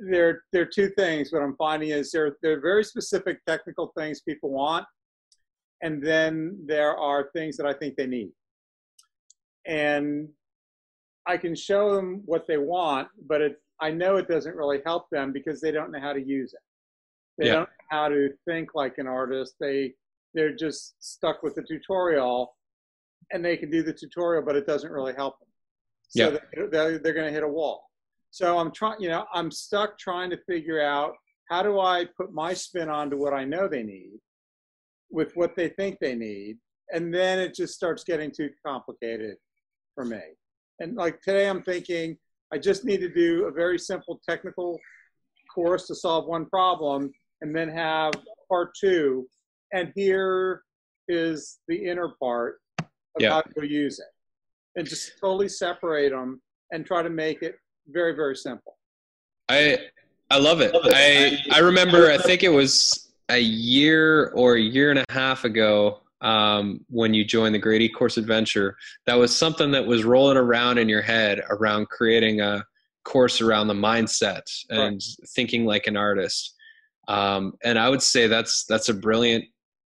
there 0.00 0.42
there 0.52 0.62
are 0.62 0.66
two 0.66 0.88
things. 0.90 1.32
What 1.32 1.42
I'm 1.42 1.56
finding 1.56 1.90
is 1.90 2.10
there 2.10 2.36
there 2.42 2.56
are 2.56 2.60
very 2.60 2.84
specific 2.84 3.44
technical 3.44 3.92
things 3.96 4.20
people 4.20 4.50
want, 4.50 4.86
and 5.82 6.04
then 6.04 6.58
there 6.66 6.96
are 6.96 7.30
things 7.32 7.56
that 7.56 7.66
I 7.66 7.72
think 7.72 7.96
they 7.96 8.06
need. 8.06 8.30
And 9.66 10.28
I 11.26 11.36
can 11.36 11.54
show 11.54 11.94
them 11.94 12.22
what 12.24 12.46
they 12.48 12.58
want, 12.58 13.08
but 13.26 13.40
it 13.40 13.61
I 13.82 13.90
know 13.90 14.16
it 14.16 14.28
doesn't 14.28 14.54
really 14.56 14.80
help 14.86 15.10
them 15.10 15.32
because 15.32 15.60
they 15.60 15.72
don't 15.72 15.90
know 15.90 16.00
how 16.00 16.12
to 16.12 16.22
use 16.22 16.54
it. 16.54 16.60
They 17.36 17.46
Yeah. 17.46 17.52
don't 17.54 17.68
know 17.68 17.84
how 17.90 18.08
to 18.08 18.32
think 18.46 18.74
like 18.74 18.98
an 18.98 19.08
artist. 19.08 19.56
They 19.60 19.94
they're 20.34 20.54
just 20.54 20.94
stuck 20.98 21.42
with 21.42 21.54
the 21.56 21.62
tutorial, 21.62 22.56
and 23.32 23.44
they 23.44 23.54
can 23.54 23.70
do 23.70 23.82
the 23.82 23.92
tutorial, 23.92 24.42
but 24.42 24.56
it 24.56 24.66
doesn't 24.66 24.90
really 24.90 25.12
help 25.12 25.38
them. 25.40 25.48
So 26.08 26.22
Yeah. 26.22 26.38
they're, 26.54 26.68
they're, 26.70 26.98
they're 26.98 27.12
going 27.12 27.26
to 27.26 27.32
hit 27.32 27.42
a 27.42 27.48
wall. 27.48 27.90
So 28.30 28.56
I'm 28.58 28.70
trying, 28.72 28.98
you 29.00 29.10
know, 29.10 29.26
I'm 29.34 29.50
stuck 29.50 29.98
trying 29.98 30.30
to 30.30 30.38
figure 30.44 30.80
out 30.80 31.12
how 31.50 31.62
do 31.62 31.80
I 31.80 32.06
put 32.16 32.32
my 32.32 32.54
spin 32.54 32.88
onto 32.88 33.18
what 33.18 33.34
I 33.34 33.44
know 33.44 33.68
they 33.68 33.82
need 33.82 34.18
with 35.10 35.36
what 35.36 35.54
they 35.54 35.68
think 35.68 35.98
they 35.98 36.14
need. 36.14 36.56
And 36.94 37.12
then 37.12 37.38
it 37.38 37.54
just 37.54 37.74
starts 37.74 38.04
getting 38.04 38.30
too 38.30 38.48
complicated 38.66 39.36
for 39.94 40.06
me. 40.06 40.22
And 40.80 40.96
like 40.96 41.20
today, 41.20 41.46
I'm 41.46 41.62
thinking 41.62 42.16
I 42.52 42.58
just 42.58 42.84
need 42.84 43.00
to 43.00 43.08
do 43.08 43.46
a 43.46 43.50
very 43.50 43.78
simple 43.78 44.20
technical 44.28 44.78
course 45.52 45.86
to 45.86 45.94
solve 45.94 46.26
one 46.26 46.46
problem 46.46 47.10
and 47.40 47.54
then 47.56 47.68
have 47.70 48.12
part 48.48 48.72
two. 48.78 49.26
And 49.72 49.90
here 49.94 50.62
is 51.08 51.58
the 51.68 51.76
inner 51.76 52.10
part 52.20 52.60
of 52.78 52.84
Yeah. 53.22 53.30
how 53.30 53.40
to 53.42 53.66
use 53.66 53.98
it. 53.98 54.06
And 54.76 54.86
just 54.86 55.12
totally 55.20 55.48
separate 55.48 56.10
them 56.10 56.42
and 56.72 56.84
try 56.86 57.02
to 57.02 57.10
make 57.10 57.42
it 57.42 57.56
very, 57.88 58.14
very 58.14 58.36
simple. 58.36 58.78
i 59.48 59.76
i 60.30 60.38
love 60.38 60.60
it 60.60 60.70
i 60.94 61.36
i 61.50 61.58
remember 61.58 62.08
i 62.12 62.16
think 62.16 62.44
it 62.44 62.48
was 62.48 63.12
a 63.28 63.38
year 63.40 64.28
or 64.36 64.54
a 64.54 64.60
year 64.60 64.90
and 64.90 65.00
a 65.00 65.04
half 65.10 65.44
ago 65.44 66.00
um, 66.22 66.80
when 66.88 67.12
you 67.12 67.24
joined 67.24 67.54
the 67.54 67.58
Great 67.58 67.82
e-Course 67.82 68.16
Adventure, 68.16 68.76
that 69.06 69.14
was 69.14 69.36
something 69.36 69.72
that 69.72 69.86
was 69.86 70.04
rolling 70.04 70.36
around 70.36 70.78
in 70.78 70.88
your 70.88 71.02
head 71.02 71.42
around 71.50 71.88
creating 71.88 72.40
a 72.40 72.64
course 73.04 73.40
around 73.40 73.66
the 73.66 73.74
mindset 73.74 74.42
and 74.70 75.02
thinking 75.34 75.66
like 75.66 75.86
an 75.86 75.96
artist. 75.96 76.54
Um, 77.08 77.54
and 77.64 77.78
I 77.78 77.88
would 77.88 78.02
say 78.02 78.28
that's 78.28 78.64
that's 78.64 78.88
a 78.88 78.94
brilliant 78.94 79.44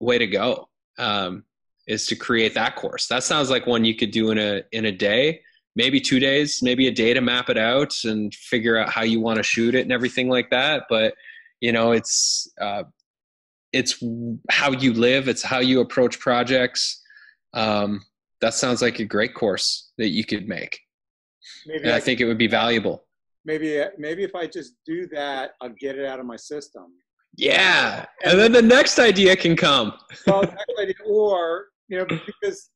way 0.00 0.18
to 0.18 0.26
go. 0.26 0.68
Um, 0.98 1.44
is 1.88 2.06
to 2.06 2.16
create 2.16 2.54
that 2.54 2.76
course. 2.76 3.08
That 3.08 3.24
sounds 3.24 3.50
like 3.50 3.66
one 3.66 3.84
you 3.84 3.96
could 3.96 4.12
do 4.12 4.30
in 4.30 4.38
a 4.38 4.62
in 4.70 4.84
a 4.84 4.92
day, 4.92 5.40
maybe 5.74 6.00
two 6.00 6.20
days, 6.20 6.60
maybe 6.62 6.86
a 6.86 6.92
day 6.92 7.12
to 7.12 7.20
map 7.20 7.50
it 7.50 7.58
out 7.58 8.04
and 8.04 8.32
figure 8.32 8.76
out 8.78 8.88
how 8.88 9.02
you 9.02 9.20
want 9.20 9.38
to 9.38 9.42
shoot 9.42 9.74
it 9.74 9.80
and 9.80 9.92
everything 9.92 10.28
like 10.28 10.50
that. 10.50 10.84
But 10.88 11.14
you 11.60 11.72
know, 11.72 11.92
it's 11.92 12.48
uh, 12.60 12.84
it's 13.72 14.02
how 14.50 14.72
you 14.72 14.92
live, 14.92 15.28
it's 15.28 15.42
how 15.42 15.58
you 15.58 15.80
approach 15.80 16.18
projects. 16.18 17.02
Um, 17.54 18.02
that 18.40 18.54
sounds 18.54 18.82
like 18.82 18.98
a 18.98 19.04
great 19.04 19.34
course 19.34 19.92
that 19.98 20.08
you 20.08 20.24
could 20.24 20.48
make. 20.48 20.78
Maybe 21.66 21.90
I, 21.90 21.96
I, 21.96 22.00
think 22.00 22.20
it 22.20 22.24
would 22.24 22.38
be 22.38 22.46
valuable. 22.46 23.04
Maybe 23.44 23.82
maybe 23.98 24.22
if 24.22 24.34
I 24.34 24.46
just 24.46 24.74
do 24.86 25.06
that, 25.08 25.52
I'll 25.60 25.74
get 25.80 25.98
it 25.98 26.04
out 26.04 26.20
of 26.20 26.26
my 26.26 26.36
system. 26.36 26.86
Yeah, 27.36 28.04
and, 28.22 28.32
and 28.32 28.40
then 28.40 28.52
the 28.52 28.62
next 28.62 28.98
idea 28.98 29.34
can 29.36 29.56
come. 29.56 29.94
well, 30.26 30.42
next 30.42 30.78
idea, 30.78 30.94
or 31.06 31.68
you 31.88 31.98
know, 31.98 32.04
because 32.04 32.70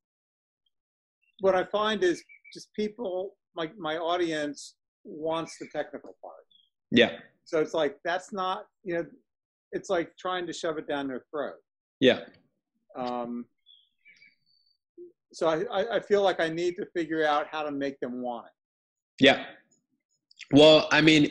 what 1.41 1.55
I 1.55 1.65
find 1.65 2.03
is 2.03 2.23
just 2.53 2.73
people, 2.75 3.37
like 3.55 3.77
my 3.77 3.97
audience, 3.99 4.75
wants 5.05 5.57
the 5.59 5.67
technical 5.73 6.17
part. 6.23 6.35
Yeah. 6.91 7.19
So 7.45 7.61
it's 7.61 7.75
like 7.75 7.99
that's 8.05 8.33
not 8.33 8.67
you 8.83 8.95
know, 8.95 9.07
it's 9.73 9.91
like 9.91 10.17
trying 10.17 10.47
to 10.47 10.53
shove 10.53 10.79
it 10.79 10.89
down 10.89 11.09
their 11.09 11.25
throat. 11.31 11.57
Yeah. 12.01 12.21
Um, 12.97 13.47
so 15.33 15.49
I, 15.49 15.97
I 15.97 16.01
feel 16.01 16.23
like 16.23 16.41
I 16.41 16.49
need 16.49 16.77
to 16.77 16.87
figure 16.87 17.27
out 17.27 17.47
how 17.51 17.63
to 17.63 17.71
make 17.71 18.01
them 18.01 18.23
want 18.23 18.47
it. 18.47 19.25
Yeah. 19.25 19.45
Well, 20.53 20.89
I 20.93 21.01
mean, 21.01 21.31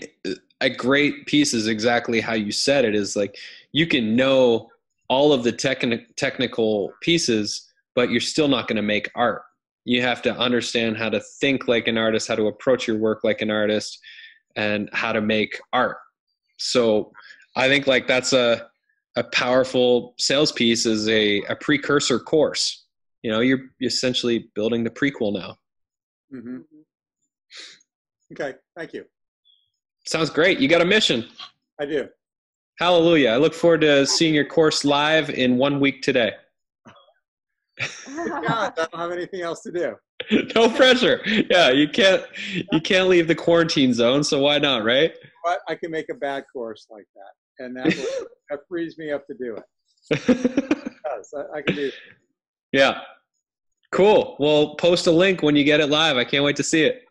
a 0.61 0.69
great 0.69 1.25
piece 1.25 1.53
is 1.53 1.67
exactly 1.67 2.21
how 2.21 2.33
you 2.33 2.51
said 2.51 2.85
it 2.85 2.95
is 2.95 3.15
like 3.15 3.37
you 3.71 3.87
can 3.87 4.15
know 4.15 4.69
all 5.07 5.33
of 5.33 5.43
the 5.43 5.53
techni- 5.53 6.05
technical 6.15 6.91
pieces, 7.01 7.71
but 7.93 8.09
you're 8.09 8.21
still 8.21 8.47
not 8.47 8.67
going 8.67 8.77
to 8.77 8.81
make 8.81 9.09
art. 9.15 9.43
You 9.85 10.01
have 10.01 10.21
to 10.23 10.35
understand 10.35 10.97
how 10.97 11.09
to 11.09 11.19
think 11.19 11.67
like 11.67 11.87
an 11.87 11.97
artist, 11.97 12.27
how 12.27 12.35
to 12.35 12.47
approach 12.47 12.87
your 12.87 12.97
work 12.97 13.23
like 13.23 13.41
an 13.41 13.51
artist, 13.51 13.99
and 14.55 14.89
how 14.93 15.11
to 15.11 15.21
make 15.21 15.59
art. 15.73 15.97
So 16.57 17.11
I 17.55 17.67
think 17.67 17.87
like 17.87 18.07
that's 18.07 18.33
a 18.33 18.67
a 19.17 19.23
powerful 19.23 20.13
sales 20.17 20.51
piece 20.51 20.85
is 20.85 21.07
a, 21.07 21.41
a 21.43 21.55
precursor 21.55 22.19
course. 22.19 22.85
You 23.23 23.31
know, 23.31 23.39
you're 23.39 23.61
essentially 23.81 24.49
building 24.55 24.83
the 24.83 24.89
prequel 24.89 25.33
now. 25.33 25.55
Mm-hmm. 26.33 26.57
Okay, 28.33 28.57
thank 28.75 28.93
you. 28.93 29.05
Sounds 30.05 30.29
great. 30.29 30.59
You 30.59 30.67
got 30.67 30.81
a 30.81 30.85
mission. 30.85 31.25
I 31.79 31.85
do. 31.85 32.09
Hallelujah. 32.77 33.29
I 33.29 33.37
look 33.37 33.53
forward 33.53 33.81
to 33.81 34.05
seeing 34.05 34.35
your 34.35 34.45
course 34.45 34.83
live 34.83 35.29
in 35.29 35.57
one 35.57 35.79
week 35.79 36.01
today. 36.01 36.33
God, 37.79 37.87
I 38.07 38.71
don't 38.75 38.95
have 38.95 39.11
anything 39.11 39.41
else 39.41 39.61
to 39.61 39.71
do. 39.71 39.95
no 40.55 40.69
pressure. 40.69 41.21
Yeah, 41.49 41.71
you 41.71 41.89
can't 41.89 42.23
you 42.71 42.81
can't 42.81 43.07
leave 43.07 43.27
the 43.27 43.35
quarantine 43.35 43.93
zone, 43.93 44.23
so 44.23 44.39
why 44.39 44.59
not, 44.59 44.83
right? 44.83 45.13
But 45.43 45.59
I 45.67 45.75
can 45.75 45.91
make 45.91 46.09
a 46.09 46.13
bad 46.13 46.45
course 46.51 46.87
like 46.89 47.05
that, 47.15 47.31
and 47.59 47.75
that 47.75 47.85
will, 47.85 48.27
that 48.49 48.59
frees 48.67 48.97
me 48.97 49.11
up 49.11 49.25
to 49.27 49.33
do 49.33 49.57
it. 49.57 49.63
yes, 50.27 51.33
I, 51.35 51.57
I 51.57 51.61
can 51.61 51.75
do. 51.75 51.85
That. 51.85 51.93
Yeah, 52.71 53.01
cool. 53.91 54.35
Well, 54.39 54.75
post 54.75 55.07
a 55.07 55.11
link 55.11 55.41
when 55.41 55.55
you 55.55 55.63
get 55.63 55.79
it 55.79 55.89
live. 55.89 56.17
I 56.17 56.25
can't 56.25 56.43
wait 56.43 56.55
to 56.57 56.63
see 56.63 56.83
it. 56.83 57.03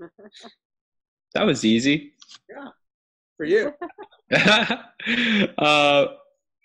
That 1.32 1.46
was 1.46 1.64
easy. 1.64 2.14
Yeah, 2.48 2.70
for 3.36 3.44
you. 3.44 3.72
uh, 5.58 6.06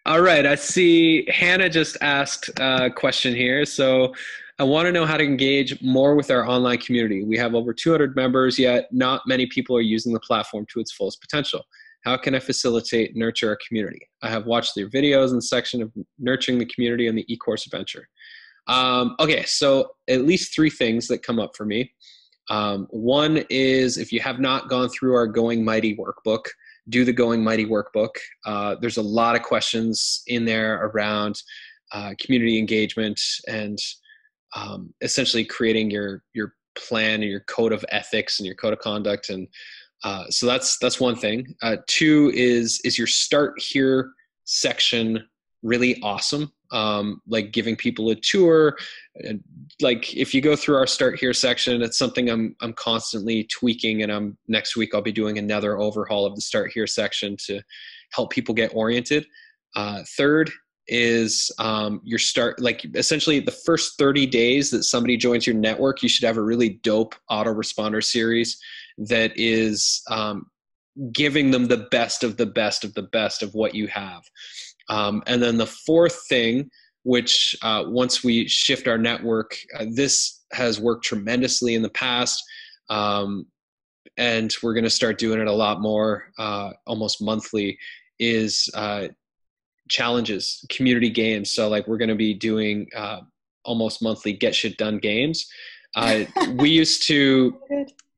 all 0.08 0.22
right. 0.22 0.44
I 0.44 0.56
see 0.56 1.30
Hannah 1.30 1.70
just 1.70 1.98
asked 2.02 2.50
a 2.60 2.90
question 2.90 3.36
here. 3.36 3.64
So 3.64 4.16
I 4.58 4.64
want 4.64 4.86
to 4.86 4.92
know 4.92 5.06
how 5.06 5.18
to 5.18 5.24
engage 5.24 5.82
more 5.82 6.16
with 6.16 6.32
our 6.32 6.48
online 6.48 6.78
community. 6.78 7.24
We 7.24 7.38
have 7.38 7.56
over 7.56 7.74
200 7.74 8.16
members, 8.16 8.58
yet 8.58 8.88
not 8.92 9.22
many 9.28 9.48
people 9.48 9.76
are 9.76 9.82
using 9.82 10.14
the 10.14 10.20
platform 10.22 10.66
to 10.72 10.80
its 10.80 10.94
fullest 10.94 11.20
potential. 11.20 11.62
How 12.06 12.16
can 12.16 12.36
I 12.36 12.40
facilitate 12.40 13.16
nurture 13.16 13.50
our 13.50 13.58
community? 13.68 14.00
I 14.22 14.30
have 14.30 14.46
watched 14.46 14.78
your 14.78 14.90
videos 14.90 15.30
in 15.30 15.38
the 15.38 15.42
section 15.42 15.82
of 15.82 15.92
nurturing 16.20 16.60
the 16.60 16.68
community 16.68 17.08
and 17.08 17.18
the 17.18 17.26
e-course 17.34 17.66
adventure. 17.66 18.08
Um, 18.68 19.16
okay, 19.20 19.44
so 19.44 19.92
at 20.08 20.22
least 20.22 20.54
three 20.54 20.70
things 20.70 21.08
that 21.08 21.24
come 21.24 21.40
up 21.40 21.56
for 21.58 21.66
me. 21.66 21.92
Um, 22.52 22.86
one 22.92 23.44
is 23.50 23.98
if 23.98 24.12
you 24.12 24.20
have 24.20 24.40
not 24.40 24.70
gone 24.70 24.90
through 24.90 25.16
our 25.16 25.26
Going 25.26 25.66
Mighty 25.66 25.98
workbook, 25.98 26.46
do 26.90 27.04
the 27.04 27.14
Going 27.14 27.44
Mighty 27.44 27.66
workbook. 27.66 28.12
Uh, 28.46 28.76
there's 28.80 28.98
a 28.98 29.02
lot 29.02 29.36
of 29.36 29.42
questions 29.42 30.22
in 30.28 30.46
there 30.46 30.86
around 30.86 31.42
uh, 31.92 32.14
community 32.20 32.60
engagement 32.60 33.20
and 33.48 33.80
um, 34.56 34.94
essentially 35.02 35.44
creating 35.44 35.90
your 35.90 36.24
your 36.34 36.54
plan 36.76 37.22
and 37.22 37.32
your 37.32 37.40
code 37.42 37.72
of 37.72 37.86
ethics 37.90 38.40
and 38.40 38.46
your 38.46 38.56
code 38.56 38.74
of 38.74 38.80
conduct 38.80 39.30
and 39.30 39.48
uh, 40.06 40.30
so 40.30 40.46
that's 40.46 40.78
that's 40.78 41.00
one 41.00 41.16
thing. 41.16 41.54
Uh, 41.62 41.78
two 41.88 42.32
is 42.34 42.80
is 42.86 42.98
your 42.98 43.08
start 43.08 43.60
here 43.60 44.12
section 44.46 45.28
really 45.64 46.00
awesome? 46.02 46.52
Um, 46.72 47.22
like 47.28 47.52
giving 47.52 47.76
people 47.76 48.10
a 48.10 48.16
tour 48.16 48.76
like 49.82 50.16
if 50.16 50.34
you 50.34 50.42
go 50.42 50.56
through 50.56 50.76
our 50.76 50.88
start 50.88 51.20
here 51.20 51.34
section 51.34 51.82
it's 51.82 51.98
something 51.98 52.30
i'm 52.30 52.56
i'm 52.62 52.74
constantly 52.74 53.46
tweaking 53.46 54.04
and 54.04 54.12
i'm 54.12 54.38
next 54.48 54.76
week 54.76 54.94
i'll 54.94 55.02
be 55.02 55.12
doing 55.12 55.38
another 55.38 55.78
overhaul 55.78 56.26
of 56.26 56.36
the 56.36 56.42
start 56.42 56.72
here 56.74 56.88
section 56.88 57.38
to 57.38 57.62
help 58.16 58.32
people 58.32 58.56
get 58.56 58.74
oriented. 58.74 59.28
Uh, 59.76 60.02
third 60.18 60.50
is 60.88 61.52
um, 61.58 62.00
your 62.04 62.20
start 62.20 62.60
like 62.62 62.86
essentially 62.96 63.40
the 63.40 63.52
first 63.66 63.98
30 63.98 64.28
days 64.28 64.70
that 64.70 64.84
somebody 64.84 65.18
joins 65.18 65.48
your 65.48 65.56
network 65.56 66.04
you 66.04 66.08
should 66.08 66.24
have 66.24 66.38
a 66.38 66.42
really 66.42 66.80
dope 66.84 67.16
autoresponder 67.32 68.04
series 68.04 68.60
that 68.98 69.34
is 69.36 70.02
um, 70.10 70.48
giving 71.12 71.52
them 71.52 71.66
the 71.66 71.88
best 71.92 72.24
of 72.24 72.38
the 72.38 72.46
best 72.46 72.84
of 72.84 72.94
the 72.94 73.04
best 73.04 73.44
of 73.44 73.54
what 73.54 73.76
you 73.76 73.88
have 73.88 74.24
um, 74.90 75.24
and 75.28 75.42
then 75.42 75.58
the 75.58 75.66
fourth 75.66 76.26
thing, 76.28 76.70
which 77.04 77.56
uh, 77.62 77.84
once 77.88 78.24
we 78.24 78.48
shift 78.48 78.88
our 78.88 78.98
network, 78.98 79.58
uh, 79.78 79.86
this 79.92 80.44
has 80.52 80.80
worked 80.80 81.06
tremendously 81.06 81.76
in 81.76 81.82
the 81.82 81.90
past. 81.90 82.44
Um, 82.90 83.48
and 84.18 84.54
we're 84.64 84.74
going 84.74 84.86
to 84.86 84.90
start 84.90 85.18
doing 85.18 85.42
it 85.42 85.48
a 85.48 85.52
lot 85.52 85.82
more, 85.82 86.32
uh, 86.38 86.72
almost 86.88 87.22
monthly, 87.22 87.78
is 88.20 88.70
uh, 88.74 89.10
challenges, 89.90 90.66
community 90.70 91.10
games. 91.10 91.52
So, 91.52 91.68
like, 91.68 91.88
we're 91.88 91.98
going 91.98 92.10
to 92.10 92.16
be 92.16 92.34
doing 92.34 92.88
uh, 92.96 93.22
almost 93.66 94.02
monthly 94.02 94.34
get 94.34 94.56
shit 94.56 94.78
done 94.78 95.00
games. 95.00 95.48
Uh, 95.96 96.24
we 96.56 96.70
used 96.70 97.04
to 97.08 97.60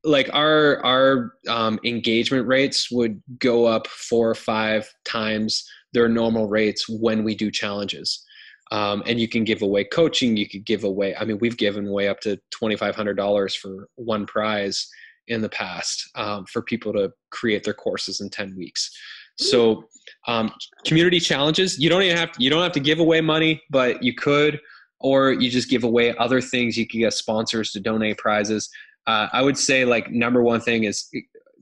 like 0.08 0.30
our 0.34 0.84
our 0.86 1.34
um, 1.50 1.80
engagement 1.84 2.48
rates 2.48 2.90
would 2.92 3.22
go 3.40 3.66
up 3.66 3.88
four 3.88 4.30
or 4.30 4.36
five 4.36 4.92
times 5.06 5.68
their 5.94 6.08
normal 6.08 6.48
rates 6.48 6.88
when 6.88 7.24
we 7.24 7.36
do 7.36 7.52
challenges. 7.52 8.24
Um, 8.72 9.02
and 9.06 9.20
you 9.20 9.30
can 9.30 9.46
give 9.46 9.62
away 9.62 9.86
coaching. 9.86 10.36
You 10.36 10.48
could 10.48 10.66
give 10.66 10.84
away. 10.84 11.16
I 11.16 11.24
mean, 11.24 11.38
we've 11.40 11.58
given 11.58 11.88
away 11.88 12.08
up 12.08 12.20
to 12.22 12.40
twenty 12.52 12.76
five 12.76 12.96
hundred 12.96 13.16
dollars 13.16 13.56
for 13.56 13.88
one 13.96 14.26
prize 14.26 14.90
in 15.28 15.42
the 15.42 15.50
past 15.50 16.10
um, 16.16 16.46
for 16.46 16.62
people 16.62 16.94
to 16.94 17.12
create 17.32 17.64
their 17.64 17.74
courses 17.74 18.22
in 18.22 18.30
ten 18.30 18.56
weeks. 18.58 18.90
So, 19.38 19.84
um, 20.28 20.52
community 20.86 21.20
challenges. 21.20 21.78
You 21.80 21.90
don't 21.90 22.02
even 22.02 22.18
have 22.18 22.32
to, 22.32 22.44
you 22.44 22.50
don't 22.50 22.64
have 22.64 22.72
to 22.74 22.80
give 22.80 23.00
away 23.00 23.22
money, 23.22 23.62
but 23.70 24.02
you 24.02 24.14
could, 24.14 24.60
or 25.00 25.32
you 25.32 25.50
just 25.50 25.70
give 25.70 25.84
away 25.84 26.16
other 26.18 26.42
things. 26.42 26.76
You 26.76 26.88
can 26.88 27.02
get 27.02 27.14
sponsors 27.14 27.72
to 27.72 27.80
donate 27.80 28.18
prizes. 28.18 28.70
Uh, 29.08 29.30
I 29.32 29.42
would 29.42 29.58
say 29.58 29.86
like 29.86 30.12
number 30.12 30.44
one 30.44 30.60
thing 30.60 30.84
is 30.84 31.10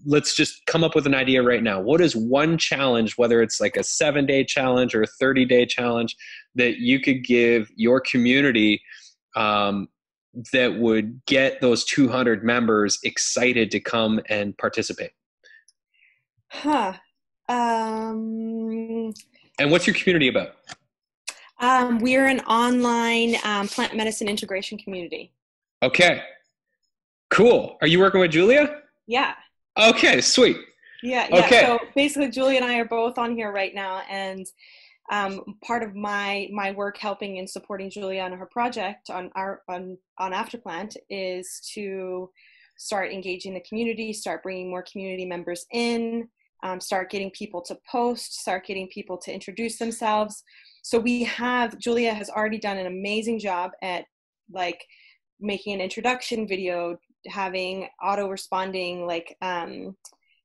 let's 0.06 0.36
just 0.36 0.66
come 0.66 0.84
up 0.84 0.96
with 0.96 1.06
an 1.06 1.16
idea 1.16 1.42
right 1.42 1.64
now. 1.64 1.80
What 1.80 2.02
is 2.02 2.16
one 2.16 2.58
challenge, 2.58 3.18
whether 3.18 3.42
it's 3.42 3.62
like 3.62 3.78
a 3.78 3.84
seven 3.84 4.26
day 4.26 4.44
challenge 4.44 4.94
or 4.94 5.04
a 5.04 5.08
30 5.08 5.46
day 5.46 5.66
challenge, 5.66 6.16
that 6.56 6.78
you 6.78 7.00
could 7.00 7.24
give 7.24 7.70
your 7.76 8.02
community 8.02 8.82
um, 9.36 9.88
that 10.52 10.76
would 10.76 11.24
get 11.26 11.62
those 11.62 11.86
200 11.86 12.44
members 12.44 13.00
excited 13.04 13.72
to 13.72 13.80
come 13.80 14.20
and 14.30 14.58
participate? 14.58 15.12
Huh. 16.52 16.94
Um, 17.48 19.14
and 19.60 19.72
what's 19.72 19.88
your 19.88 19.96
community 19.96 20.28
about? 20.28 20.56
Um, 21.60 22.00
we're 22.00 22.26
an 22.26 22.42
online 22.42 23.38
um, 23.44 23.68
plant 23.68 23.96
medicine 23.96 24.28
integration 24.28 24.78
community. 24.78 25.32
Okay. 25.82 26.22
Cool. 27.30 27.78
Are 27.82 27.88
you 27.88 28.00
working 28.00 28.20
with 28.20 28.32
Julia? 28.32 28.82
Yeah. 29.08 29.34
Okay, 29.78 30.22
sweet. 30.22 30.58
Yeah, 31.04 31.28
yeah. 31.30 31.46
Okay. 31.46 31.62
So 31.62 31.80
basically, 31.96 32.30
Julia 32.32 32.58
and 32.58 32.66
I 32.66 32.78
are 32.80 32.86
both 32.86 33.18
on 33.18 33.36
here 33.36 33.52
right 33.52 33.76
now, 33.76 34.02
and 34.10 34.46
um, 35.12 35.42
part 35.64 35.84
of 35.84 35.96
my 35.96 36.50
my 36.52 36.72
work 36.72 36.98
helping 36.98 37.38
and 37.38 37.50
supporting 37.50 37.90
Julia 37.90 38.22
on 38.22 38.32
her 38.32 38.46
project 38.46 39.10
on 39.10 39.32
our 39.36 39.62
on 39.68 39.98
on 40.18 40.32
Afterplant 40.32 40.96
is 41.10 41.62
to 41.74 42.30
start 42.78 43.12
engaging 43.12 43.54
the 43.54 43.62
community, 43.62 44.14
start 44.14 44.44
bringing 44.44 44.70
more 44.70 44.84
community 44.84 45.26
members 45.26 45.66
in, 45.72 46.28
um, 46.64 46.80
start 46.80 47.10
getting 47.10 47.32
people 47.32 47.62
to 47.62 47.78
post, 47.90 48.40
start 48.40 48.66
getting 48.66 48.88
people 48.88 49.18
to 49.18 49.34
introduce 49.34 49.78
themselves. 49.78 50.44
So 50.82 51.00
we 51.00 51.24
have, 51.24 51.78
Julia 51.78 52.14
has 52.14 52.30
already 52.30 52.60
done 52.60 52.78
an 52.78 52.88
amazing 52.88 53.40
job 53.40 53.72
at 53.82 54.06
like 54.52 54.86
making 55.40 55.76
an 55.76 55.82
introduction 55.82 56.48
video, 56.48 56.98
having 57.28 57.88
auto 58.02 58.28
responding 58.30 59.06
like 59.06 59.36
um, 59.42 59.96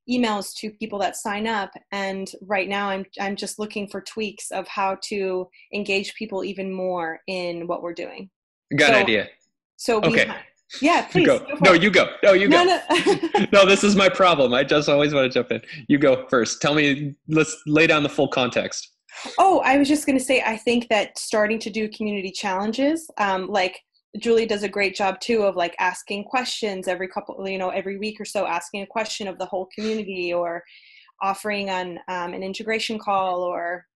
emails 0.08 0.54
to 0.56 0.70
people 0.70 0.98
that 0.98 1.16
sign 1.16 1.46
up. 1.46 1.70
And 1.92 2.30
right 2.42 2.68
now 2.68 2.88
I'm, 2.90 3.04
I'm 3.20 3.36
just 3.36 3.58
looking 3.58 3.88
for 3.88 4.00
tweaks 4.00 4.50
of 4.50 4.66
how 4.68 4.96
to 5.04 5.48
engage 5.74 6.14
people 6.14 6.44
even 6.44 6.72
more 6.72 7.20
in 7.26 7.66
what 7.66 7.82
we're 7.82 7.94
doing. 7.94 8.30
Got 8.76 8.88
So- 8.88 8.94
an 8.94 9.02
idea. 9.02 9.28
So 9.76 9.98
we 10.00 10.08
Okay. 10.08 10.26
ha- 10.26 10.42
yeah, 10.82 11.06
please. 11.06 11.22
You 11.22 11.26
go. 11.26 11.38
go 11.38 11.54
No, 11.64 11.72
you 11.72 11.90
go. 11.90 12.10
No, 12.22 12.32
you 12.32 12.48
go. 12.48 12.62
No, 12.62 12.80
no. 12.90 13.46
no, 13.52 13.66
this 13.66 13.82
is 13.82 13.96
my 13.96 14.08
problem. 14.08 14.52
I 14.54 14.62
just 14.62 14.88
always 14.88 15.12
want 15.14 15.32
to 15.32 15.38
jump 15.38 15.50
in. 15.50 15.60
You 15.88 15.98
go 15.98 16.26
first. 16.28 16.60
Tell 16.62 16.74
me, 16.74 17.14
let's 17.28 17.56
lay 17.66 17.86
down 17.86 18.02
the 18.02 18.08
full 18.08 18.28
context. 18.28 18.90
Oh, 19.38 19.60
I 19.64 19.78
was 19.78 19.88
just 19.88 20.06
going 20.06 20.18
to 20.18 20.24
say, 20.24 20.42
I 20.46 20.56
think 20.56 20.88
that 20.88 21.18
starting 21.18 21.58
to 21.60 21.70
do 21.70 21.88
community 21.88 22.30
challenges, 22.30 23.10
um, 23.18 23.48
like 23.48 23.80
Julie 24.18 24.46
does 24.46 24.62
a 24.64 24.68
great 24.68 24.94
job 24.96 25.20
too 25.20 25.42
of 25.42 25.56
like 25.56 25.76
asking 25.78 26.24
questions 26.24 26.88
every 26.88 27.08
couple, 27.08 27.48
you 27.48 27.58
know, 27.58 27.70
every 27.70 27.96
week 27.98 28.20
or 28.20 28.24
so, 28.24 28.46
asking 28.46 28.82
a 28.82 28.86
question 28.86 29.28
of 29.28 29.38
the 29.38 29.46
whole 29.46 29.68
community 29.74 30.32
or 30.32 30.62
offering 31.22 31.70
on 31.70 31.98
um, 32.08 32.32
an 32.34 32.42
integration 32.42 32.98
call 32.98 33.42
or 33.42 33.86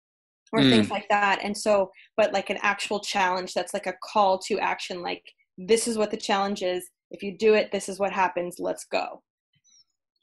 or 0.53 0.61
Mm. 0.61 0.71
things 0.71 0.91
like 0.91 1.09
that. 1.09 1.41
And 1.43 1.57
so, 1.57 1.91
but 2.17 2.33
like 2.33 2.49
an 2.51 2.59
actual 2.63 3.01
challenge 3.01 3.55
that's 3.55 3.75
like 3.75 3.87
a 3.89 3.95
call 4.05 4.39
to 4.41 4.59
action, 4.61 5.03
like 5.03 5.25
this 5.59 5.89
is 5.89 5.99
what 5.99 6.13
the 6.13 6.17
challenge 6.17 6.63
is. 6.63 6.89
If 7.11 7.23
you 7.25 7.37
do 7.37 7.55
it, 7.55 7.73
this 7.73 7.89
is 7.89 7.99
what 7.99 8.13
happens. 8.13 8.57
Let's 8.61 8.85
go 8.85 9.23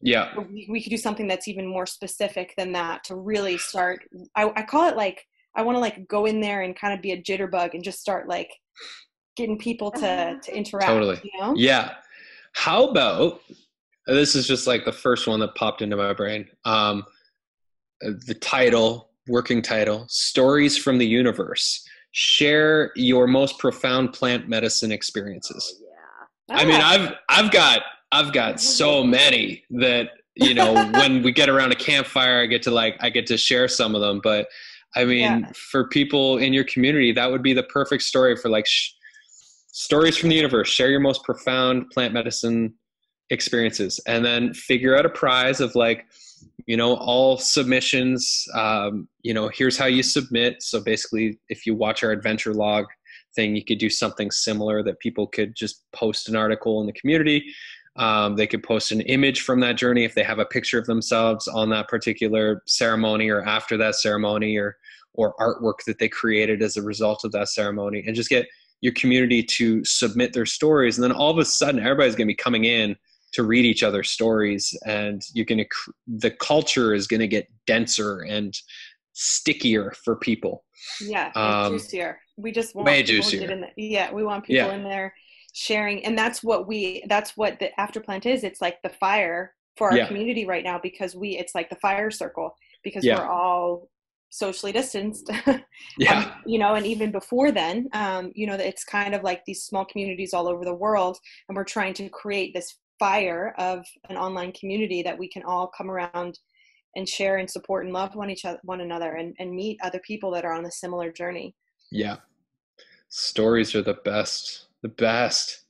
Yeah. 0.02 0.30
we, 0.38 0.68
we 0.70 0.82
could 0.82 0.90
do 0.90 0.98
something 0.98 1.28
that's 1.28 1.48
even 1.48 1.68
more 1.68 1.86
specific 1.86 2.54
than 2.58 2.72
that 2.74 3.04
to 3.06 3.16
really 3.16 3.58
start 3.58 4.00
i, 4.36 4.50
I 4.56 4.64
call 4.64 4.90
it 4.90 4.96
like 4.96 5.26
i 5.56 5.62
want 5.62 5.76
to 5.76 5.80
like 5.80 6.08
go 6.08 6.26
in 6.26 6.42
there 6.42 6.62
and 6.62 6.76
kind 6.76 6.94
of 6.94 7.02
be 7.02 7.12
a 7.12 7.22
jitterbug 7.22 7.74
and 7.74 7.84
just 7.84 8.00
start 8.00 8.28
like 8.28 8.50
getting 9.36 9.58
people 9.58 9.92
to 9.92 10.40
to 10.44 10.56
interact 10.56 10.88
Totally. 10.88 11.20
you 11.24 11.40
know 11.40 11.54
Yeah. 11.56 11.94
How 12.54 12.86
about 12.88 13.42
this 14.08 14.36
is 14.36 14.48
just 14.48 14.68
like 14.68 14.84
the 14.84 14.92
first 14.92 15.28
one 15.28 15.40
that 15.40 15.56
popped 15.56 15.82
into 15.82 15.96
my 15.96 16.12
brain. 16.14 16.48
Um, 16.66 17.06
the 18.02 18.34
title, 18.42 19.12
working 19.28 19.62
title, 19.62 20.06
Stories 20.10 20.78
from 20.78 20.98
the 20.98 21.06
Universe. 21.06 21.88
Share 22.12 22.92
your 22.96 23.28
most 23.28 23.58
profound 23.60 24.12
plant 24.12 24.50
medicine 24.50 24.92
experiences. 24.92 25.80
Yeah. 26.50 26.58
I 26.58 26.66
mean, 26.66 26.82
Ah, 26.82 26.90
I've 26.92 27.14
I've 27.46 27.52
got 27.52 27.82
I've 28.12 28.34
got 28.34 28.60
so 28.80 29.04
many 29.04 29.64
that 29.70 30.10
you 30.36 30.54
know 30.54 30.74
when 30.92 31.24
we 31.24 31.32
get 31.32 31.48
around 31.48 31.72
a 31.72 31.76
campfire, 31.76 32.42
I 32.42 32.48
get 32.48 32.64
to 32.64 32.72
like 32.72 32.98
I 33.00 33.10
get 33.10 33.28
to 33.28 33.38
share 33.38 33.68
some 33.70 33.96
of 33.96 34.02
them. 34.02 34.20
But 34.22 34.48
I 34.96 35.06
mean, 35.06 35.22
Yeah. 35.22 35.52
for 35.72 35.88
people 35.88 36.38
in 36.40 36.52
your 36.52 36.66
community, 36.66 37.14
that 37.14 37.32
would 37.32 37.44
be 37.44 37.54
the 37.54 37.64
perfect 37.64 38.04
story 38.04 38.36
for 38.36 38.50
like 38.50 38.68
sh- 38.68 38.92
stories 39.72 40.18
from 40.18 40.30
the 40.30 40.36
universe. 40.36 40.70
Share 40.70 40.90
your 40.90 41.00
most 41.00 41.24
profound 41.24 41.90
plant 41.90 42.14
medicine 42.14 42.74
experiences, 43.30 44.00
and 44.08 44.24
then 44.24 44.54
figure 44.54 44.98
out 44.98 45.06
a 45.06 45.10
prize 45.10 45.62
of 45.62 45.76
like 45.76 46.06
you 46.66 46.78
know 46.78 46.96
all 46.96 47.38
submissions. 47.38 48.46
Um, 48.54 49.08
you 49.22 49.34
know, 49.34 49.50
here's 49.54 49.78
how 49.78 49.86
you 49.86 50.04
submit. 50.04 50.62
So 50.62 50.82
basically, 50.82 51.40
if 51.50 51.66
you 51.66 51.76
watch 51.76 52.04
our 52.04 52.12
adventure 52.12 52.54
log 52.54 52.86
thing 53.36 53.56
you 53.56 53.64
could 53.64 53.78
do 53.78 53.90
something 53.90 54.30
similar 54.32 54.84
that 54.84 55.00
people 55.00 55.28
could 55.28 55.56
just 55.56 55.86
post 55.94 56.30
an 56.30 56.36
article 56.36 56.82
in 56.82 56.88
the 56.88 56.94
community 56.94 57.54
um, 57.98 58.36
they 58.36 58.48
could 58.48 58.64
post 58.64 58.92
an 58.92 59.02
image 59.02 59.42
from 59.42 59.60
that 59.60 59.76
journey 59.76 60.06
if 60.06 60.16
they 60.16 60.24
have 60.24 60.40
a 60.40 60.46
picture 60.46 60.80
of 60.80 60.86
themselves 60.86 61.48
on 61.48 61.70
that 61.70 61.90
particular 61.90 62.62
ceremony 62.66 63.30
or 63.30 63.42
after 63.44 63.78
that 63.78 63.96
ceremony 63.96 64.58
or 64.58 64.78
or 65.14 65.36
artwork 65.40 65.84
that 65.86 66.00
they 66.00 66.08
created 66.08 66.62
as 66.62 66.78
a 66.78 66.82
result 66.82 67.26
of 67.26 67.34
that 67.34 67.50
ceremony 67.50 68.02
and 68.08 68.16
just 68.16 68.30
get 68.30 68.48
your 68.82 68.94
community 68.94 69.42
to 69.44 69.84
submit 69.86 70.34
their 70.34 70.46
stories 70.46 70.98
and 70.98 71.04
then 71.04 71.12
all 71.12 71.30
of 71.32 71.38
a 71.38 71.46
sudden 71.46 71.80
everybody's 71.80 72.16
going 72.16 72.28
to 72.28 72.32
be 72.32 72.36
coming 72.36 72.66
in 72.66 72.96
to 73.34 73.44
read 73.44 73.64
each 73.66 73.84
other's 73.84 74.10
stories 74.12 74.78
and 74.86 75.22
you're 75.34 75.46
going 75.46 75.58
to 75.58 75.66
cr- 75.66 75.92
the 76.08 76.32
culture 76.32 76.94
is 76.94 77.08
going 77.08 77.20
to 77.20 77.28
get 77.28 77.48
denser 77.68 78.22
and 78.22 78.54
stickier 79.14 79.94
for 80.04 80.16
people 80.16 80.64
yeah 81.02 81.32
um, 81.36 81.72
juicier 81.74 82.20
we 82.38 82.52
just 82.52 82.76
want 82.76 82.86
way 82.88 83.04
people 83.04 83.22
juicier. 83.30 83.52
in 83.52 83.62
the, 83.62 83.68
yeah 83.78 84.12
we 84.12 84.24
want 84.24 84.44
people 84.44 84.68
Yeah. 84.68 84.74
in 84.76 84.84
there 84.84 85.14
sharing 85.54 86.04
and 86.06 86.18
that's 86.18 86.42
what 86.42 86.68
we 86.68 87.04
that's 87.08 87.36
what 87.38 87.60
the 87.60 87.70
afterplant 87.78 88.26
is 88.26 88.44
it's 88.44 88.62
like 88.62 88.82
the 88.82 88.90
fire 88.90 89.54
for 89.78 89.92
our 89.92 89.98
Yeah. 89.98 90.08
community 90.08 90.46
right 90.46 90.64
now 90.64 90.80
because 90.82 91.16
we 91.16 91.38
it's 91.38 91.54
like 91.54 91.70
the 91.70 91.76
fire 91.78 92.10
circle 92.10 92.56
because 92.84 93.04
Yeah. 93.06 93.20
we're 93.20 93.30
all 93.30 93.90
socially 94.32 94.72
distanced 94.72 95.30
yeah 95.98 96.20
um, 96.20 96.32
you 96.46 96.58
know 96.58 96.76
and 96.76 96.86
even 96.86 97.12
before 97.12 97.52
then 97.52 97.88
um, 97.94 98.32
you 98.34 98.48
know 98.48 98.56
it's 98.56 98.84
kind 98.84 99.14
of 99.14 99.24
like 99.24 99.44
these 99.46 99.64
small 99.64 99.86
communities 99.86 100.34
all 100.34 100.48
over 100.48 100.64
the 100.66 100.74
world 100.74 101.18
and 101.48 101.56
we're 101.56 101.64
trying 101.64 101.94
to 101.94 102.10
create 102.10 102.54
this 102.54 102.78
fire 102.98 103.54
of 103.58 103.86
an 104.10 104.16
online 104.16 104.54
community 104.54 105.04
that 105.04 105.18
we 105.18 105.28
can 105.28 105.44
all 105.44 105.70
come 105.78 105.92
around 105.92 106.40
and 106.96 107.08
share 107.08 107.38
and 107.38 107.50
support 107.50 107.84
and 107.84 107.94
love 107.94 108.16
one 108.16 108.30
each 108.30 108.46
other 108.46 108.60
one 108.64 108.82
another 108.82 109.16
and, 109.16 109.36
and 109.40 109.54
meet 109.54 109.78
other 109.84 110.00
people 110.00 110.32
that 110.32 110.46
are 110.46 110.54
on 110.54 110.66
a 110.66 110.72
similar 110.72 111.12
journey 111.12 111.54
Yeah. 111.92 112.18
Stories 113.10 113.76
are 113.76 113.82
the 113.82 113.96
best. 114.06 114.68
The 114.82 114.88
best. 114.88 115.64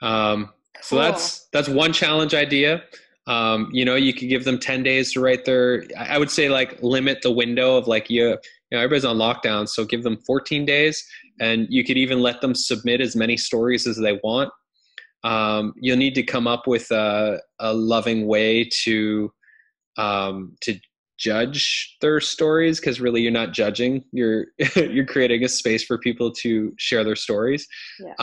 Um, 0.00 0.50
so 0.80 0.96
that's 0.96 1.46
that's 1.52 1.68
one 1.68 1.92
challenge 1.92 2.34
idea. 2.34 2.84
Um, 3.30 3.70
you 3.72 3.84
know, 3.84 3.94
you 3.94 4.12
could 4.12 4.28
give 4.28 4.44
them 4.44 4.58
10 4.58 4.82
days 4.82 5.12
to 5.12 5.20
write 5.20 5.44
their 5.44 5.84
I 5.96 6.18
would 6.18 6.32
say 6.32 6.48
like 6.48 6.82
limit 6.82 7.22
the 7.22 7.30
window 7.30 7.76
of 7.76 7.86
like 7.86 8.10
you, 8.10 8.30
you 8.30 8.36
know, 8.72 8.78
everybody's 8.78 9.04
on 9.04 9.18
lockdown, 9.18 9.68
so 9.68 9.84
give 9.84 10.02
them 10.02 10.16
14 10.26 10.66
days 10.66 11.06
and 11.38 11.68
you 11.70 11.84
could 11.84 11.96
even 11.96 12.18
let 12.20 12.40
them 12.40 12.56
submit 12.56 13.00
as 13.00 13.14
many 13.14 13.36
stories 13.36 13.86
as 13.86 13.96
they 13.98 14.18
want. 14.24 14.50
Um, 15.22 15.74
you'll 15.76 15.96
need 15.96 16.16
to 16.16 16.24
come 16.24 16.48
up 16.48 16.66
with 16.66 16.90
a, 16.90 17.40
a 17.60 17.72
loving 17.72 18.26
way 18.26 18.68
to 18.82 19.32
um, 19.96 20.56
to 20.62 20.80
judge 21.16 21.96
their 22.00 22.18
stories 22.18 22.80
because 22.80 23.00
really 23.00 23.20
you're 23.20 23.30
not 23.30 23.52
judging 23.52 24.02
you're 24.10 24.46
you're 24.76 25.04
creating 25.04 25.44
a 25.44 25.48
space 25.48 25.84
for 25.84 25.98
people 25.98 26.32
to 26.32 26.72
share 26.78 27.04
their 27.04 27.14
stories 27.14 27.68
Yeah. 28.00 28.14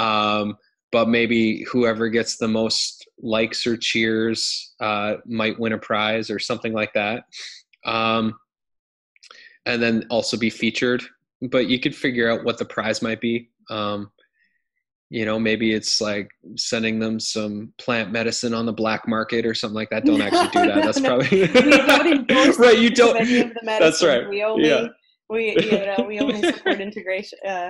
But 0.92 1.10
maybe 1.10 1.64
whoever 1.64 2.10
gets 2.10 2.38
the 2.38 2.48
most 2.48 3.08
likes 3.20 3.68
or 3.68 3.78
cheers 3.78 4.74
uh, 4.80 5.16
might 5.26 5.60
win 5.60 5.74
a 5.74 5.78
prize 5.78 6.30
or 6.30 6.40
something 6.40 6.74
like 6.74 6.94
that. 6.94 7.24
Um, 7.86 8.38
and 9.66 9.82
then 9.82 10.06
also 10.10 10.38
be 10.38 10.50
featured 10.50 11.04
but 11.42 11.68
you 11.68 11.80
could 11.80 11.96
figure 11.96 12.30
out 12.30 12.44
what 12.44 12.58
the 12.58 12.66
prize 12.66 13.02
might 13.02 13.22
be. 13.22 13.50
Um, 13.70 14.12
you 15.10 15.24
know 15.24 15.40
maybe 15.40 15.74
it's 15.74 16.02
like 16.02 16.30
sending 16.58 17.00
them 17.00 17.18
some 17.18 17.72
plant 17.78 18.12
medicine 18.12 18.54
on 18.54 18.66
the 18.66 18.74
black 18.74 19.08
market 19.08 19.46
or 19.46 19.54
something 19.54 19.76
like 19.76 19.90
that. 19.90 20.04
Don't 20.04 20.22
actually 20.22 20.50
do 20.50 20.68
that. 20.68 20.84
That's 20.84 21.00
No, 21.00 21.18
probably 21.18 22.58
right 22.66 22.78
you 22.78 22.90
don't 22.90 23.16
any 23.16 23.40
of 23.40 23.54
the 23.54 23.60
that's 23.64 24.04
right. 24.04 24.28
We 24.28 24.44
only 24.44 24.68
yeah. 24.68 24.88
we 25.30 25.56
you 25.62 25.72
know 25.72 26.06
we 26.06 26.20
only 26.20 26.42
support 26.42 26.82
integration 26.82 27.40
uh, 27.48 27.70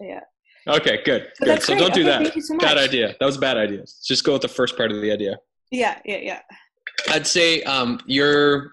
Yeah. 0.00 0.20
Okay 0.68 1.00
good 1.04 1.28
So 1.34 1.44
good 1.44 1.62
so 1.62 1.66
great. 1.74 1.78
don't 1.80 1.94
do 1.94 2.00
Okay, 2.02 2.10
that 2.10 2.22
thank 2.22 2.36
you 2.36 2.42
so 2.42 2.56
bad 2.58 2.78
idea 2.78 3.14
that 3.18 3.26
was 3.26 3.36
a 3.36 3.40
bad 3.40 3.56
idea 3.56 3.84
just 4.04 4.24
go 4.24 4.34
with 4.34 4.42
the 4.42 4.48
first 4.48 4.76
part 4.76 4.90
of 4.92 5.00
the 5.00 5.10
idea 5.10 5.38
yeah 5.70 5.98
yeah 6.04 6.16
yeah 6.18 6.40
i'd 7.10 7.26
say 7.26 7.62
um 7.62 8.00
your 8.06 8.72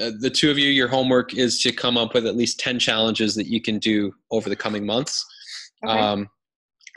uh, 0.00 0.10
the 0.20 0.30
two 0.30 0.50
of 0.50 0.58
you 0.58 0.68
your 0.68 0.88
homework 0.88 1.34
is 1.34 1.60
to 1.62 1.72
come 1.72 1.96
up 1.96 2.14
with 2.14 2.26
at 2.26 2.36
least 2.36 2.60
10 2.60 2.78
challenges 2.78 3.34
that 3.34 3.46
you 3.46 3.60
can 3.60 3.78
do 3.78 4.12
over 4.30 4.48
the 4.48 4.56
coming 4.56 4.84
months 4.86 5.24
Okay. 5.82 5.98
um, 5.98 6.28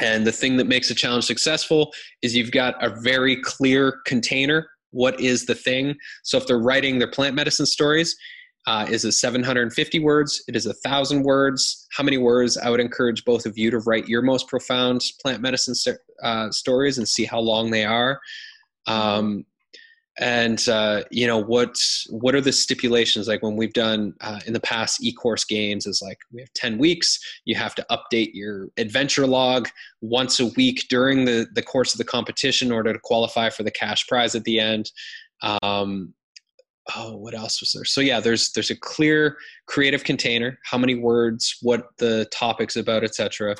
and 0.02 0.28
the 0.28 0.32
thing 0.32 0.58
that 0.58 0.68
makes 0.68 0.90
a 0.90 0.96
challenge 0.96 1.24
successful 1.24 1.94
is 2.22 2.36
you've 2.36 2.52
got 2.52 2.76
a 2.84 2.90
very 3.02 3.40
clear 3.42 4.02
container. 4.06 4.68
What 4.90 5.22
is 5.22 5.46
the 5.46 5.56
thing? 5.56 5.96
So 6.24 6.38
if 6.38 6.48
they're 6.48 6.60
writing 6.60 6.98
their 7.00 7.08
plant 7.10 7.34
medicine 7.36 7.66
stories, 7.66 8.14
uh, 8.66 8.86
is 8.90 9.04
it 9.04 9.12
750 9.14 10.00
words? 10.00 10.44
It 10.48 10.56
is 10.56 10.66
a 10.66 10.74
thousand 10.74 11.24
words. 11.24 11.88
How 11.92 12.04
many 12.04 12.18
words? 12.18 12.58
I 12.58 12.70
would 12.70 12.80
encourage 12.80 13.26
both 13.26 13.46
of 13.46 13.58
you 13.58 13.70
to 13.72 13.80
write 13.80 14.08
your 14.08 14.22
most 14.22 14.48
profound 14.48 15.02
plant 15.22 15.42
medicine 15.42 15.76
uh, 16.24 16.50
stories 16.52 16.98
and 16.98 17.08
see 17.08 17.26
how 17.26 17.40
long 17.40 17.72
they 17.72 17.86
are. 17.86 18.20
Um, 18.88 19.46
and 20.20 20.68
uh, 20.70 21.04
you 21.10 21.26
know 21.26 21.40
what 21.40 21.76
what 22.10 22.36
are 22.36 22.42
the 22.42 22.52
stipulations 22.52 23.28
like 23.28 23.42
when 23.42 23.56
we've 23.56 23.74
done 23.74 24.14
uh, 24.22 24.40
in 24.46 24.54
the 24.54 24.60
past 24.60 25.04
e-course 25.04 25.44
games 25.44 25.88
is 25.88 26.04
like 26.06 26.20
we 26.32 26.40
have 26.40 26.54
10 26.54 26.78
weeks 26.78 27.20
you 27.46 27.56
have 27.56 27.74
to 27.74 27.86
update 27.90 28.30
your 28.34 28.68
adventure 28.78 29.26
log 29.26 29.68
once 30.02 30.40
a 30.40 30.48
week 30.56 30.86
during 30.90 31.26
the 31.26 31.48
the 31.54 31.64
course 31.64 31.96
of 31.96 31.98
the 31.98 32.04
competition 32.04 32.68
in 32.68 32.72
order 32.72 32.94
to 32.94 33.00
qualify 33.00 33.50
for 33.50 33.64
the 33.64 33.72
cash 33.72 34.06
prize 34.08 34.36
at 34.36 34.44
the 34.44 34.60
end 34.60 34.92
um, 35.42 36.14
oh 36.98 37.16
what 37.16 37.34
else 37.34 37.62
was 37.62 37.72
there 37.72 37.86
so 37.86 38.02
yeah 38.02 38.20
there's 38.20 38.52
there's 38.52 38.70
a 38.70 38.76
clear 38.76 39.38
creative 39.68 40.04
container 40.04 40.60
how 40.66 40.78
many 40.78 40.96
words 40.96 41.58
what 41.62 41.86
the 41.98 42.26
topics 42.32 42.76
about 42.76 43.04
etc 43.04 43.56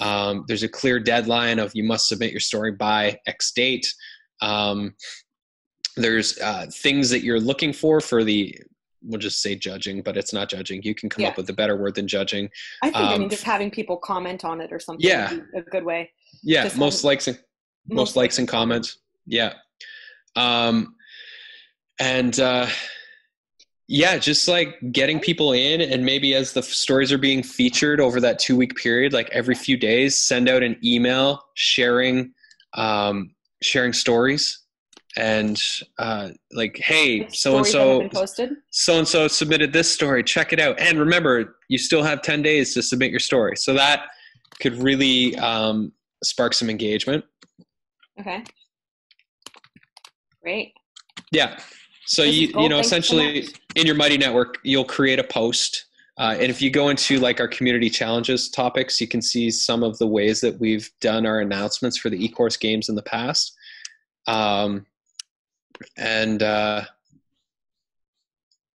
um, 0.00 0.44
there's 0.46 0.62
a 0.62 0.68
clear 0.68 1.00
deadline 1.00 1.58
of 1.58 1.72
you 1.74 1.82
must 1.82 2.08
submit 2.08 2.30
your 2.30 2.38
story 2.40 2.70
by 2.72 3.18
x 3.26 3.50
date 3.52 3.86
um, 4.42 4.94
there's 5.96 6.38
uh, 6.38 6.66
things 6.72 7.10
that 7.10 7.24
you're 7.24 7.40
looking 7.40 7.72
for 7.72 8.00
for 8.00 8.22
the 8.22 8.54
we'll 9.02 9.18
just 9.18 9.42
say 9.42 9.56
judging 9.56 10.00
but 10.02 10.16
it's 10.16 10.32
not 10.32 10.48
judging 10.48 10.80
you 10.84 10.94
can 10.94 11.08
come 11.08 11.22
Yeah. 11.22 11.30
up 11.30 11.36
with 11.36 11.50
a 11.50 11.52
better 11.52 11.76
word 11.76 11.94
than 11.96 12.06
judging 12.06 12.48
I 12.82 12.86
think 12.90 12.96
I 12.96 13.14
Um, 13.14 13.20
mean 13.22 13.28
just 13.30 13.42
having 13.44 13.70
people 13.70 13.96
comment 13.96 14.44
on 14.44 14.60
it 14.60 14.72
or 14.72 14.78
something. 14.80 15.04
Yeah. 15.08 15.32
would 15.32 15.50
be 15.52 15.58
a 15.58 15.62
good 15.62 15.84
way. 15.84 16.10
yeah 16.44 16.64
Just 16.64 16.76
most 16.76 16.98
have- 16.98 17.04
likes 17.04 17.26
and 17.28 17.38
most 17.88 18.14
likes 18.16 18.38
and 18.38 18.46
comments 18.46 18.98
yeah 19.26 19.54
um 20.36 20.94
and 22.00 22.38
uh 22.40 22.66
yeah 23.88 24.18
just 24.18 24.46
like 24.48 24.78
getting 24.92 25.18
people 25.18 25.52
in 25.52 25.80
and 25.80 26.04
maybe 26.04 26.34
as 26.34 26.52
the 26.52 26.62
stories 26.62 27.10
are 27.10 27.18
being 27.18 27.42
featured 27.42 28.00
over 28.00 28.20
that 28.20 28.38
two 28.38 28.56
week 28.56 28.76
period 28.76 29.12
like 29.12 29.28
every 29.30 29.54
few 29.54 29.76
days 29.76 30.16
send 30.16 30.48
out 30.48 30.62
an 30.62 30.76
email 30.84 31.42
sharing 31.54 32.32
um 32.74 33.34
sharing 33.62 33.92
stories. 33.92 34.60
And 35.16 35.60
uh 35.98 36.30
like 36.52 36.76
hey 36.76 37.28
so 37.30 37.56
and 37.56 37.66
stories 37.66 37.72
that 37.72 38.02
have 38.02 38.12
so 38.12 38.20
posted. 38.20 38.50
so 38.70 38.98
and 38.98 39.08
so 39.08 39.26
submitted 39.26 39.72
this 39.72 39.90
story. 39.90 40.22
Check 40.22 40.52
it 40.52 40.60
out. 40.60 40.78
And 40.78 40.98
remember 40.98 41.56
you 41.68 41.78
still 41.78 42.02
have 42.02 42.22
10 42.22 42.42
days 42.42 42.74
to 42.74 42.82
submit 42.82 43.10
your 43.10 43.20
story. 43.20 43.56
So 43.56 43.74
that 43.74 44.08
could 44.60 44.80
really 44.80 45.36
um, 45.36 45.92
spark 46.22 46.54
some 46.54 46.70
engagement. 46.70 47.24
Okay. 48.20 48.44
Great. 50.42 50.72
yeah 51.32 51.58
so 52.08 52.22
This 52.22 52.34
you 52.34 52.52
cool. 52.52 52.62
you 52.62 52.68
know 52.68 52.76
Thank 52.76 52.86
you 52.86 53.02
so 53.02 53.18
essentially 53.18 53.48
in 53.76 53.86
your 53.86 53.94
mighty 53.94 54.16
network 54.16 54.58
you'll 54.62 54.84
create 54.84 55.18
a 55.18 55.24
post 55.24 55.84
uh, 56.18 56.32
and 56.32 56.50
if 56.50 56.60
you 56.60 56.70
go 56.70 56.88
into 56.88 57.18
like 57.18 57.38
our 57.38 57.46
community 57.46 57.90
challenges 57.90 58.48
topics 58.48 59.00
you 59.00 59.06
can 59.06 59.22
see 59.22 59.50
some 59.50 59.82
of 59.82 59.98
the 59.98 60.06
ways 60.06 60.40
that 60.40 60.58
we've 60.58 60.90
done 61.00 61.26
our 61.26 61.40
announcements 61.40 61.96
for 61.98 62.10
the 62.10 62.22
e-course 62.24 62.56
games 62.56 62.88
in 62.88 62.94
the 62.94 63.02
past. 63.02 63.54
Um, 64.26 64.86
and 65.96 66.42
uh, 66.42 66.84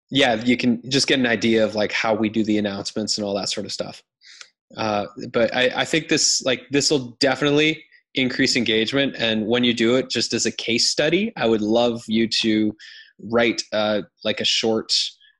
yeah 0.10 0.36
you 0.44 0.58
can 0.58 0.82
just 0.90 1.08
get 1.08 1.20
an 1.20 1.28
idea 1.28 1.64
of 1.64 1.76
like 1.76 1.92
how 1.92 2.14
we 2.14 2.30
do 2.30 2.44
the 2.44 2.58
announcements 2.58 3.18
and 3.18 3.26
all 3.26 3.36
that 3.36 3.50
sort 3.50 3.66
of 3.66 3.72
stuff. 3.72 4.04
Uh, 4.76 5.06
but 5.32 5.56
I, 5.56 5.72
I 5.78 5.86
think 5.86 6.10
this 6.10 6.42
like 6.44 6.64
this 6.72 6.92
will 6.92 7.16
definitely 7.20 7.84
increase 8.16 8.56
engagement 8.56 9.16
and 9.18 9.46
when 9.46 9.64
you 9.64 9.74
do 9.74 9.96
it 9.96 10.10
just 10.10 10.34
as 10.34 10.48
a 10.48 10.52
case 10.52 10.90
study 10.90 11.32
i 11.38 11.46
would 11.46 11.62
love 11.62 12.02
you 12.08 12.28
to 12.28 12.76
write 13.24 13.62
uh, 13.74 14.02
like 14.24 14.40
a 14.40 14.46
short 14.46 14.94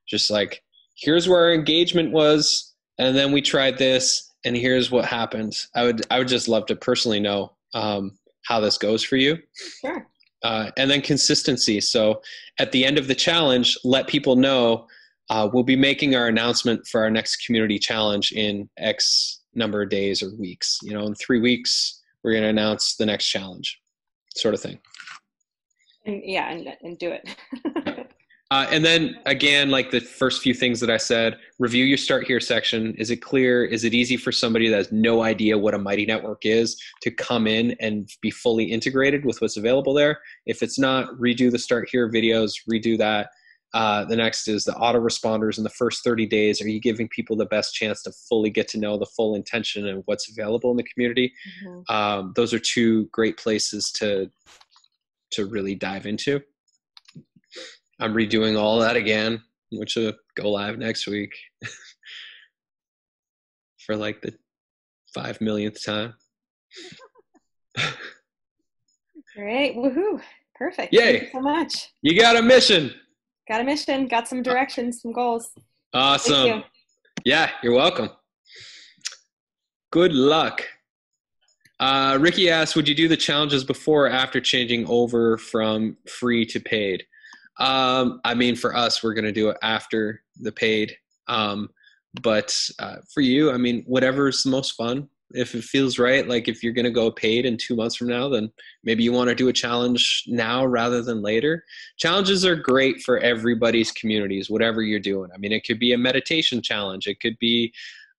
just 0.08 0.30
like 0.30 0.62
here's 0.96 1.28
where 1.28 1.40
our 1.44 1.52
engagement 1.52 2.12
was 2.12 2.74
and 2.98 3.16
then 3.16 3.32
we 3.32 3.40
tried 3.40 3.78
this 3.78 4.30
and 4.44 4.56
here's 4.56 4.90
what 4.90 5.04
happened 5.04 5.56
i 5.74 5.84
would 5.84 6.04
i 6.10 6.18
would 6.18 6.28
just 6.28 6.48
love 6.48 6.66
to 6.66 6.76
personally 6.76 7.20
know 7.20 7.52
um, 7.74 8.12
how 8.46 8.60
this 8.60 8.76
goes 8.78 9.02
for 9.04 9.16
you 9.16 9.38
Sure. 9.80 10.06
uh, 10.42 10.70
and 10.76 10.90
then 10.90 11.00
consistency. 11.02 11.80
So 11.80 12.20
at 12.58 12.72
the 12.72 12.84
end 12.84 12.98
of 12.98 13.06
the 13.06 13.14
challenge, 13.14 13.76
let 13.84 14.06
people 14.08 14.36
know 14.36 14.86
uh, 15.28 15.48
we'll 15.52 15.62
be 15.62 15.76
making 15.76 16.16
our 16.16 16.26
announcement 16.26 16.86
for 16.88 17.02
our 17.02 17.10
next 17.10 17.44
community 17.46 17.78
challenge 17.78 18.32
in 18.32 18.68
X 18.78 19.40
number 19.54 19.82
of 19.82 19.88
days 19.90 20.22
or 20.22 20.34
weeks. 20.36 20.78
You 20.82 20.92
know, 20.92 21.06
in 21.06 21.14
three 21.14 21.40
weeks, 21.40 22.02
we're 22.24 22.32
going 22.32 22.42
to 22.42 22.48
announce 22.48 22.96
the 22.96 23.06
next 23.06 23.26
challenge, 23.28 23.78
sort 24.34 24.54
of 24.54 24.60
thing. 24.60 24.80
And 26.06 26.22
yeah, 26.24 26.50
and 26.50 26.76
and 26.82 26.98
do 26.98 27.10
it. 27.12 28.06
Uh, 28.52 28.66
and 28.70 28.84
then 28.84 29.16
again, 29.26 29.70
like 29.70 29.92
the 29.92 30.00
first 30.00 30.42
few 30.42 30.52
things 30.52 30.80
that 30.80 30.90
I 30.90 30.96
said, 30.96 31.38
review 31.60 31.84
your 31.84 31.96
start 31.96 32.26
here 32.26 32.40
section. 32.40 32.94
Is 32.96 33.10
it 33.10 33.18
clear? 33.18 33.64
Is 33.64 33.84
it 33.84 33.94
easy 33.94 34.16
for 34.16 34.32
somebody 34.32 34.68
that 34.68 34.76
has 34.76 34.90
no 34.90 35.22
idea 35.22 35.56
what 35.56 35.72
a 35.72 35.78
mighty 35.78 36.04
network 36.04 36.44
is 36.44 36.76
to 37.02 37.12
come 37.12 37.46
in 37.46 37.76
and 37.78 38.08
be 38.20 38.30
fully 38.32 38.64
integrated 38.64 39.24
with 39.24 39.40
what's 39.40 39.56
available 39.56 39.94
there? 39.94 40.18
If 40.46 40.64
it's 40.64 40.80
not, 40.80 41.10
redo 41.14 41.48
the 41.48 41.60
start 41.60 41.88
here 41.92 42.10
videos, 42.10 42.54
redo 42.68 42.98
that. 42.98 43.30
Uh, 43.72 44.04
the 44.04 44.16
next 44.16 44.48
is 44.48 44.64
the 44.64 44.72
autoresponders 44.72 45.56
in 45.56 45.62
the 45.62 45.70
first 45.70 46.02
30 46.02 46.26
days. 46.26 46.60
Are 46.60 46.68
you 46.68 46.80
giving 46.80 47.06
people 47.06 47.36
the 47.36 47.46
best 47.46 47.72
chance 47.72 48.02
to 48.02 48.10
fully 48.28 48.50
get 48.50 48.66
to 48.68 48.78
know 48.78 48.98
the 48.98 49.06
full 49.06 49.36
intention 49.36 49.86
and 49.86 50.02
what's 50.06 50.28
available 50.28 50.72
in 50.72 50.76
the 50.76 50.82
community? 50.82 51.32
Mhm. 51.62 51.88
um, 51.88 52.32
those 52.34 52.52
are 52.52 52.58
two 52.58 53.04
great 53.12 53.36
places 53.36 53.92
to 53.92 54.28
to 55.32 55.46
really 55.46 55.74
dive 55.74 56.06
into. 56.06 56.40
I'm 58.00 58.14
redoing 58.14 58.58
all 58.58 58.78
that 58.80 58.96
again, 58.96 59.42
which 59.72 59.96
will 59.96 60.12
go 60.34 60.50
live 60.50 60.78
next 60.78 61.06
week 61.06 61.32
for 63.86 63.96
like 63.96 64.22
the 64.22 64.32
five 65.14 65.40
millionth 65.40 65.84
time. 65.84 66.14
Great. 69.36 69.76
Woohoo. 69.76 70.20
Perfect. 70.54 70.92
Yay. 70.92 71.00
Thank 71.00 71.22
you 71.22 71.28
so 71.32 71.40
much. 71.40 71.88
You 72.02 72.18
got 72.20 72.36
a 72.36 72.42
mission. 72.42 72.92
Got 73.48 73.62
a 73.62 73.64
mission. 73.64 74.06
Got 74.08 74.28
some 74.28 74.42
directions, 74.42 75.02
some 75.02 75.12
goals. 75.12 75.50
Awesome. 75.92 76.34
Thank 76.34 76.56
you. 76.56 76.62
Yeah, 77.24 77.50
you're 77.62 77.74
welcome. 77.74 78.10
Good 79.90 80.12
luck. 80.12 80.64
Uh, 81.80 82.18
Ricky 82.20 82.50
asked, 82.50 82.76
would 82.76 82.86
you 82.86 82.94
do 82.94 83.08
the 83.08 83.16
challenges 83.16 83.64
before 83.64 84.06
or 84.06 84.10
after 84.10 84.38
changing 84.38 84.86
over 84.86 85.38
from 85.38 85.96
free 86.06 86.44
to 86.44 86.60
paid? 86.60 87.04
Um, 87.58 88.20
I 88.22 88.34
mean, 88.34 88.54
for 88.54 88.76
us, 88.76 89.02
we're 89.02 89.14
going 89.14 89.24
to 89.24 89.32
do 89.32 89.48
it 89.48 89.56
after 89.62 90.22
the 90.40 90.52
paid. 90.52 90.94
Um, 91.26 91.70
but 92.22 92.54
uh, 92.78 92.96
for 93.12 93.22
you, 93.22 93.50
I 93.50 93.56
mean, 93.56 93.82
whatever's 93.86 94.42
the 94.42 94.50
most 94.50 94.72
fun. 94.72 95.08
If 95.32 95.54
it 95.54 95.62
feels 95.62 95.98
right, 95.98 96.26
like 96.26 96.48
if 96.48 96.62
you're 96.62 96.72
going 96.72 96.86
to 96.86 96.90
go 96.90 97.10
paid 97.10 97.46
in 97.46 97.56
two 97.56 97.76
months 97.76 97.94
from 97.94 98.08
now, 98.08 98.28
then 98.28 98.50
maybe 98.82 99.04
you 99.04 99.12
want 99.12 99.28
to 99.30 99.34
do 99.34 99.48
a 99.48 99.52
challenge 99.52 100.24
now 100.26 100.66
rather 100.66 101.02
than 101.02 101.22
later. 101.22 101.64
Challenges 101.98 102.44
are 102.44 102.56
great 102.56 103.00
for 103.00 103.18
everybody's 103.18 103.92
communities, 103.92 104.50
whatever 104.50 104.82
you're 104.82 104.98
doing. 104.98 105.30
I 105.32 105.38
mean, 105.38 105.52
it 105.52 105.64
could 105.64 105.78
be 105.78 105.92
a 105.92 105.98
meditation 105.98 106.60
challenge, 106.60 107.06
it 107.06 107.20
could 107.20 107.38
be 107.38 107.72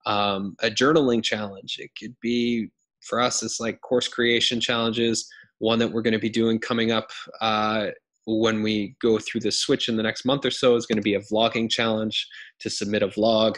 um, 0.06 0.56
a 0.62 0.70
journaling 0.70 1.22
challenge, 1.22 1.78
it 1.80 1.92
could 2.00 2.16
be 2.22 2.72
for 3.02 3.20
us, 3.20 3.44
it's 3.44 3.60
like 3.60 3.82
course 3.82 4.08
creation 4.08 4.60
challenges. 4.60 5.28
One 5.60 5.80
that 5.80 5.92
we're 5.92 6.02
going 6.02 6.14
to 6.14 6.20
be 6.20 6.30
doing 6.30 6.60
coming 6.60 6.92
up 6.92 7.10
uh, 7.40 7.88
when 8.26 8.62
we 8.62 8.96
go 9.02 9.18
through 9.20 9.42
the 9.42 9.52
switch 9.52 9.90
in 9.90 9.96
the 9.96 10.04
next 10.04 10.26
month 10.26 10.46
or 10.46 10.52
so 10.52 10.76
is 10.76 10.86
going 10.86 10.98
to 10.98 11.02
be 11.02 11.16
a 11.16 11.22
vlogging 11.22 11.70
challenge 11.70 12.28
to 12.60 12.70
submit 12.70 13.04
a 13.04 13.08
vlog. 13.08 13.58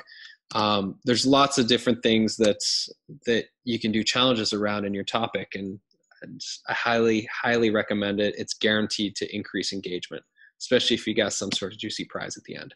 Um, 0.56 1.00
there's 1.06 1.26
lots 1.26 1.58
of 1.58 1.68
different 1.68 2.04
things 2.04 2.38
that's 2.38 2.90
that 3.26 3.46
you 3.64 3.80
can 3.80 3.92
do 3.92 4.04
challenges 4.04 4.54
around 4.54 4.86
in 4.86 4.94
your 4.94 5.04
topic, 5.04 5.50
and, 5.56 5.80
and 6.22 6.42
I 6.68 6.74
highly, 6.74 7.28
highly 7.32 7.72
recommend 7.72 8.20
it. 8.20 8.36
It's 8.38 8.54
guaranteed 8.54 9.16
to 9.18 9.36
increase 9.36 9.74
engagement, 9.74 10.24
especially 10.62 10.96
if 10.96 11.08
you 11.08 11.16
got 11.16 11.34
some 11.34 11.52
sort 11.52 11.74
of 11.74 11.80
juicy 11.80 12.06
prize 12.06 12.38
at 12.38 12.44
the 12.44 12.56
end. 12.56 12.76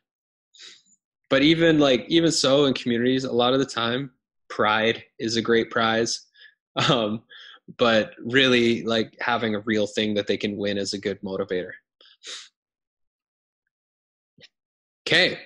But 1.29 1.41
even 1.43 1.79
like 1.79 2.05
even 2.07 2.31
so, 2.31 2.65
in 2.65 2.73
communities, 2.73 3.25
a 3.25 3.31
lot 3.31 3.53
of 3.53 3.59
the 3.59 3.65
time, 3.65 4.11
pride 4.49 5.03
is 5.19 5.35
a 5.35 5.41
great 5.41 5.69
prize. 5.69 6.26
Um, 6.77 7.23
but 7.77 8.11
really, 8.19 8.83
like 8.83 9.15
having 9.19 9.55
a 9.55 9.59
real 9.61 9.87
thing 9.87 10.13
that 10.13 10.27
they 10.27 10.37
can 10.37 10.57
win 10.57 10.77
is 10.77 10.93
a 10.93 10.97
good 10.97 11.21
motivator. 11.21 11.71
Okay. 15.07 15.39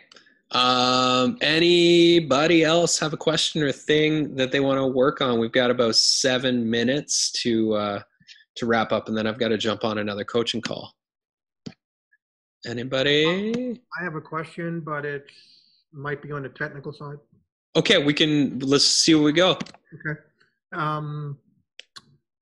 Um, 0.52 1.38
anybody 1.40 2.64
else 2.64 3.00
have 3.00 3.14
a 3.14 3.18
question 3.18 3.64
or 3.64 3.72
thing 3.72 4.36
that 4.36 4.52
they 4.52 4.60
want 4.60 4.80
to 4.80 4.86
work 4.86 5.22
on? 5.22 5.40
We've 5.40 5.52
got 5.52 5.72
about 5.72 5.96
seven 5.96 6.70
minutes 6.70 7.32
to 7.44 7.74
uh, 7.76 8.02
to 8.56 8.66
wrap 8.66 8.92
up, 8.92 9.08
and 9.08 9.18
then 9.18 9.28
I've 9.28 9.40
got 9.40 9.50
to 9.50 9.58
jump 9.58 9.84
on 9.84 9.98
another 9.98 10.26
coaching 10.26 10.62
call. 10.62 10.94
Anybody? 12.66 13.80
I 14.00 14.04
have 14.04 14.16
a 14.16 14.22
question, 14.22 14.82
but 14.82 15.06
it 15.06 15.26
might 15.94 16.22
be 16.22 16.32
on 16.32 16.44
the 16.44 16.50
technical 16.50 16.92
side. 16.92 17.18
Okay, 17.76 18.04
we 18.04 18.14
can. 18.14 18.60
Let's 18.60 18.86
see 18.86 19.16
where 19.16 19.24
we 19.24 19.32
go. 19.32 19.52
Okay. 19.52 20.20
Um, 20.74 21.38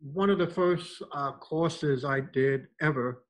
one 0.01 0.29
of 0.29 0.37
the 0.37 0.47
first 0.47 1.01
uh, 1.13 1.33
courses 1.33 2.05
I 2.05 2.21
did 2.21 2.67
ever 2.81 3.23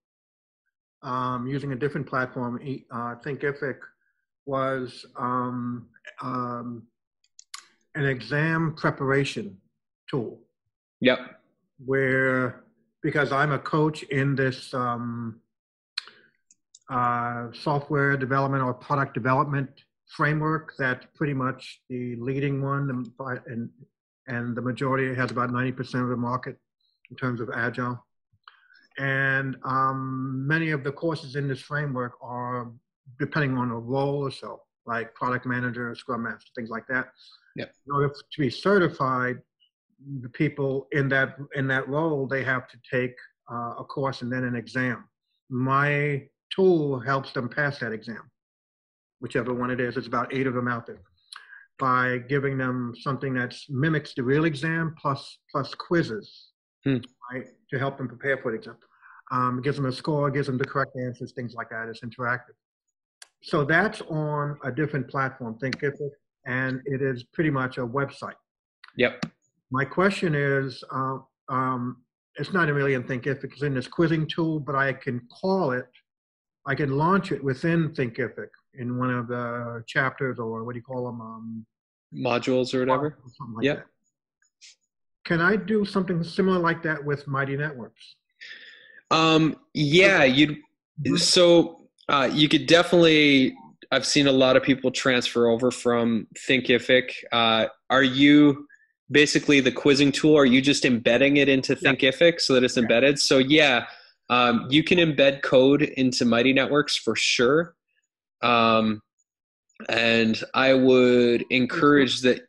um, 1.02 1.48
using 1.48 1.72
a 1.72 1.76
different 1.76 2.06
platform, 2.08 2.60
uh, 2.92 3.16
Thinkific, 3.24 3.78
was 4.46 5.06
um, 5.16 5.88
um, 6.22 6.84
an 7.96 8.06
exam 8.06 8.74
preparation 8.76 9.58
tool 10.10 10.40
Yep. 11.02 11.20
where, 11.86 12.64
because 13.02 13.32
I'm 13.32 13.52
a 13.52 13.60
coach 13.60 14.04
in 14.04 14.36
this 14.36 14.74
um, 14.74 15.40
uh, 16.90 17.48
software 17.54 18.18
development 18.18 18.64
or 18.64 18.74
product 18.74 19.14
development 19.14 19.70
framework, 20.08 20.74
that's 20.78 21.06
pretty 21.16 21.34
much 21.34 21.82
the 21.90 22.16
leading 22.18 22.62
one, 22.62 22.90
and 22.90 23.18
by- 23.18 23.38
and 24.30 24.56
the 24.56 24.61
majority 24.61 25.14
has 25.14 25.31
about 25.31 25.49
90% 25.49 26.03
of 26.03 26.10
the 26.10 26.15
market 26.15 26.57
in 27.10 27.18
terms 27.18 27.41
of 27.41 27.49
agile. 27.53 28.06
and 28.97 29.57
um, 29.64 30.45
many 30.47 30.72
of 30.72 30.84
the 30.84 30.91
courses 30.91 31.35
in 31.35 31.47
this 31.47 31.61
framework 31.61 32.14
are 32.22 32.72
depending 33.18 33.57
on 33.57 33.72
a 33.72 33.80
role 33.80 34.22
or 34.27 34.31
so, 34.31 34.61
like 34.85 35.14
product 35.15 35.45
manager, 35.45 35.95
scrum 35.95 36.23
master, 36.23 36.49
things 36.56 36.69
like 36.69 36.85
that. 36.88 37.10
Yep. 37.56 37.73
In 37.88 37.93
order 37.93 38.10
to 38.10 38.39
be 38.39 38.49
certified, 38.49 39.38
the 40.22 40.30
people 40.30 40.88
in 40.91 41.10
that 41.10 41.38
in 41.56 41.68
that 41.68 41.88
role 41.89 42.26
they 42.27 42.43
have 42.43 42.68
to 42.69 42.77
take 42.89 43.15
uh, 43.51 43.73
a 43.80 43.84
course 43.84 44.22
and 44.22 44.31
then 44.31 44.43
an 44.43 44.56
exam. 44.56 45.06
My 45.49 46.23
tool 46.56 46.99
helps 46.99 47.31
them 47.31 47.49
pass 47.49 47.80
that 47.80 47.91
exam, 47.91 48.30
whichever 49.19 49.53
one 49.53 49.72
it 49.72 49.80
is. 49.80 49.97
It's 49.97 50.07
about 50.07 50.34
eight 50.34 50.47
of 50.47 50.53
them 50.53 50.68
out 50.68 50.85
there. 50.85 51.01
By 51.80 52.18
giving 52.27 52.57
them 52.57 52.93
something 52.99 53.34
that 53.35 53.56
mimics 53.69 54.14
the 54.14 54.23
real 54.23 54.45
exam 54.45 54.95
plus 55.01 55.38
plus 55.51 55.73
quizzes, 55.76 56.51
Hmm. 56.84 56.97
right, 57.31 57.47
to 57.69 57.80
help 57.80 57.97
them 57.97 58.07
prepare 58.07 58.38
for 58.38 58.51
the 58.51 58.57
exam. 58.57 58.77
Um, 59.31 59.60
it 59.60 59.64
gives 59.64 59.77
them 59.77 59.85
a 59.85 59.91
score, 59.91 60.30
gives 60.31 60.47
them 60.47 60.57
the 60.57 60.65
correct 60.65 60.95
answers, 60.97 61.31
things 61.34 61.53
like 61.53 61.69
that. 61.69 61.88
It's 61.89 62.01
interactive. 62.01 62.56
So 63.43 63.64
that's 63.64 64.01
on 64.01 64.57
a 64.64 64.72
different 64.72 65.07
platform, 65.10 65.57
Thinkific, 65.60 66.11
and 66.45 66.81
it 66.85 67.01
is 67.01 67.23
pretty 67.23 67.49
much 67.49 67.77
a 67.77 67.85
website. 67.85 68.39
Yep. 68.95 69.26
My 69.72 69.85
question 69.85 70.35
is, 70.35 70.84
uh, 70.91 71.19
um, 71.47 72.03
it's 72.35 72.53
not 72.53 72.68
really 72.69 72.93
in 72.95 73.03
Thinkific, 73.03 73.51
it's 73.53 73.61
in 73.61 73.73
this 73.73 73.88
quizzing 73.88 74.27
tool, 74.27 74.60
but 74.60 74.76
I 74.76 74.93
can 74.93 75.22
call 75.41 75.72
it, 75.72 75.85
I 76.65 76.76
can 76.76 76.97
launch 76.97 77.31
it 77.31 77.43
within 77.43 77.89
Thinkific 77.93 78.49
in 78.74 78.98
one 78.98 79.10
of 79.10 79.28
the 79.28 79.84
chapters 79.88 80.40
or 80.40 80.64
what 80.64 80.74
do 80.74 80.80
you 80.80 80.84
call 80.84 81.06
them? 81.06 81.22
Um, 81.22 81.66
Modules 82.14 82.74
or 82.74 82.80
whatever. 82.80 83.18
Something 83.38 83.56
like 83.56 83.66
Yep. 83.66 83.78
that. 83.78 83.86
Can 85.26 85.41
I 85.41 85.56
do 85.58 85.86
something 85.86 86.24
similar 86.24 86.58
like 86.60 86.82
that 86.84 87.04
with 87.04 87.28
Mighty 87.28 87.56
Networks? 87.56 88.16
Um, 89.12 89.58
yeah, 89.74 90.24
you'd 90.24 90.58
so 91.18 91.88
uh, 92.08 92.30
you 92.32 92.50
could 92.50 92.66
definitely. 92.68 93.56
I've 93.91 94.06
seen 94.06 94.28
a 94.28 94.32
lot 94.32 94.56
of 94.56 94.62
people 94.64 94.91
transfer 94.91 95.48
over 95.48 95.72
from 95.72 96.28
Thinkific. 96.48 97.10
Uh, 97.32 97.68
are 97.90 98.04
you 98.04 98.68
basically 99.10 99.62
the 99.62 99.72
quizzing 99.72 100.12
tool? 100.12 100.36
Are 100.38 100.46
you 100.46 100.62
just 100.62 100.86
embedding 100.86 101.38
it 101.38 101.50
into 101.50 101.76
Yeah. 101.82 101.91
Thinkific 101.94 102.40
so 102.40 102.54
that 102.54 102.64
it's 102.64 102.78
embedded? 102.78 103.18
So 103.20 103.40
yeah, 103.40 103.86
um, 104.30 104.68
you 104.70 104.84
can 104.84 105.00
embed 105.00 105.41
code 105.41 105.82
into 105.82 106.24
Mighty 106.26 106.54
Networks 106.54 106.96
for 106.96 107.16
sure. 107.16 107.76
Um, 108.41 109.02
and 109.88 110.41
I 110.53 110.74
would 110.74 111.45
encourage 111.49 112.22
that. 112.22 112.41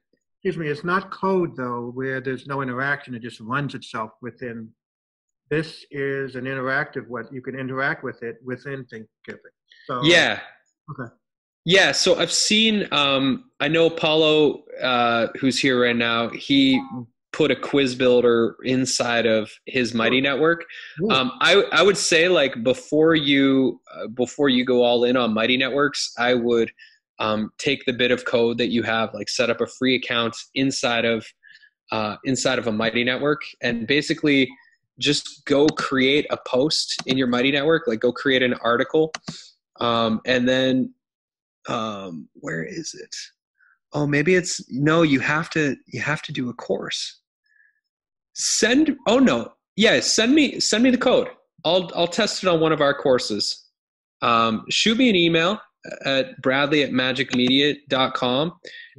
Excuse 0.42 0.56
me, 0.56 0.68
it's 0.68 0.84
not 0.84 1.10
code 1.10 1.56
though, 1.56 1.90
where 1.94 2.20
there's 2.20 2.46
no 2.46 2.62
interaction, 2.62 3.14
it 3.14 3.22
just 3.22 3.40
runs 3.40 3.74
itself 3.74 4.12
within. 4.22 4.70
This 5.50 5.84
is 5.90 6.36
an 6.36 6.44
interactive, 6.44 7.08
what 7.08 7.32
you 7.32 7.42
can 7.42 7.58
interact 7.58 8.04
with 8.04 8.22
it 8.22 8.36
within 8.44 8.84
Thinkific. 8.84 9.52
So 9.86 10.00
Yeah. 10.04 10.40
Okay. 10.90 11.12
Yeah, 11.66 11.92
so 11.92 12.18
I've 12.18 12.32
seen. 12.32 12.88
Um, 12.90 13.50
I 13.60 13.68
know 13.68 13.90
Paulo, 13.90 14.64
uh, 14.80 15.28
who's 15.38 15.58
here 15.58 15.82
right 15.82 15.96
now. 15.96 16.28
He 16.30 16.82
put 17.32 17.50
a 17.50 17.56
quiz 17.56 17.94
builder 17.94 18.56
inside 18.64 19.26
of 19.26 19.50
his 19.66 19.94
Mighty 19.94 20.20
Network. 20.20 20.64
Um, 21.10 21.32
I 21.40 21.62
I 21.72 21.82
would 21.82 21.96
say 21.96 22.28
like 22.28 22.62
before 22.62 23.14
you 23.14 23.80
uh, 23.94 24.08
before 24.08 24.48
you 24.48 24.64
go 24.64 24.82
all 24.82 25.04
in 25.04 25.16
on 25.16 25.32
Mighty 25.32 25.56
Networks, 25.56 26.12
I 26.18 26.34
would 26.34 26.70
um, 27.18 27.52
take 27.58 27.84
the 27.84 27.92
bit 27.92 28.10
of 28.10 28.24
code 28.24 28.58
that 28.58 28.70
you 28.70 28.82
have, 28.82 29.14
like 29.14 29.28
set 29.28 29.50
up 29.50 29.60
a 29.60 29.66
free 29.66 29.94
account 29.94 30.36
inside 30.54 31.04
of 31.04 31.26
uh, 31.92 32.16
inside 32.24 32.58
of 32.58 32.66
a 32.66 32.72
Mighty 32.72 33.04
Network, 33.04 33.42
and 33.62 33.86
basically 33.86 34.48
just 34.98 35.44
go 35.44 35.66
create 35.66 36.26
a 36.30 36.38
post 36.46 37.00
in 37.06 37.16
your 37.16 37.26
Mighty 37.26 37.52
Network. 37.52 37.86
Like 37.86 38.00
go 38.00 38.12
create 38.12 38.42
an 38.42 38.54
article, 38.54 39.12
um, 39.80 40.20
and 40.26 40.48
then 40.48 40.94
um, 41.68 42.28
where 42.34 42.64
is 42.64 42.94
it? 42.94 43.14
Oh, 43.92 44.06
maybe 44.06 44.34
it's 44.34 44.70
no. 44.70 45.02
You 45.02 45.20
have 45.20 45.50
to 45.50 45.76
you 45.86 46.00
have 46.00 46.22
to 46.22 46.32
do 46.32 46.48
a 46.48 46.54
course. 46.54 47.20
Send. 48.34 48.96
Oh 49.06 49.18
no. 49.18 49.52
Yeah, 49.76 50.00
send 50.00 50.34
me 50.34 50.60
send 50.60 50.84
me 50.84 50.90
the 50.90 50.98
code. 50.98 51.28
I'll 51.64 51.90
I'll 51.94 52.06
test 52.06 52.42
it 52.42 52.48
on 52.48 52.60
one 52.60 52.72
of 52.72 52.80
our 52.80 52.94
courses. 52.94 53.66
Um, 54.22 54.64
shoot 54.70 54.96
me 54.96 55.08
an 55.08 55.16
email 55.16 55.60
at 56.04 56.40
bradley 56.42 56.82
at 56.82 56.90
magicmedia.com 56.90 58.52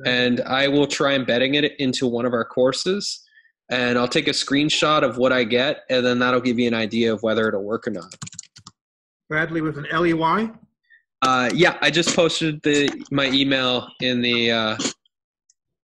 and 0.05 0.41
I 0.41 0.68
will 0.68 0.88
try 0.88 1.13
embedding 1.13 1.55
it 1.55 1.73
into 1.80 2.07
one 2.07 2.26
of 2.26 2.34
our 2.34 2.45
courses. 2.45 3.23
And 3.69 3.97
I'll 3.97 4.07
take 4.07 4.27
a 4.27 4.31
screenshot 4.31 5.01
of 5.01 5.18
what 5.18 5.31
I 5.31 5.45
get, 5.45 5.84
and 5.89 6.05
then 6.05 6.19
that'll 6.19 6.41
give 6.41 6.59
you 6.59 6.68
an 6.68 6.73
idea 6.73 7.13
of 7.13 7.23
whether 7.23 7.47
it'll 7.47 7.63
work 7.63 7.88
or 7.88 7.91
not. 7.91 8.13
Bradley 9.30 9.61
with 9.61 9.77
an 9.77 9.85
L 9.91 10.05
E 10.05 10.13
Y. 10.13 10.51
Uh, 11.22 11.49
yeah, 11.53 11.77
I 11.81 11.91
just 11.91 12.15
posted 12.15 12.61
the 12.64 12.89
my 13.11 13.27
email 13.27 13.88
in 14.02 14.22
the 14.22 14.52
uh, 14.52 14.77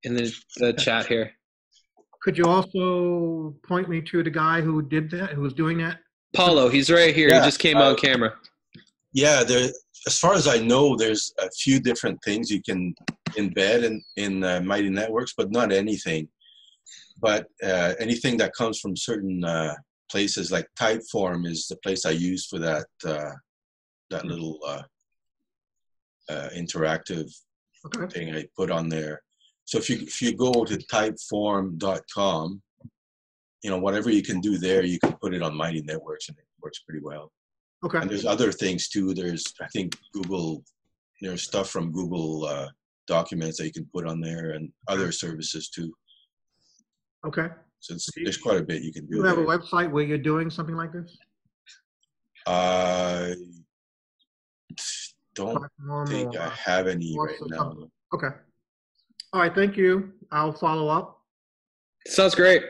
in 0.03 0.15
the, 0.15 0.33
the 0.57 0.73
chat 0.73 1.05
here. 1.05 1.31
Could 2.21 2.37
you 2.37 2.45
also 2.45 3.55
point 3.65 3.87
me 3.87 4.01
to 4.01 4.23
the 4.23 4.31
guy 4.31 4.61
who 4.61 4.81
did 4.81 5.11
that, 5.11 5.31
who 5.31 5.41
was 5.41 5.53
doing 5.53 5.77
that? 5.77 5.99
Paulo, 6.35 6.69
he's 6.69 6.89
right 6.89 7.15
here. 7.15 7.29
Yeah, 7.29 7.39
he 7.39 7.47
just 7.47 7.59
came 7.59 7.77
uh, 7.77 7.89
on 7.89 7.95
camera. 7.95 8.33
Yeah, 9.13 9.43
there. 9.43 9.69
As 10.05 10.19
far 10.19 10.33
as 10.33 10.47
I 10.47 10.57
know, 10.59 10.95
there's 10.95 11.33
a 11.39 11.49
few 11.51 11.79
different 11.79 12.19
things 12.23 12.49
you 12.49 12.61
can 12.61 12.95
embed 13.31 13.83
in 13.83 14.01
in 14.15 14.43
uh, 14.43 14.61
Mighty 14.61 14.89
Networks, 14.89 15.33
but 15.37 15.51
not 15.51 15.71
anything. 15.71 16.27
But 17.19 17.47
uh, 17.63 17.93
anything 17.99 18.37
that 18.37 18.53
comes 18.53 18.79
from 18.79 18.95
certain 18.95 19.43
uh, 19.43 19.75
places, 20.09 20.51
like 20.51 20.67
Typeform, 20.79 21.47
is 21.47 21.67
the 21.67 21.77
place 21.77 22.05
I 22.05 22.11
use 22.11 22.45
for 22.45 22.59
that 22.59 22.87
uh, 23.05 23.31
that 24.09 24.25
little 24.25 24.59
uh, 26.29 26.33
uh, 26.33 26.49
interactive 26.49 27.31
Okay. 27.85 28.07
thing 28.07 28.35
I 28.35 28.45
put 28.55 28.71
on 28.71 28.89
there. 28.89 29.21
So 29.65 29.77
if 29.77 29.89
you 29.89 29.97
if 29.97 30.21
you 30.21 30.35
go 30.35 30.65
to 30.65 30.77
typeform.com, 30.77 32.61
you 33.63 33.69
know 33.69 33.77
whatever 33.79 34.09
you 34.09 34.23
can 34.23 34.39
do 34.41 34.57
there, 34.57 34.83
you 34.83 34.99
can 34.99 35.13
put 35.13 35.33
it 35.33 35.41
on 35.41 35.55
Mighty 35.55 35.81
Networks, 35.83 36.27
and 36.29 36.37
it 36.37 36.45
works 36.61 36.79
pretty 36.79 37.03
well. 37.03 37.31
Okay. 37.85 37.99
And 37.99 38.09
there's 38.09 38.25
other 38.25 38.51
things 38.51 38.89
too. 38.89 39.13
There's 39.13 39.43
I 39.61 39.67
think 39.67 39.95
Google. 40.13 40.63
There's 41.21 41.43
stuff 41.43 41.69
from 41.69 41.91
Google 41.91 42.45
uh, 42.45 42.67
Documents 43.07 43.57
that 43.57 43.65
you 43.65 43.71
can 43.71 43.87
put 43.93 44.05
on 44.07 44.19
there, 44.21 44.51
and 44.51 44.71
other 44.87 45.11
services 45.11 45.69
too. 45.69 45.93
Okay. 47.25 47.47
So 47.79 47.93
it's, 47.93 48.09
there's 48.15 48.37
quite 48.37 48.57
a 48.59 48.63
bit 48.63 48.81
you 48.83 48.91
can 48.91 49.05
Do 49.05 49.11
do. 49.11 49.17
you 49.17 49.23
have 49.23 49.37
a 49.37 49.45
website 49.45 49.89
where 49.91 50.03
you're 50.03 50.17
doing 50.17 50.49
something 50.49 50.75
like 50.75 50.91
this? 50.91 51.17
I 52.47 53.35
don't 55.37 55.55
Platform 55.57 56.07
think 56.07 56.33
or- 56.35 56.41
I 56.41 56.49
have 56.49 56.87
any 56.87 57.15
right 57.17 57.35
now. 57.47 57.57
something? 57.57 57.91
Okay. 58.13 58.27
All 59.33 59.41
right. 59.41 59.53
Thank 59.53 59.77
you. 59.77 60.11
I'll 60.31 60.53
follow 60.53 60.87
up. 60.89 61.21
Sounds 62.07 62.35
great. 62.35 62.63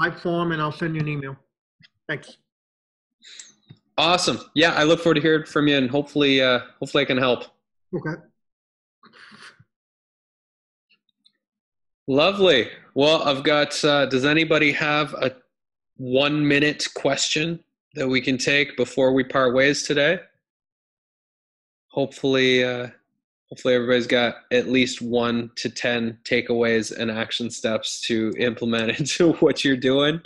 Typeform, 0.00 0.52
and 0.52 0.60
I'll 0.62 0.72
send 0.72 0.94
you 0.94 1.00
an 1.00 1.08
email. 1.08 1.36
Thanks. 2.08 2.36
Awesome. 3.98 4.40
Yeah, 4.54 4.72
I 4.74 4.84
look 4.84 5.00
forward 5.00 5.14
to 5.16 5.20
hearing 5.20 5.44
from 5.44 5.68
you, 5.68 5.76
and 5.76 5.90
hopefully, 5.90 6.40
uh, 6.40 6.60
hopefully, 6.80 7.02
I 7.02 7.04
can 7.04 7.18
help. 7.18 7.44
Okay. 7.94 8.20
Lovely. 12.06 12.68
Well, 12.94 13.22
I've 13.22 13.44
got. 13.44 13.82
Uh, 13.84 14.06
does 14.06 14.24
anybody 14.24 14.72
have 14.72 15.14
a 15.14 15.32
one-minute 15.96 16.88
question 16.94 17.62
that 17.94 18.08
we 18.08 18.20
can 18.20 18.38
take 18.38 18.76
before 18.76 19.12
we 19.12 19.22
part 19.22 19.54
ways 19.54 19.82
today? 19.84 20.18
Hopefully, 21.90 22.64
uh, 22.64 22.88
hopefully 23.48 23.74
everybody's 23.74 24.06
got 24.06 24.36
at 24.52 24.68
least 24.68 25.02
one 25.02 25.50
to 25.56 25.68
ten 25.68 26.18
takeaways 26.24 26.96
and 26.96 27.10
action 27.10 27.50
steps 27.50 28.00
to 28.02 28.32
implement 28.38 28.98
into 29.00 29.32
what 29.34 29.64
you're 29.64 29.76
doing. 29.76 30.20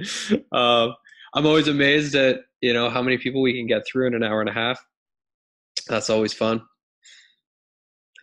Uh, 0.53 0.89
I'm 1.35 1.47
always 1.47 1.69
amazed 1.69 2.15
at 2.15 2.41
you 2.61 2.73
know 2.73 2.89
how 2.89 3.03
many 3.03 3.19
people 3.19 3.43
we 3.43 3.55
can 3.55 3.67
get 3.67 3.87
through 3.87 4.07
in 4.07 4.15
an 4.15 4.23
hour 4.23 4.41
and 4.41 4.49
a 4.49 4.53
half. 4.53 4.85
That's 5.89 6.11
always 6.11 6.33
fun. 6.33 6.63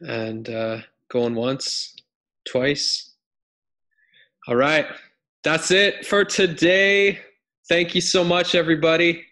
And 0.01 0.49
uh, 0.49 0.80
going 1.09 1.35
once, 1.35 1.95
twice. 2.47 3.11
All 4.47 4.55
right. 4.55 4.88
That's 5.43 5.72
it 5.72 6.05
for 6.05 6.26
today. 6.26 7.19
Thank 7.69 7.93
you 7.93 8.01
so 8.01 8.23
much, 8.23 8.55
everybody. 8.55 9.23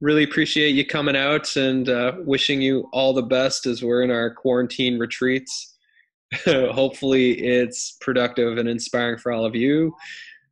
Really 0.00 0.24
appreciate 0.24 0.74
you 0.74 0.84
coming 0.84 1.16
out 1.16 1.56
and 1.56 1.88
uh, 1.88 2.12
wishing 2.18 2.60
you 2.60 2.88
all 2.92 3.14
the 3.14 3.22
best 3.22 3.66
as 3.66 3.82
we're 3.82 4.02
in 4.02 4.10
our 4.10 4.30
quarantine 4.30 4.98
retreats. 4.98 5.76
Hopefully, 6.44 7.32
it's 7.32 7.96
productive 8.00 8.58
and 8.58 8.68
inspiring 8.68 9.18
for 9.18 9.32
all 9.32 9.46
of 9.46 9.54
you 9.54 9.94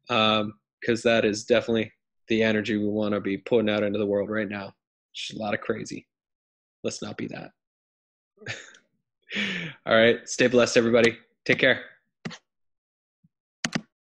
because 0.08 1.02
that 1.02 1.24
is 1.24 1.44
definitely 1.44 1.92
the 2.28 2.42
energy 2.42 2.76
we 2.76 2.88
want 2.88 3.12
to 3.12 3.20
be 3.20 3.36
putting 3.36 3.68
out 3.68 3.82
into 3.82 3.98
the 3.98 4.06
world 4.06 4.30
right 4.30 4.48
now. 4.48 4.72
Just 5.14 5.38
a 5.38 5.42
lot 5.42 5.54
of 5.54 5.60
crazy. 5.60 6.06
Let's 6.82 7.02
not 7.02 7.16
be 7.16 7.28
that. 7.28 7.50
all 9.86 9.96
right. 9.96 10.26
Stay 10.28 10.46
blessed, 10.46 10.76
everybody. 10.76 11.18
Take 11.44 11.58
care. 11.58 11.82